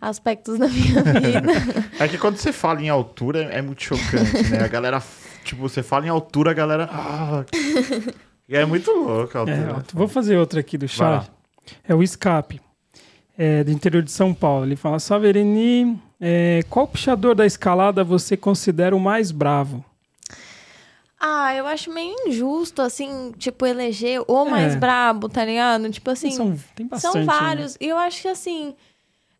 aspectos 0.00 0.58
da 0.58 0.66
minha 0.68 1.02
vida. 1.20 1.52
É 2.00 2.08
que 2.08 2.18
quando 2.18 2.36
você 2.36 2.52
fala 2.52 2.82
em 2.82 2.88
altura 2.88 3.44
é 3.44 3.62
muito 3.62 3.82
chocante, 3.82 4.50
né? 4.50 4.58
A 4.64 4.68
galera, 4.68 5.00
tipo, 5.44 5.62
você 5.62 5.82
fala 5.82 6.04
em 6.06 6.08
altura, 6.10 6.50
a 6.50 6.54
galera. 6.54 6.88
Ah, 6.92 7.44
e 8.48 8.56
é 8.56 8.64
muito 8.66 8.90
louco 8.90 9.38
a 9.38 9.42
É, 9.48 9.54
altura. 9.58 9.76
ó, 9.78 9.96
vou 9.96 10.08
fazer 10.08 10.36
outra 10.36 10.60
aqui 10.60 10.76
do 10.76 10.88
chat. 10.88 11.30
É 11.86 11.94
o 11.94 12.02
Escape, 12.02 12.60
é, 13.38 13.62
do 13.64 13.70
interior 13.70 14.02
de 14.02 14.10
São 14.10 14.34
Paulo. 14.34 14.66
Ele 14.66 14.76
fala: 14.76 14.98
Saverini, 14.98 16.00
é, 16.20 16.60
qual 16.68 16.86
puxador 16.88 17.34
da 17.36 17.46
escalada 17.46 18.02
você 18.04 18.36
considera 18.36 18.94
o 18.96 19.00
mais 19.00 19.30
bravo? 19.30 19.84
Ah, 21.28 21.54
eu 21.54 21.66
acho 21.66 21.90
meio 21.90 22.14
injusto, 22.26 22.80
assim, 22.82 23.32
tipo, 23.36 23.66
eleger 23.66 24.22
o 24.28 24.44
mais 24.44 24.74
É. 24.74 24.76
brabo, 24.78 25.28
tá 25.28 25.44
ligado? 25.44 25.90
Tipo 25.90 26.10
assim. 26.10 26.30
São, 26.30 26.56
tem 26.74 26.86
bastante. 26.86 27.12
São 27.12 27.20
né? 27.20 27.26
vários. 27.26 27.76
E 27.80 27.88
eu 27.88 27.96
acho 27.98 28.22
que 28.22 28.28
assim. 28.28 28.74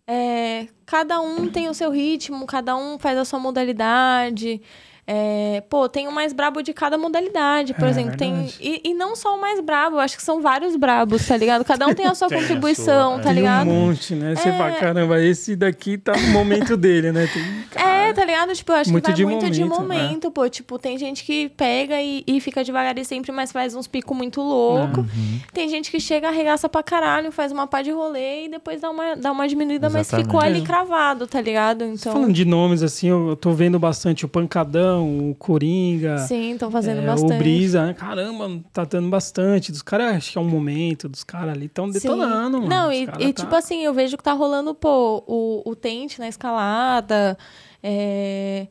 é, 0.07 0.69
cada 0.85 1.21
um 1.21 1.49
tem 1.49 1.69
o 1.69 1.75
seu 1.75 1.91
ritmo, 1.91 2.47
cada 2.47 2.77
um 2.77 2.99
faz 2.99 3.19
a 3.19 3.25
sua 3.25 3.39
modalidade. 3.39 4.61
É, 5.09 5.63
pô, 5.71 5.89
tem 5.89 6.09
o 6.09 6.13
mais 6.13 6.33
brabo 6.33 6.63
de 6.63 6.73
cada 6.73 6.99
modalidade, 6.99 7.73
por 7.75 7.87
É, 7.87 7.91
exemplo. 7.91 8.17
Tem, 8.17 8.49
e, 8.61 8.81
e 8.91 8.93
não 8.95 9.15
só 9.15 9.37
o 9.37 9.41
mais 9.41 9.61
brabo, 9.61 9.97
eu 9.97 10.01
acho 10.01 10.17
que 10.17 10.23
são 10.23 10.43
vários 10.43 10.75
brabos, 10.75 11.25
tá 11.27 11.37
ligado? 11.37 11.65
Cada 11.65 11.87
um 11.87 11.95
tem 11.95 12.07
a 12.07 12.15
sua 12.15 12.27
Tem 12.29 12.39
a 12.39 12.41
contribuição, 12.41 13.13
sua, 13.13 13.21
é. 13.21 13.23
tá 13.23 13.29
Tem 13.29 13.35
ligado? 13.35 13.69
um 13.71 13.87
monte, 13.87 14.15
né? 14.17 14.35
Você 14.35 14.49
É. 14.49 14.53
fala, 14.59 14.73
caramba, 14.73 15.23
esse 15.23 15.55
daqui 15.55 15.97
tá 15.97 16.13
no 16.17 16.29
momento 16.33 16.77
dele, 16.77 17.13
né? 17.13 17.29
Tem- 17.33 17.83
É, 17.85 18.13
tá 18.13 18.25
ligado? 18.25 18.53
Tipo, 18.53 18.73
eu 18.73 18.77
acho 18.77 18.91
Muito 18.91 19.05
que 19.05 19.11
vai 19.11 19.17
de 19.17 19.25
muito 19.25 19.51
de 19.51 19.65
momento, 19.65 19.89
né? 19.89 20.03
momento, 20.03 20.31
pô. 20.33 20.49
Tipo, 20.49 20.77
tem 20.79 20.99
gente 20.99 21.23
que 21.25 21.49
pega 21.51 22.01
e, 22.03 22.25
e 22.27 22.41
fica 22.41 22.65
devagar 22.65 22.99
e 22.99 23.05
sempre, 23.05 23.31
mas 23.31 23.53
faz 23.53 23.75
uns 23.77 23.87
picos 23.87 24.17
muito 24.17 24.41
loucos. 24.43 24.99
Uhum. 24.99 25.41
Tem 25.53 25.69
gente 25.69 25.89
que 25.91 26.01
chega, 26.01 26.29
arregaça 26.29 26.69
pra 26.69 26.83
caralho, 26.83 27.31
faz 27.31 27.53
uma 27.53 27.67
pá 27.67 27.81
de 27.81 27.91
rolê 27.93 28.47
e 28.47 28.49
depois 28.49 28.81
dá 28.81 28.91
uma, 28.91 29.15
dá 29.15 29.31
uma 29.31 29.47
diminuída, 29.47 29.89
mas 29.89 30.09
Exatamente. 30.09 30.27
ficou 30.27 30.41
ali 30.41 30.61
É. 30.61 30.65
cravado, 30.65 31.27
tá 31.29 31.41
ligado? 31.41 31.85
Então, 31.85 32.13
Falando 32.13 32.33
de 32.33 32.45
nomes, 32.45 32.83
assim, 32.83 33.09
eu, 33.09 33.29
eu 33.31 33.37
tô 33.37 33.53
vendo 33.53 33.79
bastante 33.79 34.25
o 34.25 34.29
Pancadão, 34.29 34.96
o 35.03 35.35
Coringa. 35.35 36.19
sim, 36.19 36.53
estão 36.53 36.71
fazendo 36.71 37.01
é, 37.03 37.07
bastante. 37.07 37.35
O 37.35 37.39
Brisa, 37.39 37.87
né? 37.87 37.95
caramba, 37.95 38.61
tá 38.73 38.85
dando 38.85 39.09
bastante. 39.09 39.73
Dos 39.73 39.83
caras, 39.83 40.17
acho 40.17 40.33
que 40.33 40.39
é 40.39 40.41
um 40.41 40.49
momento, 40.49 41.09
dos 41.09 41.25
caras 41.25 41.55
ali 41.55 41.67
estão 41.67 41.89
detonando, 41.91 42.59
mano. 42.59 42.69
Não, 42.69 42.89
Os 42.91 42.97
e, 42.97 43.03
e 43.03 43.07
tá- 43.07 43.43
tipo 43.43 43.55
assim, 43.55 43.83
eu 43.83 43.93
vejo 43.93 44.17
que 44.17 44.23
tá 44.23 44.33
rolando, 44.33 44.75
pô, 44.75 45.23
o, 45.27 45.63
o 45.65 45.75
tente 45.75 46.19
na 46.19 46.29
escalada, 46.29 47.37
é, 47.83 48.67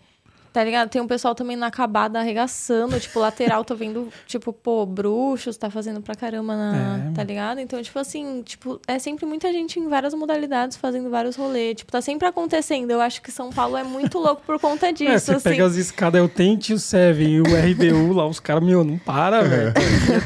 Tá 0.55 0.63
ligado? 0.63 0.87
Tem 0.87 1.01
um 1.01 1.07
pessoal 1.07 1.35
também 1.35 1.57
na 1.57 1.67
acabada 1.67 2.17
arregaçando, 2.17 2.97
tipo, 2.97 3.19
lateral, 3.19 3.65
tô 3.65 3.75
vendo, 3.75 4.07
tipo, 4.25 4.53
pô, 4.53 4.85
bruxos, 4.85 5.57
tá 5.57 5.69
fazendo 5.69 5.99
pra 6.01 6.15
caramba 6.15 6.55
na. 6.55 7.09
É. 7.09 7.11
Tá 7.13 7.23
ligado? 7.25 7.59
Então, 7.59 7.81
tipo 7.83 7.99
assim, 7.99 8.41
tipo, 8.41 8.79
é 8.87 8.97
sempre 8.97 9.25
muita 9.25 9.51
gente 9.51 9.81
em 9.81 9.89
várias 9.89 10.13
modalidades 10.13 10.77
fazendo 10.77 11.09
vários 11.09 11.35
rolês. 11.35 11.75
Tipo, 11.75 11.91
tá 11.91 11.99
sempre 12.01 12.25
acontecendo. 12.25 12.89
Eu 12.89 13.01
acho 13.01 13.21
que 13.21 13.33
São 13.33 13.49
Paulo 13.49 13.75
é 13.75 13.83
muito 13.83 14.17
louco 14.17 14.43
por 14.45 14.57
conta 14.57 14.93
disso. 14.93 15.11
É, 15.15 15.19
você 15.19 15.33
assim. 15.33 15.49
pega 15.49 15.65
as 15.65 15.75
escadas, 15.75 16.21
é 16.21 16.23
o 16.23 16.29
Tente 16.29 16.71
o 16.73 16.79
Seven 16.79 17.27
e 17.27 17.41
o 17.41 17.43
RBU 17.43 18.13
lá, 18.13 18.25
os 18.25 18.39
caras, 18.39 18.63
meu, 18.63 18.81
não 18.85 18.97
para, 18.97 19.41
velho. 19.43 19.73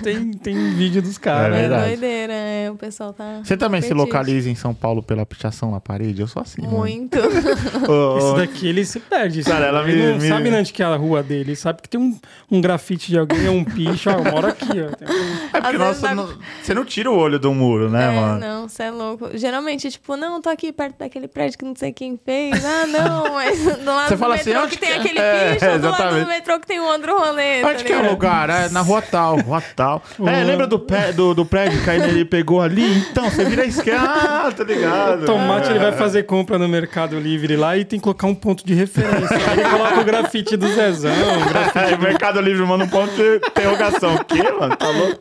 Tem, 0.03 0.31
tem 0.31 0.73
vídeo 0.75 1.01
dos 1.01 1.17
É 1.17 1.19
caras. 1.19 1.57
É 1.57 1.61
verdade. 1.61 1.85
doideira, 1.87 2.33
é, 2.33 2.69
o 2.71 2.75
pessoal 2.75 3.13
tá. 3.13 3.41
Você 3.43 3.57
também 3.57 3.81
se 3.81 3.93
localiza 3.95 4.47
em 4.47 4.53
São 4.55 4.75
Paulo 4.75 5.01
pela 5.01 5.25
pichação 5.25 5.71
na 5.71 5.79
parede? 5.79 6.21
Eu 6.21 6.27
sou 6.27 6.39
assim. 6.43 6.61
mano. 6.61 6.77
Muito. 6.77 7.17
Ô, 7.89 7.91
ô, 7.91 8.17
Esse 8.17 8.35
daqui 8.37 8.67
ele 8.67 8.85
se 8.85 8.99
perde. 8.99 9.43
Cara, 9.43 9.65
ela 9.67 9.83
me- 9.83 10.18
não 10.19 10.27
sabe 10.37 10.49
onde 10.55 10.73
que 10.73 10.81
é 10.83 10.85
a 10.85 10.95
rua 10.95 11.23
dele. 11.23 11.39
Ele 11.49 11.55
sabe 11.55 11.81
que 11.81 11.89
tem 11.89 11.99
um, 11.99 12.17
um 12.51 12.61
grafite 12.61 13.09
de 13.09 13.17
alguém, 13.17 13.45
é 13.45 13.49
um 13.49 13.63
picho. 13.63 14.09
Ó, 14.09 14.13
eu 14.13 14.23
moro 14.31 14.47
aqui, 14.47 14.67
ó. 14.81 14.85
Um- 14.85 15.49
É 15.57 15.61
porque 15.61 15.77
nossa, 15.77 16.13
não- 16.15 16.29
você 16.61 16.73
não 16.73 16.85
tira 16.85 17.09
o 17.11 17.15
olho 17.17 17.39
do 17.39 17.53
muro, 17.53 17.89
né, 17.89 18.15
é, 18.15 18.19
mano? 18.19 18.39
não, 18.39 18.67
você 18.69 18.83
é 18.83 18.91
louco. 18.91 19.29
Geralmente, 19.33 19.89
tipo, 19.91 20.15
não, 20.15 20.41
tô 20.41 20.49
aqui 20.49 20.71
perto 20.71 20.97
daquele 20.99 21.27
prédio 21.27 21.57
que 21.57 21.65
não 21.65 21.75
sei 21.75 21.91
quem 21.91 22.19
fez. 22.23 22.63
Ah, 22.63 22.85
não, 22.87 23.33
mas 23.35 23.59
do 23.63 23.85
lado 23.85 24.07
Você 24.09 24.15
do 24.15 24.19
fala 24.19 24.35
assim, 24.35 24.49
metrô 24.49 24.63
onde 24.65 24.71
que 24.71 24.77
tem 24.79 24.89
que- 24.93 24.99
aquele 24.99 25.19
é, 25.19 25.53
picho, 25.53 25.65
ou 25.65 25.79
do 25.79 25.85
lado 25.89 25.95
exatamente. 25.95 26.23
do 26.23 26.27
metrô 26.29 26.59
que 26.59 26.67
tem 26.67 26.79
um 26.79 26.85
outro 26.87 27.17
rolê. 27.17 27.61
tá 27.61 27.67
Onde 27.69 27.83
que 27.83 27.93
é 27.93 27.97
o 27.97 28.09
lugar? 28.09 28.49
É 28.49 28.69
na 28.69 28.81
rua 28.81 29.01
tal, 29.01 29.37
rua 29.39 29.61
tal. 29.75 30.03
É, 30.29 30.43
lembra 30.43 30.67
do, 30.67 30.77
pé, 30.79 31.11
do, 31.11 31.33
do 31.33 31.45
prédio 31.45 31.81
que 31.83 31.89
aí 31.89 32.01
ele 32.01 32.23
pegou 32.25 32.61
ali? 32.61 32.99
Então, 33.09 33.29
você 33.29 33.43
vira 33.45 33.63
a 33.63 33.65
esquerda. 33.65 34.05
Ah, 34.07 34.51
tá 34.55 34.63
ligado. 34.63 35.25
Tomate, 35.25 35.69
ele 35.69 35.79
vai 35.79 35.91
fazer 35.91 36.23
compra 36.23 36.57
no 36.59 36.67
Mercado 36.67 37.19
Livre 37.19 37.55
lá 37.55 37.75
e 37.77 37.83
tem 37.85 37.99
que 37.99 38.03
colocar 38.03 38.27
um 38.27 38.35
ponto 38.35 38.65
de 38.65 38.73
referência. 38.73 39.35
Aí 39.49 39.59
ele 39.59 39.69
coloca 39.69 39.99
o 39.99 40.03
grafite 40.11 40.57
do 40.57 40.67
Zezão. 40.67 41.11
o 41.11 41.45
grafite 41.49 41.93
É, 41.93 41.97
Mercado 41.97 42.41
Livre 42.41 42.65
manda 42.65 42.83
um 42.83 42.89
ponto 42.89 43.13
de 43.15 43.35
interrogação. 43.37 44.15
O 44.15 44.25
quê, 44.25 44.43
mano? 44.51 44.75
Tá 44.75 44.89
louco? 44.89 45.17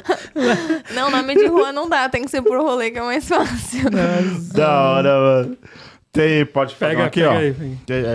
Não, 0.95 1.11
nome 1.11 1.35
de 1.35 1.47
rua 1.47 1.73
não 1.73 1.89
dá, 1.89 2.09
tem 2.09 2.25
que 2.25 2.31
ser 2.31 2.43
por 2.43 2.59
rolê 2.61 2.91
que 2.91 2.99
é 2.99 3.03
mais 3.03 3.29
fácil. 3.29 3.89
Da 4.55 4.83
hora, 4.91 5.19
mano. 5.21 5.57
Tem, 6.11 6.45
pode 6.47 6.75
pegar 6.75 6.91
Pega 6.91 7.05
aqui, 7.07 7.21
pega 7.21 7.33
ó. 7.33 7.37
aí, 7.39 7.55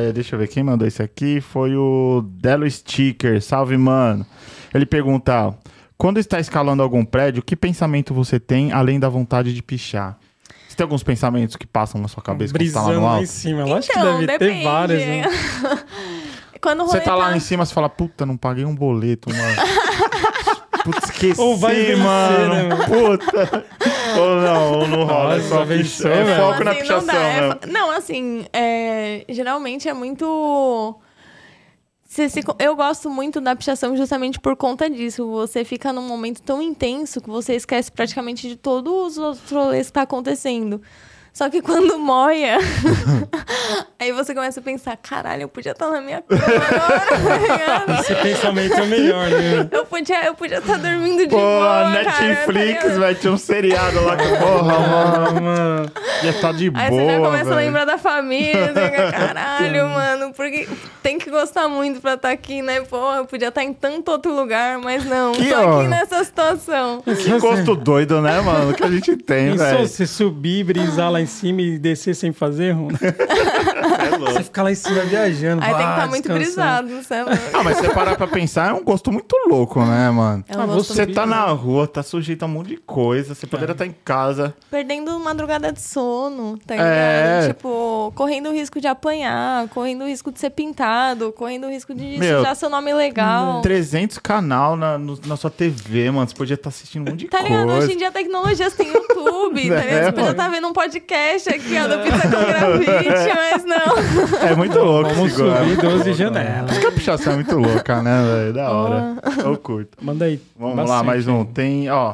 é, 0.09 0.11
deixa 0.11 0.35
eu 0.35 0.39
ver 0.39 0.47
quem 0.47 0.63
mandou 0.63 0.87
isso 0.87 1.01
aqui. 1.03 1.39
Foi 1.39 1.75
o 1.75 2.23
Delo 2.41 2.69
Sticker. 2.69 3.41
Salve, 3.41 3.77
mano. 3.77 4.25
Ele 4.73 4.85
pergunta: 4.85 5.53
quando 5.95 6.17
está 6.19 6.39
escalando 6.39 6.81
algum 6.81 7.05
prédio, 7.05 7.43
que 7.43 7.55
pensamento 7.55 8.11
você 8.13 8.39
tem 8.39 8.71
além 8.71 8.99
da 8.99 9.07
vontade 9.07 9.53
de 9.53 9.61
pichar? 9.61 10.17
Você 10.67 10.75
tem 10.75 10.83
alguns 10.85 11.03
pensamentos 11.03 11.55
que 11.55 11.67
passam 11.67 12.01
na 12.01 12.07
sua 12.07 12.23
cabeça 12.23 12.51
quando 12.51 12.65
você 12.65 12.73
tá 12.73 12.81
lá 12.81 12.93
no 12.93 13.01
lá 13.03 13.11
em 13.11 13.15
alto? 13.17 13.27
cima. 13.27 13.61
Eu 13.61 13.75
acho 13.77 13.91
que 13.91 13.97
Então, 13.99 14.19
deve 14.19 14.25
depende. 14.39 14.57
ter 14.57 14.63
várias. 14.63 15.05
Né? 15.05 15.23
Quando 16.63 16.79
o 16.79 16.85
rolê 16.85 16.97
Você 16.99 17.03
tá 17.05 17.13
lá 17.15 17.35
em 17.35 17.39
cima, 17.41 17.65
você 17.65 17.73
fala, 17.73 17.89
puta, 17.89 18.25
não 18.25 18.37
paguei 18.37 18.63
um 18.65 18.73
boleto, 18.73 19.29
mano. 19.29 19.55
Putz, 20.83 21.03
esqueci, 21.09 21.39
Ou 21.39 21.55
vai 21.57 21.75
vencer, 21.75 21.97
mano. 21.97 22.53
né, 22.55 22.63
mano? 22.63 22.85
Puta. 22.85 23.65
ou 24.19 24.35
não, 24.41 24.79
ou 24.79 24.87
não 24.87 25.03
rola. 25.05 25.35
é 25.35 25.37
Nossa, 25.37 25.49
só 25.49 25.63
venceu, 25.65 26.09
picha- 26.09 26.09
é 26.09 26.23
velho. 26.23 26.41
foco 26.41 26.63
na 26.63 26.71
assim, 26.71 26.79
pichação, 26.81 27.05
não 27.05 27.13
dá. 27.13 27.19
é 27.21 27.41
né? 27.41 27.47
fa- 27.49 27.59
Não, 27.67 27.91
assim, 27.91 28.45
é, 28.51 29.25
geralmente 29.29 29.87
é 29.87 29.93
muito. 29.93 30.95
Se 32.05 32.27
eu 32.59 32.75
gosto 32.75 33.09
muito 33.09 33.41
da 33.41 33.55
pichação 33.55 33.95
justamente 33.97 34.39
por 34.39 34.55
conta 34.55 34.89
disso. 34.89 35.25
Você 35.31 35.63
fica 35.65 35.91
num 35.93 36.07
momento 36.07 36.41
tão 36.41 36.61
intenso 36.61 37.19
que 37.21 37.29
você 37.29 37.55
esquece 37.55 37.91
praticamente 37.91 38.47
de 38.47 38.55
todos 38.55 39.13
os 39.13 39.17
outros 39.17 39.51
rolês 39.51 39.87
que 39.87 39.93
tá 39.93 40.01
acontecendo. 40.03 40.81
Só 41.33 41.49
que 41.49 41.63
quando 41.63 41.97
moia, 41.97 42.59
aí 43.99 44.11
você 44.11 44.35
começa 44.35 44.59
a 44.59 44.63
pensar, 44.63 44.95
caralho, 44.97 45.41
eu 45.41 45.49
podia 45.49 45.71
estar 45.71 45.89
na 45.89 45.99
minha 45.99 46.21
cama 46.21 46.43
agora, 46.43 47.85
tá? 47.87 47.99
Esse 48.01 48.15
pensamento 48.15 48.75
é 48.75 48.85
melhor, 48.85 49.29
né? 49.31 49.67
Eu 49.71 49.83
podia 49.83 50.25
eu 50.27 50.35
podia 50.35 50.59
estar 50.59 50.77
dormindo 50.77 51.23
de 51.23 51.29
Pô, 51.29 51.37
boa, 51.37 51.91
cara, 51.91 52.03
tá 52.03 52.21
Netflix, 52.21 52.97
vai 52.99 53.15
ter 53.15 53.29
um 53.29 53.37
seriado 53.37 53.99
lá 54.05 54.15
que, 54.15 54.27
porra, 54.27 54.79
mano, 54.79 55.41
mano. 55.41 55.91
ia 56.21 56.33
tá 56.33 56.51
de 56.51 56.71
Aí 56.75 56.89
boa, 56.91 57.01
você 57.01 57.07
já 57.07 57.19
começa 57.19 57.41
a 57.41 57.55
velho. 57.55 57.55
lembrar 57.55 57.85
da 57.85 57.97
família, 57.97 58.67
fica, 58.73 59.11
caralho, 59.11 59.89
mano, 59.89 60.33
porque 60.33 60.67
tem 61.01 61.17
que 61.17 61.31
gostar 61.31 61.67
muito 61.67 61.99
pra 61.99 62.13
estar 62.13 62.29
aqui, 62.29 62.61
né? 62.61 62.81
Pô, 62.81 63.11
eu 63.11 63.25
podia 63.25 63.47
estar 63.47 63.63
em 63.63 63.73
tanto 63.73 64.11
outro 64.11 64.35
lugar, 64.35 64.77
mas 64.77 65.03
não. 65.03 65.31
Que 65.31 65.49
tô 65.49 65.55
ó. 65.55 65.79
aqui 65.79 65.87
nessa 65.87 66.23
situação. 66.23 67.01
Que 67.01 67.39
gosto 67.39 67.75
doido, 67.75 68.21
né, 68.21 68.39
mano? 68.39 68.71
Que 68.75 68.83
a 68.83 68.91
gente 68.91 69.17
tem, 69.17 69.57
velho. 69.57 69.87
você 69.87 70.05
subir, 70.05 70.63
brisar 70.63 71.11
lá 71.11 71.22
em 71.23 71.27
cima 71.27 71.61
e 71.61 71.77
descer 71.79 72.15
sem 72.15 72.31
fazer, 72.31 72.71
Runa? 72.71 72.99
É 74.03 74.17
louco. 74.17 74.33
Você 74.33 74.43
ficar 74.43 74.63
lá 74.63 74.71
em 74.71 74.75
cima 74.75 75.01
viajando. 75.01 75.61
Aí 75.63 75.69
tem 75.69 75.77
que 75.77 75.83
ah, 75.83 75.89
estar 75.95 76.07
muito 76.07 76.29
descansando. 76.29 76.87
brisado, 76.89 77.03
você 77.03 77.13
é 77.15 77.23
louco. 77.23 77.39
Ah, 77.53 77.63
mas 77.63 77.77
você 77.77 77.89
parar 77.89 78.15
pra 78.15 78.27
pensar, 78.27 78.69
é 78.69 78.73
um 78.73 78.83
gosto 78.83 79.11
muito 79.11 79.35
louco, 79.47 79.79
né, 79.83 80.09
mano? 80.09 80.43
É 80.47 80.57
um 80.57 80.61
Ah, 80.61 80.65
gosto 80.65 80.93
Você 80.93 81.01
subir, 81.03 81.13
tá 81.13 81.25
né? 81.25 81.35
na 81.35 81.45
rua, 81.47 81.87
tá 81.87 82.01
sujeito 82.03 82.43
a 82.43 82.45
um 82.45 82.49
monte 82.49 82.67
de 82.69 82.77
coisa, 82.77 83.33
você 83.35 83.45
poderia 83.47 83.71
estar 83.73 83.85
em 83.85 83.95
casa. 84.03 84.53
Perdendo 84.69 85.17
madrugada 85.19 85.71
de 85.71 85.81
sono, 85.81 86.57
tá 86.65 86.75
É. 86.75 86.77
ligado? 86.77 87.47
Tipo, 87.55 88.11
correndo 88.15 88.49
o 88.49 88.53
risco 88.53 88.79
de 88.81 88.87
apanhar, 88.87 89.67
correndo 89.69 90.03
o 90.03 90.07
risco 90.07 90.31
de 90.31 90.39
ser 90.39 90.49
pintado, 90.51 91.31
correndo 91.33 91.65
o 91.67 91.69
risco 91.69 91.93
de 91.93 92.17
Meu, 92.17 92.39
sujar 92.39 92.55
seu 92.55 92.69
nome 92.69 92.93
legal. 92.93 93.61
300 93.61 94.17
canal 94.19 94.75
na, 94.75 94.97
no- 94.97 95.19
na 95.25 95.35
sua 95.37 95.49
TV, 95.49 96.09
mano. 96.11 96.27
Você 96.27 96.35
podia 96.35 96.55
estar 96.55 96.69
assistindo 96.69 97.07
um 97.07 97.11
monte 97.11 97.21
de 97.21 97.27
Tá 97.27 97.41
ligado? 97.41 97.65
coisa. 97.67 97.83
Hoje 97.85 97.93
em 97.93 97.97
dia 97.97 98.07
a 98.09 98.11
tecnologia 98.11 98.69
tem 98.71 98.87
YouTube, 98.93 99.69
tá 99.69 99.75
É, 99.75 99.85
ligado? 99.85 100.05
Você 100.05 100.11
podia 100.11 100.31
estar 100.31 100.49
vendo 100.49 100.67
um 100.67 100.73
podcast 100.73 101.12
aqui, 101.17 101.77
ó, 101.77 101.87
do 101.87 101.99
Pizza 102.03 102.21
com 102.21 102.29
Grafite, 102.29 103.35
mas 103.35 103.65
não. 103.65 104.47
É 104.47 104.55
muito 104.55 104.79
louco 104.79 105.09
Vamos 105.13 105.33
subir 105.33 105.77
12 105.77 106.03
Por 106.03 106.07
isso 106.09 106.13
janelas. 106.13 106.77
que 106.77 106.85
a 106.85 106.91
pichação 106.91 107.33
é 107.33 107.35
muito 107.37 107.55
louca, 107.57 108.01
né, 108.01 108.23
velho? 108.23 108.53
Da 108.53 108.71
hora. 108.71 109.15
Eu 109.43 109.57
curto. 109.57 109.97
Manda 110.01 110.25
aí. 110.25 110.39
Vamos 110.57 110.75
bastante 110.75 110.95
lá, 110.97 111.03
mais 111.03 111.27
um. 111.27 111.45
Tem, 111.45 111.89
ó. 111.89 112.13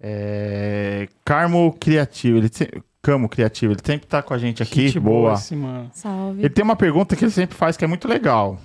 É. 0.00 1.08
Carmo 1.24 1.72
Criativo. 1.78 2.38
Ele 2.38 2.48
se- 2.52 2.70
Camo 3.02 3.28
Criativo. 3.28 3.72
Ele 3.72 3.80
sempre 3.84 4.06
tá 4.06 4.22
com 4.22 4.32
a 4.34 4.38
gente 4.38 4.62
aqui. 4.62 4.86
Gente 4.88 5.00
Boa. 5.00 5.34
esse 5.34 5.54
mano. 5.54 5.90
Salve. 5.92 6.40
Ele 6.40 6.48
tem 6.50 6.64
uma 6.64 6.76
pergunta 6.76 7.14
que 7.16 7.24
ele 7.24 7.30
sempre 7.30 7.56
faz 7.56 7.76
que 7.76 7.84
é 7.84 7.88
muito 7.88 8.08
legal. 8.08 8.58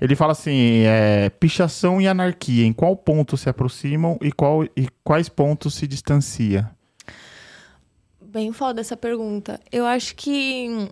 Ele 0.00 0.16
fala 0.16 0.32
assim: 0.32 0.82
é, 0.86 1.28
pichação 1.30 2.00
e 2.00 2.08
anarquia, 2.08 2.64
em 2.66 2.72
qual 2.72 2.96
ponto 2.96 3.36
se 3.36 3.48
aproximam 3.48 4.18
e, 4.22 4.32
qual, 4.32 4.64
e 4.64 4.88
quais 5.04 5.28
pontos 5.28 5.74
se 5.74 5.86
distancia? 5.86 6.68
Bem 8.36 8.52
foda 8.52 8.82
essa 8.82 8.98
pergunta. 8.98 9.58
Eu 9.72 9.86
acho 9.86 10.14
que 10.14 10.90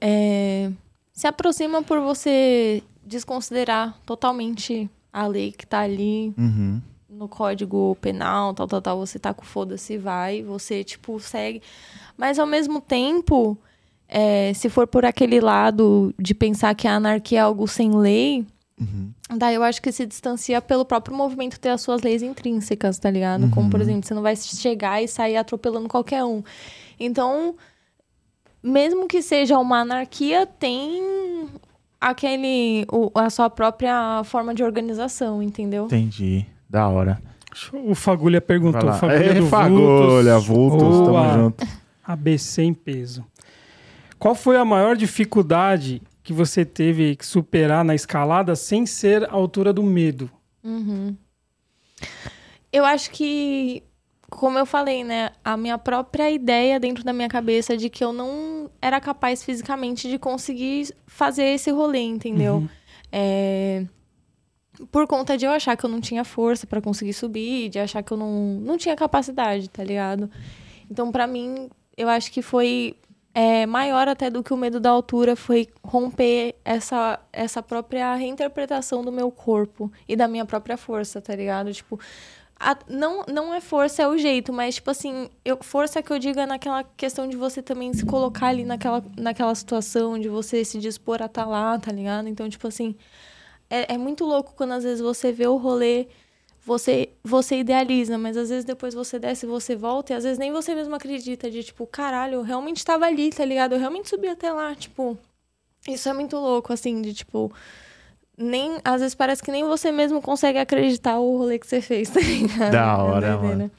é, 0.00 0.70
se 1.12 1.26
aproxima 1.26 1.82
por 1.82 2.00
você 2.00 2.82
desconsiderar 3.04 3.94
totalmente 4.06 4.88
a 5.12 5.26
lei 5.26 5.52
que 5.52 5.66
tá 5.66 5.80
ali 5.80 6.32
Uhum. 6.38 6.80
no 7.10 7.28
código 7.28 7.94
penal, 8.00 8.54
tal, 8.54 8.66
tal, 8.66 8.80
tal. 8.80 8.98
Você 9.00 9.18
tá 9.18 9.34
com 9.34 9.44
foda-se, 9.44 9.98
vai. 9.98 10.42
Você, 10.42 10.82
tipo, 10.82 11.20
segue. 11.20 11.60
Mas, 12.16 12.38
ao 12.38 12.46
mesmo 12.46 12.80
tempo, 12.80 13.58
é, 14.08 14.54
se 14.54 14.70
for 14.70 14.86
por 14.86 15.04
aquele 15.04 15.42
lado 15.42 16.14
de 16.18 16.34
pensar 16.34 16.74
que 16.74 16.88
a 16.88 16.94
anarquia 16.96 17.40
é 17.40 17.42
algo 17.42 17.68
sem 17.68 17.90
lei, 17.94 18.46
Uhum. 18.80 19.10
daí 19.36 19.54
eu 19.56 19.62
acho 19.62 19.82
que 19.82 19.90
se 19.90 20.06
distancia 20.06 20.60
pelo 20.62 20.84
próprio 20.84 21.16
movimento 21.16 21.58
ter 21.58 21.70
as 21.70 21.80
suas 21.80 22.00
leis 22.02 22.22
intrínsecas, 22.22 22.98
tá 22.98 23.10
ligado? 23.10 23.50
Como, 23.50 23.68
por 23.70 23.80
exemplo, 23.80 24.06
você 24.06 24.14
não 24.14 24.22
vai 24.22 24.36
chegar 24.36 25.02
e 25.02 25.08
sair 25.08 25.36
atropelando 25.36 25.88
qualquer 25.88 26.22
um. 26.24 26.42
Então, 26.98 27.54
mesmo 28.62 29.06
que 29.08 29.20
seja 29.22 29.58
uma 29.58 29.80
anarquia, 29.80 30.46
tem 30.46 31.48
aquele 32.00 32.86
o- 32.92 33.10
a 33.14 33.28
sua 33.30 33.50
própria 33.50 34.22
forma 34.24 34.54
de 34.54 34.62
organização, 34.62 35.42
entendeu? 35.42 35.86
Entendi. 35.86 36.46
Da 36.68 36.86
hora. 36.88 37.20
O 37.84 37.94
Fagulha 37.94 38.40
perguntou. 38.40 38.92
Fagulha 38.92 39.30
É, 39.30 39.34
do 39.34 39.46
Fagulha, 39.46 40.38
Vultos. 40.38 40.82
Vultos, 40.82 41.06
tamo 41.06 41.32
junto. 41.34 41.66
ABC 42.04 42.62
em 42.62 42.74
peso. 42.74 43.24
Qual 44.18 44.34
foi 44.34 44.56
a 44.56 44.64
maior 44.64 44.96
dificuldade 44.96 46.02
que 46.28 46.32
você 46.34 46.62
teve 46.62 47.16
que 47.16 47.24
superar 47.24 47.82
na 47.82 47.94
escalada 47.94 48.54
sem 48.54 48.84
ser 48.84 49.24
a 49.24 49.32
altura 49.32 49.72
do 49.72 49.82
medo? 49.82 50.30
Uhum. 50.62 51.16
Eu 52.70 52.84
acho 52.84 53.10
que, 53.12 53.82
como 54.28 54.58
eu 54.58 54.66
falei, 54.66 55.02
né, 55.02 55.30
a 55.42 55.56
minha 55.56 55.78
própria 55.78 56.30
ideia 56.30 56.78
dentro 56.78 57.02
da 57.02 57.14
minha 57.14 57.30
cabeça 57.30 57.78
de 57.78 57.88
que 57.88 58.04
eu 58.04 58.12
não 58.12 58.70
era 58.82 59.00
capaz 59.00 59.42
fisicamente 59.42 60.06
de 60.06 60.18
conseguir 60.18 60.94
fazer 61.06 61.44
esse 61.44 61.70
rolê, 61.70 62.00
entendeu? 62.02 62.56
Uhum. 62.56 62.68
É, 63.10 63.86
Por 64.92 65.06
conta 65.06 65.34
de 65.34 65.46
eu 65.46 65.50
achar 65.50 65.78
que 65.78 65.86
eu 65.86 65.88
não 65.88 65.98
tinha 65.98 66.24
força 66.24 66.66
pra 66.66 66.82
conseguir 66.82 67.14
subir, 67.14 67.70
de 67.70 67.78
achar 67.78 68.02
que 68.02 68.12
eu 68.12 68.18
não, 68.18 68.60
não 68.60 68.76
tinha 68.76 68.94
capacidade, 68.94 69.70
tá 69.70 69.82
ligado? 69.82 70.30
Então, 70.90 71.10
pra 71.10 71.26
mim, 71.26 71.70
eu 71.96 72.06
acho 72.06 72.30
que 72.30 72.42
foi 72.42 72.96
é, 73.34 73.66
maior 73.66 74.08
até 74.08 74.30
do 74.30 74.42
que 74.42 74.52
o 74.52 74.56
medo 74.56 74.80
da 74.80 74.90
altura, 74.90 75.36
foi 75.36 75.68
romper 75.84 76.56
essa, 76.64 77.20
essa 77.32 77.62
própria 77.62 78.14
reinterpretação 78.14 79.02
do 79.04 79.12
meu 79.12 79.30
corpo 79.30 79.92
e 80.08 80.16
da 80.16 80.26
minha 80.26 80.44
própria 80.44 80.76
força, 80.76 81.20
tá 81.20 81.34
ligado? 81.36 81.72
Tipo, 81.72 82.00
a- 82.58 82.76
não, 82.88 83.24
não 83.32 83.54
é 83.54 83.60
força, 83.60 84.02
é 84.02 84.08
o 84.08 84.18
jeito, 84.18 84.52
mas, 84.52 84.76
tipo 84.76 84.90
assim, 84.90 85.28
eu, 85.44 85.56
força 85.62 86.02
que 86.02 86.12
eu 86.12 86.18
digo 86.18 86.40
é 86.40 86.46
naquela 86.46 86.82
questão 86.82 87.28
de 87.28 87.36
você 87.36 87.62
também 87.62 87.92
se 87.94 88.04
colocar 88.04 88.48
ali 88.48 88.64
naquela, 88.64 89.04
naquela 89.16 89.54
situação, 89.54 90.18
de 90.18 90.28
você 90.28 90.64
se 90.64 90.78
dispor 90.80 91.22
a 91.22 91.26
estar 91.26 91.44
lá, 91.46 91.78
tá 91.78 91.92
ligado? 91.92 92.28
Então, 92.28 92.48
tipo 92.48 92.66
assim, 92.66 92.96
é, 93.70 93.94
é 93.94 93.98
muito 93.98 94.24
louco 94.24 94.54
quando 94.56 94.72
às 94.72 94.84
vezes 94.84 95.00
você 95.00 95.30
vê 95.30 95.46
o 95.46 95.56
rolê, 95.56 96.08
você, 96.68 97.08
você 97.24 97.58
idealiza, 97.60 98.18
mas 98.18 98.36
às 98.36 98.50
vezes 98.50 98.64
depois 98.64 98.92
você 98.94 99.18
desce 99.18 99.46
e 99.46 99.48
você 99.48 99.74
volta, 99.74 100.12
e 100.12 100.16
às 100.16 100.22
vezes 100.22 100.38
nem 100.38 100.52
você 100.52 100.74
mesmo 100.74 100.94
acredita 100.94 101.50
de, 101.50 101.64
tipo, 101.64 101.86
caralho, 101.86 102.34
eu 102.34 102.42
realmente 102.42 102.76
estava 102.76 103.06
ali, 103.06 103.30
tá 103.30 103.44
ligado? 103.44 103.72
Eu 103.72 103.78
realmente 103.80 104.08
subi 104.08 104.28
até 104.28 104.52
lá, 104.52 104.74
tipo. 104.74 105.16
Isso 105.88 106.08
é 106.08 106.12
muito 106.12 106.36
louco, 106.36 106.70
assim, 106.72 107.00
de 107.00 107.14
tipo. 107.14 107.50
Nem, 108.36 108.78
às 108.84 109.00
vezes 109.00 109.14
parece 109.14 109.42
que 109.42 109.50
nem 109.50 109.64
você 109.64 109.90
mesmo 109.90 110.20
consegue 110.22 110.58
acreditar 110.58 111.18
o 111.18 111.38
rolê 111.38 111.58
que 111.58 111.66
você 111.66 111.80
fez, 111.80 112.10
tá 112.12 112.20
ligado? 112.20 112.70
Da 112.70 112.84
É 112.84 112.96
hora, 113.02 113.30
doideira. 113.32 113.56
mano. 113.56 113.70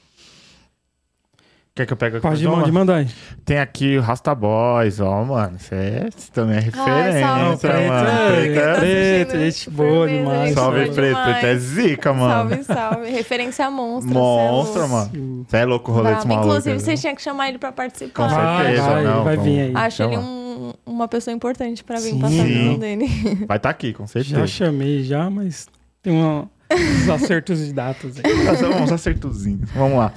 Quer 1.79 1.85
que 1.85 1.93
eu 1.93 1.97
pegue 1.97 2.17
aqui? 2.17 2.27
Pode, 2.27 2.45
pode 2.45 2.71
mandar 2.73 2.95
aí. 2.95 3.07
Tem 3.45 3.57
aqui 3.57 3.97
o 3.97 4.01
Rasta 4.01 4.35
Boys, 4.35 4.99
ó, 4.99 5.23
mano. 5.23 5.57
Você 5.57 6.09
também 6.33 6.57
é 6.57 6.59
referência, 6.59 7.21
salve, 7.21 7.57
Preto, 7.57 7.87
mano. 7.87 8.09
é, 8.09 8.35
Preto 8.35 8.59
é- 8.59 8.73
Tá 8.73 8.79
Preto, 8.79 9.31
assistindo 9.37 9.39
gente 9.45 9.69
boa 9.69 10.07
Firmeza, 10.07 10.17
demais. 10.29 10.47
gente 10.49 10.53
Salve, 10.55 10.79
boa 10.83 10.93
Preto. 10.93 11.07
demais. 11.07 11.37
Preto 11.39 11.45
é 11.45 11.55
zica, 11.57 12.13
mano. 12.13 12.49
Salve, 12.49 12.63
salve. 12.65 13.09
Referência 13.11 13.71
monstra. 13.71 14.13
Monstro, 14.13 14.81
é 14.81 14.85
louco. 14.87 14.93
mano. 15.17 15.45
Você 15.47 15.57
é 15.57 15.65
louco 15.65 15.89
o 15.91 15.95
rolê 15.95 16.15
desse 16.15 16.27
maluco. 16.27 16.47
Inclusive, 16.49 16.79
vocês 16.81 16.99
tinham 16.99 17.15
que 17.15 17.21
chamar 17.21 17.47
ele 17.47 17.57
pra 17.57 17.71
participar. 17.71 18.23
Com 18.23 18.29
certeza, 18.29 18.81
vai, 18.89 19.03
não, 19.05 19.23
vai 19.23 19.37
vir 19.37 19.59
aí. 19.61 19.71
Acho 19.73 20.03
ele 20.03 20.17
um- 20.17 20.73
uma 20.85 21.07
pessoa 21.07 21.33
importante 21.33 21.81
pra 21.81 21.95
vir 21.95 22.11
Sim. 22.11 22.19
passar 22.19 22.41
a 22.41 22.77
dele. 22.77 23.07
Vai 23.47 23.55
estar 23.55 23.69
aqui, 23.69 23.93
com 23.93 24.05
certeza. 24.05 24.35
Já 24.41 24.47
chamei 24.47 25.01
já, 25.03 25.29
mas 25.29 25.65
tem 26.03 26.11
uma- 26.11 26.49
uns 26.71 27.09
acertos 27.09 27.65
de 27.65 27.73
datas 27.73 28.15
vamos 28.61 28.81
uns 28.81 28.91
acertozinhos. 28.91 29.69
Vamos 29.71 29.97
lá. 29.97 30.13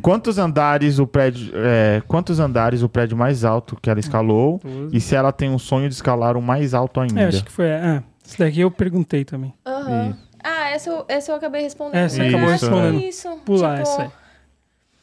Quantos 0.00 0.38
andares 0.38 0.98
o 0.98 1.06
prédio. 1.06 1.52
é, 1.54 2.02
quantos 2.08 2.40
andares 2.40 2.82
o 2.82 2.88
prédio 2.88 3.16
mais 3.16 3.44
alto 3.44 3.76
que 3.80 3.88
ela 3.88 4.00
escalou? 4.00 4.60
E 4.92 5.00
se 5.00 5.14
ela 5.14 5.32
tem 5.32 5.48
um 5.50 5.58
sonho 5.58 5.88
de 5.88 5.94
escalar 5.94 6.36
o 6.36 6.42
mais 6.42 6.74
alto 6.74 7.00
ainda? 7.00 7.20
É, 7.20 7.26
acho 7.26 7.44
que 7.44 7.52
foi. 7.52 7.66
É, 7.66 8.02
isso 8.24 8.38
daqui 8.38 8.60
eu 8.60 8.70
perguntei 8.70 9.24
também. 9.24 9.52
Aham. 9.66 10.16
Ah, 10.42 10.70
essa 10.70 10.90
eu, 10.90 11.04
essa 11.06 11.30
eu 11.30 11.36
acabei 11.36 11.62
respondendo. 11.62 11.94
É, 11.94 12.02
Mas 12.02 12.18
acabou 12.18 12.48
respondendo. 12.48 12.98
é 12.98 13.04
Isso. 13.04 13.28
Pular 13.44 13.78
tipo, 13.78 13.88
essa 13.88 14.02
aí. 14.02 14.10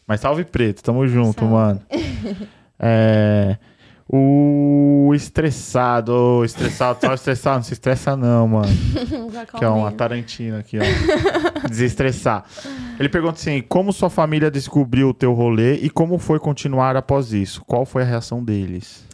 Mas 0.05 0.19
salve 0.19 0.43
preto, 0.43 0.84
tamo 0.84 1.07
junto, 1.07 1.39
Salve. 1.39 1.53
mano. 1.53 1.81
É. 2.81 3.57
O 4.11 5.11
estressado, 5.14 6.11
ô, 6.11 6.44
estressado, 6.44 6.99
só 7.06 7.14
estressado, 7.14 7.57
não 7.57 7.64
se 7.64 7.73
estressa 7.73 8.15
não, 8.18 8.48
mano. 8.48 8.68
Que 9.56 9.64
é 9.64 9.69
uma. 9.69 9.91
Tarantina 9.91 10.60
aqui, 10.60 10.80
ó. 10.80 11.68
Desestressar. 11.68 12.44
Ele 12.99 13.07
pergunta 13.07 13.36
assim: 13.36 13.61
como 13.61 13.94
sua 13.94 14.10
família 14.10 14.49
descobriu 14.49 15.10
o 15.10 15.14
teu 15.14 15.31
rolê 15.34 15.76
e 15.76 15.91
como 15.91 16.18
foi 16.18 16.40
continuar 16.40 16.95
após 16.95 17.34
isso? 17.34 17.64
Qual 17.65 17.86
foi 17.86 18.02
a 18.02 18.06
reação 18.06 18.44
deles? 18.44 19.07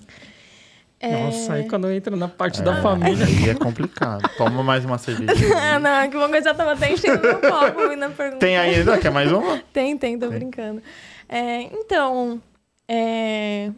É... 0.97 1.23
Nossa, 1.23 1.53
aí 1.53 1.67
quando 1.67 1.91
entra 1.91 2.15
na 2.15 2.29
parte 2.29 2.61
É, 2.61 2.63
da 2.63 2.81
família. 2.81 3.25
Aí 3.25 3.49
é 3.49 3.53
complicado. 3.53 4.29
Toma 4.37 4.63
mais 4.63 4.85
uma 4.85 4.97
cerveja. 4.97 5.33
Ah, 5.55 5.77
não, 5.77 6.09
que 6.09 6.17
bom 6.17 6.29
que 6.29 6.37
eu 6.37 6.43
já 6.43 6.53
tava 6.53 6.71
até 6.71 6.93
enchendo 6.93 7.21
meu 7.21 7.39
copo 7.41 7.81
ouvindo 7.81 8.03
a 8.03 8.09
pergunta. 8.09 8.39
Tem 8.39 8.57
ainda? 8.57 8.97
Quer 8.97 9.11
mais 9.11 9.29
uma? 9.29 9.59
Tem, 9.73 9.97
tem, 9.97 10.17
tô 10.17 10.29
Tem. 10.29 10.39
brincando. 10.39 10.81
É, 11.27 11.63
então, 11.63 12.41
é, 12.87 13.71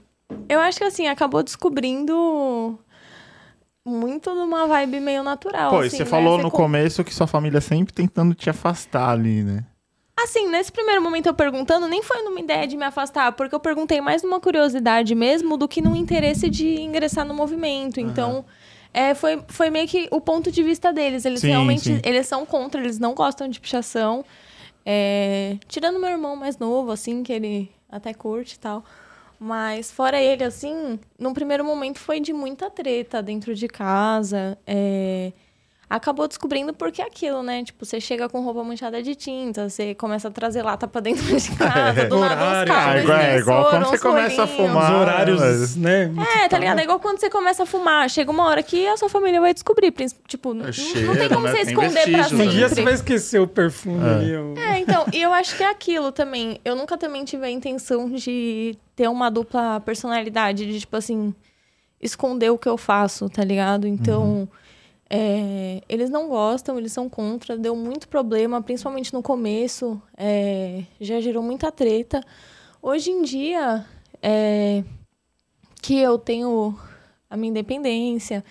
eu 0.50 0.60
acho 0.60 0.78
que 0.78 0.84
assim, 0.84 1.08
acabou 1.08 1.44
descobrindo 1.44 2.80
muito 3.86 4.32
de 4.34 4.40
uma 4.40 4.68
vibe 4.68 5.00
meio 5.00 5.24
natural. 5.24 5.70
Pô, 5.72 5.80
assim, 5.80 5.98
você 5.98 6.04
né? 6.04 6.10
falou 6.10 6.38
no 6.38 6.52
com- 6.52 6.58
começo 6.58 7.04
que 7.04 7.14
sua 7.14 7.28
família 7.28 7.62
sempre 7.62 7.94
tentando 7.94 8.36
te 8.36 8.50
afastar 8.50 9.10
ali, 9.10 9.44
né? 9.44 9.64
Assim, 10.20 10.50
nesse 10.50 10.72
primeiro 10.72 11.02
momento 11.02 11.28
eu 11.28 11.34
perguntando, 11.34 11.88
nem 11.88 12.02
foi 12.02 12.24
numa 12.24 12.40
ideia 12.40 12.68
de 12.68 12.76
me 12.76 12.84
afastar, 12.84 13.32
porque 13.34 13.54
eu 13.54 13.60
perguntei 13.60 14.02
mais 14.02 14.24
numa 14.24 14.40
curiosidade 14.40 15.14
mesmo 15.14 15.58
do 15.58 15.68
que 15.68 15.80
num 15.80 15.96
interesse 15.96 16.50
de 16.50 16.82
ingressar 16.82 17.24
no 17.24 17.36
movimento. 17.36 18.00
Então, 18.00 18.44
é, 18.92 19.14
foi, 19.14 19.44
foi 19.48 19.70
meio 19.70 19.88
que 19.88 20.08
o 20.12 20.20
ponto 20.20 20.52
de 20.52 20.64
vista 20.64 20.92
deles. 20.92 21.24
Eles 21.24 21.42
Sim, 21.42 21.50
realmente 21.50 21.84
sim. 21.84 22.02
eles 22.04 22.26
são 22.26 22.48
contra, 22.48 22.82
eles 22.82 22.98
não 22.98 23.14
gostam 23.14 23.48
de 23.48 23.60
pichação. 23.60 24.26
É, 24.84 25.58
tirando 25.68 26.00
meu 26.00 26.10
irmão 26.10 26.36
mais 26.36 26.58
novo, 26.58 26.92
assim, 26.92 27.22
que 27.22 27.32
ele 27.32 27.72
até 27.90 28.12
curte 28.12 28.56
e 28.56 28.60
tal. 28.60 28.84
Mas 29.40 29.92
fora 29.92 30.20
ele, 30.20 30.44
assim, 30.44 31.00
num 31.20 31.34
primeiro 31.34 31.64
momento 31.64 32.00
foi 32.00 32.20
de 32.20 32.34
muita 32.34 32.70
treta 32.70 33.22
dentro 33.22 33.54
de 33.54 33.68
casa. 33.68 34.58
É 34.66 35.32
acabou 35.90 36.28
descobrindo 36.28 36.74
porque 36.74 37.02
é 37.02 37.06
aquilo, 37.06 37.42
né? 37.42 37.64
Tipo, 37.64 37.86
você 37.86 38.02
chega 38.02 38.28
com 38.28 38.42
roupa 38.42 38.62
manchada 38.64 39.02
de 39.02 39.16
tinta, 39.16 39.70
você 39.70 39.96
começa 39.96 40.28
a 40.28 40.32
trazer 40.32 40.62
lata 40.62 40.86
pra 40.88 41.00
dentro 41.00 41.24
de 41.40 41.52
casa, 41.56 42.06
do 42.06 42.20
nada 42.20 42.36
uns 42.36 42.52
Horário. 42.70 42.74
cabos, 42.74 42.96
É 42.96 43.04
igual- 43.04 43.20
é 43.20 43.38
igual 43.38 43.70
quando 43.70 43.86
você 43.86 43.96
uns 43.96 44.02
começa 44.02 44.44
a 44.44 44.48
fumar. 44.48 44.92
Os 44.94 45.00
horários, 45.02 45.40
mas- 45.40 45.76
né? 45.78 46.12
É, 46.44 46.48
tá 46.50 46.60
ligado? 46.60 46.80
É 46.80 46.84
igual 46.84 47.00
quando 47.00 47.20
você 47.20 47.30
começa 47.30 47.64
a 47.64 47.66
fumar. 47.66 48.10
Chega 48.10 48.30
uma 48.30 48.46
hora 48.46 48.62
que 48.62 48.86
a 48.88 48.98
sua 48.98 49.08
família 49.08 49.40
vai 49.40 49.54
descobrir. 49.54 49.94
Tipo, 50.28 50.54
n- 50.54 50.64
não 50.66 50.74
cheiro, 50.74 51.16
tem 51.18 51.30
como 51.30 51.46
né? 51.48 51.52
você 51.52 51.58
Tem 51.64 51.68
esconder 51.74 51.90
pra 51.92 52.02
vestígios, 52.04 52.32
Um 52.34 52.38
né? 52.38 52.46
dia 52.48 52.68
você 52.70 52.76
vai 52.76 52.76
sempre. 52.76 52.94
esquecer 52.94 53.40
o 53.40 53.48
perfume 53.48 54.06
É. 54.06 54.12
ali. 54.14 54.36
o- 54.36 54.58
É, 54.58 54.80
então, 54.80 55.06
e 55.14 55.22
eu 55.22 55.32
acho 55.32 55.56
que 55.56 55.64
é 55.64 55.70
aquilo 55.70 56.12
também. 56.12 56.60
Eu 56.66 56.76
nunca 56.76 56.98
também 56.98 57.24
tive 57.24 57.46
a 57.46 57.50
intenção 57.50 58.10
de 58.12 58.78
ter 58.94 59.08
uma 59.08 59.30
dupla 59.32 59.80
personalidade, 59.80 60.66
de, 60.66 60.80
tipo 60.82 60.98
assim, 60.98 61.34
esconder 62.02 62.50
o 62.52 62.58
que 62.58 62.68
eu 62.68 62.78
faço, 62.78 63.30
tá 63.30 63.44
ligado? 63.44 63.88
Então, 63.88 64.48
é, 65.10 65.82
eles 65.88 66.10
não 66.10 66.28
gostam, 66.28 66.78
eles 66.78 66.92
são 66.92 67.10
contra, 67.10 67.58
deu 67.58 67.76
muito 67.76 68.08
problema, 68.08 68.62
principalmente 68.62 69.14
no 69.14 69.24
começo, 69.24 70.02
é, 70.18 70.84
já 71.00 71.20
gerou 71.22 71.42
muita 71.42 71.72
treta. 71.72 72.22
Hoje 72.82 73.12
em 73.12 73.22
dia, 73.22 73.86
é, 74.22 74.84
que 75.82 75.98
eu 75.98 76.18
tenho 76.18 76.78
a 77.30 77.38
minha 77.38 77.50
independência, 77.50 78.44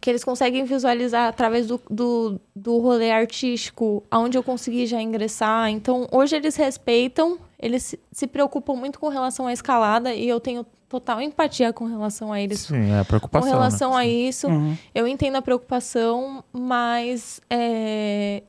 que 0.00 0.10
eles 0.10 0.24
conseguem 0.24 0.64
visualizar 0.64 1.28
através 1.28 1.66
do, 1.68 1.80
do, 1.88 2.40
do 2.54 2.78
rolê 2.78 3.10
artístico, 3.10 4.02
aonde 4.10 4.36
eu 4.36 4.42
consegui 4.42 4.86
já 4.86 5.00
ingressar. 5.00 5.68
Então, 5.70 6.08
hoje 6.10 6.34
eles 6.34 6.56
respeitam, 6.56 7.38
eles 7.62 7.82
se, 7.84 8.00
se 8.10 8.26
preocupam 8.26 8.74
muito 8.74 8.98
com 8.98 9.08
relação 9.08 9.46
à 9.46 9.52
escalada 9.52 10.12
e 10.12 10.28
eu 10.28 10.40
tenho 10.40 10.66
total 10.88 11.22
empatia 11.22 11.72
com 11.72 11.86
relação 11.86 12.30
a 12.32 12.38
eles. 12.40 12.60
Sim, 12.60 12.90
é 12.90 12.96
a 12.98 13.04
Com 13.04 13.08
preocupação. 13.08 13.46
né? 13.48 13.54
relação 13.56 13.96
a 13.96 14.04
isso, 14.04 14.48
Uhum. 14.48 14.76
eu 14.94 15.06
entendo 15.08 15.36
a 15.36 15.42
preocupação, 15.42 16.44
mas 16.52 17.40
é, 17.48 18.42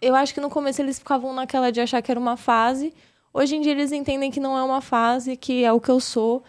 eu 0.00 0.14
acho 0.14 0.32
que 0.32 0.40
no 0.40 0.48
começo 0.48 0.80
eles 0.80 0.98
ficavam 0.98 1.34
naquela 1.34 1.70
de 1.70 1.80
achar 1.80 2.00
que 2.00 2.10
era 2.10 2.18
uma 2.20 2.36
fase. 2.36 2.94
Hoje 3.34 3.56
em 3.56 3.60
dia 3.60 3.72
eles 3.72 3.92
entendem 3.92 4.30
que 4.30 4.40
não 4.40 4.56
é 4.56 4.62
uma 4.62 4.80
fase, 4.80 5.36
que 5.36 5.64
é 5.64 5.72
o 5.72 5.80
que 5.80 5.90
eu 5.90 6.00
sou. 6.00 6.42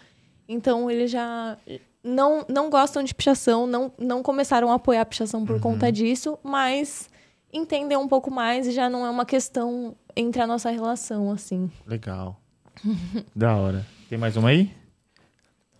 Então 0.48 0.90
eles 0.90 1.10
já 1.10 1.58
não, 2.02 2.44
não 2.48 2.70
gostam 2.70 3.02
de 3.02 3.14
pichação, 3.14 3.66
não, 3.66 3.92
não 3.98 4.22
começaram 4.22 4.70
a 4.70 4.76
apoiar 4.76 5.02
a 5.02 5.04
pichação 5.04 5.44
por 5.44 5.60
conta 5.60 5.92
disso, 5.92 6.38
mas 6.42 7.10
entendem 7.52 7.98
um 7.98 8.08
pouco 8.08 8.30
mais 8.30 8.66
e 8.66 8.72
já 8.72 8.88
não 8.88 9.04
é 9.04 9.10
uma 9.10 9.26
questão 9.26 9.94
entre 10.18 10.42
a 10.42 10.46
nossa 10.46 10.68
relação, 10.70 11.30
assim. 11.30 11.70
Legal. 11.86 12.40
da 13.34 13.54
hora. 13.54 13.86
Tem 14.08 14.18
mais 14.18 14.36
uma 14.36 14.48
aí? 14.48 14.70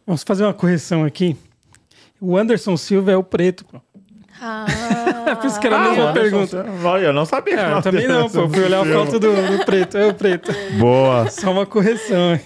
Vamos 0.07 0.23
fazer 0.23 0.45
uma 0.45 0.55
correção 0.55 1.05
aqui. 1.05 1.37
O 2.21 2.37
Anderson 2.37 2.77
Silva 2.77 3.11
é 3.11 3.17
o 3.17 3.23
preto, 3.25 3.65
pô. 3.65 3.81
Ah, 4.41 4.67
É 5.27 5.35
por 5.37 5.47
isso 5.47 5.59
que 5.59 5.67
era 5.67 5.77
a 5.77 5.89
mesma 5.91 6.13
pergunta. 6.13 6.65
Olha, 6.85 7.07
eu 7.07 7.13
não 7.13 7.25
sabia. 7.27 7.61
É, 7.61 7.73
eu 7.73 7.83
também 7.83 8.07
não, 8.07 8.31
pô. 8.31 8.41
Eu 8.41 8.49
fui 8.49 8.63
olhar 8.63 8.81
a 8.83 8.93
foto 8.93 9.19
do, 9.19 9.59
do 9.59 9.65
preto. 9.65 9.99
É 9.99 10.07
o 10.07 10.15
preto. 10.15 10.53
Boa. 10.79 11.29
Só 11.31 11.51
uma 11.51 11.67
correção 11.67 12.33
aí. 12.33 12.41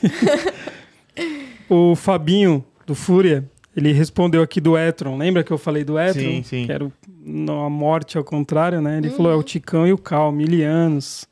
o 1.69 1.95
Fabinho, 1.95 2.65
do 2.87 2.95
Fúria, 2.95 3.45
ele 3.77 3.93
respondeu 3.93 4.43
aqui 4.43 4.61
do 4.61 4.79
Etron. 4.79 5.17
Lembra 5.19 5.45
que 5.45 5.53
eu 5.53 5.59
falei 5.59 5.85
do 5.85 5.99
Etron? 5.99 6.21
Sim, 6.23 6.43
sim. 6.43 6.67
Que 6.67 6.73
era 6.73 6.85
o, 6.85 6.93
a 7.67 7.69
morte 7.71 8.17
ao 8.17 8.25
contrário, 8.25 8.81
né? 8.81 8.97
Ele 8.99 9.11
falou, 9.11 9.31
é 9.31 9.37
o 9.37 9.43
Ticão 9.43 9.87
e 9.87 9.93
o 9.93 9.99
Cal, 9.99 10.33
milianos. 10.33 11.27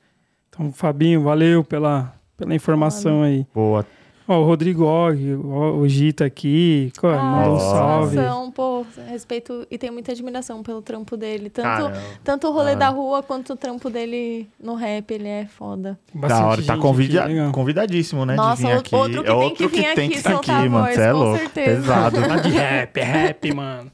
Então, 0.60 0.72
Fabinho, 0.72 1.22
valeu 1.22 1.64
pela, 1.64 2.12
pela 2.36 2.54
informação 2.54 3.22
aí. 3.22 3.46
Boa. 3.54 3.86
Ó, 4.28 4.42
o 4.42 4.44
Rodrigo 4.44 4.84
Og, 4.84 5.16
o, 5.34 5.78
o 5.80 5.88
Gita 5.88 6.24
aqui, 6.24 6.92
co- 7.00 7.08
mandou 7.08 7.48
um 7.50 7.54
Nossa. 7.54 7.70
salve. 7.76 8.14
Satisfação, 8.14 8.50
pô, 8.52 8.86
respeito 9.08 9.66
e 9.68 9.76
tenho 9.76 9.92
muita 9.92 10.12
admiração 10.12 10.62
pelo 10.62 10.80
trampo 10.80 11.16
dele. 11.16 11.50
Tanto, 11.50 11.90
tanto 12.22 12.46
o 12.46 12.52
rolê 12.52 12.72
Ah. 12.72 12.76
da 12.76 12.88
rua 12.90 13.24
quanto 13.24 13.54
o 13.54 13.56
trampo 13.56 13.90
dele 13.90 14.46
no 14.62 14.76
rap, 14.76 15.10
ele 15.10 15.26
é 15.26 15.46
foda. 15.46 15.98
Tem 16.12 16.20
Da 16.20 16.46
hora. 16.46 16.62
Tá 16.62 16.76
convida- 16.76 17.24
aqui, 17.24 17.34
convidadíssimo, 17.52 18.24
né? 18.24 18.36
Nossa, 18.36 18.62
de 18.62 18.68
vir 18.68 18.74
outro- 18.76 18.96
aqui. 18.96 19.04
outro 19.04 19.24
que 19.24 19.30
é 19.30 19.32
tem 19.32 19.42
outro 19.42 19.56
que 19.56 19.76
vir 19.76 19.94
tem 19.96 20.04
aqui 20.04 20.08
que 20.12 20.18
estar 20.18 20.30
soltar 20.30 20.56
aqui, 20.58 20.66
a 20.66 20.70
mano. 20.70 20.84
voz, 20.84 20.94
Você 20.94 21.02
é 21.02 21.12
com 21.12 21.18
louco. 21.18 21.38
certeza. 21.38 21.76
Pesado. 21.80 22.22
Tá 22.28 22.36
de 22.36 22.48
rap, 22.50 22.96
é 22.98 23.02
rap, 23.02 23.54
mano. 23.54 23.90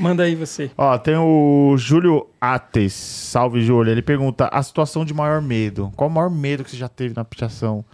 Manda 0.00 0.24
aí 0.24 0.34
você. 0.34 0.70
Ó, 0.76 0.98
tem 0.98 1.16
o 1.16 1.74
Júlio 1.78 2.26
Ates. 2.40 2.92
Salve, 2.92 3.62
Júlio. 3.62 3.90
Ele 3.92 4.02
pergunta 4.02 4.48
a 4.52 4.62
situação 4.62 5.04
de 5.04 5.14
maior 5.14 5.40
medo. 5.40 5.92
Qual 5.96 6.10
o 6.10 6.12
maior 6.12 6.30
medo 6.30 6.64
que 6.64 6.70
você 6.70 6.76
já 6.76 6.88
teve 6.88 7.14
na 7.14 7.24
pichação? 7.24 7.84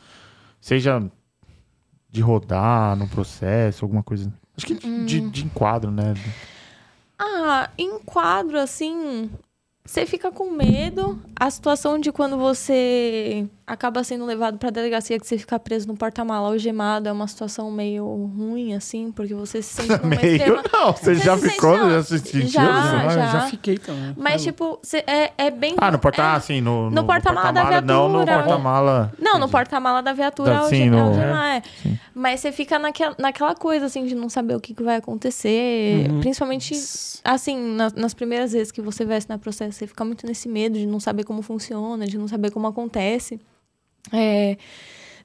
Seja 0.60 1.02
de 2.10 2.20
rodar 2.20 2.96
no 2.96 3.06
processo, 3.08 3.84
alguma 3.84 4.02
coisa. 4.02 4.32
Acho 4.56 4.66
que 4.66 4.74
de, 4.74 5.04
de- 5.04 5.20
Hum. 5.20 5.28
de 5.30 5.44
enquadro, 5.44 5.90
né? 5.90 6.14
Ah, 7.18 7.70
em 7.78 7.98
quadro, 8.00 8.58
assim, 8.58 9.30
você 9.84 10.06
fica 10.06 10.30
com 10.30 10.50
medo. 10.50 11.20
A 11.38 11.50
situação 11.50 11.98
de 11.98 12.10
quando 12.10 12.36
você 12.38 13.46
acaba 13.72 14.02
sendo 14.02 14.24
levado 14.26 14.58
pra 14.58 14.70
delegacia, 14.70 15.18
que 15.18 15.26
você 15.26 15.38
fica 15.38 15.58
preso 15.58 15.86
no 15.86 15.96
porta-mala 15.96 16.48
algemado, 16.48 17.08
é 17.08 17.12
uma 17.12 17.26
situação 17.28 17.70
meio 17.70 18.04
ruim, 18.04 18.74
assim, 18.74 19.12
porque 19.12 19.32
você 19.34 19.62
se 19.62 19.74
sente 19.74 19.88
numa 20.02 20.16
Meio. 20.16 20.36
extrema... 20.36 20.62
Não, 20.72 20.92
você 20.92 21.14
Você 21.14 21.24
já 21.24 21.36
se 21.38 21.48
ficou, 21.50 21.76
sente- 21.76 21.90
já 21.90 22.02
se 22.02 22.18
sentiu? 22.18 22.46
Já, 22.48 22.80
assim? 22.80 23.14
Já. 23.14 23.26
já 23.26 23.40
fiquei 23.46 23.78
também. 23.78 24.14
Mas, 24.16 24.42
tipo, 24.42 24.78
cê- 24.82 25.04
é, 25.06 25.32
é 25.38 25.50
bem... 25.50 25.74
Ah, 25.78 25.90
no 25.90 25.98
porta, 25.98 26.20
é- 26.20 26.24
ah, 26.26 26.40
sim, 26.40 26.60
no, 26.60 26.90
no 26.90 27.04
porta-mala 27.04 27.52
da 27.52 27.80
Não, 27.80 28.08
no 28.08 28.18
viatura. 28.18 28.38
porta-mala. 28.42 29.12
Não, 29.18 29.38
no 29.38 29.48
porta-mala 29.48 30.02
da 30.02 30.12
viatura 30.12 30.50
Da- 30.54 30.68
sim, 30.68 30.90
no- 30.90 30.98
algemar, 31.00 31.56
é. 31.56 31.62
sim. 31.82 31.98
Mas 32.14 32.40
você 32.40 32.52
fica 32.52 32.78
naquela, 32.78 33.14
naquela 33.18 33.54
coisa, 33.54 33.86
assim, 33.86 34.04
de 34.04 34.14
não 34.14 34.28
saber 34.28 34.54
o 34.56 34.60
que, 34.60 34.74
que 34.74 34.82
vai 34.82 34.96
acontecer. 34.96 36.08
Uhum. 36.10 36.20
Principalmente, 36.20 36.74
assim, 37.24 37.56
na- 37.74 37.92
nas 37.96 38.14
primeiras 38.14 38.52
vezes 38.52 38.70
que 38.72 38.80
você 38.82 39.04
vai 39.04 39.16
assinar 39.16 39.38
processo, 39.38 39.78
você 39.78 39.86
fica 39.86 40.04
muito 40.04 40.26
nesse 40.26 40.48
medo 40.48 40.78
de 40.78 40.86
não 40.86 40.98
saber 41.00 41.24
como 41.24 41.40
funciona, 41.42 42.06
de 42.06 42.18
não 42.18 42.26
saber 42.28 42.50
como 42.50 42.66
acontece. 42.66 43.40
É, 44.12 44.56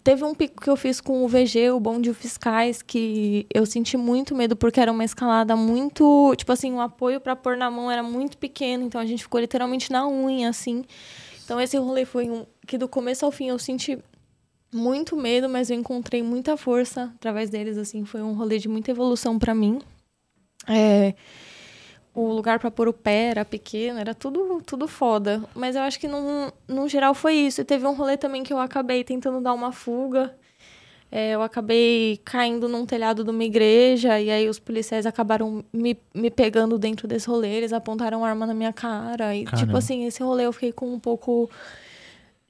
Teve 0.06 0.24
um 0.24 0.36
pico 0.36 0.62
que 0.62 0.70
eu 0.70 0.76
fiz 0.76 1.02
com 1.02 1.26
o 1.26 1.28
VG, 1.28 1.72
o 1.72 1.80
Bonde 1.80 2.14
Fiscais, 2.14 2.84
que 2.84 3.48
eu 3.52 3.66
senti 3.66 3.98
muito 3.98 4.36
medo 4.36 4.56
porque 4.56 4.80
era 4.80 4.92
uma 4.92 5.04
escalada 5.04 5.56
muito. 5.56 6.32
Tipo 6.38 6.52
assim, 6.52 6.72
o 6.74 6.80
apoio 6.80 7.20
para 7.20 7.36
pôr 7.36 7.58
na 7.58 7.72
mão 7.72 7.90
era 7.90 8.04
muito 8.04 8.38
pequeno, 8.38 8.84
então 8.84 9.02
a 9.02 9.06
gente 9.08 9.24
ficou 9.24 9.42
literalmente 9.42 9.92
na 9.92 10.08
unha, 10.08 10.48
assim. 10.48 10.86
Então 11.44 11.60
esse 11.60 11.76
rolê 11.78 12.06
foi 12.06 12.30
um 12.30 12.46
que 12.68 12.78
do 12.78 12.88
começo 12.88 13.26
ao 13.26 13.32
fim 13.32 13.48
eu 13.48 13.58
senti 13.58 13.98
muito 14.72 15.18
medo, 15.18 15.50
mas 15.50 15.72
eu 15.72 15.76
encontrei 15.76 16.22
muita 16.22 16.56
força 16.56 17.12
através 17.16 17.50
deles, 17.50 17.76
assim. 17.76 18.06
Foi 18.06 18.22
um 18.22 18.34
rolê 18.34 18.60
de 18.60 18.68
muita 18.68 18.92
evolução 18.92 19.40
para 19.40 19.56
mim. 19.56 19.82
É, 20.68 21.16
o 22.16 22.32
lugar 22.32 22.60
para 22.60 22.72
pôr 22.72 22.88
o 22.88 22.94
pé 22.94 23.32
era 23.32 23.44
pequeno, 23.44 24.00
era 24.00 24.16
tudo, 24.16 24.62
tudo 24.66 24.88
foda. 24.88 25.44
Mas 25.54 25.76
eu 25.76 25.82
acho 25.82 26.00
que, 26.00 26.08
num, 26.08 26.50
no 26.66 26.88
geral, 26.88 27.14
foi 27.14 27.34
isso. 27.34 27.60
E 27.60 27.66
teve 27.66 27.86
um 27.86 27.94
rolê 27.94 28.16
também 28.16 28.42
que 28.42 28.54
eu 28.54 28.58
acabei 28.58 29.04
tentando 29.04 29.42
dar 29.42 29.54
uma 29.54 29.74
fuga. 29.74 30.34
É, 31.12 31.32
eu 31.32 31.42
acabei 31.42 32.20
caindo 32.24 32.70
num 32.70 32.86
telhado 32.86 33.24
de 33.24 33.30
uma 33.30 33.44
igreja, 33.44 34.20
e 34.20 34.32
aí 34.32 34.50
os 34.50 34.60
policiais 34.60 35.06
acabaram 35.06 35.64
me, 35.72 35.98
me 36.14 36.32
pegando 36.32 36.80
dentro 36.80 37.06
desse 37.08 37.28
rolê. 37.28 37.50
Eles 37.50 37.74
apontaram 37.74 38.24
arma 38.24 38.46
na 38.46 38.54
minha 38.54 38.72
cara. 38.72 39.36
E, 39.36 39.40
tipo 39.40 39.52
Caramba. 39.52 39.78
assim, 39.78 40.06
esse 40.06 40.24
rolê 40.24 40.46
eu 40.46 40.54
fiquei 40.54 40.72
com 40.72 40.94
um 40.94 41.00
pouco 41.00 41.50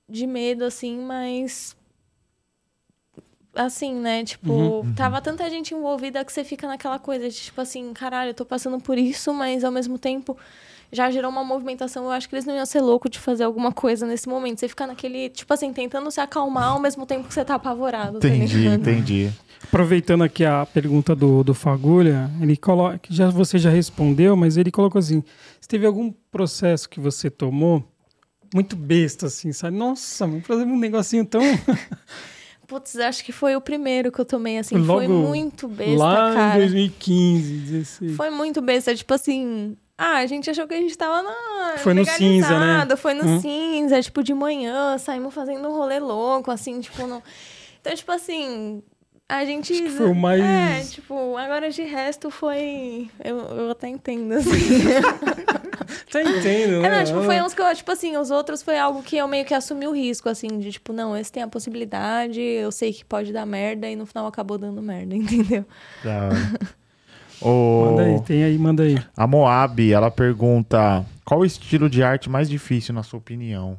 de 0.07 0.27
medo, 0.27 0.63
assim, 0.63 0.99
mas. 0.99 1.75
Assim, 3.55 3.95
né? 3.95 4.23
Tipo, 4.23 4.51
Uhum, 4.51 4.93
tava 4.95 5.21
tanta 5.21 5.49
gente 5.49 5.73
envolvida 5.73 6.23
que 6.25 6.31
você 6.31 6.43
fica 6.43 6.67
naquela 6.67 6.99
coisa 6.99 7.29
de, 7.29 7.35
tipo 7.35 7.59
assim, 7.61 7.93
caralho, 7.93 8.31
eu 8.31 8.33
tô 8.33 8.45
passando 8.45 8.79
por 8.79 8.97
isso, 8.97 9.33
mas 9.33 9.63
ao 9.63 9.71
mesmo 9.71 9.97
tempo 9.97 10.37
já 10.91 11.09
gerou 11.09 11.31
uma 11.31 11.43
movimentação. 11.43 12.03
Eu 12.05 12.11
acho 12.11 12.27
que 12.29 12.35
eles 12.35 12.45
não 12.45 12.55
iam 12.55 12.65
ser 12.65 12.81
loucos 12.81 13.09
de 13.11 13.19
fazer 13.19 13.43
alguma 13.43 13.71
coisa 13.71 14.05
nesse 14.05 14.27
momento. 14.29 14.59
Você 14.59 14.67
fica 14.67 14.85
naquele, 14.85 15.29
tipo 15.29 15.53
assim, 15.53 15.71
tentando 15.73 16.09
se 16.11 16.19
acalmar 16.21 16.69
ao 16.69 16.79
mesmo 16.79 17.05
tempo 17.05 17.27
que 17.27 17.33
você 17.33 17.43
tá 17.45 17.55
apavorado. 17.55 18.19
tá 18.19 18.27
Entendi, 18.27 18.57
ligado? 18.59 18.81
entendi. 18.81 19.31
Aproveitando 19.63 20.23
aqui 20.23 20.45
a 20.45 20.65
pergunta 20.65 21.15
do, 21.15 21.43
do 21.43 21.53
Fagulha, 21.53 22.29
ele 22.41 22.55
coloca, 22.55 22.99
que 22.99 23.13
já 23.13 23.29
você 23.29 23.57
já 23.57 23.69
respondeu, 23.69 24.35
mas 24.35 24.57
ele 24.57 24.69
colocou 24.71 24.99
assim: 24.99 25.23
se 25.59 25.67
teve 25.67 25.85
algum 25.85 26.11
processo 26.31 26.87
que 26.87 26.99
você 26.99 27.29
tomou 27.29 27.83
muito 28.53 28.75
besta, 28.75 29.25
assim, 29.25 29.51
sabe? 29.51 29.75
Nossa, 29.75 30.27
vamos 30.27 30.45
fazer 30.45 30.63
um 30.63 30.77
negocinho 30.77 31.25
tão. 31.25 31.41
Putz, 32.67 32.95
acho 32.97 33.23
que 33.23 33.31
foi 33.31 33.55
o 33.55 33.61
primeiro 33.61 34.11
que 34.11 34.19
eu 34.19 34.25
tomei, 34.25 34.57
assim. 34.57 34.75
foi 34.83 35.07
Logo 35.07 35.13
muito 35.13 35.67
besta, 35.67 36.03
lá 36.03 36.33
cara. 36.33 36.55
em 36.55 36.59
2015, 36.61 37.53
16. 37.57 38.15
Foi 38.15 38.29
muito 38.29 38.61
besta, 38.61 38.95
tipo 38.95 39.13
assim. 39.13 39.77
Ah, 39.97 40.17
a 40.17 40.25
gente 40.25 40.49
achou 40.49 40.67
que 40.67 40.73
a 40.73 40.79
gente 40.81 40.97
tava 40.97 41.21
na. 41.21 41.77
Foi 41.77 41.93
no 41.93 42.03
cinza, 42.05 42.59
né? 42.59 42.95
Foi 42.97 43.13
no 43.13 43.25
Hum. 43.25 43.39
cinza, 43.39 44.01
tipo, 44.01 44.23
de 44.23 44.33
manhã, 44.33 44.97
saímos 44.97 45.33
fazendo 45.33 45.67
um 45.69 45.71
rolê 45.71 45.99
louco, 45.99 46.51
assim, 46.51 46.81
tipo, 46.81 47.05
não. 47.07 47.21
Então, 47.79 47.95
tipo 47.95 48.11
assim. 48.11 48.81
A 49.27 49.43
gente. 49.43 49.73
Acho 49.73 49.83
que 49.83 49.89
foi 49.89 50.09
o 50.11 50.15
mais- 50.15 50.41
É, 50.43 50.81
tipo, 50.91 51.35
agora 51.37 51.71
de 51.71 51.81
resto 51.81 52.29
foi. 52.29 53.09
Eu, 53.23 53.37
eu 53.39 53.71
até 53.71 53.87
entendo, 53.87 54.33
assim. 54.33 54.49
Tá 56.11 56.21
entendendo, 56.21 56.75
É, 56.85 56.89
né? 56.89 56.97
não, 56.99 57.03
tipo, 57.03 57.21
foi 57.23 57.41
uns 57.41 57.53
que 57.53 57.61
eu, 57.61 57.75
tipo 57.75 57.91
assim, 57.91 58.15
os 58.17 58.31
outros 58.31 58.63
foi 58.63 58.77
algo 58.79 59.03
que 59.03 59.17
eu 59.17 59.27
meio 59.27 59.43
que 59.45 59.53
assumi 59.53 59.85
o 59.85 59.91
risco, 59.91 60.29
assim, 60.29 60.47
de 60.59 60.71
tipo, 60.71 60.93
não, 60.93 61.15
esse 61.15 61.31
tem 61.31 61.43
a 61.43 61.47
possibilidade, 61.47 62.39
eu 62.39 62.71
sei 62.71 62.93
que 62.93 63.03
pode 63.03 63.33
dar 63.33 63.45
merda, 63.45 63.87
e 63.89 63.95
no 63.95 64.05
final 64.05 64.25
acabou 64.25 64.57
dando 64.57 64.81
merda, 64.81 65.13
entendeu? 65.15 65.65
Hora. 66.05 66.29
O- 67.41 67.85
Manda 67.91 68.03
aí, 68.03 68.21
tem 68.21 68.43
aí, 68.45 68.57
manda 68.57 68.83
aí. 68.83 68.97
A 69.15 69.27
Moab, 69.27 69.91
ela 69.91 70.09
pergunta: 70.09 71.05
qual 71.25 71.41
o 71.41 71.45
estilo 71.45 71.89
de 71.89 72.01
arte 72.01 72.29
mais 72.29 72.49
difícil, 72.49 72.93
na 72.93 73.03
sua 73.03 73.19
opinião? 73.19 73.77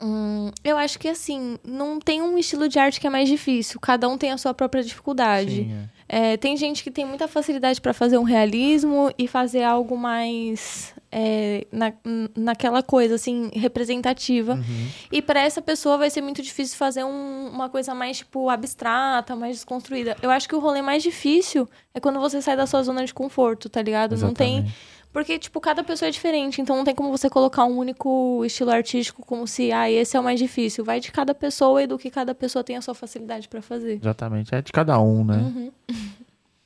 Hum, 0.00 0.50
eu 0.62 0.76
acho 0.78 0.98
que 0.98 1.08
assim, 1.08 1.58
não 1.64 1.98
tem 1.98 2.22
um 2.22 2.38
estilo 2.38 2.68
de 2.68 2.78
arte 2.78 3.00
que 3.00 3.06
é 3.06 3.10
mais 3.10 3.28
difícil. 3.28 3.80
Cada 3.80 4.08
um 4.08 4.16
tem 4.16 4.30
a 4.30 4.38
sua 4.38 4.54
própria 4.54 4.82
dificuldade. 4.82 5.50
Sim, 5.56 5.72
é. 5.94 5.98
É, 6.10 6.36
tem 6.38 6.56
gente 6.56 6.82
que 6.82 6.90
tem 6.90 7.04
muita 7.04 7.28
facilidade 7.28 7.80
para 7.82 7.92
fazer 7.92 8.16
um 8.16 8.22
realismo 8.22 9.12
e 9.18 9.28
fazer 9.28 9.62
algo 9.62 9.94
mais 9.98 10.94
é, 11.12 11.66
na, 11.70 11.92
naquela 12.34 12.82
coisa 12.82 13.16
assim 13.16 13.50
representativa. 13.52 14.54
Uhum. 14.54 14.88
E 15.12 15.20
para 15.20 15.40
essa 15.42 15.60
pessoa 15.60 15.98
vai 15.98 16.08
ser 16.08 16.22
muito 16.22 16.40
difícil 16.42 16.78
fazer 16.78 17.04
um- 17.04 17.48
uma 17.52 17.68
coisa 17.68 17.94
mais 17.94 18.18
tipo 18.18 18.48
abstrata, 18.48 19.36
mais 19.36 19.56
desconstruída. 19.56 20.16
Eu 20.22 20.30
acho 20.30 20.48
que 20.48 20.54
o 20.54 20.60
rolê 20.60 20.80
mais 20.80 21.02
difícil 21.02 21.68
é 21.92 22.00
quando 22.00 22.20
você 22.20 22.40
sai 22.40 22.56
da 22.56 22.66
sua 22.66 22.82
zona 22.82 23.04
de 23.04 23.12
conforto, 23.12 23.68
tá 23.68 23.82
ligado? 23.82 24.16
Não 24.16 24.32
tem 24.32 24.58
Exatamente. 24.58 24.76
Porque, 25.12 25.38
tipo, 25.38 25.60
cada 25.60 25.82
pessoa 25.82 26.08
é 26.08 26.12
diferente, 26.12 26.60
então 26.60 26.76
não 26.76 26.84
tem 26.84 26.94
como 26.94 27.10
você 27.10 27.30
colocar 27.30 27.64
um 27.64 27.76
único 27.78 28.44
estilo 28.44 28.70
artístico 28.70 29.24
como 29.24 29.46
se, 29.46 29.72
ah, 29.72 29.90
esse 29.90 30.16
é 30.16 30.20
o 30.20 30.24
mais 30.24 30.38
difícil. 30.38 30.84
Vai 30.84 31.00
de 31.00 31.10
cada 31.10 31.34
pessoa 31.34 31.82
e 31.82 31.86
do 31.86 31.98
que 31.98 32.10
cada 32.10 32.34
pessoa 32.34 32.62
tem 32.62 32.76
a 32.76 32.82
sua 32.82 32.94
facilidade 32.94 33.48
pra 33.48 33.62
fazer. 33.62 33.98
Exatamente. 34.00 34.54
É 34.54 34.60
de 34.60 34.72
cada 34.72 35.00
um, 35.00 35.24
né? 35.24 35.36
Uhum. 35.36 35.72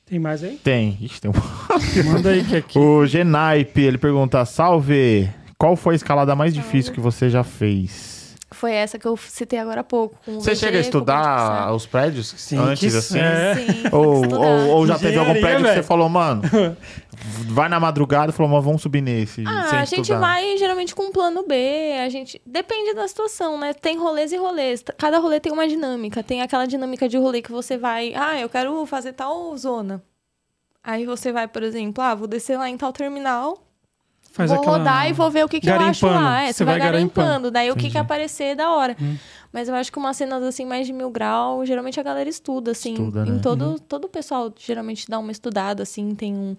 Tem 0.05 0.19
mais 0.19 0.43
aí? 0.43 0.57
Tem. 0.57 0.97
Ixi, 1.01 1.21
tem 1.21 1.31
um... 1.31 1.33
Manda 2.11 2.29
aí 2.29 2.43
que 2.43 2.57
aqui. 2.57 2.77
O 2.77 3.05
Genaipe, 3.05 3.81
ele 3.81 3.97
pergunta: 3.97 4.43
Salve! 4.45 5.27
Qual 5.57 5.75
foi 5.77 5.93
a 5.93 5.95
escalada 5.95 6.35
mais 6.35 6.53
difícil 6.53 6.93
que 6.93 6.99
você 6.99 7.29
já 7.29 7.43
fez? 7.43 8.22
Foi 8.53 8.71
essa 8.71 8.97
que 8.97 9.07
eu 9.07 9.17
citei 9.17 9.59
agora 9.59 9.81
há 9.81 9.83
pouco. 9.83 10.15
Você 10.25 10.51
VG, 10.51 10.55
chega 10.55 10.77
a 10.77 10.81
estudar 10.81 11.73
os 11.73 11.85
prédios 11.85 12.33
Sim, 12.37 12.57
antes, 12.57 12.91
que 12.91 12.97
assim? 12.97 13.19
é. 13.19 13.55
Sim, 13.55 13.83
Ou, 13.91 14.33
ou, 14.33 14.67
ou 14.69 14.87
já 14.87 14.97
teve 14.97 15.17
algum 15.17 15.39
prédio 15.39 15.65
que 15.65 15.73
você 15.73 15.83
falou, 15.83 16.07
mano, 16.07 16.41
vai 17.47 17.67
na 17.67 17.79
madrugada 17.79 18.31
e 18.31 18.35
falou, 18.35 18.51
mas 18.51 18.63
vamos 18.63 18.81
subir 18.81 19.01
nesse. 19.01 19.43
Ah, 19.45 19.67
sem 19.69 19.79
a 19.79 19.85
gente 19.85 20.01
estudar. 20.01 20.19
vai 20.19 20.57
geralmente 20.57 20.93
com 20.95 21.03
um 21.03 21.11
plano 21.11 21.45
B, 21.47 21.55
a 22.03 22.09
gente... 22.09 22.41
Depende 22.45 22.93
da 22.93 23.07
situação, 23.07 23.59
né? 23.59 23.73
Tem 23.73 23.97
rolês 23.97 24.31
e 24.31 24.37
rolês. 24.37 24.83
Cada 24.97 25.19
rolê 25.19 25.39
tem 25.39 25.51
uma 25.51 25.67
dinâmica. 25.67 26.23
Tem 26.23 26.41
aquela 26.41 26.65
dinâmica 26.65 27.09
de 27.09 27.17
rolê 27.17 27.41
que 27.41 27.51
você 27.51 27.77
vai... 27.77 28.13
Ah, 28.15 28.39
eu 28.39 28.49
quero 28.49 28.85
fazer 28.85 29.13
tal 29.13 29.55
zona. 29.57 30.01
Aí 30.83 31.05
você 31.05 31.31
vai, 31.31 31.47
por 31.47 31.63
exemplo, 31.63 32.03
ah, 32.03 32.13
vou 32.13 32.27
descer 32.27 32.57
lá 32.57 32.69
em 32.69 32.75
tal 32.77 32.91
terminal, 32.91 33.57
Faz 34.33 34.49
vou 34.49 34.59
aquela... 34.59 34.77
rodar 34.79 35.07
e 35.07 35.13
vou 35.13 35.29
ver 35.29 35.45
o 35.45 35.47
que, 35.47 35.61
que 35.61 35.69
eu 35.69 35.79
acho 35.79 36.07
lá. 36.07 36.41
É, 36.41 36.47
Você 36.47 36.53
você 36.53 36.65
vai 36.65 36.79
vai 36.79 36.91
garimpando. 36.91 37.27
garimpando. 37.27 37.51
Daí 37.51 37.69
o 37.71 37.75
que, 37.75 37.89
que 37.91 37.97
aparecer 37.99 38.43
é 38.45 38.55
da 38.55 38.71
hora. 38.71 38.97
Hum. 38.99 39.15
Mas 39.53 39.69
eu 39.69 39.75
acho 39.75 39.91
que 39.91 39.99
umas 39.99 40.17
cenas 40.17 40.41
assim, 40.41 40.65
mais 40.65 40.87
de 40.87 40.91
mil 40.91 41.11
grau, 41.11 41.63
geralmente 41.63 41.99
a 41.99 42.03
galera 42.03 42.27
estuda, 42.27 42.71
assim. 42.71 42.93
Estuda, 42.93 43.25
em 43.27 43.33
né? 43.33 43.39
todo, 43.43 43.79
todo 43.79 44.05
o 44.05 44.09
pessoal 44.09 44.51
geralmente 44.59 45.07
dá 45.07 45.19
uma 45.19 45.31
estudada, 45.31 45.83
assim, 45.83 46.15
tem 46.15 46.33
um, 46.33 46.57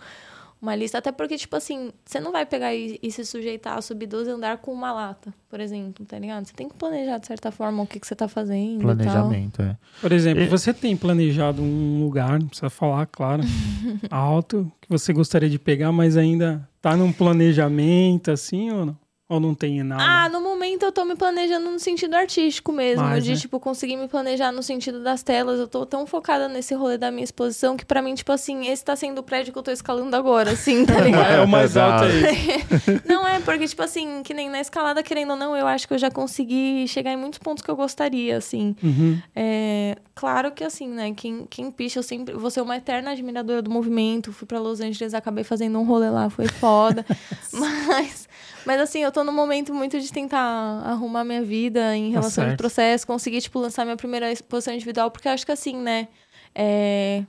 uma 0.62 0.76
lista. 0.76 0.98
Até 0.98 1.10
porque, 1.10 1.36
tipo 1.36 1.56
assim, 1.56 1.90
você 2.06 2.20
não 2.20 2.30
vai 2.30 2.46
pegar 2.46 2.72
e, 2.72 2.96
e 3.02 3.10
se 3.10 3.24
sujeitar 3.24 3.76
a 3.76 3.82
subir 3.82 4.06
12 4.06 4.30
andar 4.30 4.58
com 4.58 4.72
uma 4.72 4.92
lata, 4.92 5.34
por 5.50 5.58
exemplo, 5.58 6.06
tá 6.06 6.16
ligado? 6.16 6.46
Você 6.46 6.54
tem 6.54 6.68
que 6.68 6.76
planejar, 6.76 7.18
de 7.18 7.26
certa 7.26 7.50
forma, 7.50 7.82
o 7.82 7.86
que, 7.88 7.98
que 7.98 8.06
você 8.06 8.14
tá 8.14 8.28
fazendo. 8.28 8.82
e 8.82 8.86
tal. 8.86 8.94
Planejamento, 8.94 9.60
é. 9.62 9.76
Por 10.00 10.12
exemplo, 10.12 10.44
E- 10.44 10.46
você 10.46 10.72
tem 10.72 10.96
planejado 10.96 11.60
um 11.60 12.00
lugar, 12.04 12.38
não 12.38 12.46
precisa 12.46 12.70
falar, 12.70 13.06
claro, 13.06 13.42
alto, 14.08 14.70
que 14.80 14.88
você 14.88 15.12
gostaria 15.12 15.50
de 15.50 15.58
pegar, 15.58 15.90
mas 15.90 16.16
ainda 16.16 16.68
tá 16.84 16.94
num 16.98 17.10
planejamento, 17.10 18.30
assim, 18.30 18.70
ou 18.70 18.84
não? 18.84 19.03
Ou 19.34 19.40
não 19.40 19.52
tem 19.52 19.82
nada? 19.82 20.02
Ah, 20.02 20.28
no 20.28 20.40
momento 20.40 20.84
eu 20.84 20.92
tô 20.92 21.04
me 21.04 21.16
planejando 21.16 21.68
no 21.68 21.78
sentido 21.80 22.14
artístico 22.14 22.70
mesmo. 22.70 23.02
Mais, 23.02 23.24
de, 23.24 23.32
né? 23.32 23.36
tipo, 23.36 23.58
conseguir 23.58 23.96
me 23.96 24.06
planejar 24.06 24.52
no 24.52 24.62
sentido 24.62 25.02
das 25.02 25.24
telas. 25.24 25.58
Eu 25.58 25.66
tô 25.66 25.84
tão 25.84 26.06
focada 26.06 26.48
nesse 26.48 26.72
rolê 26.74 26.96
da 26.96 27.10
minha 27.10 27.24
exposição 27.24 27.76
que 27.76 27.84
pra 27.84 28.00
mim, 28.00 28.14
tipo 28.14 28.30
assim, 28.30 28.68
esse 28.68 28.84
tá 28.84 28.94
sendo 28.94 29.18
o 29.18 29.22
prédio 29.22 29.52
que 29.52 29.58
eu 29.58 29.62
tô 29.62 29.72
escalando 29.72 30.14
agora, 30.14 30.52
assim, 30.52 30.86
tá 30.86 30.98
ligado? 31.02 31.32
é 31.32 31.40
o 31.42 31.48
mais 31.48 31.76
alto 31.76 32.04
aí. 32.04 33.00
Não 33.04 33.26
é, 33.26 33.40
porque, 33.40 33.66
tipo 33.66 33.82
assim, 33.82 34.22
que 34.22 34.32
nem 34.32 34.48
na 34.48 34.60
escalada, 34.60 35.02
querendo 35.02 35.30
ou 35.30 35.36
não, 35.36 35.56
eu 35.56 35.66
acho 35.66 35.88
que 35.88 35.94
eu 35.94 35.98
já 35.98 36.10
consegui 36.10 36.86
chegar 36.86 37.12
em 37.12 37.16
muitos 37.16 37.38
pontos 37.38 37.62
que 37.62 37.70
eu 37.70 37.76
gostaria, 37.76 38.36
assim. 38.36 38.76
Uhum. 38.82 39.20
É, 39.34 39.96
claro 40.14 40.52
que, 40.52 40.62
assim, 40.62 40.88
né, 40.88 41.12
quem, 41.16 41.46
quem 41.50 41.70
picha, 41.70 41.98
eu 41.98 42.02
sempre 42.02 42.34
vou 42.34 42.50
ser 42.50 42.60
uma 42.60 42.76
eterna 42.76 43.10
admiradora 43.10 43.60
do 43.60 43.70
movimento. 43.70 44.32
Fui 44.32 44.46
pra 44.46 44.60
Los 44.60 44.80
Angeles, 44.80 45.14
acabei 45.14 45.42
fazendo 45.42 45.78
um 45.78 45.84
rolê 45.84 46.08
lá, 46.08 46.30
foi 46.30 46.46
foda. 46.46 47.04
mas, 47.52 48.28
mas, 48.66 48.80
assim, 48.80 49.00
eu 49.02 49.12
tô 49.12 49.22
num 49.24 49.32
momento 49.32 49.72
muito 49.74 49.98
de 50.00 50.12
tentar 50.12 50.38
arrumar 50.84 51.24
minha 51.24 51.42
vida 51.42 51.96
em 51.96 52.06
Tá 52.12 52.20
relação 52.20 52.44
ao 52.44 52.48
certo. 52.50 52.58
processo, 52.58 53.06
conseguir, 53.06 53.40
tipo, 53.40 53.58
lançar 53.58 53.84
minha 53.84 53.96
primeira 53.96 54.30
exposição 54.32 54.72
individual, 54.74 55.10
porque 55.10 55.28
eu 55.28 55.32
acho 55.32 55.44
que, 55.46 55.52
assim, 55.52 55.76
né, 55.76 56.08
é... 56.54 57.24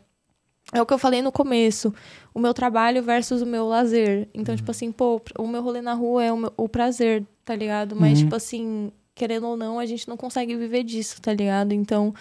É 0.74 0.82
o 0.82 0.86
que 0.86 0.94
eu 0.94 0.98
falei 0.98 1.22
no 1.22 1.32
começo. 1.32 1.94
O 2.34 2.40
meu 2.40 2.52
trabalho 2.52 3.04
versus 3.04 3.40
o 3.44 3.46
meu 3.46 3.68
lazer. 3.68 4.28
Então, 4.34 4.52
Uhum. 4.54 4.58
tipo 4.58 4.72
assim, 4.72 4.92
pô, 4.92 5.22
o 5.38 5.48
meu 5.48 5.62
rolê 5.62 5.80
na 5.80 5.94
rua 5.94 6.24
é 6.24 6.34
o, 6.34 6.38
meu- 6.38 6.52
o 6.58 6.68
prazer, 6.68 7.24
tá 7.46 7.56
ligado? 7.56 7.96
Mas, 7.96 8.18
Uhum. 8.18 8.24
tipo 8.26 8.36
assim, 8.36 8.92
querendo 9.14 9.48
ou 9.48 9.56
não, 9.56 9.78
a 9.78 9.86
gente 9.86 10.08
não 10.10 10.18
consegue 10.18 10.56
viver 10.56 10.84
disso, 10.84 11.22
tá 11.22 11.32
ligado? 11.32 11.72
Então, 11.72 12.16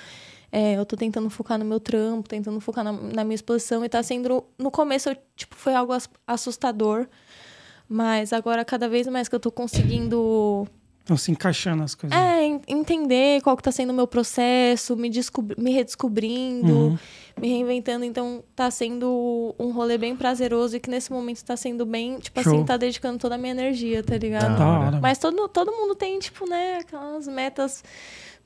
é, 0.52 0.74
eu 0.76 0.84
tô 0.84 0.94
tentando 0.94 1.30
focar 1.30 1.58
no 1.58 1.64
meu 1.64 1.80
trampo, 1.80 2.28
tentando 2.28 2.60
focar 2.60 2.84
na, 2.84 2.92
na 2.92 3.24
minha 3.24 3.34
exposição. 3.34 3.82
E 3.82 3.88
tá 3.88 4.02
sendo... 4.02 4.44
No 4.58 4.70
começo, 4.70 5.08
eu, 5.08 5.16
tipo, 5.34 5.56
foi 5.56 5.74
algo 5.74 5.94
ass- 5.94 6.10
assustador. 6.26 7.08
Mas 7.88 8.32
agora, 8.32 8.64
cada 8.64 8.88
vez 8.88 9.06
mais 9.06 9.28
que 9.28 9.34
eu 9.34 9.40
tô 9.40 9.50
conseguindo 9.52 10.66
Estão 11.00 11.16
se 11.18 11.30
encaixando 11.30 11.82
as 11.82 11.94
coisas. 11.94 12.18
é, 12.18 12.44
en- 12.44 12.62
entender 12.66 13.42
qual 13.42 13.54
que 13.56 13.62
tá 13.62 13.70
sendo 13.70 13.90
o 13.90 13.92
meu 13.94 14.06
processo, 14.06 14.96
me, 14.96 15.10
descobri- 15.10 15.60
me 15.60 15.70
redescobrindo, 15.70 16.72
Uhum. 16.72 16.98
me 17.38 17.48
reinventando. 17.48 18.04
Então, 18.06 18.42
tá 18.56 18.70
sendo 18.70 19.54
um 19.58 19.70
rolê 19.70 19.98
bem 19.98 20.16
prazeroso 20.16 20.76
e 20.76 20.80
que 20.80 20.88
nesse 20.88 21.12
momento 21.12 21.44
tá 21.44 21.56
sendo 21.58 21.84
bem, 21.84 22.18
tipo 22.18 22.42
Show. 22.42 22.54
assim, 22.54 22.64
tá 22.64 22.78
dedicando 22.78 23.18
toda 23.18 23.34
a 23.34 23.38
minha 23.38 23.50
energia, 23.52 24.02
tá 24.02 24.16
ligado? 24.16 24.56
Da 24.56 24.66
hora. 24.66 24.98
Mas 25.00 25.18
todo, 25.18 25.46
todo 25.48 25.70
mundo 25.72 25.94
tem, 25.94 26.18
tipo, 26.18 26.48
né, 26.48 26.78
aquelas 26.80 27.28
metas 27.28 27.84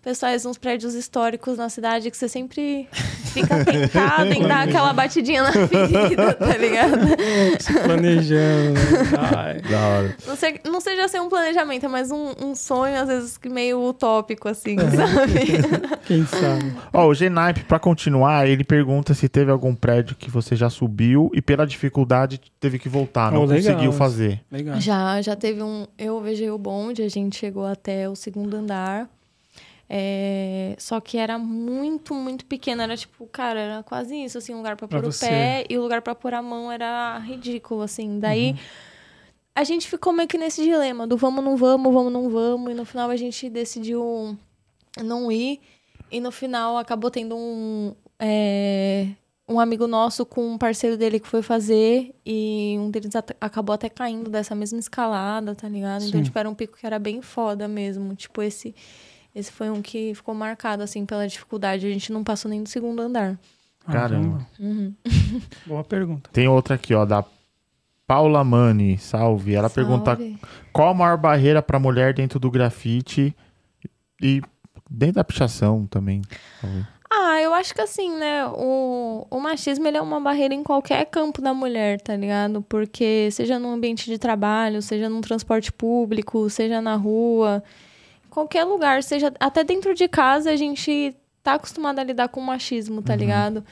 pessoais, 0.02 0.46
uns 0.46 0.56
prédios 0.56 0.94
históricos 0.94 1.58
na 1.58 1.68
cidade 1.68 2.10
que 2.10 2.16
você 2.16 2.28
sempre 2.28 2.88
fica 3.32 3.64
tentado 3.64 4.32
em 4.32 4.46
dar 4.46 4.66
aquela 4.68 4.92
batidinha 4.92 5.42
na 5.42 5.52
ferida, 5.68 6.34
tá 6.34 6.56
ligado? 6.56 6.98
Se 7.60 7.72
planejando. 7.80 8.74
né? 8.74 8.80
Ai. 9.34 9.58
Da 9.68 9.78
hora. 9.88 10.16
Não, 10.26 10.36
sei, 10.36 10.60
não 10.64 10.80
seja 10.80 11.08
ser 11.08 11.20
um 11.20 11.28
planejamento, 11.28 11.84
é 11.84 11.88
mais 11.88 12.10
um, 12.10 12.32
um 12.42 12.54
sonho, 12.54 12.96
às 13.00 13.08
vezes, 13.08 13.36
que 13.36 13.48
meio 13.48 13.82
utópico, 13.86 14.48
assim, 14.48 14.76
Uhum. 14.78 14.90
sabe? 14.90 15.40
Quem 16.06 16.24
sabe? 16.26 16.72
Ó, 16.92 17.06
o 17.06 17.14
Genaipe, 17.14 17.64
pra 17.64 17.78
continuar, 17.78 18.46
ele 18.48 18.64
pergunta 18.64 19.12
se 19.14 19.28
teve 19.28 19.50
algum 19.50 19.74
prédio 19.74 20.16
que 20.16 20.30
você 20.30 20.54
já 20.56 20.70
subiu 20.70 21.30
e 21.34 21.42
pela 21.42 21.66
dificuldade 21.66 22.40
teve 22.60 22.78
que 22.78 22.88
voltar, 22.88 23.30
não 23.32 23.42
Oh, 23.42 23.44
legal. 23.44 23.72
conseguiu 23.74 23.92
fazer. 23.92 24.40
Legal. 24.50 24.80
Já, 24.80 25.20
já 25.20 25.34
teve 25.36 25.62
um. 25.62 25.86
Eu 25.98 26.20
vejo 26.20 26.44
o 26.54 26.58
bonde, 26.58 27.02
a 27.02 27.08
gente 27.10 27.36
chegou 27.36 27.66
até 27.66 28.08
o 28.08 28.14
segundo 28.16 28.54
andar. 28.56 29.08
É, 29.90 30.74
só 30.78 31.00
que 31.00 31.16
era 31.16 31.38
muito, 31.38 32.14
muito 32.14 32.44
pequeno. 32.44 32.82
Era 32.82 32.96
tipo, 32.96 33.26
cara, 33.26 33.58
era 33.60 33.82
quase 33.82 34.14
isso, 34.16 34.36
assim, 34.38 34.52
um 34.54 34.58
lugar 34.58 34.76
pra 34.76 34.86
Pra 34.86 35.00
pôr 35.00 35.10
você. 35.12 35.24
o 35.26 35.28
pé 35.28 35.64
e 35.68 35.78
o 35.78 35.82
lugar 35.82 36.02
pra 36.02 36.14
pôr 36.14 36.34
a 36.34 36.42
mão 36.42 36.70
era 36.70 37.18
ridículo, 37.18 37.82
assim. 37.82 38.18
Daí 38.18 38.50
Uhum. 38.50 38.56
a 39.54 39.64
gente 39.64 39.88
ficou 39.88 40.12
meio 40.12 40.28
que 40.28 40.36
nesse 40.38 40.62
dilema 40.62 41.06
do 41.06 41.16
vamos, 41.16 41.42
não 41.42 41.56
vamos, 41.56 41.92
vamos, 41.92 42.12
não 42.12 42.28
vamos. 42.28 42.70
E 42.70 42.74
no 42.74 42.84
final 42.84 43.08
a 43.10 43.16
gente 43.16 43.48
decidiu 43.48 44.36
não 45.02 45.32
ir. 45.32 45.60
E 46.10 46.20
no 46.20 46.30
final 46.30 46.76
acabou 46.78 47.10
tendo 47.10 47.36
um. 47.36 47.94
é, 48.18 49.08
um 49.50 49.58
amigo 49.58 49.86
nosso 49.86 50.26
com 50.26 50.46
um 50.46 50.58
parceiro 50.58 50.98
dele 50.98 51.18
que 51.18 51.26
foi 51.26 51.40
fazer 51.40 52.14
e 52.26 52.76
um 52.78 52.90
deles 52.90 53.16
at- 53.16 53.34
acabou 53.40 53.72
até 53.72 53.88
caindo 53.88 54.28
dessa 54.28 54.54
mesma 54.54 54.78
escalada, 54.78 55.54
tá 55.54 55.66
ligado? 55.66 56.04
Então, 56.04 56.20
Sim. 56.20 56.24
tipo, 56.24 56.38
era 56.38 56.50
um 56.50 56.54
pico 56.54 56.76
que 56.76 56.84
era 56.86 56.98
bem 56.98 57.22
foda 57.22 57.66
mesmo. 57.66 58.14
Tipo, 58.14 58.42
esse 58.42 58.74
esse 59.38 59.52
foi 59.52 59.70
um 59.70 59.80
que 59.80 60.14
ficou 60.14 60.34
marcado, 60.34 60.82
assim, 60.82 61.06
pela 61.06 61.26
dificuldade. 61.26 61.86
A 61.86 61.90
gente 61.90 62.12
não 62.12 62.24
passou 62.24 62.50
nem 62.50 62.62
do 62.62 62.68
segundo 62.68 63.00
andar. 63.00 63.38
Caramba. 63.86 64.46
Uhum. 64.58 64.94
Boa 65.66 65.84
pergunta. 65.84 66.28
Tem 66.32 66.48
outra 66.48 66.74
aqui, 66.74 66.94
ó, 66.94 67.04
da 67.04 67.24
Paula 68.06 68.42
Mani, 68.42 68.98
salve. 68.98 69.54
Ela 69.54 69.70
pergunta 69.70 70.16
Salve. 70.16 70.38
qual 70.72 70.88
a 70.90 70.94
maior 70.94 71.16
barreira 71.16 71.62
pra 71.62 71.78
mulher 71.78 72.12
dentro 72.14 72.38
do 72.38 72.50
grafite 72.50 73.34
e 74.20 74.42
dentro 74.90 75.16
da 75.16 75.24
pichação 75.24 75.86
também. 75.86 76.22
talvez. 76.60 76.86
Ah, 77.10 77.40
eu 77.40 77.54
acho 77.54 77.74
que 77.74 77.80
assim, 77.80 78.14
né? 78.18 78.46
O, 78.46 79.26
o 79.30 79.40
machismo 79.40 79.86
ele 79.86 79.96
é 79.96 80.00
uma 80.02 80.20
barreira 80.20 80.52
em 80.54 80.62
qualquer 80.62 81.06
campo 81.06 81.40
da 81.40 81.54
mulher, 81.54 82.00
tá 82.00 82.14
ligado? 82.14 82.60
Porque 82.62 83.30
seja 83.30 83.58
no 83.58 83.72
ambiente 83.72 84.04
de 84.06 84.18
trabalho, 84.18 84.82
seja 84.82 85.08
num 85.08 85.22
transporte 85.22 85.72
público, 85.72 86.50
seja 86.50 86.82
na 86.82 86.96
rua, 86.96 87.62
qualquer 88.38 88.64
lugar, 88.64 89.02
seja 89.02 89.32
até 89.40 89.64
dentro 89.64 89.94
de 89.94 90.06
casa, 90.06 90.50
a 90.50 90.56
gente 90.56 91.16
tá 91.42 91.54
acostumado 91.54 91.98
a 91.98 92.04
lidar 92.04 92.28
com 92.28 92.40
machismo, 92.40 93.02
tá 93.02 93.16
ligado? 93.16 93.64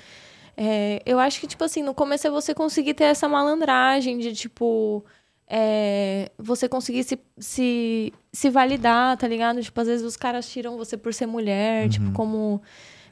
É, 0.57 1.03
eu 1.07 1.19
acho 1.21 1.39
que, 1.39 1.47
tipo 1.47 1.63
assim, 1.63 1.83
no 1.83 1.95
começo 1.95 2.27
é 2.27 2.31
você 2.31 2.55
conseguir 2.55 2.95
ter 2.95 3.05
essa 3.05 3.29
malandragem 3.29 4.19
de, 4.19 4.33
tipo, 4.33 5.05
é, 5.47 6.31
você 6.39 6.69
conseguir 6.69 7.05
se, 7.05 7.19
se, 7.39 8.13
se 8.33 8.51
validar, 8.51 9.17
tá 9.17 9.29
ligado? 9.29 9.63
Tipo, 9.63 9.81
às 9.81 9.87
vezes 9.87 10.05
os 10.05 10.17
caras 10.17 10.49
tiram 10.49 10.77
você 10.77 10.97
por 10.97 11.15
ser 11.15 11.27
mulher, 11.27 11.89
tipo, 11.89 12.11
como. 12.13 12.61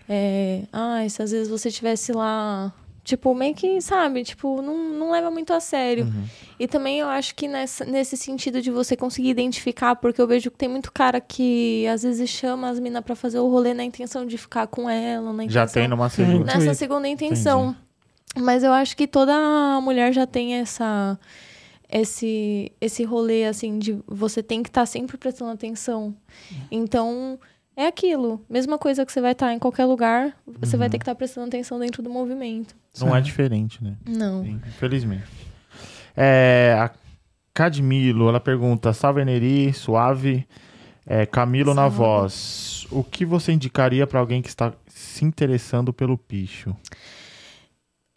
É, 0.09 0.63
ah, 0.73 1.07
se 1.09 1.23
às 1.23 1.31
vezes 1.31 1.49
você 1.49 1.71
tivesse 1.71 2.13
lá. 2.13 2.73
Tipo, 3.05 3.35
meio 3.35 3.55
que, 3.55 3.83
sabe? 3.83 4.25
Tipo, 4.25 4.63
não, 4.63 4.77
não 4.95 5.11
leva 5.13 5.31
muito 5.31 5.53
a 5.53 5.61
sério. 5.61 6.11
E 6.59 6.67
também 6.67 7.01
eu 7.01 7.07
acho 7.09 7.35
que 7.35 7.47
nessa, 7.47 7.85
nesse 7.85 8.17
sentido 8.17 8.63
de 8.63 8.71
você 8.71 8.97
conseguir 8.97 9.29
identificar, 9.29 9.95
porque 9.95 10.21
eu 10.21 10.27
vejo 10.27 10.51
que 10.51 10.57
tem 10.57 10.69
muito 10.71 10.91
cara 10.91 11.21
que 11.21 11.87
às 11.87 12.03
vezes 12.03 12.31
chama 12.31 12.71
as 12.71 12.81
minas 12.81 13.05
pra 13.05 13.15
fazer 13.15 13.39
o 13.39 13.49
rolê 13.49 13.75
na 13.75 13.85
intenção 13.85 14.25
de 14.25 14.39
ficar 14.39 14.67
com 14.67 14.89
ela, 14.89 15.33
na 15.35 15.45
intenção 15.45 15.67
Já 15.67 15.67
tem 15.71 15.87
numa 15.87 16.09
segunda. 16.09 16.45
nessa 16.47 16.59
Entendi. 16.59 16.75
segunda 16.77 17.07
intenção. 17.09 17.77
Mas 18.37 18.65
eu 18.65 18.73
acho 18.73 18.97
que 18.97 19.07
toda 19.07 19.81
mulher 19.83 20.13
já 20.13 20.27
tem 20.27 20.55
essa 20.55 21.19
esse 21.93 22.73
esse 22.81 23.05
rolê 23.05 23.45
assim 23.45 23.79
de 23.79 23.99
você 24.07 24.43
tem 24.43 24.63
que 24.63 24.69
estar 24.71 24.87
sempre 24.87 25.17
prestando 25.19 25.53
atenção. 25.53 26.15
Então, 26.71 27.39
é 27.77 27.87
aquilo, 27.87 28.45
mesma 28.49 28.79
coisa 28.79 29.05
que 29.05 29.13
você 29.13 29.21
vai 29.21 29.33
estar 29.33 29.53
em 29.53 29.59
qualquer 29.59 29.85
lugar, 29.85 30.37
você 30.47 30.77
vai 30.77 30.89
ter 30.89 30.99
que 30.99 31.03
estar 31.03 31.15
prestando 31.15 31.49
atenção 31.49 31.79
dentro 31.79 32.03
do 32.03 32.11
movimento. 32.11 32.75
Não 33.01 33.15
é 33.15 33.21
diferente, 33.21 33.83
né? 33.83 33.97
Não. 34.07 34.45
Infelizmente. 34.45 35.25
É, 36.17 36.77
a 36.79 36.91
Cadmilo, 37.53 38.29
ela 38.29 38.41
pergunta: 38.41 38.93
Salve 38.93 39.25
Neri, 39.25 39.73
suave. 39.73 40.47
É, 41.07 41.27
Camilo 41.27 41.75
na 41.75 41.87
voz. 41.87 42.87
O 42.91 43.05
que 43.05 43.27
você 43.27 43.53
indicaria 43.53 44.07
pra 44.07 44.21
alguém 44.21 44.41
que 44.41 44.49
está 44.49 44.73
se 44.87 45.25
interessando 45.25 45.93
pelo 45.93 46.17
picho? 46.17 46.75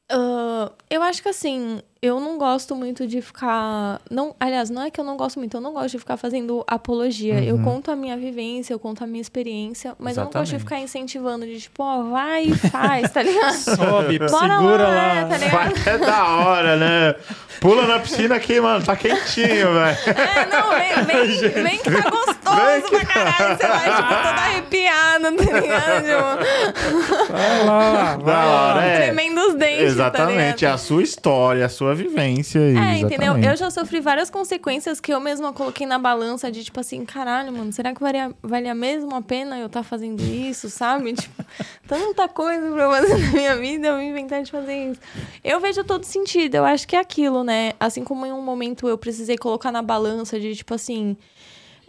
Ah, 0.09 0.71
eu 0.89 1.01
acho 1.01 1.21
que 1.21 1.29
assim, 1.29 1.81
eu 2.01 2.19
não 2.19 2.37
gosto 2.37 2.75
muito 2.75 3.07
de 3.07 3.21
ficar. 3.21 3.99
Não, 4.09 4.35
aliás, 4.39 4.69
não 4.69 4.83
é 4.83 4.91
que 4.91 4.99
eu 4.99 5.03
não 5.03 5.17
gosto 5.17 5.39
muito, 5.39 5.55
eu 5.57 5.61
não 5.61 5.73
gosto 5.73 5.89
de 5.91 5.99
ficar 5.99 6.17
fazendo 6.17 6.63
apologia. 6.67 7.43
Eu 7.43 7.59
conto 7.59 7.89
a 7.91 7.95
minha 7.95 8.15
vivência, 8.17 8.73
eu 8.73 8.79
conto 8.79 9.03
a 9.03 9.07
minha 9.07 9.21
experiência, 9.21 9.95
mas 9.99 10.17
eu 10.17 10.23
não 10.23 10.31
gosto 10.31 10.49
de 10.49 10.55
Exatamente. 10.55 10.63
ficar 10.63 10.79
incentivando 10.79 11.45
de 11.45 11.59
tipo, 11.59 11.83
ó, 11.83 12.03
vai 12.03 12.43
e 12.43 12.55
faz, 12.55 13.11
tá 13.11 13.21
ligado? 13.23 13.53
Sobe, 13.57 14.19
Bora 14.19 14.29
segura 14.29 14.83
lá, 14.83 14.89
lá. 14.89 15.15
é, 15.15 15.25
tá 15.25 15.37
ligado? 15.37 15.75
Vai 15.83 15.93
é 15.93 15.97
da 15.97 16.25
hora, 16.27 16.75
né? 16.77 17.15
Pula 17.59 17.87
na 17.87 17.99
piscina 17.99 18.35
aqui, 18.35 18.59
mano. 18.61 18.85
Tá 18.85 18.95
quentinho, 18.95 19.73
velho. 19.73 19.97
É, 20.05 20.45
não, 20.45 20.69
vem, 20.69 21.03
vem, 21.05 21.49
vem 21.63 21.77
que 21.79 21.89
tá 21.91 22.09
gostoso 22.09 22.89
pra 22.91 23.05
caralho. 23.05 23.57
Você 23.57 23.67
vai, 23.67 23.95
tipo, 23.95 24.07
toda 24.07 24.41
arrepiada, 24.41 25.31
tá 25.31 25.59
ligado? 25.59 26.37
Tipo, 26.73 27.31
Vai 27.33 27.65
lá, 27.65 28.17
vai 28.17 28.25
Da 28.35 28.45
lá. 28.45 28.73
hora, 28.75 28.85
é. 28.85 28.95
tremendo 29.05 29.41
os 29.47 29.55
dentes, 29.55 29.77
tá 29.77 29.83
Exatamente. 29.83 30.39
é 30.39 30.67
ligado? 30.67 30.73
a 30.75 30.77
sua 30.77 31.01
história, 31.03 31.65
a 31.65 31.69
sua 31.69 31.86
vivência. 31.95 32.59
É, 32.59 32.71
exatamente. 32.71 33.03
entendeu? 33.05 33.37
Eu 33.37 33.55
já 33.55 33.69
sofri 33.69 33.99
várias 33.99 34.29
consequências 34.29 34.99
que 34.99 35.13
eu 35.13 35.19
mesma 35.19 35.53
coloquei 35.53 35.85
na 35.85 35.97
balança 35.97 36.51
de 36.51 36.63
tipo 36.63 36.79
assim, 36.79 37.05
caralho, 37.05 37.51
mano, 37.53 37.71
será 37.71 37.93
que 37.93 38.01
valia, 38.01 38.31
valia 38.41 38.73
mesmo 38.73 39.15
a 39.15 39.21
pena 39.21 39.57
eu 39.59 39.67
estar 39.67 39.83
fazendo 39.83 40.21
isso, 40.21 40.69
sabe? 40.69 41.13
Tipo, 41.27 41.43
tanta 41.87 42.27
coisa 42.27 42.71
pra 42.71 42.83
eu 42.83 42.91
fazer 42.91 43.17
na 43.17 43.31
minha 43.31 43.55
vida, 43.55 43.87
eu 43.87 44.01
inventar 44.01 44.43
de 44.43 44.51
fazer 44.51 44.91
isso. 44.91 44.99
Eu 45.43 45.59
vejo 45.59 45.83
todo 45.83 46.03
sentido, 46.03 46.55
eu 46.55 46.65
acho 46.65 46.87
que 46.87 46.95
é 46.95 46.99
aquilo, 46.99 47.43
né? 47.43 47.73
Assim 47.79 48.03
como 48.03 48.25
em 48.25 48.31
um 48.31 48.41
momento 48.41 48.87
eu 48.87 48.97
precisei 48.97 49.37
colocar 49.37 49.71
na 49.71 49.81
balança 49.81 50.39
de 50.39 50.55
tipo 50.55 50.73
assim. 50.73 51.17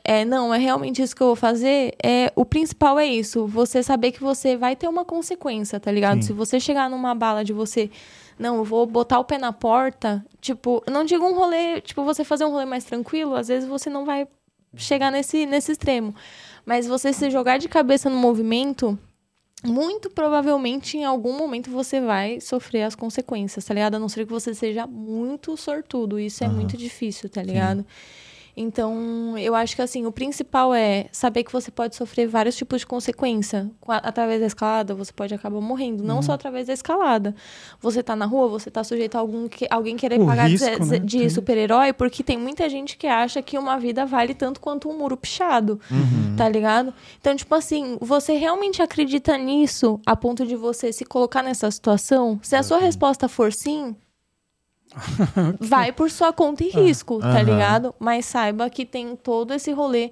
É, 0.04 0.24
não, 0.24 0.54
é 0.54 0.58
realmente 0.58 1.02
isso 1.02 1.14
que 1.14 1.22
eu 1.22 1.26
vou 1.26 1.36
fazer. 1.36 1.94
É, 2.02 2.32
o 2.34 2.44
principal 2.44 2.98
é 2.98 3.06
isso, 3.06 3.46
você 3.46 3.82
saber 3.82 4.10
que 4.12 4.22
você 4.22 4.56
vai 4.56 4.74
ter 4.74 4.88
uma 4.88 5.04
consequência, 5.04 5.78
tá 5.78 5.92
ligado? 5.92 6.22
Sim. 6.22 6.28
Se 6.28 6.32
você 6.32 6.58
chegar 6.58 6.88
numa 6.88 7.14
bala 7.14 7.44
de 7.44 7.52
você, 7.52 7.90
não, 8.38 8.56
eu 8.56 8.64
vou 8.64 8.86
botar 8.86 9.18
o 9.18 9.24
pé 9.24 9.38
na 9.38 9.52
porta, 9.52 10.24
tipo, 10.40 10.82
não 10.90 11.04
digo 11.04 11.24
um 11.24 11.34
rolê, 11.34 11.80
tipo, 11.80 12.04
você 12.04 12.24
fazer 12.24 12.44
um 12.44 12.50
rolê 12.50 12.64
mais 12.64 12.84
tranquilo, 12.84 13.34
às 13.34 13.48
vezes 13.48 13.68
você 13.68 13.90
não 13.90 14.04
vai 14.04 14.28
chegar 14.76 15.10
nesse, 15.10 15.46
nesse 15.46 15.72
extremo. 15.72 16.14
Mas 16.64 16.86
você 16.86 17.12
se 17.12 17.30
jogar 17.30 17.58
de 17.58 17.68
cabeça 17.68 18.08
no 18.08 18.16
movimento, 18.16 18.98
muito 19.64 20.10
provavelmente 20.10 20.96
em 20.96 21.04
algum 21.04 21.36
momento 21.36 21.70
você 21.70 22.00
vai 22.00 22.40
sofrer 22.40 22.82
as 22.82 22.94
consequências, 22.94 23.64
tá 23.64 23.74
ligado? 23.74 23.96
A 23.96 23.98
não 23.98 24.08
ser 24.08 24.26
que 24.26 24.32
você 24.32 24.54
seja 24.54 24.86
muito 24.86 25.56
sortudo. 25.56 26.18
Isso 26.20 26.44
é 26.44 26.48
muito 26.48 26.76
difícil, 26.76 27.28
tá 27.28 27.42
ligado? 27.42 27.84
Então, 28.60 29.38
eu 29.38 29.54
acho 29.54 29.76
que 29.76 29.82
assim, 29.82 30.04
o 30.04 30.10
principal 30.12 30.74
é 30.74 31.06
saber 31.12 31.44
que 31.44 31.52
você 31.52 31.70
pode 31.70 31.94
sofrer 31.94 32.26
vários 32.26 32.56
tipos 32.56 32.80
de 32.80 32.86
consequência. 32.86 33.70
Através 33.86 34.40
da 34.40 34.46
escalada, 34.46 34.94
você 34.94 35.12
pode 35.12 35.32
acabar 35.32 35.60
morrendo. 35.60 36.02
Não 36.02 36.20
só 36.22 36.32
através 36.32 36.66
da 36.66 36.72
escalada. 36.72 37.34
Você 37.80 38.02
tá 38.02 38.16
na 38.16 38.26
rua, 38.26 38.48
você 38.48 38.70
tá 38.70 38.82
sujeito 38.82 39.14
a 39.16 39.20
algum 39.20 39.46
que, 39.48 39.66
alguém 39.70 39.96
querer 39.96 40.20
O 40.20 40.26
pagar 40.26 40.46
de- 40.48 40.52
risco, 40.56 40.84
né? 40.86 40.98
de, 40.98 41.30
super-herói, 41.30 41.92
porque 41.92 42.22
tem 42.22 42.36
muita 42.36 42.68
gente 42.68 42.96
que 42.96 43.06
acha 43.06 43.40
que 43.40 43.56
uma 43.56 43.78
vida 43.78 44.04
vale 44.04 44.34
tanto 44.34 44.60
quanto 44.60 44.88
um 44.88 44.98
muro 44.98 45.16
pichado. 45.16 45.80
Uhum. 45.90 46.34
Tá 46.36 46.48
ligado? 46.48 46.92
Então, 47.20 47.34
tipo 47.36 47.54
assim, 47.54 47.96
você 48.00 48.32
realmente 48.34 48.82
acredita 48.82 49.36
nisso 49.38 50.00
a 50.04 50.16
ponto 50.16 50.44
de 50.46 50.56
você 50.56 50.92
se 50.92 51.04
colocar 51.04 51.42
nessa 51.42 51.70
situação? 51.70 52.38
Se 52.42 52.56
a 52.56 52.62
sua 52.62 52.78
resposta 52.78 53.28
for 53.28 53.52
sim, 53.52 53.94
vai 55.60 55.92
por 55.92 56.10
sua 56.10 56.32
conta 56.32 56.64
e 56.64 56.68
risco, 56.70 57.18
tá 57.20 57.42
ligado? 57.42 57.94
Mas 57.98 58.26
saiba 58.26 58.68
que 58.70 58.84
tem 58.84 59.14
todo 59.16 59.52
esse 59.54 59.72
rolê. 59.72 60.10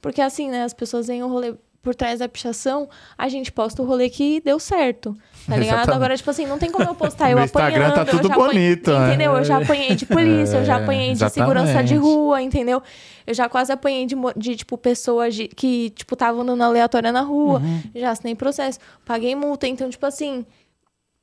Porque 0.00 0.20
assim, 0.20 0.50
né, 0.50 0.64
as 0.64 0.74
pessoas 0.74 1.06
veem 1.06 1.22
o 1.22 1.28
rolê 1.28 1.54
por 1.82 1.94
trás 1.94 2.18
da 2.18 2.28
pichação, 2.28 2.88
a 3.16 3.28
gente 3.28 3.52
posta 3.52 3.80
o 3.80 3.84
rolê 3.86 4.10
que 4.10 4.40
deu 4.40 4.58
certo. 4.58 5.16
Tá 5.46 5.56
ligado? 5.56 5.76
Exatamente. 5.76 5.94
Agora, 5.96 6.16
tipo 6.16 6.28
assim, 6.28 6.44
não 6.44 6.58
tem 6.58 6.68
como 6.72 6.84
eu 6.88 6.94
postar 6.96 7.30
eu 7.30 7.38
No 7.38 7.44
Instagram 7.44 7.86
apanhando. 7.86 7.94
tá 7.94 8.04
tudo 8.04 8.26
já 8.26 8.34
apanhei- 8.34 8.52
bonito, 8.74 8.90
né? 8.92 9.08
Entendeu? 9.08 9.36
Eu 9.36 9.44
já 9.44 9.58
apanhei 9.58 9.94
de 9.94 10.04
polícia, 10.04 10.56
eu 10.56 10.64
já 10.64 10.80
É, 10.80 10.82
apanhei 10.82 11.12
de 11.14 11.30
segurança 11.30 11.84
de 11.84 11.94
rua, 11.94 12.42
entendeu? 12.42 12.82
Eu 13.24 13.32
já 13.34 13.48
quase 13.48 13.70
apanhei 13.70 14.04
de, 14.06 14.16
de 14.36 14.56
tipo, 14.56 14.76
pessoas 14.76 15.36
de- 15.36 15.46
que, 15.46 15.90
tipo, 15.90 16.14
estavam 16.16 16.40
andando 16.42 16.62
aleatória 16.62 17.12
na 17.12 17.20
rua. 17.20 17.60
Uhum. 17.60 17.82
Já 17.94 18.10
assinei 18.10 18.34
processo, 18.34 18.80
paguei 19.04 19.36
multa. 19.36 19.68
Então, 19.68 19.88
tipo 19.88 20.04
assim, 20.04 20.44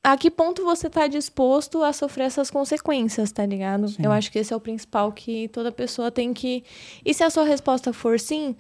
a 0.04 0.18
que 0.18 0.30
ponto 0.30 0.64
você 0.66 0.90
tá 0.90 1.08
disposto 1.08 1.82
a 1.84 1.94
sofrer 1.94 2.26
essas 2.26 2.52
consequências, 2.52 3.32
tá 3.32 3.46
ligado? 3.46 3.86
Eu 3.98 4.12
acho 4.12 4.32
que 4.32 4.40
esse 4.40 4.52
é 4.54 4.56
o 4.56 4.60
principal 4.60 5.12
que 5.12 5.48
toda 5.48 5.72
pessoa 5.72 6.12
tem 6.12 6.34
que. 6.34 6.64
E 7.06 7.14
se 7.14 7.24
a 7.24 7.30
sua 7.30 7.44
resposta 7.46 7.94
for 7.94 8.20
sim, 8.20 8.56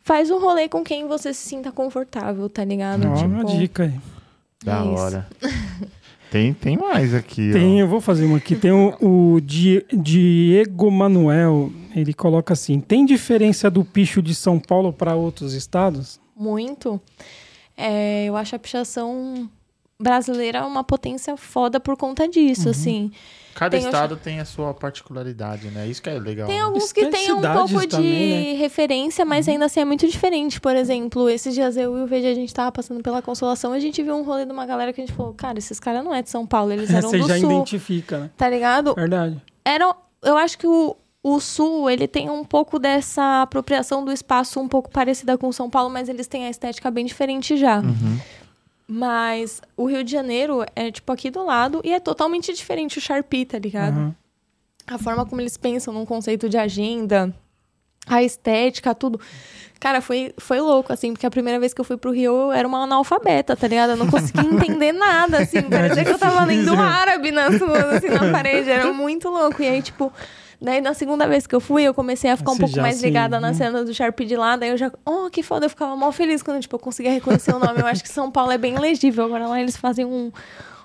faz 0.00 0.30
um 0.30 0.38
rolê 0.38 0.68
com 0.68 0.84
quem 0.84 1.08
você 1.08 1.34
se 1.34 1.48
sinta 1.48 1.72
confortável, 1.72 2.48
tá 2.48 2.64
ligado? 2.64 3.06
Ó, 3.08 3.24
uma 3.24 3.44
Tipo, 3.44 3.58
dica 3.58 3.82
aí. 3.84 3.94
Da 4.64 4.78
É 4.84 4.92
isso. 4.92 5.02
hora. 5.02 5.28
Tem, 6.30 6.52
tem 6.52 6.76
mais 6.76 7.14
aqui, 7.14 7.52
Tem, 7.52 7.76
ó. 7.76 7.84
eu 7.84 7.88
vou 7.88 8.00
fazer 8.00 8.24
uma 8.24 8.38
aqui. 8.38 8.56
Tem 8.56 8.72
o, 8.72 8.96
o 9.36 9.40
Di- 9.40 9.84
Diego 9.92 10.90
Manuel, 10.90 11.70
ele 11.94 12.12
coloca 12.14 12.52
assim: 12.54 12.80
tem 12.80 13.04
diferença 13.04 13.70
do 13.70 13.84
picho 13.84 14.20
de 14.22 14.34
São 14.34 14.58
Paulo 14.58 14.92
para 14.92 15.14
outros 15.14 15.52
estados? 15.54 16.20
muito. 16.36 17.00
É, 17.76 18.24
eu 18.26 18.36
acho 18.36 18.54
a 18.56 18.58
pichação 18.58 19.48
brasileira 20.00 20.66
uma 20.66 20.82
potência 20.84 21.36
foda 21.36 21.78
por 21.80 21.96
conta 21.96 22.28
disso, 22.28 22.68
assim. 22.68 23.10
Cada 23.54 23.76
Tem 23.76 23.84
o- 23.86 23.88
estado 23.88 24.16
tem 24.16 24.40
a 24.40 24.44
sua 24.44 24.74
particularidade, 24.74 25.68
né? 25.68 25.86
Isso 25.86 26.02
que 26.02 26.10
é 26.10 26.18
legal. 26.18 26.48
Tem 26.48 26.56
né? 26.56 26.62
alguns 26.62 26.84
Isso 26.86 26.94
que 26.94 27.02
tem 27.06 27.26
têm 27.26 27.32
um 27.32 27.40
pouco 27.40 27.80
de 27.80 27.86
também, 27.86 28.52
né? 28.54 28.58
referência, 28.58 29.24
mas 29.24 29.48
ainda 29.48 29.66
assim 29.66 29.78
é 29.80 29.84
muito 29.84 30.08
diferente. 30.08 30.60
Por 30.60 30.74
exemplo, 30.74 31.28
esses 31.28 31.54
dias 31.54 31.76
eu 31.76 31.96
e 31.96 32.02
o 32.02 32.06
VG, 32.06 32.26
a 32.26 32.34
gente 32.34 32.52
tava 32.52 32.72
passando 32.72 33.00
pela 33.00 33.22
Consolação, 33.22 33.72
a 33.72 33.78
gente 33.78 34.02
viu 34.02 34.16
um 34.16 34.24
rolê 34.24 34.44
de 34.44 34.50
uma 34.52 34.66
galera 34.66 34.92
que 34.92 35.00
a 35.00 35.06
gente 35.06 35.14
falou, 35.16 35.32
cara, 35.34 35.56
esses 35.58 35.78
caras 35.78 36.04
não 36.04 36.12
é 36.12 36.20
de 36.20 36.30
São 36.30 36.44
Paulo, 36.44 36.72
eles 36.72 36.90
eram 36.92 37.08
Você 37.08 37.18
do 37.18 37.28
já 37.28 37.38
Sul, 37.38 37.52
identifica, 37.52 38.18
né? 38.18 38.30
tá 38.36 38.48
ligado? 38.50 38.92
Verdade. 38.94 39.40
Eram, 39.64 39.94
eu 40.22 40.36
acho 40.36 40.58
que 40.58 40.66
o, 40.66 40.96
o 41.22 41.38
Sul, 41.38 41.88
ele 41.88 42.08
tem 42.08 42.28
um 42.28 42.42
pouco 42.44 42.80
dessa 42.80 43.42
apropriação 43.42 44.04
do 44.04 44.10
espaço 44.10 44.58
um 44.58 44.66
pouco 44.66 44.90
parecida 44.90 45.38
com 45.38 45.52
São 45.52 45.70
Paulo, 45.70 45.88
mas 45.90 46.08
eles 46.08 46.26
têm 46.26 46.44
a 46.46 46.50
estética 46.50 46.90
bem 46.90 47.06
diferente 47.06 47.56
já. 47.56 47.78
Uhum. 47.78 48.18
Mas 48.86 49.62
o 49.76 49.86
Rio 49.86 50.04
de 50.04 50.12
Janeiro 50.12 50.64
é, 50.76 50.90
tipo, 50.90 51.10
aqui 51.10 51.30
do 51.30 51.44
lado 51.44 51.80
e 51.82 51.92
é 51.92 52.00
totalmente 52.00 52.52
diferente 52.52 52.98
o 52.98 53.00
Sharpie, 53.00 53.46
tá 53.46 53.58
ligado? 53.58 53.96
Aham. 53.96 54.14
a 54.86 54.98
forma 54.98 55.24
como 55.24 55.40
eles 55.40 55.56
pensam 55.56 55.94
num 55.94 56.04
conceito 56.04 56.48
de 56.48 56.58
agenda, 56.58 57.34
a 58.06 58.22
estética, 58.22 58.94
tudo. 58.94 59.18
Cara, 59.80 60.00
foi, 60.00 60.34
foi 60.38 60.60
louco, 60.60 60.92
assim, 60.92 61.12
porque 61.12 61.26
a 61.26 61.30
primeira 61.30 61.58
vez 61.58 61.72
que 61.74 61.80
eu 61.80 61.84
fui 61.84 61.96
pro 61.96 62.10
Rio 62.10 62.32
eu 62.34 62.52
era 62.52 62.66
uma 62.68 62.82
analfabeta, 62.84 63.56
tá 63.56 63.66
ligado? 63.66 63.90
Eu 63.90 63.96
não 63.96 64.08
conseguia 64.10 64.44
entender 64.48 64.92
nada, 64.92 65.38
assim. 65.38 65.62
Parecia 65.62 66.04
que 66.04 66.10
eu 66.10 66.18
tava 66.18 66.44
lendo 66.44 66.74
árabe 66.74 67.30
nas 67.30 67.58
ruas, 67.58 67.84
assim, 67.84 68.08
na 68.08 68.30
parede. 68.30 68.70
Era 68.70 68.92
muito 68.92 69.28
louco. 69.28 69.62
E 69.62 69.68
aí, 69.68 69.82
tipo, 69.82 70.12
daí 70.64 70.80
na 70.80 70.94
segunda 70.94 71.26
vez 71.26 71.46
que 71.46 71.54
eu 71.54 71.60
fui, 71.60 71.82
eu 71.82 71.94
comecei 71.94 72.30
a 72.30 72.36
ficar 72.36 72.52
um 72.52 72.54
Você 72.54 72.60
pouco 72.60 72.76
já 72.76 72.82
mais 72.82 73.02
ligada 73.02 73.38
na 73.38 73.50
hum. 73.50 73.54
cena 73.54 73.84
do 73.84 73.92
Sharpie 73.92 74.24
de 74.24 74.36
lá. 74.36 74.56
Daí 74.56 74.70
eu 74.70 74.76
já, 74.76 74.90
oh, 75.04 75.28
que 75.30 75.42
foda, 75.42 75.66
eu 75.66 75.70
ficava 75.70 75.94
mal 75.94 76.10
feliz 76.10 76.42
quando, 76.42 76.60
tipo, 76.60 76.74
eu 76.74 76.80
conseguia 76.80 77.12
reconhecer 77.12 77.54
o 77.54 77.58
nome. 77.58 77.80
Eu 77.80 77.86
acho 77.86 78.02
que 78.02 78.08
São 78.08 78.30
Paulo 78.30 78.50
é 78.50 78.58
bem 78.58 78.78
legível. 78.78 79.24
Agora 79.24 79.46
lá 79.46 79.60
eles 79.60 79.76
fazem 79.76 80.04
um, 80.04 80.32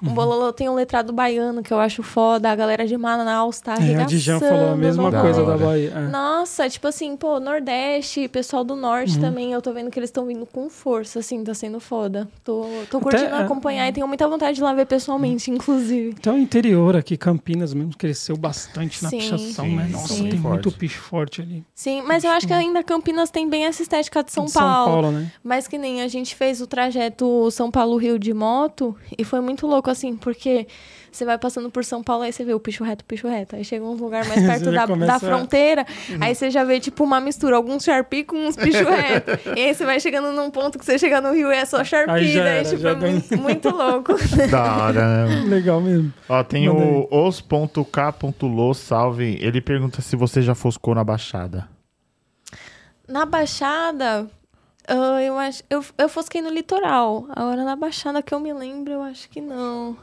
Um 0.01 0.13
bololô 0.13 0.51
tem 0.53 0.69
um 0.69 0.75
letrado 0.75 1.11
baiano 1.11 1.61
que 1.61 1.73
eu 1.73 1.79
acho 1.79 2.01
foda. 2.03 2.49
A 2.51 2.55
galera 2.55 2.87
de 2.87 2.97
Manaus 2.97 3.59
tá 3.59 3.75
É, 3.81 3.95
a 4.01 4.03
Dijan 4.03 4.39
falou 4.39 4.69
a 4.73 4.75
mesma 4.75 5.11
no 5.11 5.21
coisa 5.21 5.43
da 5.45 5.57
Bahia. 5.57 5.91
É. 5.95 6.07
Nossa, 6.07 6.69
tipo 6.69 6.87
assim, 6.87 7.15
pô, 7.17 7.39
Nordeste, 7.39 8.27
pessoal 8.27 8.63
do 8.63 8.75
Norte 8.75 9.15
Uhum. 9.15 9.21
também, 9.21 9.51
eu 9.53 9.61
tô 9.61 9.73
vendo 9.73 9.89
que 9.91 9.99
eles 9.99 10.09
estão 10.09 10.25
vindo 10.25 10.45
com 10.45 10.69
força, 10.69 11.19
assim, 11.19 11.43
tá 11.43 11.53
sendo 11.53 11.79
foda. 11.79 12.27
Tô, 12.43 12.65
tô 12.89 12.99
curtindo 12.99 13.35
é, 13.35 13.41
acompanhar 13.43 13.87
e 13.89 13.91
tenho 13.91 14.07
muita 14.07 14.27
vontade 14.27 14.55
de 14.55 14.61
ir 14.61 14.63
lá 14.63 14.73
ver 14.73 14.85
pessoalmente, 14.85 15.51
inclusive. 15.51 16.15
Então, 16.17 16.35
o 16.35 16.37
interior 16.39 16.95
aqui, 16.95 17.17
Campinas 17.17 17.73
mesmo, 17.73 17.95
cresceu 17.97 18.37
bastante 18.37 19.03
na 19.03 19.09
Sim, 19.09 19.17
pichação, 19.17 19.65
sim, 19.65 19.75
né? 19.75 19.85
sim. 19.85 19.91
Nossa, 19.91 20.13
Sim. 20.13 20.29
tem 20.29 20.39
muito 20.39 20.71
picho 20.71 20.99
forte 21.01 21.41
ali. 21.41 21.63
Sim, 21.75 22.01
mas 22.05 22.23
eu 22.23 22.31
acho 22.31 22.47
que 22.47 22.53
ainda 22.53 22.83
Campinas 22.83 23.29
tem 23.29 23.49
bem 23.49 23.65
essa 23.65 23.81
estética 23.81 24.23
de 24.23 24.31
São, 24.31 24.45
De 24.45 24.53
Paulo. 24.53 24.83
São 24.85 25.01
Paulo, 25.01 25.11
né? 25.11 25.31
Mas 25.43 25.67
que 25.67 25.77
nem 25.77 26.01
a 26.01 26.07
gente 26.07 26.35
fez 26.35 26.61
o 26.61 26.67
trajeto 26.67 27.49
São 27.51 27.69
Paulo-Rio 27.69 28.17
de 28.17 28.33
moto 28.33 28.95
e 29.17 29.23
foi 29.23 29.39
muito 29.41 29.67
louco, 29.67 29.88
assim, 29.89 30.15
porque 30.15 30.67
você 31.11 31.25
vai 31.25 31.37
passando 31.37 31.69
por 31.69 31.83
São 31.83 32.03
Paulo, 32.03 32.23
aí 32.23 32.31
você 32.31 32.43
vê 32.43 32.53
o 32.53 32.59
picho 32.59 32.83
reto, 32.83 33.01
o 33.01 33.05
picho 33.05 33.27
reto. 33.27 33.55
Aí 33.55 33.63
chega 33.63 33.83
uns 33.83 33.99
lugares 33.99 34.27
mais 34.29 34.41
perto 34.45 34.71
da, 34.71 34.87
começa 34.87 35.11
da 35.13 35.19
fronteira, 35.19 35.85
aí 36.21 36.33
você 36.33 36.49
já 36.49 36.63
vê, 36.63 36.79
tipo, 36.79 37.03
uma 37.03 37.19
mistura, 37.19 37.55
alguns 37.55 37.83
Sharpie 37.83 38.23
com 38.23 38.37
uns 38.47 38.55
picho 38.55 38.83
reto. 38.89 39.31
e 39.55 39.61
aí 39.61 39.73
você 39.73 39.85
vai 39.85 39.99
chegando 39.99 40.31
num 40.31 40.49
ponto 40.51 40.77
que 40.77 40.85
você 40.85 40.97
chega 40.97 41.19
no 41.21 41.33
Rio 41.33 41.51
e 41.51 41.55
é 41.55 41.65
só 41.65 41.83
Sharpie, 41.83 42.11
Aí 42.11 42.31
já 42.31 42.43
daí, 42.43 42.57
era, 42.57 42.69
tipo, 42.69 42.81
já 42.81 42.89
é 42.91 42.95
muito, 42.95 43.37
muito 43.37 43.69
louco. 43.69 44.13
Da 44.49 44.77
hora, 44.77 45.25
né? 45.25 45.43
Legal 45.47 45.81
mesmo. 45.81 46.13
Ó, 46.27 46.43
tem 46.43 46.67
Manda 46.67 46.81
o 47.11 47.27
os.k.lo, 47.27 48.73
salve. 48.73 49.37
Ele 49.41 49.61
pergunta 49.61 50.01
se 50.01 50.15
você 50.15 50.41
já 50.41 50.55
foscou 50.55 50.95
na 50.95 51.03
Baixada. 51.03 51.67
Na 53.07 53.25
Baixada, 53.25 54.29
ah, 54.89 55.21
eu 55.21 55.37
acho. 55.37 55.63
Eu, 55.69 55.83
eu 55.97 56.09
fosquei 56.09 56.41
no 56.41 56.49
litoral. 56.49 57.25
Agora 57.29 57.63
na 57.63 57.75
Baixada 57.75 58.21
que 58.21 58.33
eu 58.33 58.39
me 58.39 58.51
lembro, 58.53 58.93
eu 58.93 59.01
acho 59.01 59.29
que 59.29 59.39
não. 59.39 59.95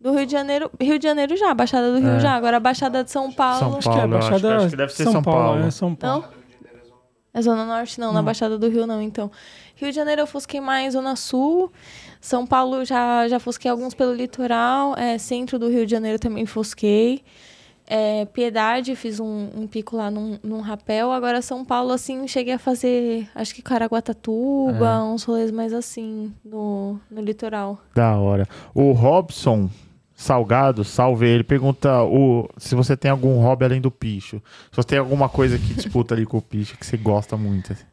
Do 0.00 0.12
Rio 0.12 0.26
de 0.26 0.32
Janeiro. 0.32 0.70
Rio 0.80 0.98
de 0.98 1.04
Janeiro 1.08 1.36
já, 1.36 1.52
Baixada 1.54 1.90
do 1.92 1.98
Rio 1.98 2.16
É. 2.16 2.20
já. 2.20 2.34
Agora 2.34 2.58
a 2.58 2.60
Baixada 2.60 3.02
de 3.02 3.10
São 3.10 3.32
Paulo. 3.32 3.58
São 3.58 3.78
Acho 3.78 3.90
que 3.90 3.96
é 3.96 3.98
a 3.98 4.00
Paulo, 4.00 4.14
eu 4.14 4.18
acho 4.18 4.30
Baixada 4.30 4.56
acho 4.56 4.70
que 4.70 4.76
deve 4.76 4.92
ser 4.92 5.04
São 5.04 5.22
Paulo. 5.22 5.62
É 5.62 5.70
São 5.70 5.94
Paulo. 5.94 6.22
Não? 6.22 6.46
É 7.34 7.42
Zona 7.42 7.66
Norte? 7.66 8.00
Não, 8.00 8.08
na 8.08 8.20
Não. 8.20 8.24
Baixada 8.24 8.58
do 8.58 8.68
Rio 8.68 8.86
não, 8.86 9.02
então. 9.02 9.30
Rio 9.74 9.90
de 9.90 9.96
Janeiro 9.96 10.22
eu 10.22 10.26
fosquei 10.26 10.60
mais 10.60 10.94
Zona 10.94 11.16
Sul. 11.16 11.70
São 12.20 12.46
Paulo 12.46 12.84
já, 12.84 13.28
já 13.28 13.38
fosquei 13.38 13.70
alguns 13.70 13.92
pelo 13.94 14.14
litoral. 14.14 14.96
É, 14.96 15.18
centro 15.18 15.58
do 15.58 15.68
Rio 15.68 15.84
de 15.84 15.90
Janeiro 15.92 16.18
também 16.18 16.46
fosquei. 16.46 17.22
É, 17.86 18.24
Piedade, 18.26 18.96
fiz 18.96 19.20
um, 19.20 19.48
um 19.54 19.66
pico 19.66 19.96
lá 19.96 20.10
num, 20.10 20.38
num 20.42 20.60
rapel. 20.60 21.12
Agora 21.12 21.40
São 21.40 21.64
Paulo, 21.64 21.92
assim, 21.92 22.26
cheguei 22.26 22.54
a 22.54 22.58
fazer, 22.58 23.28
acho 23.34 23.54
que 23.54 23.62
Caraguatatuba, 23.62 24.86
É. 24.86 25.02
uns 25.02 25.22
rolês 25.24 25.50
mais 25.50 25.72
assim, 25.72 26.32
no, 26.44 26.98
no 27.10 27.20
litoral. 27.20 27.78
Da 27.94 28.16
hora. 28.16 28.48
O 28.74 28.92
Robson 28.92 29.68
Salgado, 30.18 30.82
salve 30.82 31.26
ele, 31.28 31.44
pergunta 31.44 32.02
o, 32.02 32.48
se 32.56 32.74
você 32.74 32.96
tem 32.96 33.10
algum 33.10 33.38
hobby 33.40 33.66
além 33.66 33.80
do 33.82 33.90
picho. 33.90 34.40
Se 34.70 34.76
você 34.76 34.88
tem 34.88 34.98
alguma 34.98 35.28
coisa 35.28 35.58
que 35.58 35.74
disputa 35.74 36.14
ali 36.14 36.24
com 36.24 36.38
o 36.38 36.42
picho 36.42 36.76
que 36.78 36.86
você 36.86 36.96
gosta 36.96 37.36
muito. 37.36 37.72
assim. 37.72 37.84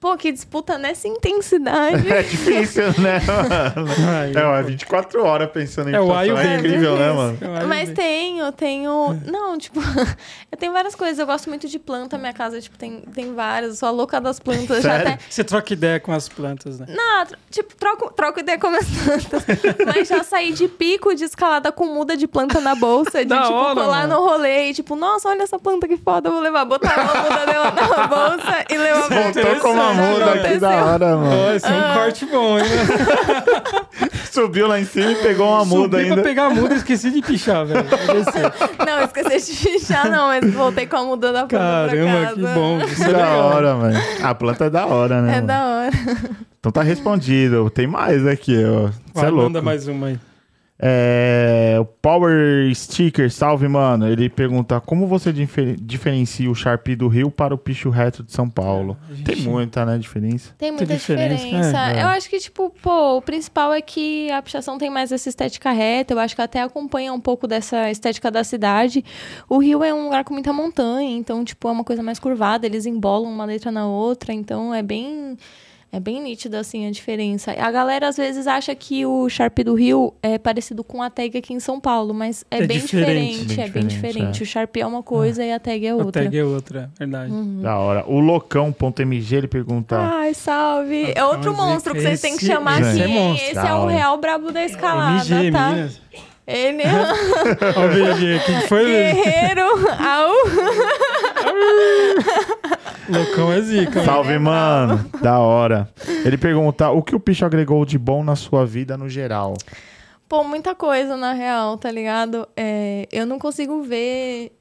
Pô, 0.00 0.16
que 0.16 0.30
disputa 0.30 0.78
nessa 0.78 1.08
intensidade. 1.08 2.06
É 2.12 2.22
difícil, 2.22 2.84
né, 3.00 3.18
mano? 3.26 4.38
É, 4.38 4.44
ó, 4.44 4.62
24 4.62 5.24
horas 5.24 5.50
pensando 5.50 5.90
em 5.90 5.94
É 5.94 6.00
o 6.00 6.12
A 6.12 6.18
o 6.18 6.22
pichação, 6.22 6.36
B, 6.36 6.48
é 6.48 6.54
incrível, 6.56 6.96
né? 6.96 7.06
né, 7.08 7.12
mano? 7.12 7.38
acho 7.56 7.66
Mas 7.66 7.90
tenho, 7.90 8.52
tenho. 8.52 9.20
Não, 9.26 9.58
tipo, 9.58 9.80
eu 10.52 10.56
tenho 10.58 10.72
várias 10.72 10.94
coisas. 10.94 11.18
Eu 11.18 11.26
gosto 11.26 11.48
muito 11.48 11.66
de 11.68 11.78
planta. 11.80 12.16
Minha 12.16 12.32
casa, 12.32 12.60
tipo, 12.60 12.78
tem, 12.78 13.00
tem 13.12 13.34
várias. 13.34 13.70
Eu 13.72 13.76
sou 13.76 13.88
a 13.88 13.92
louca 13.92 14.20
das 14.20 14.38
plantas. 14.38 14.86
Até. 14.86 15.18
Você 15.28 15.42
troca 15.42 15.72
ideia 15.72 15.98
com 15.98 16.12
as 16.12 16.28
plantas, 16.28 16.78
né? 16.78 16.86
Não, 16.88 17.26
tro- 17.26 17.38
tipo, 17.50 17.74
troco, 17.74 18.12
troco 18.12 18.38
ideia 18.38 18.56
com 18.58 18.68
as 18.68 18.86
plantas. 18.86 19.42
Mas 19.84 20.06
já 20.06 20.22
saí 20.22 20.52
de 20.52 20.68
pico 20.68 21.12
de 21.14 21.24
escalada 21.24 21.72
com 21.72 21.86
muda 21.86 22.16
de 22.16 22.28
planta 22.28 22.60
na 22.60 22.76
bolsa. 22.76 23.18
De, 23.18 23.24
Da 23.24 23.42
tipo, 23.42 23.54
hora, 23.54 23.74
colar 23.74 24.06
mano. 24.06 24.20
no 24.20 24.26
rolê 24.28 24.70
e, 24.70 24.74
tipo, 24.74 24.94
nossa, 24.94 25.28
olha 25.28 25.42
essa 25.42 25.58
planta 25.58 25.88
que 25.88 25.96
foda, 25.96 26.28
eu 26.28 26.32
vou 26.34 26.40
levar. 26.40 26.64
Botar 26.64 27.00
uma 27.00 27.22
muda 27.22 27.46
dela 27.46 27.70
na 27.72 28.06
bolsa 28.06 28.64
e 28.70 28.76
levar 28.78 29.08
pra 29.08 29.54
Uma 29.90 30.02
muda 30.02 30.34
né? 30.34 30.40
aqui 30.48 30.58
da 30.58 30.84
hora, 30.84 31.16
mano. 31.16 31.54
Esse 31.54 31.66
é 31.66 31.70
um 31.70 31.94
corte 31.94 32.26
bom, 32.26 32.58
hein? 32.58 32.64
Subiu 34.30 34.66
lá 34.68 34.78
em 34.78 34.84
cima 34.84 35.10
e 35.12 35.14
pegou 35.16 35.48
uma 35.48 35.64
muda 35.64 35.82
Subi 35.98 36.06
pra 36.06 36.14
ainda. 36.16 36.22
pegar 36.22 36.46
a 36.46 36.50
muda 36.50 36.74
e 36.74 36.76
esqueci 36.76 37.10
de 37.10 37.20
pichar, 37.22 37.64
velho. 37.66 37.84
Não, 38.86 39.02
esqueci 39.04 39.52
de 39.52 39.58
fichar, 39.58 40.10
não, 40.10 40.28
mas 40.28 40.52
voltei 40.52 40.86
com 40.86 40.96
a 40.96 41.04
muda 41.04 41.32
da 41.32 41.46
planta 41.46 41.58
Caramba, 41.64 42.10
pra 42.10 42.20
casa. 42.22 42.34
que 42.34 42.42
bom. 42.54 42.78
Isso 42.86 43.04
é 43.04 43.12
Da 43.12 43.18
legal. 43.18 43.38
hora, 43.46 43.74
mano. 43.74 44.00
A 44.22 44.34
planta 44.34 44.64
é 44.66 44.70
da 44.70 44.86
hora, 44.86 45.22
né? 45.22 45.30
É 45.32 45.34
mano? 45.36 45.46
da 45.46 45.66
hora. 45.66 45.90
Então 46.60 46.72
tá 46.72 46.82
respondido. 46.82 47.68
Tem 47.70 47.86
mais 47.86 48.26
aqui, 48.26 48.56
ó. 48.64 48.90
Você 49.14 49.26
é 49.26 49.30
louco. 49.30 49.44
manda 49.44 49.62
mais 49.62 49.88
uma 49.88 50.08
aí. 50.08 50.18
É, 50.80 51.76
o 51.80 51.84
Power 51.84 52.72
Sticker, 52.74 53.30
salve, 53.32 53.66
mano. 53.66 54.08
Ele 54.08 54.28
pergunta 54.28 54.80
como 54.80 55.06
você 55.08 55.32
difer- 55.32 55.76
diferencia 55.80 56.48
o 56.48 56.54
Sharpie 56.54 56.94
do 56.94 57.08
Rio 57.08 57.30
para 57.30 57.52
o 57.52 57.58
picho 57.58 57.90
reto 57.90 58.22
de 58.22 58.32
São 58.32 58.48
Paulo. 58.48 58.96
Tem 59.24 59.36
muita, 59.42 59.84
né, 59.84 59.98
diferença. 59.98 60.54
Tem 60.56 60.70
muita 60.70 60.86
diferença, 60.94 61.44
diferença. 61.44 61.90
é. 61.90 62.02
Eu 62.02 62.06
acho 62.08 62.30
que, 62.30 62.38
tipo, 62.38 62.70
pô, 62.80 63.16
o 63.16 63.22
principal 63.22 63.72
é 63.72 63.80
que 63.80 64.30
a 64.30 64.40
pichação 64.40 64.78
tem 64.78 64.88
mais 64.88 65.10
essa 65.10 65.28
estética 65.28 65.72
reta. 65.72 66.14
Eu 66.14 66.18
acho 66.20 66.36
que 66.36 66.42
até 66.42 66.62
acompanha 66.62 67.12
um 67.12 67.20
pouco 67.20 67.48
dessa 67.48 67.90
estética 67.90 68.30
da 68.30 68.44
cidade. 68.44 69.04
O 69.48 69.58
Rio 69.58 69.82
é 69.82 69.92
um 69.92 70.04
lugar 70.04 70.22
com 70.22 70.32
muita 70.32 70.52
montanha, 70.52 71.10
então, 71.16 71.44
tipo, 71.44 71.66
é 71.68 71.72
uma 71.72 71.84
coisa 71.84 72.02
mais 72.04 72.20
curvada. 72.20 72.66
Eles 72.66 72.86
embolam 72.86 73.30
uma 73.32 73.44
letra 73.44 73.72
na 73.72 73.86
outra, 73.88 74.32
então 74.32 74.72
é 74.72 74.82
bem. 74.82 75.36
É 75.90 75.98
bem 75.98 76.22
nítida, 76.22 76.60
assim, 76.60 76.86
a 76.86 76.90
diferença. 76.90 77.50
A 77.58 77.70
galera, 77.70 78.08
às 78.08 78.16
vezes, 78.18 78.46
acha 78.46 78.74
que 78.74 79.06
o 79.06 79.26
Sharp 79.30 79.58
do 79.60 79.74
Rio 79.74 80.12
é 80.22 80.36
parecido 80.36 80.84
com 80.84 81.02
a 81.02 81.08
tag 81.08 81.38
aqui 81.38 81.54
em 81.54 81.60
São 81.60 81.80
Paulo, 81.80 82.12
mas 82.12 82.44
é, 82.50 82.58
É 82.58 82.66
bem 82.66 82.78
diferente. 82.78 83.46
diferente. 83.46 83.46
Bem 83.56 83.64
é 83.64 83.68
bem 83.68 83.86
diferente, 83.86 84.12
diferente. 84.18 84.40
é. 84.40 84.42
O 84.42 84.46
Sharp 84.46 84.76
é 84.76 84.86
uma 84.86 85.02
coisa 85.02 85.42
e 85.42 85.50
a 85.50 85.58
tag 85.58 85.86
é 85.86 85.90
A 85.90 85.94
outra. 85.96 86.24
tag 86.24 86.36
é 86.38 86.44
outra, 86.44 86.90
verdade. 86.98 87.32
Uhum. 87.32 87.62
Da 87.62 87.78
hora. 87.78 88.04
O 88.06 88.20
Loucão.mg, 88.20 89.34
ele 89.34 89.48
pergunta... 89.48 89.96
Ai, 89.98 90.34
salve! 90.34 91.10
É 91.14 91.24
outro 91.24 91.56
monstro 91.56 91.94
que 91.94 92.02
vocês 92.02 92.20
têm 92.20 92.36
que 92.36 92.44
chamar 92.44 92.82
esse 92.82 92.90
aqui, 92.90 93.00
é 93.00 93.06
hein? 93.08 93.14
monstro. 93.14 93.48
Esse 93.50 93.66
é 93.66 93.72
o 93.74 93.86
real 93.86 94.18
brabo 94.18 94.52
da 94.52 94.62
escalada, 94.64 95.34
MG, 95.34 95.50
tá? 95.52 95.70
Minas. 95.70 96.00
Ele 96.46 96.82
Ó, 97.76 97.84
o 97.84 97.88
VG, 97.88 98.36
o 98.36 98.40
que 98.44 98.60
que 98.62 98.68
foi? 98.68 98.84
guerreiro, 98.86 99.62
au. 100.00 100.32
Loucão 103.08 103.52
é 103.52 103.60
zica. 103.60 103.90
mano. 103.90 104.04
Salve, 104.04 104.38
mano. 104.38 105.10
Da 105.22 105.38
hora. 105.38 105.88
Ele 106.24 106.36
pergunta 106.36 106.90
o 106.90 107.02
que 107.02 107.14
o 107.14 107.20
picho 107.20 107.44
agregou 107.44 107.84
de 107.84 107.98
bom 107.98 108.22
na 108.22 108.36
sua 108.36 108.66
vida 108.66 108.96
no 108.96 109.08
geral. 109.08 109.54
Pô, 110.28 110.44
muita 110.44 110.74
coisa, 110.74 111.16
na 111.16 111.32
real, 111.32 111.78
tá 111.78 111.90
ligado? 111.90 112.46
É, 112.56 113.08
eu 113.10 113.24
não 113.24 113.38
consigo 113.38 113.82
ver 113.82 114.52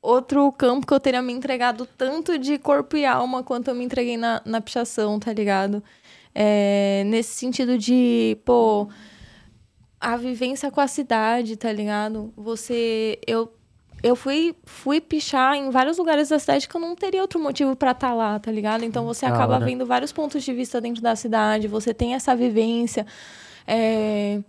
outro 0.00 0.50
campo 0.52 0.86
que 0.86 0.94
eu 0.94 1.00
teria 1.00 1.20
me 1.20 1.32
entregado 1.32 1.84
tanto 1.84 2.38
de 2.38 2.58
corpo 2.58 2.96
e 2.96 3.04
alma 3.04 3.42
quanto 3.42 3.68
eu 3.68 3.74
me 3.74 3.84
entreguei 3.84 4.16
na, 4.16 4.40
na 4.46 4.60
pichação, 4.60 5.20
tá 5.20 5.32
ligado? 5.32 5.82
É, 6.34 7.02
nesse 7.06 7.34
sentido 7.34 7.76
de, 7.76 8.38
pô, 8.44 8.88
a 10.00 10.16
vivência 10.16 10.70
com 10.70 10.80
a 10.80 10.88
cidade, 10.88 11.56
tá 11.56 11.70
ligado? 11.70 12.32
Você. 12.36 13.18
Eu, 13.26 13.52
eu 14.02 14.16
fui, 14.16 14.54
fui 14.64 15.00
pichar 15.00 15.54
em 15.54 15.70
vários 15.70 15.98
lugares 15.98 16.28
da 16.28 16.38
cidade 16.38 16.68
que 16.68 16.74
eu 16.76 16.80
não 16.80 16.94
teria 16.94 17.20
outro 17.22 17.38
motivo 17.40 17.74
pra 17.76 17.90
estar 17.92 18.14
lá, 18.14 18.38
tá 18.38 18.50
ligado? 18.50 18.84
Então 18.84 19.04
você 19.04 19.26
Da 19.26 19.34
acaba 19.34 19.56
hora. 19.56 19.64
vendo 19.64 19.84
vários 19.86 20.12
pontos 20.12 20.42
de 20.42 20.52
vista 20.52 20.80
dentro 20.80 21.02
da 21.02 21.14
cidade, 21.16 21.68
você 21.68 21.92
tem 21.92 22.14
essa 22.14 22.34
vivência. 22.34 23.06
É, 23.66 24.40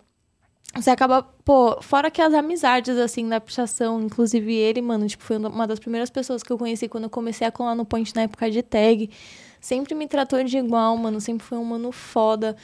você 0.75 0.89
acaba, 0.89 1.21
pô, 1.43 1.81
fora 1.81 2.09
que 2.09 2.21
as 2.21 2.33
amizades, 2.33 2.97
assim, 2.97 3.27
da 3.27 3.41
pichação, 3.41 4.01
inclusive 4.01 4.53
ele, 4.53 4.81
mano, 4.81 5.05
tipo, 5.05 5.21
foi 5.23 5.37
uma 5.37 5.67
das 5.67 5.79
primeiras 5.79 6.09
pessoas 6.09 6.41
que 6.41 6.51
eu 6.51 6.57
conheci 6.57 6.87
quando 6.87 7.03
eu 7.05 7.09
comecei 7.09 7.45
a 7.45 7.51
colar 7.51 7.75
no 7.75 7.85
point 7.85 8.15
na 8.15 8.21
época 8.21 8.49
de 8.49 8.61
tag. 8.63 9.09
Sempre 9.59 9.93
me 9.93 10.07
tratou 10.07 10.41
de 10.43 10.57
igual, 10.57 10.95
mano, 10.95 11.19
sempre 11.19 11.45
foi 11.45 11.57
um 11.57 11.65
mano 11.65 11.91
foda. 11.91 12.55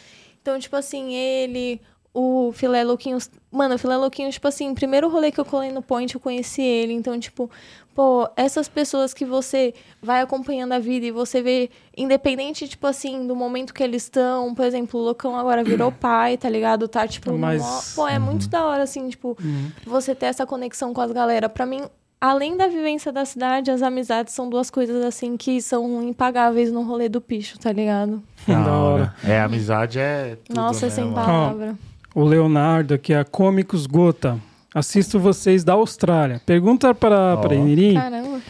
Então, 0.41 0.57
tipo 0.57 0.75
assim, 0.77 1.13
ele, 1.13 1.81
o 2.19 2.51
Filé 2.51 2.83
Louquinhos. 2.83 3.29
Mano, 3.51 3.75
o 3.75 3.77
Filé 3.77 3.95
Louquinhos, 3.95 4.33
tipo 4.33 4.47
assim, 4.47 4.73
primeiro 4.73 5.07
rolê 5.07 5.31
que 5.31 5.39
eu 5.39 5.45
colei 5.45 5.71
no 5.71 5.83
point, 5.83 6.15
eu 6.15 6.19
conheci 6.19 6.63
ele. 6.63 6.91
Então, 6.93 7.19
tipo, 7.19 7.47
pô, 7.93 8.27
essas 8.35 8.67
pessoas 8.67 9.13
que 9.13 9.23
você 9.23 9.73
vai 10.01 10.21
acompanhando 10.21 10.71
a 10.71 10.79
vida 10.79 11.05
e 11.05 11.11
você 11.11 11.41
vê, 11.43 11.69
independente, 11.95 12.67
tipo 12.67 12.87
assim, 12.87 13.27
do 13.27 13.35
momento 13.35 13.71
que 13.73 13.83
eles 13.83 14.03
estão, 14.03 14.55
por 14.55 14.65
exemplo, 14.65 14.99
o 14.99 15.03
Loucão 15.03 15.37
agora 15.37 15.63
virou 15.63 15.91
pai, 16.01 16.37
tá 16.37 16.49
ligado? 16.49 16.87
Tá, 16.87 17.07
tipo, 17.07 17.31
Mas- 17.37 17.61
mó- 17.61 17.81
pô, 18.03 18.07
é 18.07 18.17
muito 18.17 18.47
da 18.49 18.65
hora, 18.65 18.81
assim, 18.83 19.07
tipo, 19.09 19.37
Uhum. 19.39 19.71
você 19.85 20.15
ter 20.15 20.25
essa 20.25 20.45
conexão 20.45 20.93
com 20.93 21.01
as 21.01 21.11
galera. 21.11 21.47
Pra 21.47 21.65
mim, 21.67 21.81
além 22.19 22.57
da 22.57 22.67
vivência 22.67 23.11
da 23.11 23.25
cidade, 23.25 23.69
as 23.69 23.81
amizades 23.83 24.33
são 24.33 24.49
duas 24.49 24.69
coisas, 24.71 25.05
assim, 25.05 25.37
que 25.37 25.61
são 25.61 26.01
impagáveis 26.01 26.71
no 26.71 26.81
rolê 26.81 27.07
do 27.09 27.21
picho, 27.21 27.59
tá 27.59 27.71
ligado? 27.71 28.21
Da 28.47 28.73
hora. 28.77 29.13
É, 29.23 29.39
amizade 29.39 29.99
é 29.99 30.35
tudo, 30.45 30.55
Nossa, 30.55 30.87
né, 30.87 30.91
sem 30.91 31.03
mano? 31.05 31.15
palavra. 31.15 31.77
O 32.17 32.23
Leonardo, 32.23 32.95
aqui 32.95 33.13
é 33.13 33.19
a 33.19 33.23
Cômicos 33.23 33.85
Gota. 33.85 34.39
Assisto 34.73 35.19
vocês 35.19 35.63
da 35.63 35.73
Austrália. 35.73 36.41
Pergunta 36.47 36.91
para 36.95 37.35
Ó. 37.35 37.37
para 37.37 37.53
Inirim 37.53 37.93
Caramba. 37.93 38.41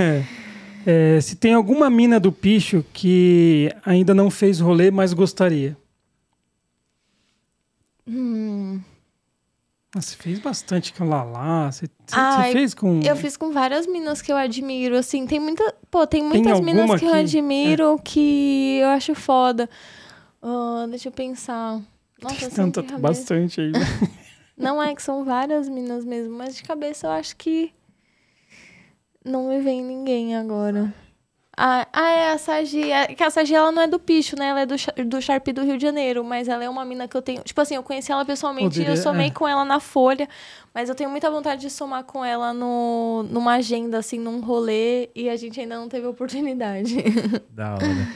é, 0.86 1.20
se 1.20 1.36
tem 1.36 1.52
alguma 1.52 1.90
mina 1.90 2.18
do 2.18 2.32
picho 2.32 2.82
que 2.94 3.70
ainda 3.84 4.14
não 4.14 4.30
fez 4.30 4.58
rolê, 4.58 4.90
mas 4.90 5.12
gostaria. 5.12 5.76
Hum. 8.08 8.80
Você 9.94 10.16
fez 10.16 10.38
bastante 10.38 10.94
com 10.94 11.04
Lala. 11.06 11.70
Você, 11.70 11.90
você- 12.06 12.52
fez 12.52 12.72
com. 12.72 13.00
Eu 13.02 13.16
fiz 13.16 13.36
com 13.36 13.52
várias 13.52 13.86
minas 13.86 14.22
que 14.22 14.32
eu 14.32 14.36
admiro, 14.38 14.96
assim, 14.96 15.26
tem 15.26 15.38
muita, 15.38 15.74
pô, 15.90 16.06
tem 16.06 16.24
muitas 16.24 16.52
alguma 16.52 16.72
minas 16.72 16.98
que 16.98 17.04
eu 17.04 17.12
que- 17.12 17.18
admiro 17.18 18.00
que 18.02 18.78
eu 18.80 18.88
acho 18.88 19.14
foda. 19.14 19.68
Ah, 20.42 20.86
deixa 20.88 21.08
eu 21.08 21.12
pensar. 21.12 21.82
Nossa, 22.22 22.50
Tanta, 22.50 22.82
cabeça. 22.82 22.98
bastante 23.00 23.60
aí. 23.60 23.72
Não 24.56 24.82
é 24.82 24.94
que 24.94 25.02
são 25.02 25.24
várias 25.24 25.68
minas 25.68 26.04
mesmo, 26.04 26.36
mas 26.36 26.56
de 26.56 26.62
cabeça 26.64 27.06
eu 27.06 27.10
acho 27.12 27.36
que 27.36 27.72
não 29.24 29.48
me 29.48 29.60
vem 29.60 29.82
ninguém 29.82 30.36
agora. 30.36 30.92
Ah, 31.60 31.86
ah, 31.92 32.10
é 32.10 32.30
a 32.32 32.38
Sagi. 32.38 32.90
É, 32.90 33.08
que 33.08 33.22
a 33.22 33.30
Sagi, 33.30 33.52
ela 33.52 33.72
não 33.72 33.82
é 33.82 33.88
do 33.88 33.98
Picho, 33.98 34.36
né? 34.38 34.46
Ela 34.46 34.60
é 34.60 34.66
do, 34.66 34.76
do 35.06 35.20
Sharp 35.20 35.48
do 35.48 35.64
Rio 35.64 35.76
de 35.76 35.82
Janeiro. 35.82 36.22
Mas 36.22 36.46
ela 36.46 36.62
é 36.62 36.68
uma 36.70 36.84
mina 36.84 37.08
que 37.08 37.16
eu 37.16 37.20
tenho... 37.22 37.42
Tipo 37.42 37.60
assim, 37.60 37.74
eu 37.74 37.82
conheci 37.82 38.12
ela 38.12 38.24
pessoalmente 38.24 38.66
e 38.66 38.82
Poderia- 38.84 38.92
eu 38.92 38.96
somei 38.96 39.26
é. 39.26 39.30
com 39.30 39.46
ela 39.46 39.64
na 39.64 39.80
Folha. 39.80 40.28
Mas 40.72 40.88
eu 40.88 40.94
tenho 40.94 41.10
muita 41.10 41.28
vontade 41.28 41.62
de 41.62 41.70
somar 41.70 42.04
com 42.04 42.24
ela 42.24 42.52
no, 42.52 43.24
numa 43.28 43.54
agenda, 43.54 43.98
assim, 43.98 44.20
num 44.20 44.40
rolê. 44.40 45.10
E 45.16 45.28
a 45.28 45.34
gente 45.34 45.60
ainda 45.60 45.74
não 45.76 45.88
teve 45.88 46.06
oportunidade. 46.06 46.94
Da 47.50 47.74
hora. 47.74 48.08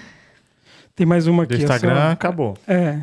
Tem 0.94 1.04
mais 1.04 1.26
uma 1.26 1.44
Do 1.44 1.52
aqui. 1.52 1.62
ó, 1.62 1.64
Instagram, 1.64 1.94
só- 1.96 2.10
acabou. 2.12 2.56
É. 2.68 3.00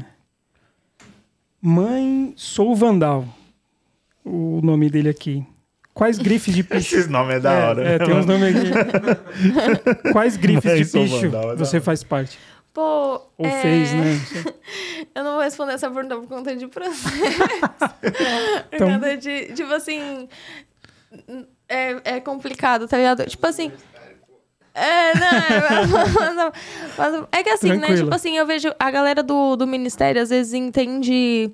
Mãe 1.61 2.33
Sou 2.37 2.75
Vandal. 2.75 3.25
O 4.23 4.61
nome 4.63 4.89
dele 4.89 5.09
aqui. 5.09 5.45
Quais 5.93 6.17
grifes 6.17 6.53
de 6.53 6.63
picho? 6.63 6.95
Esses 6.95 7.07
nomes 7.07 7.35
é 7.35 7.39
da 7.39 7.51
É, 7.53 7.67
hora. 7.67 7.83
é, 7.87 7.97
tem 7.99 8.13
uns 8.13 8.25
nomes 8.25 8.55
aqui. 8.55 10.11
Quais 10.13 10.37
grifes 10.37 10.63
Mãe 10.65 10.83
de 10.83 10.89
picho 11.09 11.29
Vandal, 11.29 11.53
é 11.53 11.55
você 11.55 11.79
faz 11.81 12.03
parte? 12.03 12.37
Pô, 12.73 13.21
Ou 13.37 13.45
é, 13.45 13.61
fez, 13.61 13.91
né? 13.93 14.53
Eu 15.15 15.23
não 15.23 15.33
vou 15.33 15.41
responder 15.41 15.73
essa 15.73 15.89
pergunta 15.89 16.15
por 16.15 16.27
conta 16.27 16.55
de 16.55 16.67
processo. 16.67 17.09
por 17.09 18.13
Então- 18.71 18.89
conta 18.93 19.17
de, 19.17 19.53
tipo 19.53 19.73
assim. 19.73 20.29
É, 21.67 22.15
é 22.17 22.19
complicado, 22.19 22.87
tá 22.87 22.95
ligado? 22.97 23.25
Tipo 23.25 23.47
assim. 23.47 23.71
É, 24.73 25.13
não, 25.17 25.27
é, 25.27 25.85
mas- 26.35 26.53
mas- 26.97 27.23
é 27.31 27.43
que 27.43 27.49
assim, 27.49 27.69
né? 27.69 27.77
Tranquilo. 27.77 28.03
Tipo 28.03 28.15
assim, 28.15 28.37
eu 28.37 28.45
vejo 28.45 28.73
a 28.79 28.91
galera 28.91 29.21
do, 29.23 29.55
do 29.55 29.65
ministério 29.67 30.21
às 30.21 30.29
vezes 30.29 30.53
entende 30.53 31.51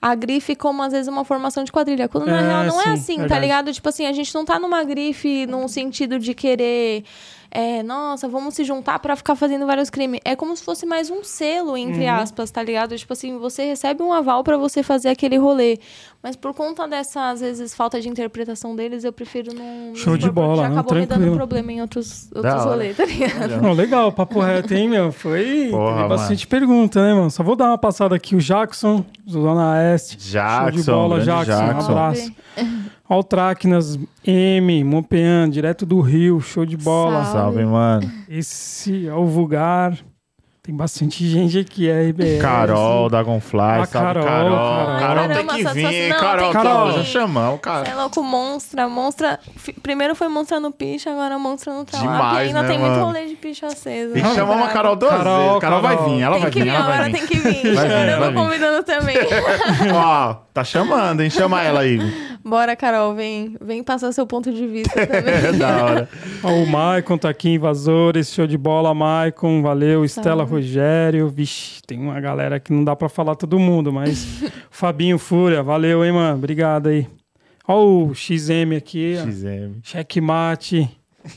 a 0.00 0.14
grife 0.14 0.54
como 0.54 0.82
às 0.82 0.92
vezes 0.92 1.08
uma 1.08 1.24
formação 1.24 1.64
de 1.64 1.72
quadrilha. 1.72 2.08
Quando 2.08 2.26
na 2.26 2.40
É, 2.40 2.46
real 2.46 2.64
não 2.64 2.80
sim, 2.82 2.88
é 2.88 2.92
assim, 2.92 3.14
tá 3.16 3.20
verdade. 3.22 3.40
ligado? 3.40 3.72
Tipo 3.72 3.88
assim, 3.88 4.06
a 4.06 4.12
gente 4.12 4.34
não 4.34 4.44
tá 4.44 4.58
numa 4.58 4.84
grife 4.84 5.46
num 5.46 5.66
sentido 5.66 6.18
de 6.18 6.34
querer. 6.34 7.04
É, 7.50 7.82
nossa, 7.82 8.28
vamos 8.28 8.52
se 8.54 8.62
juntar 8.62 8.98
pra 8.98 9.16
ficar 9.16 9.34
fazendo 9.34 9.66
vários 9.66 9.88
crimes. 9.88 10.20
É 10.22 10.36
como 10.36 10.54
se 10.54 10.62
fosse 10.62 10.84
mais 10.84 11.08
um 11.10 11.24
selo, 11.24 11.78
entre 11.78 12.04
Uhum. 12.04 12.12
aspas, 12.14 12.50
tá 12.50 12.62
ligado? 12.62 12.94
Tipo 12.98 13.14
assim, 13.14 13.38
você 13.38 13.64
recebe 13.64 14.02
um 14.02 14.12
aval 14.12 14.44
pra 14.44 14.58
você 14.58 14.82
fazer 14.82 15.08
aquele 15.08 15.38
rolê. 15.38 15.78
Mas 16.20 16.34
por 16.34 16.52
conta 16.52 16.88
dessa, 16.88 17.30
às 17.30 17.40
vezes, 17.40 17.72
falta 17.74 18.00
de 18.00 18.08
interpretação 18.08 18.74
deles, 18.74 19.04
eu 19.04 19.12
prefiro 19.12 19.54
não. 19.54 19.94
Show 19.94 20.16
de 20.16 20.28
bola, 20.28 20.64
Já 20.64 20.68
não, 20.68 20.78
acabou 20.80 20.94
me 20.94 21.06
dando 21.06 21.08
tranquilo. 21.10 21.36
problema 21.36 21.72
em 21.72 21.80
outros, 21.80 22.28
outros 22.34 22.64
rolês, 22.64 22.96
tá 22.96 23.04
ligado? 23.04 23.62
Não, 23.62 23.72
legal, 23.72 24.10
papo 24.10 24.40
reto, 24.42 24.74
hein, 24.74 24.88
meu? 24.88 25.12
Foi 25.12 25.68
Porra, 25.70 25.96
teve 25.96 26.08
bastante 26.08 26.46
pergunta, 26.48 27.00
né, 27.00 27.14
mano? 27.14 27.30
Só 27.30 27.44
vou 27.44 27.54
dar 27.54 27.66
uma 27.66 27.78
passada 27.78 28.16
aqui. 28.16 28.34
O 28.34 28.40
Jackson, 28.40 29.04
Zona 29.30 29.74
Oeste. 29.74 30.16
Jackson, 30.16 30.72
Show 30.72 30.80
de 30.80 30.90
bola, 30.90 31.20
Jackson. 31.20 31.52
Jackson. 31.52 31.88
Um 31.92 31.92
abraço. 31.92 32.32
Ó 33.08 33.18
o 33.20 33.22
Traquinas 33.22 33.96
M, 34.26 34.82
Montpean, 34.82 35.48
direto 35.48 35.86
do 35.86 36.00
Rio. 36.00 36.40
Show 36.40 36.66
de 36.66 36.76
bola. 36.76 37.24
Salve. 37.26 37.32
Salve, 37.32 37.64
mano. 37.64 38.12
Esse 38.28 39.06
é 39.06 39.14
o 39.14 39.24
Vulgar. 39.24 39.96
Tem 40.68 40.76
bastante 40.76 41.26
gente 41.26 41.58
aqui, 41.58 41.88
é 41.88 42.10
RBS. 42.10 42.42
Carol, 42.42 43.08
Dragonfly, 43.08 43.58
Carol, 43.90 44.22
Carol. 44.22 44.22
Carol. 44.22 44.98
Carol 44.98 45.28
tem 45.28 45.46
Caramba, 45.46 45.54
que 45.54 45.64
vir, 45.72 46.08
não, 46.10 46.20
Carol, 46.20 46.52
tem 46.52 46.62
Carol, 46.62 46.92
já 46.92 47.04
chamamos, 47.04 47.54
Você 47.54 47.60
cara. 47.62 47.88
é 47.88 47.94
louco, 47.94 48.22
Monstra. 48.22 48.86
Monstra. 48.86 49.40
Primeiro 49.82 50.14
foi 50.14 50.28
Monstra 50.28 50.60
no 50.60 50.70
picho, 50.70 51.08
agora 51.08 51.38
Monstra 51.38 51.72
no 51.72 51.86
Trawap. 51.86 52.06
Demais, 52.12 52.36
E 52.36 52.48
ainda 52.48 52.60
né, 52.64 52.68
tem 52.68 52.78
muito 52.78 52.90
mano? 52.92 53.06
rolê 53.06 53.24
de 53.28 53.34
picho 53.36 53.64
aceso. 53.64 54.12
Tem 54.12 54.22
que 54.22 54.34
chamar 54.34 54.56
uma 54.56 54.68
Carol 54.68 54.94
duas 54.94 55.10
Carol, 55.10 55.38
vezes. 55.46 55.60
Carol 55.60 55.80
vai 55.80 55.96
Carol. 55.96 56.10
vir, 56.10 56.20
ela 56.20 56.32
Tem 56.34 56.42
vai 56.42 56.50
que 56.50 56.58
vir, 56.58 56.64
vir, 56.64 56.70
ela 56.74 56.84
vai 56.84 56.92
agora 56.92 57.04
vir. 57.10 57.12
tem 57.18 57.26
que 57.26 57.36
vir. 57.38 57.74
Vai 57.74 57.88
vir, 57.88 58.08
eu 58.12 58.20
vai 58.20 58.28
tô 58.34 58.34
convidando 58.38 58.82
também. 58.84 59.16
Ó, 59.94 60.34
tá 60.52 60.64
chamando, 60.64 61.22
hein? 61.22 61.30
Chama 61.30 61.62
ela 61.62 61.80
aí. 61.80 61.98
Bora, 62.44 62.76
Carol, 62.76 63.14
vem. 63.14 63.56
Vem 63.60 63.82
passar 63.82 64.12
seu 64.12 64.26
ponto 64.26 64.52
de 64.52 64.66
vista 64.66 64.94
também. 65.06 65.34
É 65.34 65.52
da 65.52 65.84
hora. 65.84 66.08
Ó, 66.42 66.48
o 66.52 66.66
Maicon 66.66 67.16
tá 67.18 67.28
aqui, 67.28 67.50
Invasores. 67.54 68.32
Show 68.32 68.46
de 68.46 68.56
bola, 68.58 68.94
Maicon. 68.94 69.60
Valeu. 69.62 70.04
Estela 70.04 70.46
Rogério. 70.58 71.28
Vixe, 71.28 71.80
tem 71.86 71.98
uma 71.98 72.20
galera 72.20 72.58
que 72.58 72.72
não 72.72 72.84
dá 72.84 72.94
pra 72.96 73.08
falar 73.08 73.34
todo 73.36 73.58
mundo, 73.58 73.92
mas. 73.92 74.42
Fabinho 74.70 75.18
Fúria. 75.18 75.62
Valeu, 75.62 76.04
hein, 76.04 76.12
mano. 76.12 76.36
Obrigado 76.36 76.88
aí. 76.88 77.06
Ó 77.66 77.84
o 77.84 78.14
XM 78.14 78.76
aqui. 78.76 79.16
ó. 79.20 79.24
XM. 79.30 79.80
Checkmate. 79.82 80.90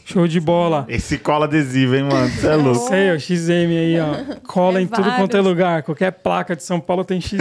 Show 0.05 0.27
de 0.27 0.39
bola. 0.39 0.85
Esse 0.89 1.17
cola 1.17 1.45
adesivo, 1.45 1.95
hein, 1.95 2.03
mano? 2.03 2.29
Você 2.29 2.47
é 2.47 2.55
louco. 2.55 2.87
Sei, 2.87 3.13
ó, 3.13 3.19
XM 3.19 3.71
aí, 3.77 3.99
ó. 3.99 4.39
Cola 4.47 4.79
É 4.79 4.83
em 4.83 4.87
tudo 4.87 5.11
quanto 5.15 5.35
é 5.35 5.41
lugar. 5.41 5.83
Qualquer 5.83 6.11
placa 6.11 6.55
de 6.55 6.63
São 6.63 6.79
Paulo 6.79 7.03
tem 7.03 7.19
XM. 7.19 7.37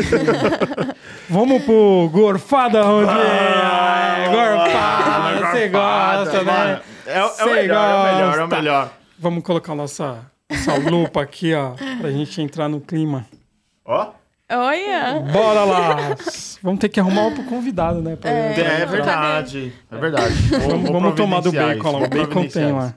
Vamos 1.30 1.62
pro 1.62 2.08
Gorfada 2.12 2.82
Rodinha. 2.82 3.14
Ah, 3.14 4.24
Gorfada, 4.30 5.46
você 5.52 5.68
gosta, 5.68 6.42
né? 6.42 6.80
É, 7.06 7.18
é 7.18 7.24
o 7.44 7.52
melhor, 7.52 7.90
é 7.90 7.94
o 7.94 8.14
melhor, 8.14 8.38
é 8.38 8.44
o 8.44 8.48
melhor. 8.48 8.92
Vamos 9.18 9.44
colocar 9.44 9.74
nossa, 9.74 10.18
nossa 10.50 10.74
lupa 10.90 11.22
aqui, 11.22 11.54
ó, 11.54 11.72
pra 12.00 12.10
gente 12.10 12.40
entrar 12.42 12.68
no 12.68 12.80
clima. 12.80 13.26
Ó, 13.84 14.12
Olha. 14.52 15.20
Bora 15.32 15.64
lá! 15.64 15.96
Vamos 16.60 16.80
ter 16.80 16.88
que 16.88 16.98
arrumar 16.98 17.22
outro 17.26 17.44
convidado, 17.44 18.02
né? 18.02 18.16
pra- 18.16 18.28
É. 18.30 18.52
pra 18.52 18.62
é 18.64 18.74
entrar. 18.82 18.86
verdade. 18.90 19.72
É 19.88 19.96
verdade. 19.96 20.34
Vou- 20.34 20.58
Vamos, 20.70 20.82
vou 20.90 21.00
vamos 21.00 21.14
tomar 21.14 21.40
do 21.40 21.52
bacon 21.52 21.92
lá. 21.92 21.98
O 21.98 22.08
bacon 22.08 22.48
tem 22.48 22.72
lá. 22.72 22.92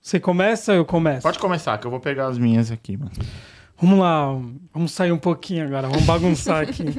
Você 0.00 0.18
começa 0.18 0.72
ou 0.72 0.78
eu 0.78 0.84
começo? 0.86 1.22
Pode 1.22 1.38
começar, 1.38 1.76
que 1.76 1.86
eu 1.86 1.90
vou 1.90 2.00
pegar 2.00 2.28
as 2.28 2.38
minhas 2.38 2.70
aqui, 2.70 2.96
mano. 2.96 3.10
Vamos 3.78 3.98
lá, 3.98 4.26
vamos 4.72 4.90
sair 4.92 5.12
um 5.12 5.18
pouquinho 5.18 5.66
agora, 5.66 5.86
vamos 5.86 6.04
bagunçar 6.04 6.62
aqui. 6.62 6.96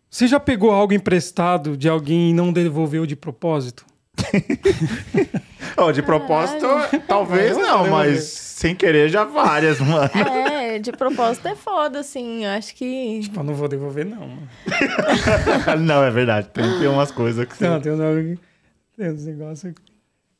Você 0.08 0.26
já 0.26 0.40
pegou 0.40 0.70
algo 0.72 0.94
emprestado 0.94 1.76
de 1.76 1.86
alguém 1.88 2.30
e 2.30 2.32
não 2.32 2.50
devolveu 2.50 3.04
de 3.04 3.14
propósito? 3.14 3.84
Ó, 5.76 5.90
de 5.90 6.02
propósito, 6.02 6.66
talvez 7.06 7.56
Eu 7.56 7.58
não, 7.58 7.78
vou 7.80 7.90
mas 7.90 8.22
sem 8.24 8.74
querer 8.74 9.08
já 9.08 9.24
várias, 9.24 9.78
mano. 9.80 10.10
É, 10.14 10.78
de 10.78 10.90
propósito 10.92 11.46
é 11.48 11.54
foda, 11.54 12.00
assim. 12.00 12.44
Eu 12.44 12.50
acho 12.52 12.74
que. 12.74 13.20
Tipo, 13.20 13.40
eu 13.40 13.44
não 13.44 13.54
vou 13.54 13.68
devolver, 13.68 14.06
não. 14.06 14.38
Não, 15.78 16.02
é 16.02 16.10
verdade. 16.10 16.48
Tem, 16.48 16.64
tem 16.78 16.88
umas 16.88 17.10
coisas 17.10 17.44
que 17.46 17.56
você... 17.56 17.68
Não, 17.68 17.80
tem 17.80 17.92
um, 17.92 18.36
tem 18.96 19.10
uns 19.10 19.26
negócios 19.26 19.70
aqui. 19.70 19.82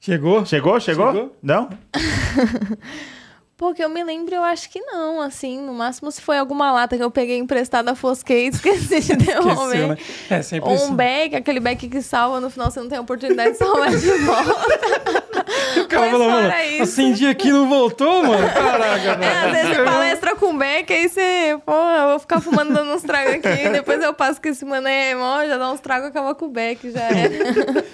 Chegou? 0.00 0.46
Chegou? 0.46 0.80
Chegou? 0.80 1.12
Chegou? 1.12 1.36
Não? 1.42 1.68
Porque 3.56 3.82
eu 3.82 3.88
me 3.88 4.04
lembro, 4.04 4.34
eu 4.34 4.42
acho 4.42 4.68
que 4.68 4.78
não, 4.82 5.18
assim. 5.20 5.58
No 5.62 5.72
máximo, 5.72 6.12
se 6.12 6.20
foi 6.20 6.36
alguma 6.36 6.70
lata 6.70 6.94
que 6.94 7.02
eu 7.02 7.10
peguei 7.10 7.38
emprestada, 7.38 7.94
fosquei 7.94 8.44
e 8.44 8.48
esqueci 8.48 9.00
de 9.00 9.16
devolver. 9.24 9.88
Né? 9.88 9.96
É, 10.28 10.42
sempre 10.42 10.68
Ou 10.68 10.76
isso. 10.76 10.84
um 10.84 10.94
back, 10.94 11.36
aquele 11.36 11.58
back 11.58 11.88
que 11.88 12.02
salva, 12.02 12.38
no 12.38 12.50
final 12.50 12.70
você 12.70 12.80
não 12.80 12.88
tem 12.88 12.98
a 12.98 13.00
oportunidade 13.00 13.52
de 13.52 13.58
salvar 13.58 13.88
de 13.96 14.10
volta. 14.18 14.78
Cara 15.88 16.10
Mas 16.10 16.18
mano, 16.18 16.54
isso. 16.70 16.82
acendi 16.82 17.26
aqui 17.26 17.48
e 17.48 17.52
não 17.52 17.66
voltou, 17.68 18.22
mano? 18.24 18.46
Caraca, 18.52 19.16
É, 19.24 19.46
às 19.46 19.52
vezes 19.52 19.76
você 19.76 19.84
palestra 19.84 20.36
com 20.36 20.56
back, 20.58 20.92
aí 20.92 21.08
você, 21.08 21.58
pô, 21.64 21.72
eu 21.72 22.08
vou 22.10 22.18
ficar 22.18 22.40
fumando 22.40 22.74
dando 22.74 22.92
uns 22.92 23.02
tragos 23.02 23.34
aqui, 23.34 23.68
depois 23.70 24.02
eu 24.02 24.12
passo 24.12 24.40
com 24.40 24.48
esse 24.48 24.64
mano 24.66 24.86
aí, 24.86 25.10
irmão, 25.10 25.46
já 25.46 25.56
dá 25.56 25.70
uns 25.70 25.80
tragos, 25.80 26.08
acaba 26.08 26.34
com 26.34 26.46
o 26.46 26.50
back, 26.50 26.90
já 26.90 27.00
era. 27.02 27.84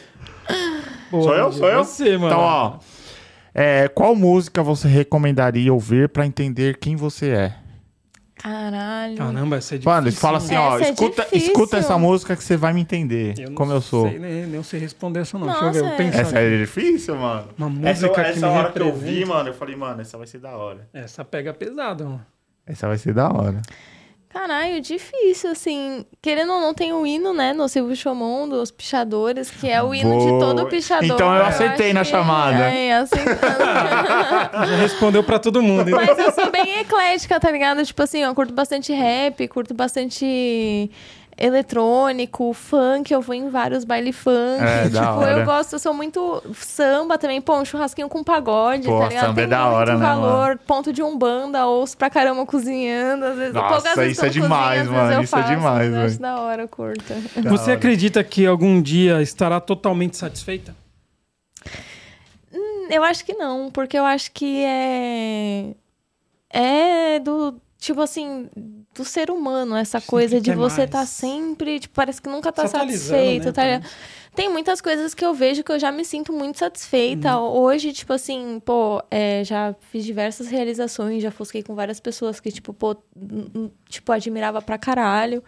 Boa, 1.11 1.23
Sou 1.23 1.35
eu? 1.35 1.53
Sou 1.53 1.69
eu? 1.69 1.85
Você, 1.85 2.17
mano. 2.17 2.27
Então, 2.27 2.41
ó. 2.41 2.73
É, 3.55 3.89
qual 3.89 4.15
música 4.15 4.63
você 4.63 4.89
recomendaria 4.89 5.73
ouvir 5.73 6.09
pra 6.09 6.27
entender 6.27 6.79
quem 6.79 6.97
você 6.97 7.31
é? 7.31 7.55
Caralho. 8.43 9.17
Caramba, 9.17 9.57
essa 9.57 9.77
é 9.77 9.79
difícil. 9.79 9.93
Mano, 9.93 10.13
fala 10.13 10.39
assim, 10.39 10.57
ó, 10.57 10.77
Essa 10.77 10.89
é 10.89 10.91
escuta, 10.93 11.27
escuta 11.33 11.77
essa 11.77 11.97
música 11.97 12.35
que 12.35 12.43
você 12.43 12.57
vai 12.57 12.73
me 12.73 12.81
entender 12.81 13.39
Eu 13.39 13.51
não 13.51 13.55
como 13.55 13.71
eu 13.71 13.81
sou. 13.81 14.09
Sei, 14.09 14.19
nem, 14.19 14.47
nem 14.47 14.63
sei 14.65 14.81
responder 14.81 15.21
essa 15.21 15.39
não. 15.39 15.47
Nossa, 15.47 15.71
Deixa 15.71 15.79
eu 15.79 15.85
ver, 15.85 15.91
eu 15.91 15.95
é. 15.95 15.97
pensar. 15.97 16.21
Essa 16.23 16.39
é 16.41 16.59
difícil, 16.59 17.17
mano. 17.17 17.49
Uma 17.57 17.89
essa 17.89 18.07
música 18.09 18.25
que 18.25 18.31
essa 18.31 18.49
me 18.49 18.57
hora 18.57 18.73
que 18.73 18.79
eu 18.81 18.87
representa. 18.87 19.13
vi, 19.13 19.25
mano, 19.25 19.49
eu 19.51 19.55
falei, 19.55 19.77
mano, 19.77 20.01
essa 20.01 20.19
vai 20.19 20.27
ser 20.27 20.39
da 20.39 20.57
hora. 20.57 20.89
Essa 20.93 21.25
pega 21.25 21.55
pesado, 21.55 22.05
mano. 22.05 22.27
Essa 22.67 22.89
vai 22.89 22.99
ser 22.99 23.15
da 23.15 23.29
hora. 23.29 23.63
Caralho, 24.33 24.81
difícil, 24.81 25.51
assim. 25.51 26.07
Querendo 26.23 26.53
ou 26.55 26.61
não, 26.61 26.73
tem 26.73 26.93
o 26.93 27.07
hino, 27.07 27.35
né, 27.35 27.53
no 27.53 27.69
Silvio 27.69 27.95
Chomon, 27.95 28.49
dos 28.49 28.71
pichadores, 28.71 29.51
que 29.51 29.69
é 29.69 29.83
o 29.83 29.95
hino 29.95 30.19
de 30.19 30.27
Boa. 30.27 30.41
todo 30.41 30.67
pichador. 30.69 31.05
Então 31.05 31.35
eu 31.35 31.45
acertei 31.45 31.89
acho 31.89 31.95
na 31.95 32.05
chamada. 32.05 32.65
É, 32.65 32.95
acertando. 32.95 33.59
Já 34.67 34.77
respondeu 34.77 35.23
pra 35.23 35.39
todo 35.39 35.63
mundo. 35.63 35.91
Mas 35.91 36.19
eu 36.19 36.33
sou 36.33 36.51
bem 36.51 36.81
eclética, 36.81 37.39
tá 37.39 37.51
ligado? 37.51 37.85
Tipo 37.85 38.03
assim, 38.03 38.23
eu 38.23 38.35
curto 38.35 38.55
bastante 38.55 38.93
rap, 38.93 39.47
curto 39.49 39.75
bastante 39.75 40.91
eletrônico, 41.45 42.53
funk, 42.53 43.13
eu 43.13 43.21
vou 43.21 43.35
em 43.35 43.51
vários 43.51 43.85
baile 43.85 44.13
funk. 44.13 44.63
É, 44.63 44.89
da 44.89 45.01
tipo, 45.07 45.23
eu 45.25 45.45
gosto, 45.45 45.73
eu 45.73 45.79
sou 45.81 45.93
muito 45.93 46.41
samba 46.55 47.19
também, 47.19 47.41
pô, 47.41 47.59
um 47.59 47.65
churrasquinho 47.65 48.09
com 48.09 48.23
pagode, 48.23 48.87
Pô, 48.87 49.01
tá 49.01 49.09
ligado? 49.09 49.27
samba 49.27 49.41
é 49.41 49.43
Tem 49.43 49.49
da 49.51 49.65
muito 49.65 49.75
hora, 49.77 49.97
né, 49.97 50.07
valor, 50.07 50.59
ponto 50.65 50.93
de 50.93 51.03
umbanda, 51.03 51.67
ouço 51.67 51.97
pra 51.99 52.09
caramba 52.09 52.47
cozinhando, 52.47 53.25
às 53.25 53.37
vezes. 53.37 53.55
Nossa, 53.55 53.75
poucas 53.75 53.95
vezes 53.97 54.17
isso 54.19 54.27
é 54.27 54.29
demais, 54.29 54.83
às 54.83 54.89
vezes 54.89 55.03
mano, 55.03 55.13
eu 55.15 55.23
isso 55.23 55.37
é 55.37 55.39
faço, 55.43 55.51
demais, 55.55 55.91
mas 55.91 55.99
eu 55.99 56.07
Acho 56.07 56.21
da 56.21 56.41
hora, 56.41 56.69
curta. 56.69 57.15
Da 57.37 57.51
Você 57.51 57.65
hora. 57.65 57.75
acredita 57.75 58.23
que 58.23 58.47
algum 58.47 58.81
dia 58.81 59.21
estará 59.21 59.61
totalmente 59.61 60.17
satisfeita? 60.17 60.75
Eu 62.89 63.03
acho 63.03 63.25
que 63.25 63.33
não, 63.35 63.71
porque 63.71 63.99
eu 63.99 64.05
acho 64.05 64.31
que 64.33 64.63
é. 64.65 65.75
É 66.51 67.19
do. 67.21 67.57
Tipo 67.83 68.01
assim, 68.01 68.49
do 68.95 69.05
ser 69.05 69.29
humano, 69.29 69.75
essa 69.75 69.99
Sempre 69.99 70.09
coisa 70.09 70.41
de 70.41 70.55
você 70.55 70.83
mais. 70.83 70.91
tá 70.91 71.05
sempre. 71.05 71.81
Tipo, 71.81 71.97
parece 71.97 72.23
que 72.23 72.29
nunca 72.29 72.53
tá 72.53 72.69
satisfeito. 72.69 73.47
né, 73.47 73.53
tá? 73.53 73.89
Tem 74.37 74.49
muitas 74.49 74.81
coisas 74.81 75.15
que 75.15 75.25
eu 75.25 75.35
vejo 75.35 75.65
que 75.65 75.73
eu 75.73 75.81
já 75.81 75.91
me 75.91 76.05
sinto 76.05 76.33
muito 76.33 76.61
satisfeita. 76.61 77.37
Uhum. 77.37 77.61
Hoje, 77.61 77.93
tipo 77.93 78.13
assim, 78.13 78.63
pô, 78.65 79.03
é, 79.11 79.43
já 79.43 79.75
fiz 79.91 80.05
diversas 80.05 80.47
realizações, 80.47 81.25
já 81.25 81.33
fosquei 81.33 81.61
com 81.61 81.75
várias 81.75 81.99
pessoas 81.99 82.39
que, 82.39 82.53
tipo, 82.53 82.73
pô, 82.73 82.97
tipo, 83.89 84.13
admirava 84.13 84.63
pra 84.63 84.79
caralho. 84.79 85.43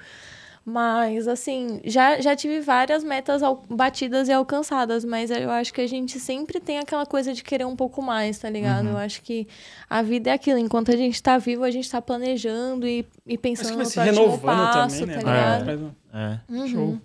Mas, 0.66 1.28
assim, 1.28 1.78
já, 1.84 2.18
já 2.22 2.34
tive 2.34 2.60
várias 2.60 3.04
metas 3.04 3.42
al- 3.42 3.62
batidas 3.68 4.28
e 4.28 4.32
alcançadas, 4.32 5.04
mas 5.04 5.30
eu 5.30 5.50
acho 5.50 5.74
que 5.74 5.80
a 5.82 5.86
gente 5.86 6.18
sempre 6.18 6.58
tem 6.58 6.78
aquela 6.78 7.04
coisa 7.04 7.34
de 7.34 7.44
querer 7.44 7.66
um 7.66 7.76
pouco 7.76 8.00
mais, 8.00 8.38
tá 8.38 8.48
ligado? 8.48 8.86
Uhum. 8.86 8.92
Eu 8.92 8.96
acho 8.96 9.20
que 9.20 9.46
a 9.90 10.00
vida 10.00 10.30
é 10.30 10.32
aquilo. 10.32 10.58
Enquanto 10.58 10.90
a 10.90 10.96
gente 10.96 11.22
tá 11.22 11.36
vivo, 11.36 11.64
a 11.64 11.70
gente 11.70 11.90
tá 11.90 12.00
planejando 12.00 12.86
e, 12.86 13.06
e 13.26 13.34
Acho 13.34 13.38
pensando 13.42 13.68
que 13.72 13.74
vai 13.76 13.84
no 13.84 13.90
se 13.90 13.94
próximo 14.00 14.22
renovando 14.24 14.40
passo, 14.72 15.00
também, 15.00 15.06
né? 15.06 15.22
tá 15.22 15.30
ligado? 15.32 15.60
atrás 15.60 15.80
do- 15.80 15.94
É. 16.14 16.40
Uhum. 16.48 16.68
Show. 16.68 16.98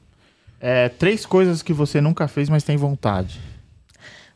É, 0.61 0.89
três 0.89 1.25
coisas 1.25 1.61
que 1.61 1.73
você 1.73 1.99
nunca 1.99 2.27
fez, 2.29 2.47
mas 2.47 2.63
tem 2.63 2.77
vontade. 2.77 3.39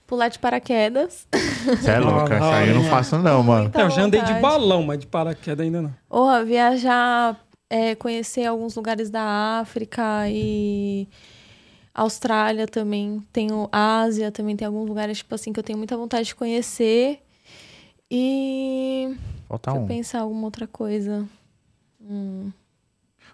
Pular 0.06 0.28
de 0.28 0.38
paraquedas. 0.38 1.26
Você 1.66 1.92
é 1.92 1.98
louca, 1.98 2.36
Ah, 2.36 2.38
isso 2.38 2.46
aí 2.50 2.70
eu 2.70 2.76
não 2.76 2.84
faço 2.84 3.18
não, 3.20 3.42
mano. 3.42 3.72
É, 3.74 3.82
eu 3.84 3.90
já 3.90 4.02
andei 4.04 4.22
de 4.22 4.34
balão, 4.34 4.84
mas 4.84 5.00
de 5.00 5.08
paraquedas 5.08 5.66
ainda 5.66 5.82
não. 5.82 5.94
Porra, 6.10 6.44
viajar, 6.44 7.40
é, 7.74 7.96
conhecer 7.96 8.46
alguns 8.46 8.76
lugares 8.76 9.10
da 9.10 9.60
África 9.60 10.30
e 10.30 11.08
Austrália 11.92 12.68
também. 12.68 13.20
Tenho 13.34 13.68
Ásia, 13.72 14.32
também 14.32 14.56
tem 14.56 14.68
alguns 14.68 14.88
lugares, 14.88 15.18
tipo 15.18 15.34
assim, 15.34 15.52
que 15.52 15.60
eu 15.60 15.64
tenho 15.64 15.80
muita 15.80 15.98
vontade 15.98 16.28
de 16.28 16.36
conhecer. 16.36 17.24
E. 18.12 19.18
Falta 19.50 19.72
Deixa 19.72 19.80
eu 19.80 19.86
um. 19.86 19.88
pensar 19.88 20.20
alguma 20.20 20.46
outra 20.46 20.68
coisa. 20.68 21.28
Hum. 22.00 22.52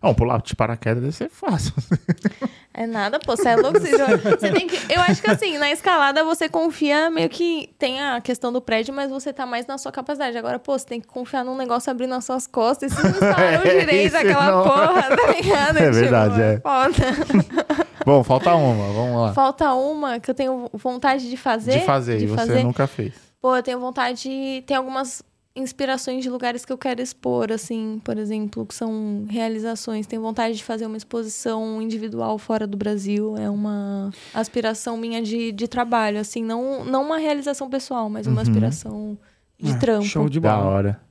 Não, 0.02 0.16
pular 0.16 0.42
de 0.42 0.56
paraquedas 0.56 1.04
deve 1.04 1.16
ser 1.16 1.30
fácil. 1.30 1.74
É 2.72 2.86
nada, 2.86 3.20
pô, 3.20 3.36
você 3.36 3.50
é 3.50 3.56
louco. 3.56 3.80
Você, 3.80 3.98
você 3.98 4.52
tem 4.52 4.68
que. 4.68 4.78
Eu 4.94 5.02
acho 5.02 5.22
que 5.22 5.30
assim, 5.30 5.58
na 5.58 5.72
escalada 5.72 6.24
você 6.24 6.48
confia 6.48 7.10
meio 7.10 7.28
que. 7.28 7.70
Tem 7.80 8.00
a 8.00 8.22
questão 8.22 8.54
do 8.54 8.62
prédio, 8.62 8.94
mas 8.94 9.10
você 9.10 9.34
tá 9.34 9.46
mais 9.46 9.66
na 9.66 9.78
sua 9.78 9.92
capacidade. 9.92 10.38
Agora, 10.38 10.60
pô, 10.60 10.78
você 10.78 10.86
tem 10.86 11.02
que 11.02 11.08
confiar 11.08 11.44
num 11.44 11.58
negócio 11.58 11.90
abrindo 11.90 12.14
as 12.14 12.24
suas 12.26 12.46
costas. 12.46 12.92
E 12.92 12.96
se 12.96 13.04
não 13.04 13.10
escalaram 13.12 13.64
É, 13.64 13.80
direito 13.80 14.16
aquela 14.16 14.52
não- 14.52 14.64
porra, 14.64 15.02
tá 15.18 15.32
ligado? 15.34 15.78
É 15.82 15.92
verdade, 15.92 16.34
Tipo, 16.34 16.42
é. 16.44 16.60
Foda. 16.62 17.86
Bom, 18.06 18.24
falta 18.24 18.54
uma, 18.56 18.94
vamos 18.94 19.22
lá. 19.22 19.34
Falta 19.34 19.74
uma 19.74 20.20
que 20.20 20.30
eu 20.32 20.36
tenho 20.36 20.70
vontade 20.74 21.30
de 21.30 21.36
fazer. 21.38 21.80
De 21.80 21.86
fazer, 21.86 22.18
de 22.20 22.24
e 22.26 22.28
você 22.28 22.38
fazer. 22.38 22.64
nunca 22.64 22.88
fez. 22.88 23.14
Pô, 23.42 23.56
eu 23.56 23.64
tenho 23.64 23.80
vontade 23.80 24.22
de. 24.24 24.64
Tem 24.68 24.78
algumas 24.78 25.24
inspirações 25.60 26.24
de 26.24 26.30
lugares 26.30 26.66
que 26.66 26.72
eu 26.74 26.78
quero 26.78 27.02
expor, 27.02 27.52
assim, 27.52 28.02
por 28.04 28.18
exemplo, 28.18 28.66
que 28.66 28.74
são 28.74 29.26
realizações. 29.30 30.08
Tenho 30.08 30.22
vontade 30.22 30.56
de 30.58 30.64
fazer 30.64 30.86
uma 30.86 30.98
exposição 30.98 31.82
individual 31.82 32.38
fora 32.38 32.66
do 32.66 32.78
Brasil. 32.78 33.36
É 33.38 33.50
uma 33.50 34.10
aspiração 34.34 34.98
minha 34.98 35.22
de, 35.22 35.52
de 35.52 35.68
trabalho, 35.68 36.20
assim, 36.20 36.44
não, 36.44 36.84
não 36.86 37.04
uma 37.04 37.18
realização 37.18 37.70
pessoal, 37.70 38.10
mas 38.10 38.26
uma 38.28 38.38
Uhum. 38.38 38.42
aspiração 38.42 39.18
de 39.60 39.74
Ah, 39.74 39.78
trampo. 39.78 40.06
Show 40.06 40.30
de 40.30 40.40
Da 40.40 40.56
bola. 40.56 40.66
hora. 40.70 41.02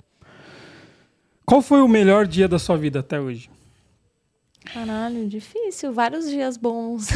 Qual 1.46 1.62
foi 1.62 1.80
o 1.80 1.88
melhor 1.88 2.26
dia 2.26 2.46
da 2.48 2.58
sua 2.58 2.76
vida 2.76 3.00
até 3.00 3.20
hoje? 3.20 3.50
Caralho, 4.72 5.26
difícil. 5.28 5.92
Vários 5.92 6.28
dias 6.28 6.56
bons. 6.56 7.08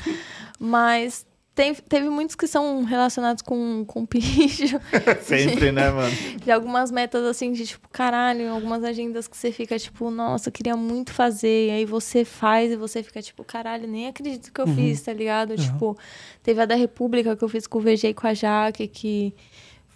Mas 0.58 1.26
tem- 1.60 1.74
teve 1.74 2.08
muitos 2.08 2.34
que 2.34 2.46
são 2.46 2.84
relacionados 2.84 3.42
com, 3.42 3.84
com 3.86 4.06
picho. 4.06 4.80
Sempre, 5.22 5.70
né, 5.70 5.90
mano? 5.90 6.10
de 6.42 6.50
algumas 6.50 6.90
metas 6.90 7.22
assim, 7.24 7.52
de 7.52 7.66
tipo, 7.66 7.86
caralho, 7.90 8.50
algumas 8.50 8.82
agendas 8.82 9.28
que 9.28 9.36
você 9.36 9.52
fica 9.52 9.78
tipo, 9.78 10.10
nossa, 10.10 10.50
queria 10.50 10.74
muito 10.74 11.12
fazer. 11.12 11.68
E 11.68 11.70
aí 11.70 11.84
você 11.84 12.24
faz 12.24 12.72
e 12.72 12.76
você 12.76 13.02
fica 13.02 13.20
tipo, 13.20 13.44
caralho, 13.44 13.86
nem 13.86 14.08
acredito 14.08 14.50
que 14.50 14.60
eu 14.60 14.66
fiz, 14.66 15.02
tá 15.02 15.12
ligado? 15.12 15.54
Tipo, 15.56 15.98
teve 16.42 16.62
a 16.62 16.64
da 16.64 16.74
República 16.74 17.36
que 17.36 17.44
eu 17.44 17.48
fiz 17.48 17.66
com 17.66 17.78
o 17.78 17.82
VG 17.82 18.08
e 18.08 18.14
com 18.14 18.26
a 18.26 18.32
Jaque, 18.32 18.86
que 18.88 19.34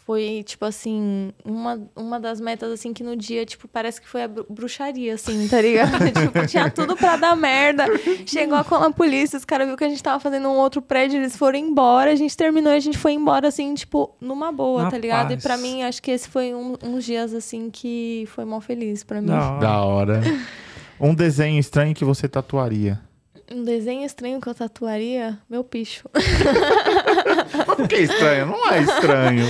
foi, 0.07 0.43
tipo 0.45 0.67
assim, 0.67 1.33
uma, 1.45 1.81
uma 1.97 2.21
das 2.21 2.39
metas, 2.41 2.71
assim, 2.71 2.93
que 2.93 3.03
no 3.03 3.17
dia, 3.17 3.47
tipo, 3.47 3.67
parece 3.67 4.01
que 4.01 4.07
foi 4.09 4.23
a 4.25 4.29
bru- 4.29 4.45
bruxaria, 4.51 5.15
assim, 5.15 5.49
tá 5.49 5.61
ligado? 5.63 5.93
tipo, 6.13 6.47
tinha 6.47 6.71
tudo 6.71 6.95
pra 6.95 7.17
dar 7.17 7.35
merda. 7.35 7.87
Chegou 8.27 8.57
a, 8.59 8.61
a 8.61 8.91
polícia, 8.93 9.39
os 9.39 9.47
caras 9.47 9.67
viram 9.67 9.79
que 9.79 9.85
a 9.85 9.89
gente 9.89 10.03
tava 10.03 10.21
fazendo 10.21 10.47
um 10.49 10.57
outro 10.57 10.83
prédio, 10.83 11.17
eles 11.19 11.35
foram 11.37 11.59
embora, 11.59 12.13
a 12.13 12.15
gente 12.17 12.37
terminou 12.37 12.73
e 12.73 12.77
a 12.77 12.81
gente 12.81 12.99
foi 12.99 13.13
embora, 13.13 13.49
assim, 13.49 13.73
tipo, 13.75 14.15
numa 14.21 14.53
boa, 14.53 14.83
Na 14.85 14.91
tá 14.91 14.99
ligado? 14.99 15.29
paz. 15.29 15.41
E 15.43 15.43
pra 15.47 15.57
mim, 15.57 15.83
acho 15.83 16.03
que 16.03 16.11
esse 16.11 16.29
foi 16.29 16.55
um- 16.55 16.77
uns 16.83 17.03
dias, 17.05 17.33
assim, 17.33 17.71
que 17.71 18.29
foi 18.35 18.45
mal 18.45 18.61
feliz 18.61 19.03
pra 19.03 19.23
mim. 19.23 19.29
Da 19.29 19.41
hora. 19.51 19.61
Da 19.61 19.85
hora. 19.85 20.23
Um 21.01 21.15
desenho 21.15 21.59
estranho 21.59 21.95
que 21.95 22.05
você 22.05 22.29
tatuaria. 22.29 23.01
Um 23.53 23.63
desenho 23.63 24.05
estranho 24.07 24.41
que 24.41 24.49
eu 24.49 24.55
tatuaria, 24.55 25.39
meu 25.51 25.63
picho. 25.63 26.09
Mas 26.15 27.77
por 27.77 27.87
que 27.89 27.97
estranho? 27.97 28.47
Não 28.47 28.71
é 28.73 28.81
estranho. 28.83 29.47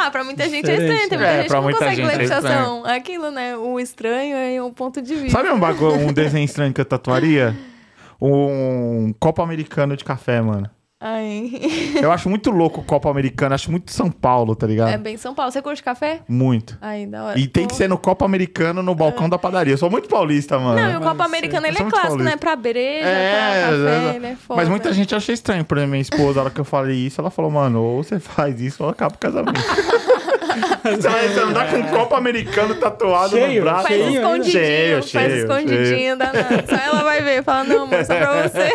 Ah, 0.00 0.10
pra 0.10 0.22
muita 0.24 0.48
gente 0.48 0.70
é 0.70 0.74
estranho. 0.74 1.08
Tem 1.08 1.18
muita 1.18 1.24
É, 1.24 1.32
gente 1.34 1.42
que 1.42 1.48
pra 1.48 1.56
não 1.56 1.62
muita 1.64 1.78
consegue 1.78 1.96
gente 1.96 2.06
ler 2.06 2.14
é 2.14 2.18
fixação. 2.18 2.84
Aquilo, 2.86 3.30
né? 3.30 3.56
O 3.56 3.80
estranho 3.80 4.36
é 4.36 4.62
um 4.62 4.72
ponto 4.72 5.02
de 5.02 5.14
vista. 5.14 5.30
Sabe 5.38 5.50
um, 5.50 5.58
bagulho, 5.58 5.94
um 5.96 6.12
desenho 6.12 6.44
estranho 6.44 6.72
que 6.72 6.80
eu 6.80 6.84
tatuaria? 6.84 7.54
Um 8.20 9.14
copo 9.20 9.40
americano 9.42 9.96
de 9.96 10.02
café, 10.04 10.40
mano. 10.40 10.68
Ai. 11.00 11.48
Eu 12.02 12.10
acho 12.10 12.28
muito 12.28 12.50
louco 12.50 12.80
o 12.80 12.84
copo 12.84 13.08
americano, 13.08 13.54
acho 13.54 13.70
muito 13.70 13.92
São 13.92 14.10
Paulo, 14.10 14.56
tá 14.56 14.66
ligado? 14.66 14.88
É 14.88 14.98
bem 14.98 15.16
São 15.16 15.32
Paulo. 15.32 15.52
Você 15.52 15.62
curte 15.62 15.80
café? 15.80 16.22
Muito. 16.28 16.76
Ai, 16.80 17.06
da 17.06 17.22
hora. 17.22 17.38
E 17.38 17.46
tem 17.46 17.62
Pô. 17.64 17.68
que 17.70 17.76
ser 17.76 17.88
no 17.88 17.96
copo 17.96 18.24
americano 18.24 18.82
no 18.82 18.96
balcão 18.96 19.28
da 19.28 19.38
padaria. 19.38 19.74
Eu 19.74 19.78
sou 19.78 19.88
muito 19.88 20.08
paulista, 20.08 20.58
mano. 20.58 20.74
Não, 20.74 20.90
e 20.90 20.96
o 20.96 21.00
Mas 21.00 21.08
copo 21.08 21.22
americano, 21.22 21.66
ele 21.68 21.76
é 21.78 21.80
clássico, 21.84 22.00
paulista. 22.00 22.30
né? 22.30 22.36
Pra 22.36 22.56
breja, 22.56 23.06
É, 23.08 23.60
pra 23.68 23.70
café, 23.76 24.12
é, 24.12 24.16
ele 24.16 24.26
é 24.26 24.34
foda. 24.36 24.60
Mas 24.60 24.68
muita 24.68 24.92
gente 24.92 25.14
acha 25.14 25.32
estranho. 25.32 25.64
Por 25.64 25.78
exemplo, 25.78 25.90
minha 25.92 26.02
esposa, 26.02 26.40
a 26.40 26.42
hora 26.44 26.50
que 26.52 26.60
eu 26.60 26.64
falei 26.64 26.96
isso, 26.96 27.20
ela 27.20 27.30
falou, 27.30 27.50
mano, 27.52 27.80
ou 27.80 28.02
você 28.02 28.18
faz 28.20 28.60
isso 28.60 28.82
ou 28.82 28.90
acaba 28.90 29.14
o 29.14 29.18
casamento. 29.18 29.60
você 30.82 31.08
vai 31.08 31.26
andar 31.38 31.70
com 31.70 31.76
um 31.76 31.82
copo 31.84 32.16
americano 32.16 32.74
tatuado 32.74 33.36
Cheio, 33.36 33.54
no 33.60 33.70
braço. 33.70 33.82
Faz 33.86 33.94
Cheio, 33.96 34.14
escondidinho, 34.16 34.52
cheio, 34.52 34.94
faz 34.96 35.06
cheio, 35.10 35.36
escondidinho, 35.44 36.16
danado. 36.16 36.64
Só 36.68 36.74
ela 36.74 37.02
vai 37.04 37.22
ver, 37.22 37.44
fala, 37.44 37.62
não, 37.64 37.82
amor, 37.84 38.04
só 38.04 38.16
pra 38.16 38.42
você. 38.48 38.68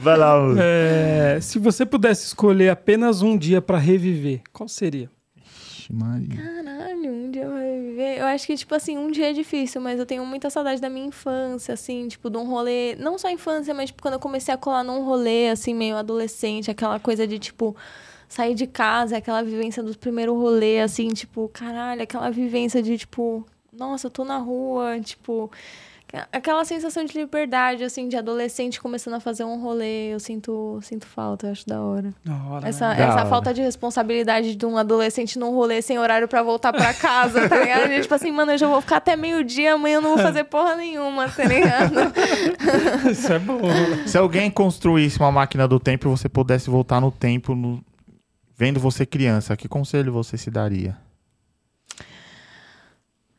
Vai 0.00 0.16
lá, 0.16 0.39
mano. 0.48 0.60
É, 0.60 1.40
se 1.40 1.58
você 1.58 1.84
pudesse 1.86 2.26
escolher 2.26 2.70
apenas 2.70 3.22
um 3.22 3.36
dia 3.36 3.60
pra 3.60 3.78
reviver, 3.78 4.40
qual 4.52 4.68
seria? 4.68 5.10
Ixi, 5.36 5.92
Maria. 5.92 6.36
Caralho, 6.36 7.12
um 7.12 7.30
dia 7.30 7.48
vai 7.48 7.80
viver. 7.80 8.18
Eu 8.18 8.26
acho 8.26 8.46
que, 8.46 8.56
tipo 8.56 8.74
assim, 8.74 8.98
um 8.98 9.10
dia 9.10 9.30
é 9.30 9.32
difícil, 9.32 9.80
mas 9.80 9.98
eu 9.98 10.06
tenho 10.06 10.24
muita 10.24 10.50
saudade 10.50 10.80
da 10.80 10.88
minha 10.88 11.06
infância, 11.06 11.74
assim, 11.74 12.08
tipo, 12.08 12.30
de 12.30 12.36
um 12.36 12.44
rolê. 12.44 12.94
Não 12.96 13.18
só 13.18 13.30
infância, 13.30 13.74
mas, 13.74 13.90
tipo, 13.90 14.02
quando 14.02 14.14
eu 14.14 14.20
comecei 14.20 14.52
a 14.52 14.56
colar 14.56 14.84
num 14.84 15.04
rolê, 15.04 15.48
assim, 15.48 15.74
meio 15.74 15.96
adolescente, 15.96 16.70
aquela 16.70 16.98
coisa 17.00 17.26
de, 17.26 17.38
tipo, 17.38 17.76
sair 18.28 18.54
de 18.54 18.66
casa, 18.66 19.16
aquela 19.16 19.42
vivência 19.42 19.82
do 19.82 19.96
primeiro 19.96 20.34
rolê, 20.38 20.80
assim, 20.80 21.08
tipo, 21.08 21.48
caralho, 21.48 22.02
aquela 22.02 22.30
vivência 22.30 22.82
de, 22.82 22.96
tipo, 22.96 23.44
nossa, 23.72 24.06
eu 24.06 24.10
tô 24.10 24.24
na 24.24 24.38
rua, 24.38 25.00
tipo. 25.00 25.50
Aquela 26.32 26.64
sensação 26.64 27.04
de 27.04 27.16
liberdade, 27.16 27.84
assim, 27.84 28.08
de 28.08 28.16
adolescente 28.16 28.80
começando 28.80 29.14
a 29.14 29.20
fazer 29.20 29.44
um 29.44 29.60
rolê, 29.60 30.12
eu 30.12 30.18
sinto, 30.20 30.78
sinto 30.82 31.06
falta, 31.06 31.46
eu 31.46 31.52
acho 31.52 31.66
da 31.66 31.80
hora. 31.80 32.12
Da 32.24 32.34
hora, 32.34 32.68
Essa, 32.68 32.88
né? 32.88 32.94
Da 32.96 33.02
essa 33.04 33.14
hora. 33.20 33.26
falta 33.26 33.54
de 33.54 33.60
responsabilidade 33.62 34.56
de 34.56 34.66
um 34.66 34.76
adolescente 34.76 35.38
num 35.38 35.50
rolê 35.54 35.80
sem 35.82 35.98
horário 35.98 36.26
pra 36.26 36.42
voltar 36.42 36.72
pra 36.72 36.92
casa, 36.92 37.48
tá 37.48 37.58
ligado? 37.58 37.90
E, 37.92 38.00
tipo 38.00 38.14
assim, 38.14 38.32
mano, 38.32 38.52
eu 38.52 38.58
já 38.58 38.66
vou 38.66 38.80
ficar 38.80 38.96
até 38.96 39.14
meio-dia, 39.14 39.74
amanhã 39.74 39.96
eu 39.96 40.00
não 40.02 40.10
vou 40.10 40.18
fazer 40.18 40.44
porra 40.44 40.74
nenhuma, 40.76 41.28
tá 41.28 41.44
ligado? 41.44 41.94
Isso 43.10 43.32
é 43.32 43.38
bom. 43.38 43.60
né? 43.60 44.04
Se 44.06 44.18
alguém 44.18 44.50
construísse 44.50 45.18
uma 45.18 45.30
máquina 45.30 45.68
do 45.68 45.78
tempo 45.78 46.08
e 46.08 46.10
você 46.10 46.28
pudesse 46.28 46.68
voltar 46.68 47.00
no 47.00 47.10
tempo, 47.10 47.54
no- 47.54 47.80
vendo 48.56 48.80
você 48.80 49.06
criança, 49.06 49.56
que 49.56 49.68
conselho 49.68 50.12
você 50.12 50.36
se 50.36 50.50
daria? 50.50 50.96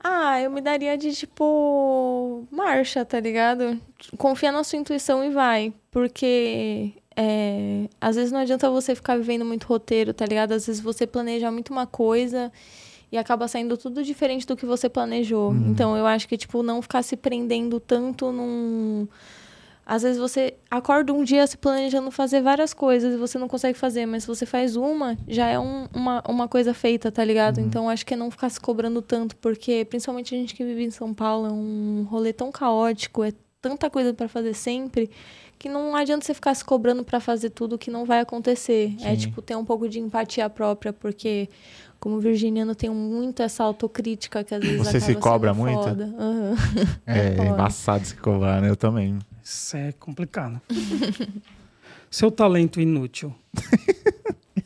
Ah, 0.03 0.41
eu 0.41 0.49
me 0.49 0.61
daria 0.61 0.97
de, 0.97 1.13
tipo, 1.13 2.47
marcha, 2.49 3.05
tá 3.05 3.19
ligado? 3.19 3.79
Confia 4.17 4.51
na 4.51 4.63
sua 4.63 4.79
intuição 4.79 5.23
e 5.23 5.29
vai. 5.29 5.73
Porque 5.91 6.93
é, 7.15 7.87
às 7.99 8.15
vezes 8.15 8.31
não 8.31 8.39
adianta 8.39 8.69
você 8.69 8.95
ficar 8.95 9.17
vivendo 9.17 9.45
muito 9.45 9.65
roteiro, 9.65 10.13
tá 10.13 10.25
ligado? 10.25 10.53
Às 10.53 10.65
vezes 10.65 10.81
você 10.81 11.05
planeja 11.05 11.51
muito 11.51 11.71
uma 11.71 11.85
coisa 11.85 12.51
e 13.11 13.17
acaba 13.17 13.47
saindo 13.47 13.77
tudo 13.77 14.03
diferente 14.03 14.47
do 14.47 14.55
que 14.55 14.65
você 14.65 14.87
planejou. 14.87 15.51
Uhum. 15.51 15.71
Então 15.71 15.97
eu 15.97 16.07
acho 16.07 16.27
que, 16.27 16.37
tipo, 16.37 16.63
não 16.63 16.81
ficar 16.81 17.03
se 17.03 17.15
prendendo 17.17 17.79
tanto 17.79 18.31
num. 18.31 19.07
Às 19.85 20.03
vezes 20.03 20.17
você 20.19 20.53
acorda 20.69 21.11
um 21.11 21.23
dia 21.23 21.45
se 21.47 21.57
planejando 21.57 22.11
fazer 22.11 22.41
várias 22.41 22.73
coisas 22.73 23.13
e 23.13 23.17
você 23.17 23.37
não 23.37 23.47
consegue 23.47 23.77
fazer, 23.77 24.05
mas 24.05 24.23
se 24.23 24.27
você 24.27 24.45
faz 24.45 24.75
uma, 24.75 25.17
já 25.27 25.47
é 25.47 25.59
um- 25.59 25.87
uma, 25.93 26.23
uma 26.27 26.47
coisa 26.47 26.73
feita, 26.73 27.11
tá 27.11 27.23
ligado? 27.25 27.59
Então 27.59 27.89
acho 27.89 28.05
que 28.05 28.13
é 28.13 28.17
não 28.17 28.29
ficar 28.31 28.49
se 28.49 28.59
cobrando 28.59 29.01
tanto, 29.01 29.35
porque 29.37 29.83
principalmente 29.85 30.33
a 30.35 30.37
gente 30.37 30.53
que 30.53 30.63
vive 30.63 30.83
em 30.83 30.91
São 30.91 31.13
Paulo, 31.13 31.47
é 31.47 31.51
um 31.51 32.05
rolê 32.09 32.31
tão 32.31 32.51
caótico, 32.51 33.23
é 33.23 33.33
tanta 33.61 33.89
coisa 33.89 34.13
pra 34.13 34.27
fazer 34.27 34.53
sempre, 34.53 35.09
que 35.59 35.67
não 35.67 35.95
adianta 35.95 36.25
você 36.25 36.33
ficar 36.33 36.53
se 36.55 36.63
cobrando 36.65 37.03
pra 37.03 37.19
fazer 37.19 37.49
tudo 37.49 37.77
que 37.77 37.91
não 37.91 38.05
vai 38.05 38.19
acontecer. 38.19 38.95
É 39.01 39.11
Sim. 39.11 39.15
tipo 39.17 39.41
ter 39.41 39.55
um 39.55 39.65
pouco 39.65 39.89
de 39.89 39.99
empatia 39.99 40.49
própria, 40.49 40.93
porque 40.93 41.49
como 41.99 42.19
virginiano 42.19 42.73
tem 42.73 42.89
muito 42.89 43.43
essa 43.43 43.63
autocrítica 43.63 44.43
que 44.43 44.55
às 44.55 44.61
vezes 44.63 44.77
Você 44.77 44.99
se 44.99 45.15
cobra 45.15 45.53
muito? 45.53 45.79
Aham. 45.87 46.55
É, 47.05 47.35
foda. 47.35 47.49
embaçado 47.49 48.05
se 48.05 48.15
cobrar, 48.15 48.61
né? 48.61 48.69
Eu 48.69 48.75
também. 48.75 49.19
Isso 49.43 49.75
é 49.77 49.91
complicado. 49.93 50.61
Seu 52.09 52.29
talento 52.29 52.79
inútil. 52.81 53.33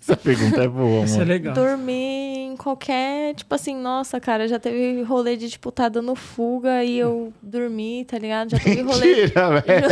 Essa 0.07 0.15
pergunta 0.15 0.64
é 0.64 0.68
boa, 0.68 1.03
Isso 1.03 1.15
é 1.15 1.18
mano. 1.19 1.32
legal. 1.32 1.53
Dormir 1.56 2.52
em 2.52 2.56
qualquer, 2.56 3.34
tipo 3.34 3.56
assim, 3.56 3.76
nossa, 3.76 4.19
cara, 4.19 4.48
já 4.48 4.60
teve 4.60 5.02
rolê 5.02 5.36
de, 5.36 5.49
tipo, 5.49 5.72
tá 5.72 5.90
dando 5.90 6.14
fuga 6.15 6.84
e 6.84 6.99
eu 6.99 7.34
dormi, 7.41 8.06
tá 8.06 8.19
ligado? 8.19 8.52
Já 8.52 8.60
teve 8.60 8.82
rolê 8.84 9.06
Mentira, 9.26 9.61
velho. 9.61 9.88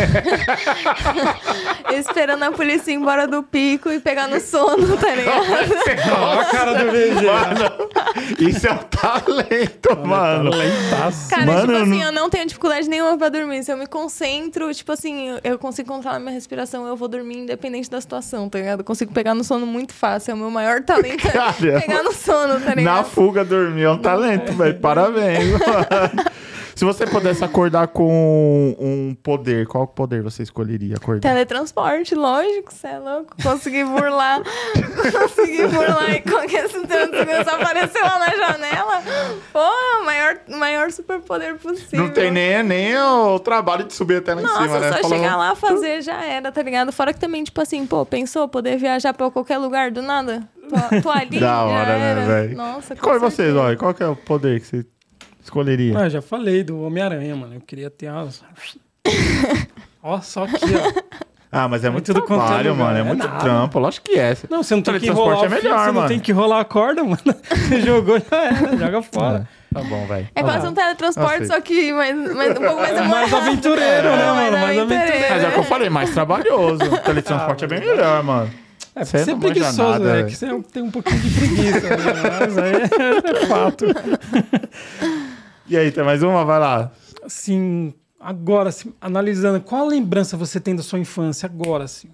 esperando 1.97 2.43
a 2.43 2.51
polícia 2.51 2.91
ir 2.91 2.95
embora 2.95 3.27
do 3.27 3.43
pico 3.43 3.89
e 3.91 3.99
pegar 3.99 4.27
no 4.27 4.39
sono, 4.39 4.97
tá 4.97 5.15
ligado? 5.15 5.43
Olha 5.51 6.41
a 6.41 6.45
cara 6.45 6.73
do 6.73 6.91
VG. 6.91 7.25
Mano, 7.25 8.49
isso 8.49 8.67
é 8.67 8.71
um 8.71 8.77
talento, 8.77 9.97
mano. 10.07 10.51
Talentaço. 10.51 11.29
Cara, 11.29 11.45
Mano, 11.45 11.59
tipo 11.61 11.71
eu 11.73 11.81
assim, 11.81 11.89
não- 11.99 12.03
eu 12.05 12.11
não 12.11 12.29
tenho 12.29 12.45
dificuldade 12.45 12.87
nenhuma 12.89 13.17
pra 13.17 13.29
dormir. 13.29 13.63
Se 13.63 13.71
eu 13.71 13.77
me 13.77 13.87
concentro, 13.87 14.73
tipo 14.73 14.91
assim, 14.91 15.29
eu- 15.29 15.39
eu 15.43 15.59
consigo 15.59 15.87
controlar 15.91 16.19
minha 16.19 16.31
respiração, 16.31 16.85
eu 16.87 16.95
vou 16.95 17.07
dormir 17.07 17.39
independente 17.39 17.89
da 17.89 17.99
situação, 17.99 18.49
tá 18.49 18.59
ligado? 18.59 18.79
Eu 18.81 18.85
consigo 18.85 19.13
pegar 19.13 19.33
no 19.33 19.43
sono 19.43 19.65
muito 19.65 19.93
fácil. 20.03 20.31
É 20.31 20.33
o 20.33 20.37
meu 20.37 20.51
maior 20.51 20.81
talento 20.81 21.25
é 21.27 21.31
Cara, 21.31 21.53
pegar 21.79 22.03
no 22.03 22.11
sono, 22.11 22.59
tá 22.59 22.69
Na 22.71 22.75
ligado? 22.75 23.05
fuga 23.05 23.45
dormir 23.45 23.83
é 23.83 23.89
um 23.89 23.97
talento, 23.97 24.51
velho. 24.51 24.77
Parabéns, 24.79 25.51
mano. 25.51 26.29
Se 26.75 26.83
você 26.85 27.05
pudesse 27.05 27.43
acordar 27.43 27.87
com 27.87 28.75
um 28.79 29.15
poder, 29.21 29.67
qual 29.67 29.85
poder 29.85 30.21
você 30.23 30.41
escolheria 30.43 30.95
acordar? 30.95 31.21
Teletransporte, 31.29 32.15
lógico, 32.15 32.73
você 32.73 32.87
é 32.87 32.97
louco. 32.99 33.35
Consegui 33.41 33.83
burlar. 33.83 34.41
consegui 35.11 35.67
burlar 35.67 36.11
e 36.15 36.21
qualquer 36.21 36.67
segurança 36.69 37.51
apareceu 37.51 38.01
lá 38.03 38.19
na 38.19 38.29
janela. 38.35 39.03
Pô, 39.51 40.03
maior, 40.03 40.37
maior 40.49 40.91
superpoder 40.91 41.55
possível. 41.57 42.05
Não 42.05 42.09
tem 42.11 42.31
nem, 42.31 42.63
nem 42.63 42.97
o 42.97 43.37
trabalho 43.39 43.83
de 43.83 43.93
subir 43.93 44.17
até 44.17 44.33
lá 44.33 44.41
em 44.41 44.43
Nossa, 44.43 44.61
cima, 44.63 44.79
né? 44.79 44.91
só 44.93 45.01
Falando- 45.01 45.19
chegar 45.19 45.37
lá, 45.37 45.55
fazer, 45.55 46.01
já 46.01 46.23
era, 46.25 46.51
tá 46.51 46.61
ligado? 46.63 46.91
Fora 46.91 47.13
que 47.13 47.19
também, 47.19 47.43
tipo 47.43 47.61
assim, 47.61 47.85
pô, 47.85 48.03
pensou 48.05 48.47
poder 48.47 48.77
viajar 48.77 49.13
pra 49.13 49.29
qualquer 49.29 49.57
lugar 49.59 49.91
do 49.91 50.01
nada? 50.01 50.41
Ali, 51.13 51.39
Da 51.39 51.45
já 51.47 51.63
hora, 51.65 51.97
né, 51.99 52.11
era. 52.11 52.25
velho? 52.25 52.57
Nossa, 52.57 52.95
Qual 52.95 53.15
é 53.15 53.19
vocês, 53.19 53.55
olha? 53.55 53.77
Qual 53.77 53.93
que 53.93 54.01
é 54.01 54.07
o 54.07 54.15
poder 54.15 54.59
que 54.59 54.65
você 54.65 54.85
escolheria? 55.43 55.97
Ah, 55.97 56.09
já 56.09 56.21
falei 56.21 56.63
do 56.63 56.81
Homem-Aranha, 56.81 57.35
mano. 57.35 57.55
Eu 57.55 57.61
queria 57.61 57.89
ter 57.89 58.07
as. 58.07 58.43
Ó, 60.01 60.19
só 60.21 60.43
aqui, 60.43 60.55
ó. 60.75 61.01
Ah, 61.55 61.67
mas 61.67 61.83
é 61.83 61.89
muito 61.89 62.11
quanto 62.13 62.33
é 62.33 62.45
trabalho, 62.47 62.75
mano. 62.75 62.97
É, 62.97 63.01
é 63.01 63.03
muito 63.03 63.25
nada. 63.27 63.39
trampo. 63.39 63.77
Lógico 63.79 64.07
que 64.09 64.17
é. 64.19 64.35
Não, 64.49 64.63
você 64.63 64.75
não 64.75 64.81
tem 64.81 64.99
que 64.99 65.07
enrolar 65.07 65.37
é 65.37 65.39
fio, 65.41 65.49
melhor, 65.51 65.79
você 65.79 65.85
não 65.87 65.93
mano. 65.93 66.07
tem 66.07 66.19
que 66.19 66.31
rolar 66.31 66.59
a 66.61 66.65
corda, 66.65 67.03
mano. 67.03 67.19
Você 67.69 67.79
jogou, 67.85 68.19
já 68.19 68.43
era, 68.45 68.75
joga 68.77 69.01
fora. 69.03 69.47
Tá 69.71 69.81
bom, 69.81 70.05
velho. 70.07 70.27
É 70.35 70.41
quase 70.43 70.67
um 70.67 70.73
teletransporte, 70.73 71.43
Aceito. 71.43 71.53
só 71.53 71.61
que 71.61 71.93
mais, 71.93 72.15
mais, 72.35 72.51
um 72.51 72.55
pouco 72.61 72.75
mais 72.81 72.97
É 72.97 73.01
mais 73.01 73.25
demorado. 73.29 73.35
aventureiro, 73.49 74.09
né, 74.09 74.23
É, 74.23 74.25
mano? 74.25 74.35
Mais 74.35 74.77
aventureiro. 74.79 74.81
aventureiro. 74.81 75.27
Mas 75.33 75.43
é 75.43 75.47
o 75.47 75.51
que 75.51 75.59
eu 75.59 75.63
falei, 75.63 75.89
mais 75.89 76.09
trabalhoso. 76.11 76.83
O 76.85 76.97
teletransporte 76.99 77.63
é 77.63 77.67
bem 77.67 77.79
melhor, 77.79 78.23
mano. 78.23 78.51
É, 78.95 79.05
Você 79.05 79.17
você 79.19 79.29
é 79.29 79.33
não 79.33 79.39
preguiçoso, 79.39 79.83
nada, 79.83 80.09
é 80.09 80.13
velho. 80.15 80.27
que 80.27 80.35
você 80.35 80.59
tem 80.73 80.83
um 80.83 80.91
pouquinho 80.91 81.19
de 81.19 81.29
preguiça, 81.39 81.89
né? 81.89 81.97
mas 82.39 82.57
aí 82.57 82.73
é 82.81 83.45
fato. 83.47 83.85
E 85.67 85.77
aí, 85.77 85.91
tem 85.91 86.03
mais 86.03 86.21
uma? 86.21 86.43
Vai 86.43 86.59
lá. 86.59 86.91
Assim, 87.23 87.93
agora, 88.19 88.69
assim, 88.69 88.93
analisando, 88.99 89.61
qual 89.61 89.85
lembrança 89.85 90.35
você 90.35 90.59
tem 90.59 90.75
da 90.75 90.83
sua 90.83 90.99
infância 90.99 91.45
agora, 91.45 91.85
assim? 91.85 92.09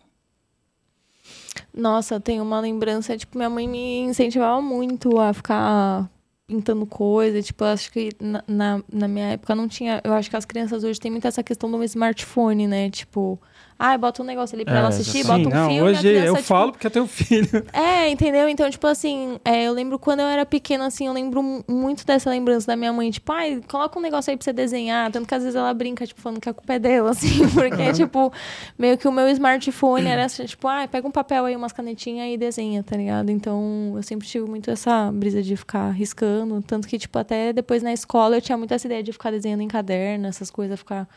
Nossa, 1.73 2.15
eu 2.15 2.19
tenho 2.19 2.43
uma 2.43 2.59
lembrança, 2.59 3.17
tipo, 3.17 3.37
minha 3.37 3.49
mãe 3.49 3.67
me 3.67 3.99
incentivava 4.01 4.61
muito 4.61 5.19
a 5.19 5.33
ficar 5.33 6.09
pintando 6.47 6.85
coisa, 6.85 7.41
tipo, 7.41 7.63
eu 7.63 7.67
acho 7.67 7.91
que 7.91 8.09
na, 8.19 8.43
na, 8.47 8.83
na 8.91 9.07
minha 9.07 9.27
época 9.27 9.53
não 9.53 9.67
tinha, 9.67 10.01
eu 10.03 10.13
acho 10.13 10.29
que 10.29 10.35
as 10.35 10.45
crianças 10.45 10.83
hoje 10.83 10.99
têm 10.99 11.11
muito 11.11 11.27
essa 11.27 11.43
questão 11.43 11.69
do 11.69 11.83
smartphone, 11.83 12.67
né, 12.67 12.89
tipo, 12.89 13.39
ah, 13.81 13.97
bota 13.97 14.21
um 14.21 14.25
negócio 14.25 14.55
ali 14.57 14.65
pra 14.65 14.75
É, 14.75 14.77
ela 14.79 14.89
assistir, 14.89 15.25
bota 15.25 15.39
um 15.47 15.49
não, 15.49 15.69
filme, 15.69 15.81
hoje 15.81 15.99
criança, 16.01 16.25
eu 16.27 16.35
tipo, 16.35 16.47
falo 16.47 16.71
porque 16.73 16.85
eu 16.85 16.91
tenho 16.91 17.07
filho. 17.07 17.65
É, 17.71 18.09
entendeu? 18.09 18.49
Então, 18.49 18.69
tipo 18.69 18.85
assim, 18.85 19.39
é, 19.45 19.63
eu 19.63 19.71
lembro 19.73 19.97
quando 19.97 20.19
eu 20.19 20.27
era 20.27 20.45
pequena, 20.45 20.85
assim, 20.87 21.07
eu 21.07 21.13
lembro 21.13 21.41
mu- 21.41 21.63
muito 21.65 22.05
dessa 22.05 22.29
lembrança 22.29 22.67
da 22.67 22.75
minha 22.75 22.91
mãe, 22.91 23.09
tipo, 23.09 23.31
ai, 23.31 23.61
coloca 23.69 23.97
um 23.97 24.01
negócio 24.01 24.29
aí 24.31 24.35
pra 24.37 24.43
você 24.43 24.51
desenhar. 24.51 25.09
Tanto 25.11 25.25
que 25.27 25.33
às 25.33 25.43
vezes 25.43 25.55
ela 25.55 25.73
brinca, 25.73 26.05
tipo, 26.05 26.19
falando 26.19 26.41
que 26.41 26.49
a 26.49 26.53
culpa 26.53 26.73
é 26.73 26.79
dela, 26.79 27.11
assim, 27.11 27.47
porque, 27.49 27.93
tipo, 27.93 28.33
meio 28.77 28.97
que 28.97 29.07
o 29.07 29.11
meu 29.13 29.29
smartphone 29.29 30.07
era 30.07 30.25
assim, 30.25 30.43
tipo, 30.45 30.67
ai, 30.67 30.85
pega 30.87 31.07
um 31.07 31.11
papel 31.11 31.45
aí, 31.45 31.55
umas 31.55 31.71
canetinhas 31.71 32.27
e 32.33 32.37
desenha, 32.37 32.83
tá 32.83 32.97
ligado? 32.97 33.29
Então, 33.29 33.93
eu 33.95 34.03
sempre 34.03 34.27
tive 34.27 34.45
muito 34.45 34.69
essa 34.69 35.09
brisa 35.13 35.41
de 35.41 35.55
ficar 35.55 35.89
riscando. 35.91 36.61
Tanto 36.61 36.85
que, 36.85 36.99
tipo, 36.99 37.17
até 37.17 37.53
depois 37.53 37.81
na 37.81 37.93
escola 37.93 38.35
eu 38.35 38.41
tinha 38.41 38.57
muito 38.57 38.73
essa 38.73 38.85
ideia 38.87 39.01
de 39.01 39.13
ficar 39.13 39.31
desenhando 39.31 39.61
em 39.61 39.67
caderno, 39.69 40.27
essas 40.27 40.49
coisas, 40.51 40.77
ficar 40.77 41.07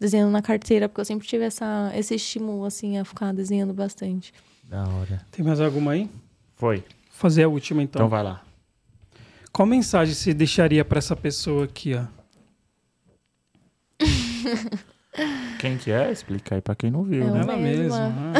desenhando 0.00 0.32
na 0.32 0.40
carteira, 0.42 0.88
porque 0.88 1.00
eu 1.00 1.04
sempre 1.04 1.28
tive 1.28 1.44
essa, 1.44 1.92
esse 1.94 2.14
estímulo, 2.14 2.64
assim, 2.64 2.98
a 2.98 3.04
ficar 3.04 3.32
desenhando 3.34 3.74
bastante. 3.74 4.32
Da 4.64 4.82
hora. 4.88 5.20
Tem 5.30 5.44
mais 5.44 5.60
alguma 5.60 5.92
aí? 5.92 6.08
Foi. 6.56 6.78
Vou 6.78 6.84
fazer 7.10 7.42
a 7.44 7.48
última 7.48 7.82
então. 7.82 8.00
Então 8.00 8.08
vai 8.08 8.22
lá. 8.22 8.42
Qual 9.52 9.66
mensagem 9.66 10.14
você 10.14 10.32
deixaria 10.32 10.84
pra 10.84 10.98
essa 10.98 11.14
pessoa 11.14 11.64
aqui, 11.64 11.94
ó? 11.94 12.04
Quem 15.58 15.76
que 15.76 15.90
é? 15.90 16.10
Explica 16.10 16.54
aí 16.54 16.60
pra 16.62 16.74
quem 16.74 16.90
não 16.90 17.02
viu, 17.02 17.24
É 17.24 17.30
né? 17.30 17.40
Ela 17.42 17.56
mesma. 17.56 18.08
mesma. 18.08 18.32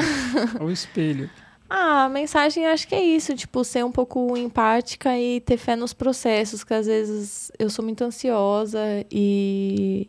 ah, 0.58 0.64
o 0.64 0.70
espelho. 0.70 1.28
Ah, 1.72 2.06
a 2.06 2.08
mensagem 2.08 2.66
acho 2.66 2.88
que 2.88 2.96
é 2.96 3.00
isso, 3.00 3.32
tipo, 3.36 3.62
ser 3.62 3.84
um 3.84 3.92
pouco 3.92 4.36
empática 4.36 5.16
e 5.16 5.40
ter 5.40 5.56
fé 5.56 5.76
nos 5.76 5.92
processos, 5.92 6.64
que 6.64 6.74
às 6.74 6.86
vezes 6.86 7.52
eu 7.56 7.70
sou 7.70 7.84
muito 7.84 8.02
ansiosa 8.02 8.80
e 9.08 10.08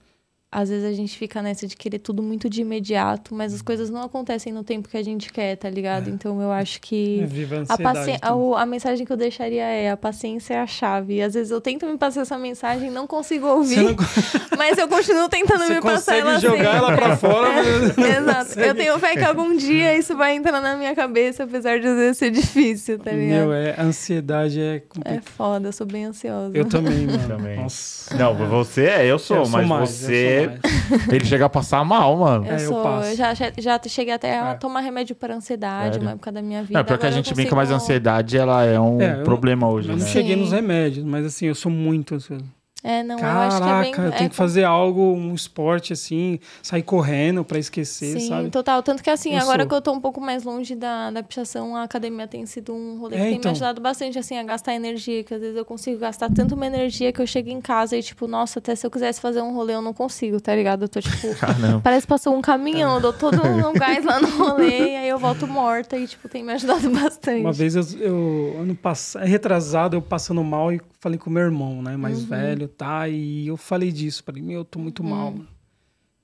às 0.51 0.67
vezes 0.69 0.83
a 0.83 0.91
gente 0.93 1.17
fica 1.17 1.41
nessa 1.41 1.65
de 1.65 1.77
querer 1.77 1.99
tudo 1.99 2.21
muito 2.21 2.49
de 2.49 2.59
imediato, 2.61 3.33
mas 3.33 3.53
as 3.53 3.61
coisas 3.61 3.89
não 3.89 4.01
acontecem 4.03 4.51
no 4.51 4.63
tempo 4.65 4.89
que 4.89 4.97
a 4.97 5.03
gente 5.03 5.31
quer, 5.31 5.55
tá 5.55 5.69
ligado? 5.69 6.09
Então 6.09 6.41
eu 6.41 6.51
acho 6.51 6.81
que 6.81 7.21
É, 7.21 7.25
viva 7.25 7.55
a 7.55 7.57
a, 7.59 7.61
ansiedade. 7.61 7.97
paci- 7.99 8.11
então. 8.11 8.39
o- 8.49 8.55
a 8.55 8.65
mensagem 8.65 9.05
que 9.05 9.13
eu 9.13 9.17
deixaria 9.17 9.63
é 9.63 9.89
a 9.91 9.95
paciência 9.95 10.55
é 10.55 10.59
a 10.59 10.67
chave. 10.67 11.15
E 11.15 11.21
às 11.21 11.33
vezes 11.35 11.51
eu 11.51 11.61
tento 11.61 11.85
me 11.85 11.97
passar 11.97 12.21
essa 12.21 12.37
mensagem 12.37 12.89
e 12.89 12.91
não 12.91 13.07
consigo 13.07 13.47
ouvir, 13.47 13.77
não, 13.81 13.95
mas 14.57 14.77
eu 14.77 14.87
continuo 14.89 15.29
tentando 15.29 15.63
você 15.65 15.75
me 15.75 15.81
passar 15.81 16.15
consegue 16.15 16.19
ela 16.21 16.39
jogar 16.39 16.55
sempre. 16.57 16.77
ela 16.77 16.95
pra 16.97 17.15
fora, 17.17 17.49
mas 17.53 17.95
não 17.97 18.05
Exato. 18.05 18.45
consegue. 18.49 18.67
Eu 18.69 18.75
tenho 18.75 18.99
fé 18.99 19.13
que 19.15 19.23
algum 19.23 19.55
dia 19.55 19.97
isso 19.97 20.17
vai 20.17 20.35
entrar 20.35 20.59
na 20.59 20.75
minha 20.75 20.93
cabeça, 20.93 21.45
apesar 21.45 21.79
de 21.79 21.87
às 21.87 21.95
vezes 21.95 22.17
ser 22.17 22.29
difícil, 22.29 22.99
tá 22.99 23.11
ligado? 23.11 23.45
Meu, 23.47 23.53
é, 23.53 23.73
a 23.77 23.83
ansiedade 23.83 24.59
é 24.59 24.81
É 25.05 25.21
foda, 25.21 25.69
eu 25.69 25.71
sou 25.73 25.87
bem 25.87 26.05
ansiosa. 26.05 26.51
Eu 26.57 26.65
também, 26.65 27.07
mano. 27.07 27.25
Também. 27.27 27.55
Nossa. 27.57 28.15
Não, 28.17 28.33
você 28.35 28.85
é, 28.87 29.05
eu 29.05 29.17
sou, 29.17 29.37
Eu 29.37 29.45
sou 29.45 29.51
mas 29.59 29.67
mais, 29.67 29.89
você. 29.89 30.40
Eu 30.45 30.49
mais. 30.51 31.07
Ele 31.09 31.25
chega 31.25 31.45
a 31.45 31.49
passar 31.49 31.83
mal, 31.85 32.15
mano. 32.17 32.45
Eu 32.45 32.51
É, 32.51 32.55
eu 32.55 32.59
sou, 32.67 32.83
passo. 32.83 33.09
eu 33.09 33.15
já, 33.15 33.33
já 33.57 33.79
cheguei 33.87 34.13
até 34.13 34.39
a 34.39 34.49
É. 34.51 34.53
tomar 34.55 34.81
remédio 34.81 35.15
para 35.15 35.35
ansiedade, 35.35 35.93
Sério? 35.93 36.01
uma 36.01 36.11
época 36.11 36.31
da 36.31 36.41
minha 36.41 36.61
vida. 36.63 36.77
Não, 36.79 36.85
pior 36.85 36.97
que 36.97 37.05
a 37.05 37.09
eu 37.09 37.13
gente 37.13 37.33
brinca, 37.33 37.55
mas 37.55 37.69
a 37.69 37.73
consigo- 37.73 37.83
ansiedade 37.91 38.37
ela 38.37 38.63
é 38.65 38.79
um 38.79 39.01
É, 39.01 39.19
eu- 39.19 39.23
problema 39.23 39.67
hoje, 39.69 39.89
Eu 39.89 39.95
né? 39.95 40.01
não 40.01 40.07
cheguei 40.07 40.35
Sim. 40.35 40.41
nos 40.41 40.51
remédios, 40.51 41.05
mas 41.05 41.25
assim, 41.25 41.45
eu 41.47 41.55
sou 41.55 41.71
muito 41.71 42.15
ansioso. 42.15 42.43
É, 42.83 43.03
não, 43.03 43.19
eu 43.19 43.25
acho 43.25 43.57
que 43.61 43.69
é 43.69 43.81
bem. 43.81 43.91
Caraca, 43.91 44.01
eu 44.01 44.13
é 44.13 44.17
tenho 44.17 44.29
que 44.31 44.35
fazer 44.35 44.63
algo, 44.63 45.13
um 45.13 45.35
esporte 45.35 45.93
assim, 45.93 46.39
sair 46.63 46.81
correndo 46.81 47.43
pra 47.45 47.59
esquecer, 47.59 48.19
Sim, 48.19 48.27
sabe? 48.27 48.49
total. 48.49 48.81
Tanto 48.81 49.03
que 49.03 49.09
assim, 49.09 49.33
Eu 49.33 49.41
agora 49.41 49.61
sou. 49.63 49.69
que 49.69 49.75
eu 49.75 49.81
tô 49.81 49.91
um 49.91 49.99
pouco 50.01 50.19
mais 50.19 50.43
longe 50.43 50.75
da, 50.75 51.11
da 51.11 51.21
pichação, 51.21 51.75
a 51.75 51.83
academia 51.83 52.27
tem 52.27 52.43
sido 52.47 52.73
um 52.73 52.97
rolê 52.97 53.15
É, 53.15 53.19
que 53.19 53.25
tem 53.25 53.35
então. 53.35 53.51
me 53.51 53.55
ajudado 53.55 53.79
bastante, 53.81 54.17
assim, 54.17 54.37
a 54.37 54.43
gastar 54.43 54.73
energia, 54.73 55.23
que 55.23 55.33
às 55.33 55.39
vezes 55.41 55.55
eu 55.55 55.63
consigo 55.63 55.99
gastar 55.99 56.31
tanto 56.31 56.55
uma 56.55 56.65
energia 56.65 57.11
que 57.13 57.21
eu 57.21 57.27
chego 57.27 57.49
em 57.49 57.61
casa 57.61 57.95
e, 57.95 58.01
tipo, 58.01 58.27
nossa, 58.27 58.57
até 58.57 58.75
se 58.75 58.85
eu 58.85 58.89
quisesse 58.89 59.21
fazer 59.21 59.41
um 59.41 59.53
rolê, 59.53 59.75
eu 59.75 59.81
não 59.81 59.93
consigo, 59.93 60.41
tá 60.41 60.55
ligado? 60.55 60.83
Eu 60.85 60.89
tô, 60.89 60.99
tipo, 61.01 61.35
Caramba. 61.39 61.81
parece 61.83 62.07
que 62.07 62.09
passou 62.09 62.35
um 62.35 62.41
caminhão, 62.41 62.95
eu 62.95 63.01
dou 63.01 63.13
todo 63.13 63.41
um 63.45 63.73
gás 63.77 64.03
lá 64.03 64.19
no 64.19 64.27
rolê, 64.29 64.93
e 64.93 64.95
aí 64.95 65.09
eu 65.09 65.19
volto 65.19 65.47
morta 65.47 65.97
e, 65.97 66.07
tipo, 66.07 66.27
tem 66.27 66.43
me 66.43 66.53
ajudado 66.53 66.89
bastante. 66.89 67.41
Uma 67.41 67.53
vez 67.53 67.75
eu, 67.75 67.83
eu 67.99 68.55
ano 68.59 68.73
passado, 68.75 69.23
retrasado, 69.23 69.95
eu 69.97 70.01
passando 70.01 70.43
mal 70.43 70.73
e 70.73 70.81
falei 71.01 71.17
com 71.17 71.29
meu 71.29 71.41
irmão, 71.43 71.81
né, 71.81 71.97
mais 71.97 72.21
Uhum. 72.21 72.27
velho, 72.27 72.67
tá? 72.69 73.09
E 73.09 73.47
eu 73.47 73.57
falei 73.57 73.91
disso, 73.91 74.23
falei, 74.23 74.41
meu, 74.41 74.59
eu 74.59 74.65
tô 74.65 74.79
muito 74.79 75.03
Hum. 75.03 75.09
mal. 75.09 75.31
mano. 75.31 75.47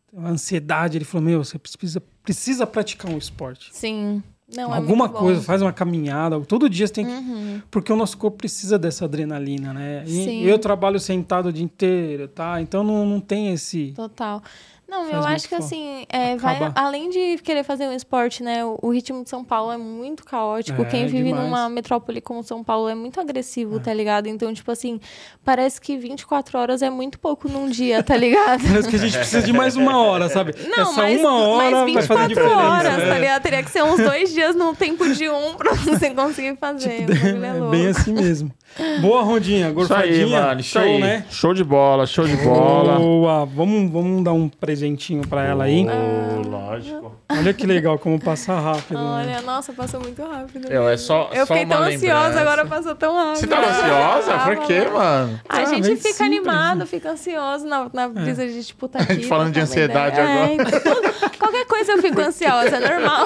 Tem 0.10 0.20
uma 0.20 0.30
ansiedade, 0.30 0.98
ele 0.98 1.04
falou, 1.04 1.26
meu, 1.28 1.44
você 1.44 1.58
precisa, 1.60 2.02
precisa 2.24 2.66
praticar 2.66 3.12
um 3.12 3.18
esporte. 3.18 3.70
Sim. 3.74 4.24
Não, 4.56 4.74
é 4.74 4.78
Alguma 4.78 5.10
bom. 5.10 5.20
coisa, 5.20 5.42
faz 5.42 5.62
uma 5.62 5.74
caminhada. 5.74 6.40
Todo 6.40 6.70
dia 6.70 6.88
você 6.88 6.94
tem 6.94 7.06
que. 7.06 7.64
Porque 7.70 7.92
o 7.92 7.98
nosso 7.98 8.18
corpo 8.18 8.38
precisa 8.38 8.80
dessa 8.80 9.04
adrenalina, 9.04 9.74
né? 9.74 10.06
E 10.08 10.24
Sim. 10.24 10.42
eu 10.44 10.58
trabalho 10.58 11.02
sentado 11.02 11.48
o 11.50 11.52
dia 11.54 11.66
inteiro, 11.66 12.30
tá? 12.30 12.62
Então 12.62 12.82
não, 12.82 13.06
não 13.06 13.20
tem 13.20 13.52
esse. 13.52 13.92
Total. 13.94 14.42
Não, 14.90 15.10
eu 15.10 15.20
acho 15.26 15.50
que 15.50 15.56
fo- 15.56 15.62
assim, 15.64 16.06
é, 16.10 16.38
vai, 16.38 16.58
além 16.74 17.10
de 17.10 17.38
querer 17.44 17.64
fazer 17.64 17.88
um 17.88 17.94
esporte, 17.94 18.42
né? 18.42 18.64
O, 18.64 18.80
o 18.84 18.90
ritmo 18.90 19.22
de 19.24 19.30
São 19.30 19.44
Paulo 19.44 19.72
é 19.72 19.78
muito 19.78 20.24
caótico. 20.24 20.82
É, 20.82 20.86
Quem 20.86 21.06
vive 21.08 21.26
demais. 21.26 21.44
numa 21.46 21.68
metrópole 21.70 22.22
como 22.22 22.42
São 22.42 22.64
Paulo 22.64 22.88
é 22.88 22.96
muito 22.96 23.20
agressivo, 23.20 23.80
tá 23.80 23.94
ligado? 23.94 24.28
Então, 24.28 24.54
tipo 24.54 24.72
assim, 24.72 25.00
parece 25.44 25.82
que 25.82 25.98
24 25.98 26.58
horas 26.58 26.82
é 26.82 26.90
muito 26.90 27.20
pouco 27.20 27.50
num 27.50 27.70
dia, 27.70 28.02
tá 28.02 28.16
ligado? 28.16 28.64
Parece 28.68 28.88
que 28.90 28.96
a 28.96 29.00
gente 29.00 29.18
precisa 29.18 29.42
de 29.42 29.52
mais 29.52 29.76
uma 29.76 29.98
hora, 30.02 30.30
sabe? 30.30 30.56
Não, 30.70 30.84
Essa 30.92 31.02
mas, 31.02 31.20
uma 31.20 31.36
hora 31.38 31.72
mas 31.72 31.94
vai 31.94 32.04
fazer 32.04 32.28
24 32.28 32.28
diferença. 32.30 32.56
horas, 32.58 32.98
né? 32.98 33.08
tá 33.10 33.20
ligado? 33.20 33.42
Teria 33.44 33.64
que 33.64 33.72
ser 33.72 33.84
uns 33.84 33.98
dois 33.98 34.34
dias 34.34 34.56
no 34.56 34.74
tempo 34.76 35.08
de 35.14 35.30
um 35.30 35.56
pra 35.56 35.74
você 35.84 36.10
conseguir 36.12 36.56
fazer. 36.58 37.04
o 37.04 37.14
bagulho 37.14 37.44
é 37.46 37.48
É 37.50 37.54
louco. 37.54 37.72
bem 37.72 37.88
assim 37.88 38.14
mesmo. 38.14 38.52
Boa 39.02 39.22
rondinha, 39.24 39.60
Isso 39.60 39.68
aí, 39.68 39.74
gorfadinha. 39.74 40.42
mano. 40.42 40.60
Isso 40.62 40.70
show, 40.70 40.82
aí. 40.82 41.00
né? 41.00 41.26
Show 41.30 41.54
de 41.54 41.64
bola, 41.64 42.06
show 42.06 42.26
de 42.28 42.36
bola. 42.38 42.98
Boa. 43.00 43.46
Vamos, 43.46 43.92
vamos 43.92 44.24
dar 44.24 44.34
um 44.34 44.48
presentinho 44.78 45.28
pra 45.28 45.44
ela 45.44 45.64
aí. 45.64 45.86
Oh, 45.90 46.48
lógico. 46.48 47.16
Olha 47.30 47.52
que 47.54 47.66
legal 47.66 47.98
como 47.98 48.20
passa 48.20 48.54
rápido. 48.60 48.94
né? 48.98 49.04
Olha, 49.04 49.42
nossa, 49.42 49.74
passou 49.74 50.00
muito 50.00 50.22
rápido. 50.24 50.68
Eu, 50.72 50.84
é 50.88 50.92
mesmo. 50.92 51.08
só- 51.08 51.30
Eu 51.34 51.46
só 51.46 51.54
fiquei 51.54 51.66
uma 51.66 51.76
tão 51.76 51.84
ansiosa, 51.86 52.06
lembrança. 52.28 52.40
agora 52.42 52.66
passou 52.66 52.96
tão 52.96 53.16
rápido. 53.16 53.40
Você 53.40 53.48
tava 53.48 53.68
ansiosa? 53.68 54.32
Por 54.46 54.56
Tava, 54.56 54.68
quê, 54.68 54.88
mano. 54.94 55.40
A 55.50 55.58
Ah, 55.58 55.66
gente 55.66 55.84
fica 55.84 55.96
simples, 55.98 56.22
animado, 56.22 56.78
né? 56.80 56.86
fica 56.86 57.10
ansioso 57.12 57.66
na, 57.66 57.90
na 57.92 58.08
brisa 58.08 58.46
de, 58.48 58.64
tipo, 58.64 58.88
tá 58.88 59.00
A 59.00 59.04
aqui. 59.04 59.16
gente 59.16 59.28
falando 59.28 59.52
de 59.52 59.54
trocar 59.54 59.66
uma 59.66 60.06
ansiedade 60.06 60.20
ideia. 60.22 60.44
agora. 60.44 60.52
É, 60.52 60.54
então, 60.56 61.30
qualquer 61.40 61.66
coisa 61.66 61.92
eu 61.94 62.02
fico 62.02 62.22
ansiosa, 62.22 62.76
é 62.78 62.80
normal. 62.80 63.26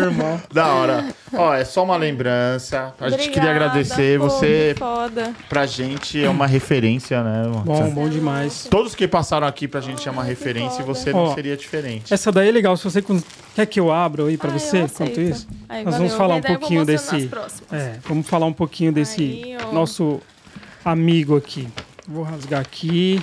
Normal. 0.00 0.40
Da 0.52 0.66
hora. 0.74 1.04
Ó, 1.38 1.54
é 1.54 1.64
só 1.64 1.82
uma 1.84 1.96
lembrança. 1.96 2.94
A 3.00 3.08
gente 3.10 3.30
queria 3.30 3.50
agradecer. 3.50 4.18
pô, 4.18 4.28
Você, 4.28 4.72
que 4.74 4.78
foda. 4.80 5.32
pra 5.48 5.66
gente, 5.66 6.22
é 6.24 6.28
uma 6.28 6.46
referência, 6.46 7.22
né? 7.22 7.42
mano? 7.42 7.60
Bom, 7.64 7.90
bom 7.90 8.08
demais. 8.08 8.66
Todos 8.70 8.94
que 8.94 9.06
passaram 9.06 9.46
aqui 9.46 9.66
pra 9.68 9.80
gente 9.80 10.08
é 10.08 10.10
uma 10.10 10.24
referência 10.24 10.82
e 10.82 10.84
você 10.84 11.12
não 11.12 11.24
Ó, 11.24 11.34
seria 11.34 11.56
diferente. 11.56 12.12
Essa 12.12 12.30
daí 12.32 12.48
é 12.48 12.52
legal. 12.52 12.76
Se 12.76 12.84
você 12.84 13.00
con- 13.02 13.22
quer 13.54 13.66
que 13.66 13.78
eu 13.80 13.92
abra 13.92 14.24
aí 14.24 14.36
pra 14.36 14.50
Ah, 14.50 14.58
você, 14.58 14.78
eu 14.80 14.84
enquanto 14.86 15.20
isso. 15.20 15.46
Aí, 15.68 15.84
Nós 15.84 15.94
valeu. 15.94 16.08
vamos 16.08 16.14
falar 16.14 16.34
um 16.36 16.40
Daí 16.40 16.52
eu 16.52 16.58
vou 16.58 16.60
pouquinho 16.60 16.80
mostrando 16.80 16.98
desse- 16.98 17.16
nas 17.22 17.30
próximas. 17.30 17.72
É, 17.82 17.98
vamos 18.08 18.26
falar 18.26 18.46
um 18.46 18.52
pouquinho 18.52 18.92
desse 18.92 19.22
Aí, 19.22 19.56
ó. 19.68 19.72
nosso 19.72 20.20
amigo 20.84 21.36
aqui. 21.36 21.68
Vou 22.08 22.22
rasgar 22.24 22.60
aqui. 22.60 23.20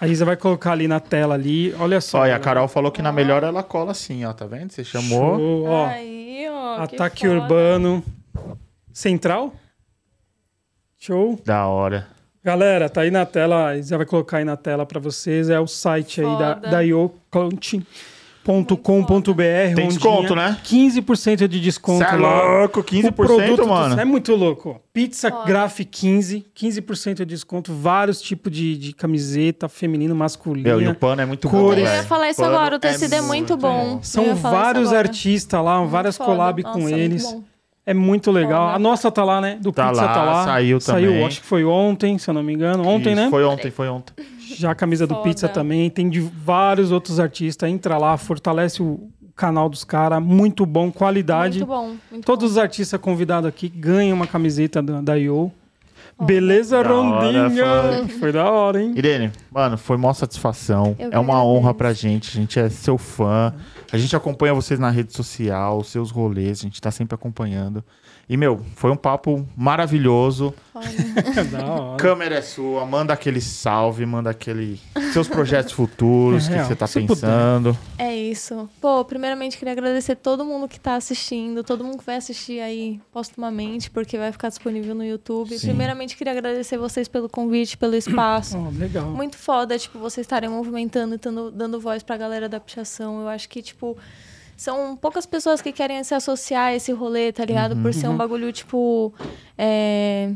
A 0.00 0.08
Isa 0.08 0.24
vai 0.24 0.34
colocar 0.34 0.72
ali 0.72 0.88
na 0.88 0.98
tela 0.98 1.34
ali. 1.34 1.74
Olha 1.78 2.00
só. 2.00 2.20
Olha, 2.20 2.28
a 2.34 2.38
galera. 2.38 2.44
Carol 2.44 2.68
falou 2.68 2.90
que 2.90 3.02
na 3.02 3.12
melhor 3.12 3.42
ela 3.44 3.62
cola 3.62 3.90
assim, 3.90 4.24
ó. 4.24 4.32
Tá 4.32 4.46
vendo? 4.46 4.72
Você 4.72 4.82
chamou. 4.82 5.36
Show, 5.36 5.64
ó. 5.68 5.86
Aí, 5.88 6.19
Ataque 6.76 7.26
foda. 7.26 7.40
Urbano. 7.40 8.04
Central? 8.92 9.54
Show. 10.98 11.40
Da 11.44 11.66
hora. 11.66 12.06
Galera, 12.42 12.88
tá 12.88 13.02
aí 13.02 13.10
na 13.10 13.26
tela, 13.26 13.68
a 13.68 13.76
Isa 13.76 13.96
vai 13.98 14.06
colocar 14.06 14.38
aí 14.38 14.44
na 14.44 14.56
tela 14.56 14.86
pra 14.86 14.98
vocês. 14.98 15.50
É 15.50 15.60
o 15.60 15.66
site 15.66 16.20
aí 16.22 16.38
da, 16.38 16.54
Foda. 16.54 16.70
da 16.70 16.80
iocoaching.com.br. 18.46 19.74
Tem 19.74 19.88
desconto, 19.88 20.34
né? 20.34 20.56
15% 20.64 21.46
de 21.46 21.60
desconto 21.60 22.04
Cê 22.04 22.14
é 22.14 22.16
louco, 22.16 22.82
15%, 22.82 23.08
O 23.08 23.12
produto 23.12 23.66
mano. 23.68 24.00
É 24.00 24.04
muito 24.04 24.34
louco. 24.34 24.80
Pizza 24.92 25.30
Foda. 25.30 25.44
Graph 25.46 25.80
15, 25.90 26.46
15% 26.56 27.14
de 27.16 27.24
desconto. 27.26 27.72
Vários 27.72 28.20
tipos 28.20 28.52
de, 28.52 28.76
de 28.76 28.92
camiseta, 28.92 29.68
feminino, 29.68 30.14
masculino. 30.14 30.80
E 30.80 30.88
o 30.88 30.94
pano 30.94 31.22
é 31.22 31.26
muito 31.26 31.48
bom, 31.48 31.58
Cores. 31.60 31.88
Eu 31.88 31.94
ia 31.94 32.02
falar 32.02 32.30
isso 32.30 32.42
agora, 32.44 32.76
o 32.76 32.78
tecido 32.78 33.12
é 33.14 33.20
muito 33.20 33.56
bom. 33.56 33.94
Eu 33.98 34.00
São 34.02 34.34
vários 34.34 34.92
artistas 34.92 35.62
lá, 35.62 35.78
Muito 35.78 35.90
várias 35.90 36.16
foda. 36.16 36.30
collab 36.30 36.62
Nossa, 36.62 36.74
com 36.74 36.82
muito 36.82 36.96
eles. 36.98 37.22
bom. 37.24 37.42
É 37.86 37.94
muito 37.94 38.30
legal. 38.30 38.66
Foda. 38.66 38.76
A 38.76 38.78
nossa 38.78 39.10
tá 39.10 39.24
lá, 39.24 39.40
né? 39.40 39.58
Do 39.60 39.72
Tá 39.72 39.88
Pizza 39.88 40.02
lá, 40.02 40.12
tá 40.12 40.22
lá. 40.22 40.44
saiu 40.44 40.80
Saiu, 40.80 41.08
também. 41.10 41.24
acho 41.26 41.40
que 41.40 41.46
foi 41.46 41.64
ontem, 41.64 42.18
se 42.18 42.28
eu 42.28 42.34
não 42.34 42.42
me 42.42 42.52
engano. 42.52 42.86
Ontem, 42.86 43.12
Isso, 43.12 43.22
né? 43.22 43.30
Foi 43.30 43.44
ontem, 43.44 43.70
foi 43.70 43.88
ontem. 43.88 44.12
Já 44.54 44.70
a 44.70 44.74
camisa 44.74 45.06
do 45.06 45.14
Foda. 45.14 45.28
Pizza 45.28 45.48
também. 45.48 45.88
Tem 45.90 46.08
de 46.08 46.20
vários 46.20 46.90
outros 46.92 47.18
artistas. 47.20 47.68
Entra 47.68 47.96
lá, 47.98 48.16
fortalece 48.16 48.82
o 48.82 49.08
canal 49.36 49.68
dos 49.68 49.84
caras. 49.84 50.22
Muito 50.22 50.66
bom, 50.66 50.90
qualidade. 50.92 51.58
Muito 51.58 51.68
bom. 51.68 51.96
Muito 52.10 52.24
Todos 52.24 52.44
bom. 52.44 52.50
os 52.52 52.58
artistas 52.58 53.00
convidados 53.00 53.48
aqui 53.48 53.68
ganham 53.68 54.16
uma 54.16 54.26
camiseta 54.26 54.82
da, 54.82 55.00
da 55.00 55.18
IO. 55.18 55.50
Beleza, 56.22 56.82
Da 56.82 56.92
hora, 56.92 57.48
Rondinha? 57.48 58.08
Foi 58.18 58.30
da 58.30 58.50
hora, 58.50 58.82
hein? 58.82 58.92
Irene, 58.94 59.32
mano, 59.50 59.78
foi 59.78 59.96
mó 59.96 60.12
satisfação. 60.12 60.94
Eu 60.98 61.06
é 61.12 61.18
uma 61.18 61.34
agradeço. 61.34 61.46
honra 61.46 61.72
pra 61.74 61.92
gente. 61.94 62.28
A 62.28 62.40
gente 62.40 62.58
é 62.58 62.68
seu 62.68 62.98
fã. 62.98 63.54
A 63.90 63.96
gente 63.96 64.14
acompanha 64.14 64.52
vocês 64.52 64.78
na 64.78 64.90
rede 64.90 65.14
social, 65.14 65.78
os 65.78 65.88
seus 65.88 66.10
rolês. 66.10 66.58
A 66.60 66.62
gente 66.62 66.78
tá 66.80 66.90
sempre 66.90 67.14
acompanhando. 67.14 67.82
E, 68.32 68.36
meu, 68.36 68.60
foi 68.76 68.92
um 68.92 68.96
papo 68.96 69.44
maravilhoso. 69.56 70.54
Câmera 71.98 72.36
é 72.36 72.42
sua, 72.42 72.86
manda 72.86 73.12
aquele 73.12 73.40
salve, 73.40 74.06
manda 74.06 74.30
aquele. 74.30 74.80
Seus 75.12 75.26
projetos 75.26 75.72
futuros, 75.72 76.48
É 76.48 76.58
que 76.58 76.64
você 76.64 76.76
tá 76.76 76.86
se 76.86 77.00
pensando. 77.00 77.76
É 77.98 78.14
isso. 78.14 78.70
Pô, 78.80 79.04
primeiramente 79.04 79.58
queria 79.58 79.72
agradecer 79.72 80.14
todo 80.14 80.44
mundo 80.44 80.68
que 80.68 80.78
tá 80.78 80.94
assistindo, 80.94 81.64
todo 81.64 81.82
mundo 81.82 81.98
que 81.98 82.06
vai 82.06 82.16
assistir 82.16 82.60
aí 82.60 83.00
postumamente, 83.12 83.90
porque 83.90 84.16
vai 84.16 84.30
ficar 84.30 84.48
disponível 84.48 84.94
no 84.94 85.04
YouTube. 85.04 85.58
Sim. 85.58 85.66
Primeiramente 85.66 86.16
queria 86.16 86.32
agradecer 86.32 86.78
vocês 86.78 87.08
pelo 87.08 87.28
convite, 87.28 87.76
pelo 87.76 87.96
espaço. 87.96 88.56
Ó, 88.56 88.70
legal. 88.78 89.06
Muito 89.10 89.36
foda, 89.36 89.76
tipo, 89.76 89.98
vocês 89.98 90.24
estarem 90.24 90.48
movimentando 90.48 91.16
e 91.16 91.18
tando- 91.18 91.50
dando 91.50 91.80
voz 91.80 92.02
pra 92.04 92.16
galera 92.16 92.48
da 92.48 92.60
pichação. 92.60 93.20
Eu 93.22 93.28
acho 93.28 93.48
que, 93.48 93.60
tipo, 93.60 93.98
são 94.60 94.94
poucas 94.94 95.24
pessoas 95.24 95.62
que 95.62 95.72
querem 95.72 96.04
se 96.04 96.14
associar 96.14 96.66
a 96.66 96.74
esse 96.74 96.92
rolê, 96.92 97.32
tá 97.32 97.46
ligado? 97.46 97.74
Por 97.80 97.94
ser 97.94 98.08
um 98.08 98.16
bagulho, 98.16 98.52
tipo. 98.52 99.10
é, 99.56 100.34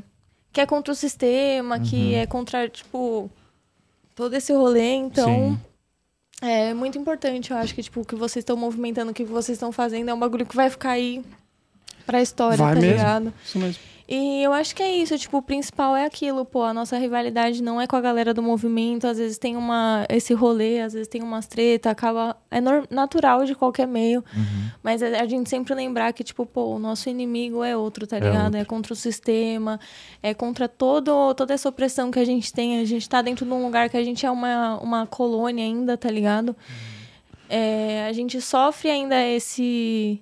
que 0.50 0.62
é 0.62 0.66
contra 0.66 0.92
o 0.92 0.96
sistema, 0.96 1.78
que 1.78 2.14
é 2.14 2.26
contra, 2.26 2.66
tipo, 2.66 3.30
todo 4.14 4.32
esse 4.32 4.50
rolê. 4.54 4.94
Então. 4.94 5.28
Sim. 5.28 5.60
É 6.40 6.72
muito 6.72 6.96
importante, 6.96 7.50
eu 7.50 7.56
acho 7.58 7.74
que, 7.74 7.82
tipo, 7.82 8.00
o 8.00 8.04
que 8.04 8.14
vocês 8.14 8.42
estão 8.42 8.56
movimentando, 8.56 9.10
o 9.10 9.14
que 9.14 9.24
vocês 9.24 9.56
estão 9.56 9.70
fazendo 9.70 10.08
é 10.08 10.14
um 10.14 10.18
bagulho 10.18 10.46
que 10.46 10.56
vai 10.56 10.70
ficar 10.70 10.90
aí 10.92 11.22
pra 12.06 12.22
história, 12.22 12.56
Vai 12.58 12.74
tá 12.74 12.80
mesmo. 12.80 12.96
ligado? 12.96 13.34
Isso 13.44 13.58
mesmo. 13.58 13.94
E 14.06 14.42
eu 14.42 14.52
acho 14.52 14.76
que 14.76 14.82
é 14.82 14.96
isso, 14.96 15.16
tipo, 15.18 15.38
o 15.38 15.42
principal 15.42 15.96
é 15.96 16.04
aquilo, 16.04 16.44
pô, 16.44 16.62
a 16.62 16.74
nossa 16.74 16.98
rivalidade 16.98 17.62
não 17.62 17.80
é 17.80 17.86
com 17.86 17.96
a 17.96 18.02
galera 18.02 18.34
do 18.34 18.42
movimento, 18.42 19.06
às 19.06 19.16
vezes 19.16 19.38
tem 19.38 19.56
uma 19.56 20.04
esse 20.10 20.34
rolê, 20.34 20.80
às 20.82 20.92
vezes 20.92 21.08
tem 21.08 21.22
umas 21.22 21.46
treta, 21.46 21.88
acaba 21.88 22.36
é 22.50 22.60
natural 22.90 23.46
de 23.46 23.54
qualquer 23.54 23.86
meio, 23.86 24.22
mas 24.82 25.02
a, 25.02 25.06
a 25.22 25.26
gente 25.26 25.48
sempre 25.48 25.72
lembrar 25.74 26.12
que 26.12 26.22
tipo, 26.22 26.44
pô, 26.44 26.74
o 26.74 26.78
nosso 26.78 27.08
inimigo 27.08 27.64
é 27.64 27.74
outro, 27.74 28.06
tá 28.06 28.18
É 28.18 28.20
ligado? 28.20 28.44
outro. 28.44 28.60
É 28.60 28.64
contra 28.66 28.92
o 28.92 28.96
sistema, 28.96 29.80
é 30.22 30.34
contra 30.34 30.68
todo 30.68 31.32
toda 31.32 31.54
essa 31.54 31.70
opressão 31.70 32.10
que 32.10 32.18
a 32.18 32.26
gente 32.26 32.52
tem, 32.52 32.80
a 32.80 32.84
gente 32.84 33.08
tá 33.08 33.22
dentro 33.22 33.46
de 33.46 33.52
um 33.52 33.64
lugar 33.64 33.88
que 33.88 33.96
a 33.96 34.04
gente 34.04 34.26
é 34.26 34.30
uma 34.30 34.76
uma 34.82 35.06
colônia 35.06 35.64
ainda, 35.64 35.96
tá 35.96 36.10
ligado? 36.10 36.54
É, 37.48 38.06
a 38.06 38.12
gente 38.12 38.38
sofre 38.42 38.90
ainda 38.90 39.18
esse 39.26 40.20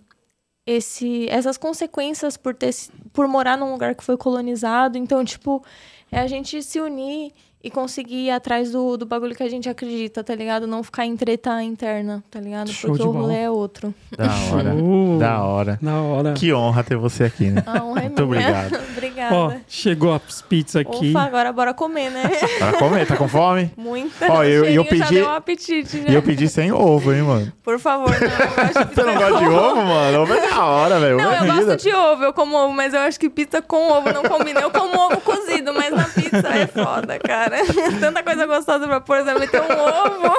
esse 0.67 1.29
essas 1.29 1.57
consequências 1.57 2.37
por 2.37 2.55
ter 2.55 2.75
por 3.13 3.27
morar 3.27 3.57
num 3.59 3.73
lugar 3.73 3.95
que 3.95 4.05
foi 4.05 4.17
colonizado. 4.17 4.97
Então 4.99 5.25
tipo 5.25 5.65
é 6.11 6.21
a 6.21 6.27
gente 6.27 6.63
se 6.63 6.81
unir 6.81 7.33
e 7.65 7.71
conseguir 7.71 8.27
ir 8.27 8.31
atrás 8.31 8.71
do, 8.73 8.97
do 8.97 9.07
bagulho 9.07 9.35
que 9.35 9.43
a 9.43 9.49
gente 9.49 9.69
acredita 9.69 10.25
tá 10.25 10.35
ligado 10.35 10.67
não 10.67 10.83
ficar 10.83 11.07
em 11.07 11.17
treta 11.17 11.63
interna 11.63 12.23
tá 12.31 12.41
ligado 12.41 12.71
Show 12.73 12.91
porque 12.91 13.03
o 13.07 13.11
rolê 13.11 13.43
é 13.43 13.51
outro 13.51 13.95
Da 14.17 14.25
hora. 14.25 14.71
Show. 14.73 15.19
Da 15.19 15.43
hora. 15.45 15.79
Da 15.81 15.95
hora. 16.01 16.33
Que 16.35 16.53
honra 16.53 16.83
ter 16.83 16.97
você 16.97 17.25
aqui, 17.25 17.51
né? 17.51 17.63
a 17.67 17.83
honra 17.85 18.01
é 18.01 18.03
Muito 18.05 18.27
minha. 18.27 18.41
obrigado. 18.49 18.83
obrigada 18.97 19.35
Ó, 19.35 19.53
chegou 19.69 20.13
as 20.15 20.43
pizzas 20.43 20.77
aqui. 20.83 21.11
Ufa, 21.11 21.21
agora 21.21 21.53
bora 21.53 21.73
comer, 21.75 22.11
né? 22.11 22.23
Pra 22.59 22.73
comer, 22.75 23.07
tá 23.07 23.17
com 23.17 23.29
fome? 23.29 23.71
Muita. 23.77 24.31
Ó, 24.33 24.43
eu- 24.45 24.65
e 24.69 24.75
eu 24.75 24.83
já 24.85 24.91
pedi- 24.91 25.15
deu 25.15 25.27
um 25.27 25.31
apetite, 25.31 25.97
né? 25.99 26.07
E 26.11 26.15
eu 26.15 26.23
pedi 26.23 26.49
sem 26.49 26.73
ovo, 26.73 27.13
hein, 27.13 27.23
mano? 27.23 27.53
Por 27.63 27.79
favor, 27.79 28.11
não. 28.11 28.73
Você 28.93 29.03
não 29.05 29.15
gosta 29.15 29.39
de 29.39 29.45
ovo, 29.47 29.83
mano? 29.85 30.23
Ovo 30.23 30.35
é 30.35 30.49
da 30.51 30.65
hora, 30.65 30.99
velho. 31.01 31.17
Não, 31.19 31.33
é 31.33 31.39
eu 31.41 31.47
gosto 31.67 31.77
de 31.83 31.95
ovo, 31.95 32.25
eu 32.25 32.33
como 32.33 32.57
ovo, 32.57 32.73
mas 32.75 32.93
eu 32.95 33.01
acho 33.01 33.19
que 33.21 33.31
pizza 33.31 33.63
com 33.63 33.91
ovo 33.93 34.13
não 34.13 34.23
combina. 34.25 34.61
Eu 34.61 34.71
como 34.71 34.99
ovo 34.99 35.21
cozido, 35.21 35.73
mas 35.73 35.95
na 35.95 36.05
pizza 36.05 36.49
é 36.49 36.67
foda, 36.67 37.19
cara. 37.19 37.52
Tanta 38.01 38.23
coisa 38.23 38.47
gostosa 38.47 38.87
pra 38.87 39.01
pôr, 39.01 39.19
você 39.19 39.25
vai 39.25 39.39
meter 39.41 39.61
um 39.61 39.65
ovo. 39.65 40.33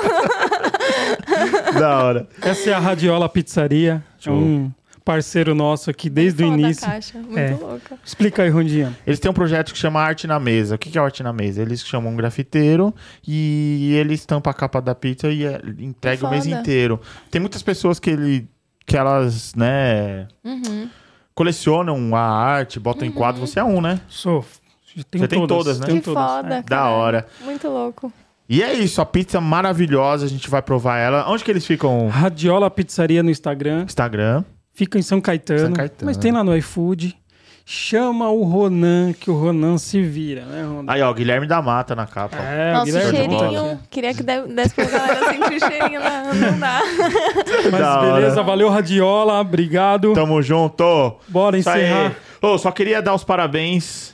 Da 1.80 2.04
hora. 2.04 2.28
Essa 2.42 2.70
é 2.70 2.74
a 2.74 2.80
Radiola 2.80 3.28
Pizzaria. 3.30 4.04
Show. 4.20 4.34
um 4.34 4.72
parceiro 5.04 5.54
nosso 5.54 5.90
aqui 5.90 6.10
desde 6.10 6.44
o 6.44 6.48
início. 6.48 6.86
caixa, 6.88 7.18
muito 7.20 7.38
É. 7.38 7.52
louca. 7.60 7.98
Explica 8.06 8.44
aí, 8.44 8.50
Rondinha. 8.50 8.96
Eles 9.06 9.20
têm 9.20 9.30
um 9.30 9.34
projeto 9.34 9.74
que 9.74 9.78
chama 9.78 10.00
Arte 10.02 10.26
na 10.28 10.40
Mesa. 10.40 10.76
O 10.76 10.78
que 10.78 10.90
que 10.90 10.98
é 10.98 11.02
Arte 11.02 11.22
na 11.24 11.34
Mesa? 11.34 11.62
Eles 11.62 11.86
chamam 11.86 12.14
um 12.14 12.16
grafiteiro 12.16 12.94
e 13.28 13.94
ele 13.96 14.14
estampa 14.14 14.50
a 14.52 14.54
capa 14.54 14.82
da 14.82 14.96
pizza 14.96 15.28
e 15.30 15.46
é, 15.46 15.60
entrega 15.80 16.26
o 16.26 16.30
mês 16.30 16.46
inteiro. 16.46 17.02
Tem 17.30 17.42
muitas 17.42 17.62
pessoas 17.62 18.00
que 18.00 18.10
ele 18.10 18.48
que 18.86 18.98
elas, 18.98 19.54
né, 19.56 20.28
Uhum. 20.44 20.90
colecionam 21.34 22.14
a 22.16 22.22
arte, 22.22 22.80
botam 22.80 23.08
em 23.08 23.12
quadro. 23.12 23.40
Você 23.42 23.60
é 23.60 23.64
um, 23.64 23.82
né? 23.82 24.00
Sou. 24.10 24.46
Você 24.96 25.28
tem 25.28 25.48
todas, 25.48 25.80
né? 25.80 25.88
Que 25.88 26.02
foda, 26.02 26.56
É. 26.56 26.62
Da 26.64 26.88
hora. 26.90 27.26
Muito 27.44 27.68
louco. 27.68 28.12
E 28.48 28.62
é 28.62 28.74
isso, 28.74 29.02
a 29.02 29.06
pizza 29.06 29.40
maravilhosa, 29.42 30.26
a 30.26 30.30
gente 30.30 30.50
vai 30.50 30.62
provar 30.62 30.98
ela. 31.00 31.26
Onde 31.30 31.44
que 31.44 31.50
eles 31.52 31.66
ficam? 31.66 32.10
Radiola 32.10 32.70
Pizzaria 32.70 33.24
no 33.24 33.30
Instagram. 33.32 33.84
Instagram. 33.84 34.44
Fica 34.74 35.00
em 35.00 35.02
São 35.02 35.22
Caetano, 35.22 35.60
São 35.60 35.74
Caetano. 35.74 36.06
mas 36.06 36.18
tem 36.18 36.32
lá 36.32 36.44
no 36.44 36.56
iFood. 36.58 37.16
Chama 37.66 38.30
o 38.30 38.44
Ronan, 38.44 39.14
que 39.14 39.32
o 39.32 39.36
Ronan 39.40 39.78
se 39.78 40.02
vira, 40.02 40.44
né, 40.44 40.64
Ronan? 40.66 40.92
Aí, 40.92 41.02
ó, 41.02 41.14
Guilherme 41.14 41.48
da 41.48 41.62
Mata 41.62 41.96
na 41.96 42.06
capa. 42.06 42.36
É, 42.36 42.72
o 42.72 42.74
Nossa, 42.74 42.86
Guilherme 42.86 43.18
cheirinho. 43.18 43.80
Queria 43.90 44.14
que 44.14 44.22
de- 44.22 44.48
desse 44.54 44.76
pra 44.76 44.84
galera 44.86 45.30
sentir 45.32 45.56
o 45.56 45.60
cheirinho, 45.72 46.02
não, 46.02 46.34
não 46.52 46.60
dá. 46.60 46.82
Mas 47.72 47.80
Da 47.80 48.02
beleza, 48.02 48.34
hora. 48.34 48.44
valeu, 48.44 48.70
Radiola, 48.70 49.40
obrigado. 49.40 50.14
Tamo 50.14 50.42
junto. 50.42 51.16
Bora 51.30 51.58
encerrar. 51.58 52.14
Ô, 52.42 52.58
só 52.58 52.70
queria 52.70 53.02
dar 53.02 53.14
os 53.14 53.24
parabéns. 53.24 54.13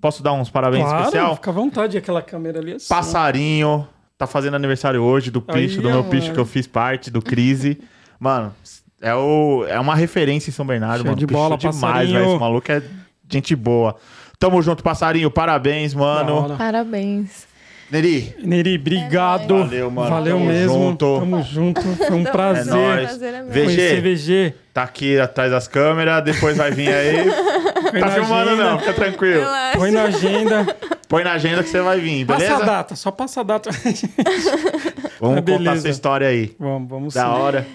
Posso 0.00 0.22
dar 0.22 0.32
uns 0.32 0.48
parabéns 0.50 0.84
Claro, 0.84 0.98
especial? 1.04 1.34
fica 1.36 1.50
à 1.50 1.52
vontade, 1.52 1.98
aquela 1.98 2.22
câmera 2.22 2.58
ali 2.58 2.72
assim. 2.74 2.88
Passarinho. 2.88 3.86
Tá 4.16 4.26
fazendo 4.26 4.54
aniversário 4.54 5.02
hoje 5.02 5.30
do 5.30 5.42
Aí, 5.48 5.66
picho, 5.68 5.80
do 5.82 5.88
meu 5.90 6.04
picho 6.04 6.32
que 6.32 6.38
eu 6.38 6.44
fiz 6.44 6.66
parte, 6.66 7.10
do 7.10 7.22
Crise. 7.22 7.80
Mano, 8.20 8.54
é, 9.00 9.14
o, 9.14 9.64
é 9.66 9.80
uma 9.80 9.94
referência 9.94 10.50
em 10.50 10.52
São 10.52 10.66
Bernardo, 10.66 10.98
Show 10.98 11.04
mano. 11.06 11.16
de 11.16 11.26
Pichou 11.26 11.42
bola, 11.42 11.56
demais, 11.56 11.76
passarinho. 11.80 12.12
velho. 12.18 12.30
Esse 12.30 12.38
maluco 12.40 12.70
é 12.72 12.82
gente 13.30 13.56
boa. 13.56 13.96
Tamo 14.38 14.60
junto, 14.62 14.82
passarinho. 14.82 15.30
Parabéns, 15.30 15.94
mano. 15.94 16.54
Parabéns. 16.58 17.48
Neri, 17.90 18.36
Neri, 18.44 18.76
obrigado. 18.76 19.58
Valeu, 19.58 19.90
mano. 19.90 20.10
Valeu 20.10 20.36
Tamo 20.36 20.46
mesmo. 20.48 20.72
junto. 20.74 21.18
Tamo 21.18 21.42
junto. 21.42 21.80
Foi 21.80 22.10
um 22.12 22.20
Então, 22.20 22.32
prazer. 22.32 22.72
nóis. 22.72 23.06
Prazer 23.08 23.34
é 23.34 23.42
meu. 23.42 23.50
VG. 23.52 23.64
Conhecer 23.64 24.00
VG. 24.02 24.54
tá 24.72 24.82
aqui 24.84 25.18
atrás 25.18 25.50
das 25.50 25.66
câmeras, 25.66 26.22
depois 26.22 26.56
vai 26.56 26.70
vir 26.70 26.88
aí. 26.94 27.24
Põe 27.82 28.00
tá 28.00 28.06
na 28.06 28.12
filmando 28.12 28.50
agenda. 28.50 28.70
não, 28.70 28.78
fica 28.78 28.92
tranquilo. 28.94 29.40
Relaxa. 29.40 29.78
Põe 29.78 29.90
na 29.90 30.02
agenda. 30.04 30.76
Põe 31.08 31.24
na 31.24 31.32
agenda 31.32 31.62
que 31.62 31.68
você 31.68 31.80
vai 31.80 31.98
vir, 32.00 32.24
beleza? 32.24 32.50
Passa 32.52 32.62
a 32.62 32.66
data, 32.66 32.96
só 32.96 33.10
passa 33.10 33.40
a 33.40 33.42
data. 33.44 33.70
Vamos 35.20 35.36
Mas 35.36 35.44
contar 35.44 35.44
beleza. 35.44 35.70
essa 35.78 35.88
história 35.88 36.28
aí. 36.28 36.54
vamos, 36.58 36.88
vamos 36.88 37.14
Da 37.14 37.22
sim. 37.24 37.28
hora. 37.28 37.66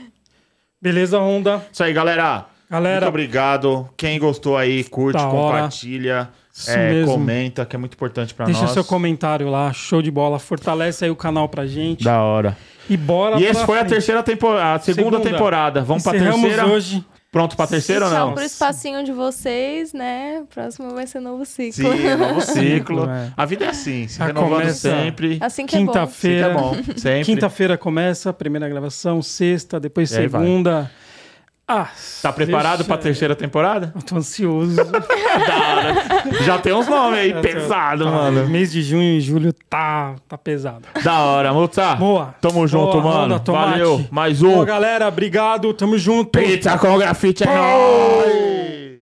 Beleza, 0.82 1.20
Honda. 1.20 1.66
Isso 1.72 1.84
aí, 1.84 1.94
galera. 1.94 2.46
Galera, 2.70 3.02
Muito 3.02 3.10
obrigado. 3.10 3.90
Quem 3.96 4.18
gostou 4.20 4.58
aí, 4.58 4.84
curte, 4.84 5.18
Da 5.22 5.28
compartilha, 5.30 6.30
é, 6.68 7.04
comenta, 7.06 7.64
que 7.66 7.76
é 7.76 7.80
muito 7.80 7.94
importante 7.94 8.34
pra 8.34 8.46
deixa 8.46 8.62
nós. 8.62 8.72
seu 8.72 8.84
comentário 8.84 9.50
lá. 9.50 9.72
Show 9.72 10.02
de 10.02 10.10
bola. 10.10 10.40
Fortalece 10.40 11.06
aí 11.06 11.12
o 11.12 11.16
canal 11.16 11.48
pra 11.48 11.66
gente. 11.68 12.04
Da 12.04 12.22
hora. 12.24 12.58
E 12.90 12.98
bora 12.98 13.38
E 13.38 13.42
pra 13.42 13.52
esse 13.52 13.66
foi 13.66 13.78
a 13.78 13.80
frente. 13.82 13.90
terceira 13.94 14.24
temporada, 14.24 14.76
a 14.76 14.80
segunda, 14.80 15.18
Segunda. 15.18 15.30
temporada. 15.30 15.82
Vamos 15.84 16.04
pra 16.04 16.16
Encerramos 16.16 16.42
terceira? 16.42 16.66
hoje. 16.68 17.06
Pronto 17.36 17.58
pra 17.58 17.68
terceira 17.68 18.06
ou 18.06 18.12
Tchau 18.12 18.28
não? 18.28 18.34
pro 18.34 18.44
espacinho 18.46 19.04
de 19.04 19.12
vocês, 19.12 19.92
né? 19.92 20.44
Próximo 20.54 20.92
vai 20.96 21.06
ser 21.06 21.20
novo 21.20 21.44
ciclo. 21.46 21.92
Sim, 21.92 22.08
é 22.08 22.16
novo 22.16 22.40
ciclo. 22.40 23.10
é. 23.10 23.34
A 23.36 23.46
vida 23.46 23.66
é 23.66 23.68
assim, 23.68 24.08
se 24.08 24.18
Já 24.20 24.28
renovando 24.28 24.52
começa- 24.62 24.90
sempre. 24.90 25.38
Assim 25.42 25.66
que 25.66 25.76
é 25.76 25.80
bom. 25.80 25.86
Sempre 25.86 26.00
é 26.00 26.06
Quinta-feira. 26.06 26.50
bom, 26.54 26.76
sempre. 26.96 27.24
Quinta-feira 27.26 27.78
começa, 27.78 28.32
primeira 28.32 28.70
gravação, 28.70 29.22
sexta, 29.22 29.82
depois 29.82 30.14
aí 30.14 30.28
vai. 30.28 30.46
Ah, 31.68 31.88
Tá 32.22 32.32
preparado 32.32 32.78
deixa- 32.78 32.84
pra 32.88 32.98
terceira 32.98 33.36
temporada? 33.36 33.92
Eu 33.96 34.02
tô 34.04 34.18
ansioso. 34.18 34.76
Da 34.86 35.58
hora. 35.58 36.44
Já 36.44 36.58
tem 36.60 36.72
uns 36.74 36.88
nomes 36.88 37.20
aí, 37.20 37.34
pesado, 37.42 38.06
Tá, 38.06 38.12
mano. 38.12 38.48
Mês 38.48 38.72
de 38.72 38.82
junho 38.84 39.18
e 39.18 39.20
julho 39.22 39.52
tá, 39.70 40.16
tá 40.28 40.38
pesado. 40.38 40.84
Da 41.04 41.20
hora, 41.22 41.52
Multa. 41.54 41.96
Boa. 41.96 42.36
Tamo 42.40 42.68
junto, 42.68 43.02
Boa, 43.02 43.28
mano. 43.28 43.42
Valeu. 43.48 44.06
Mais 44.12 44.40
Boa, 44.42 44.62
um. 44.62 44.66
galera. 44.66 45.08
Obrigado. 45.08 45.74
Tamo 45.74 45.98
junto. 45.98 46.40
Pizza 46.40 46.78
com 46.78 46.98
grafite 47.00 47.44
é 47.44 47.48
nóis. 47.48 48.55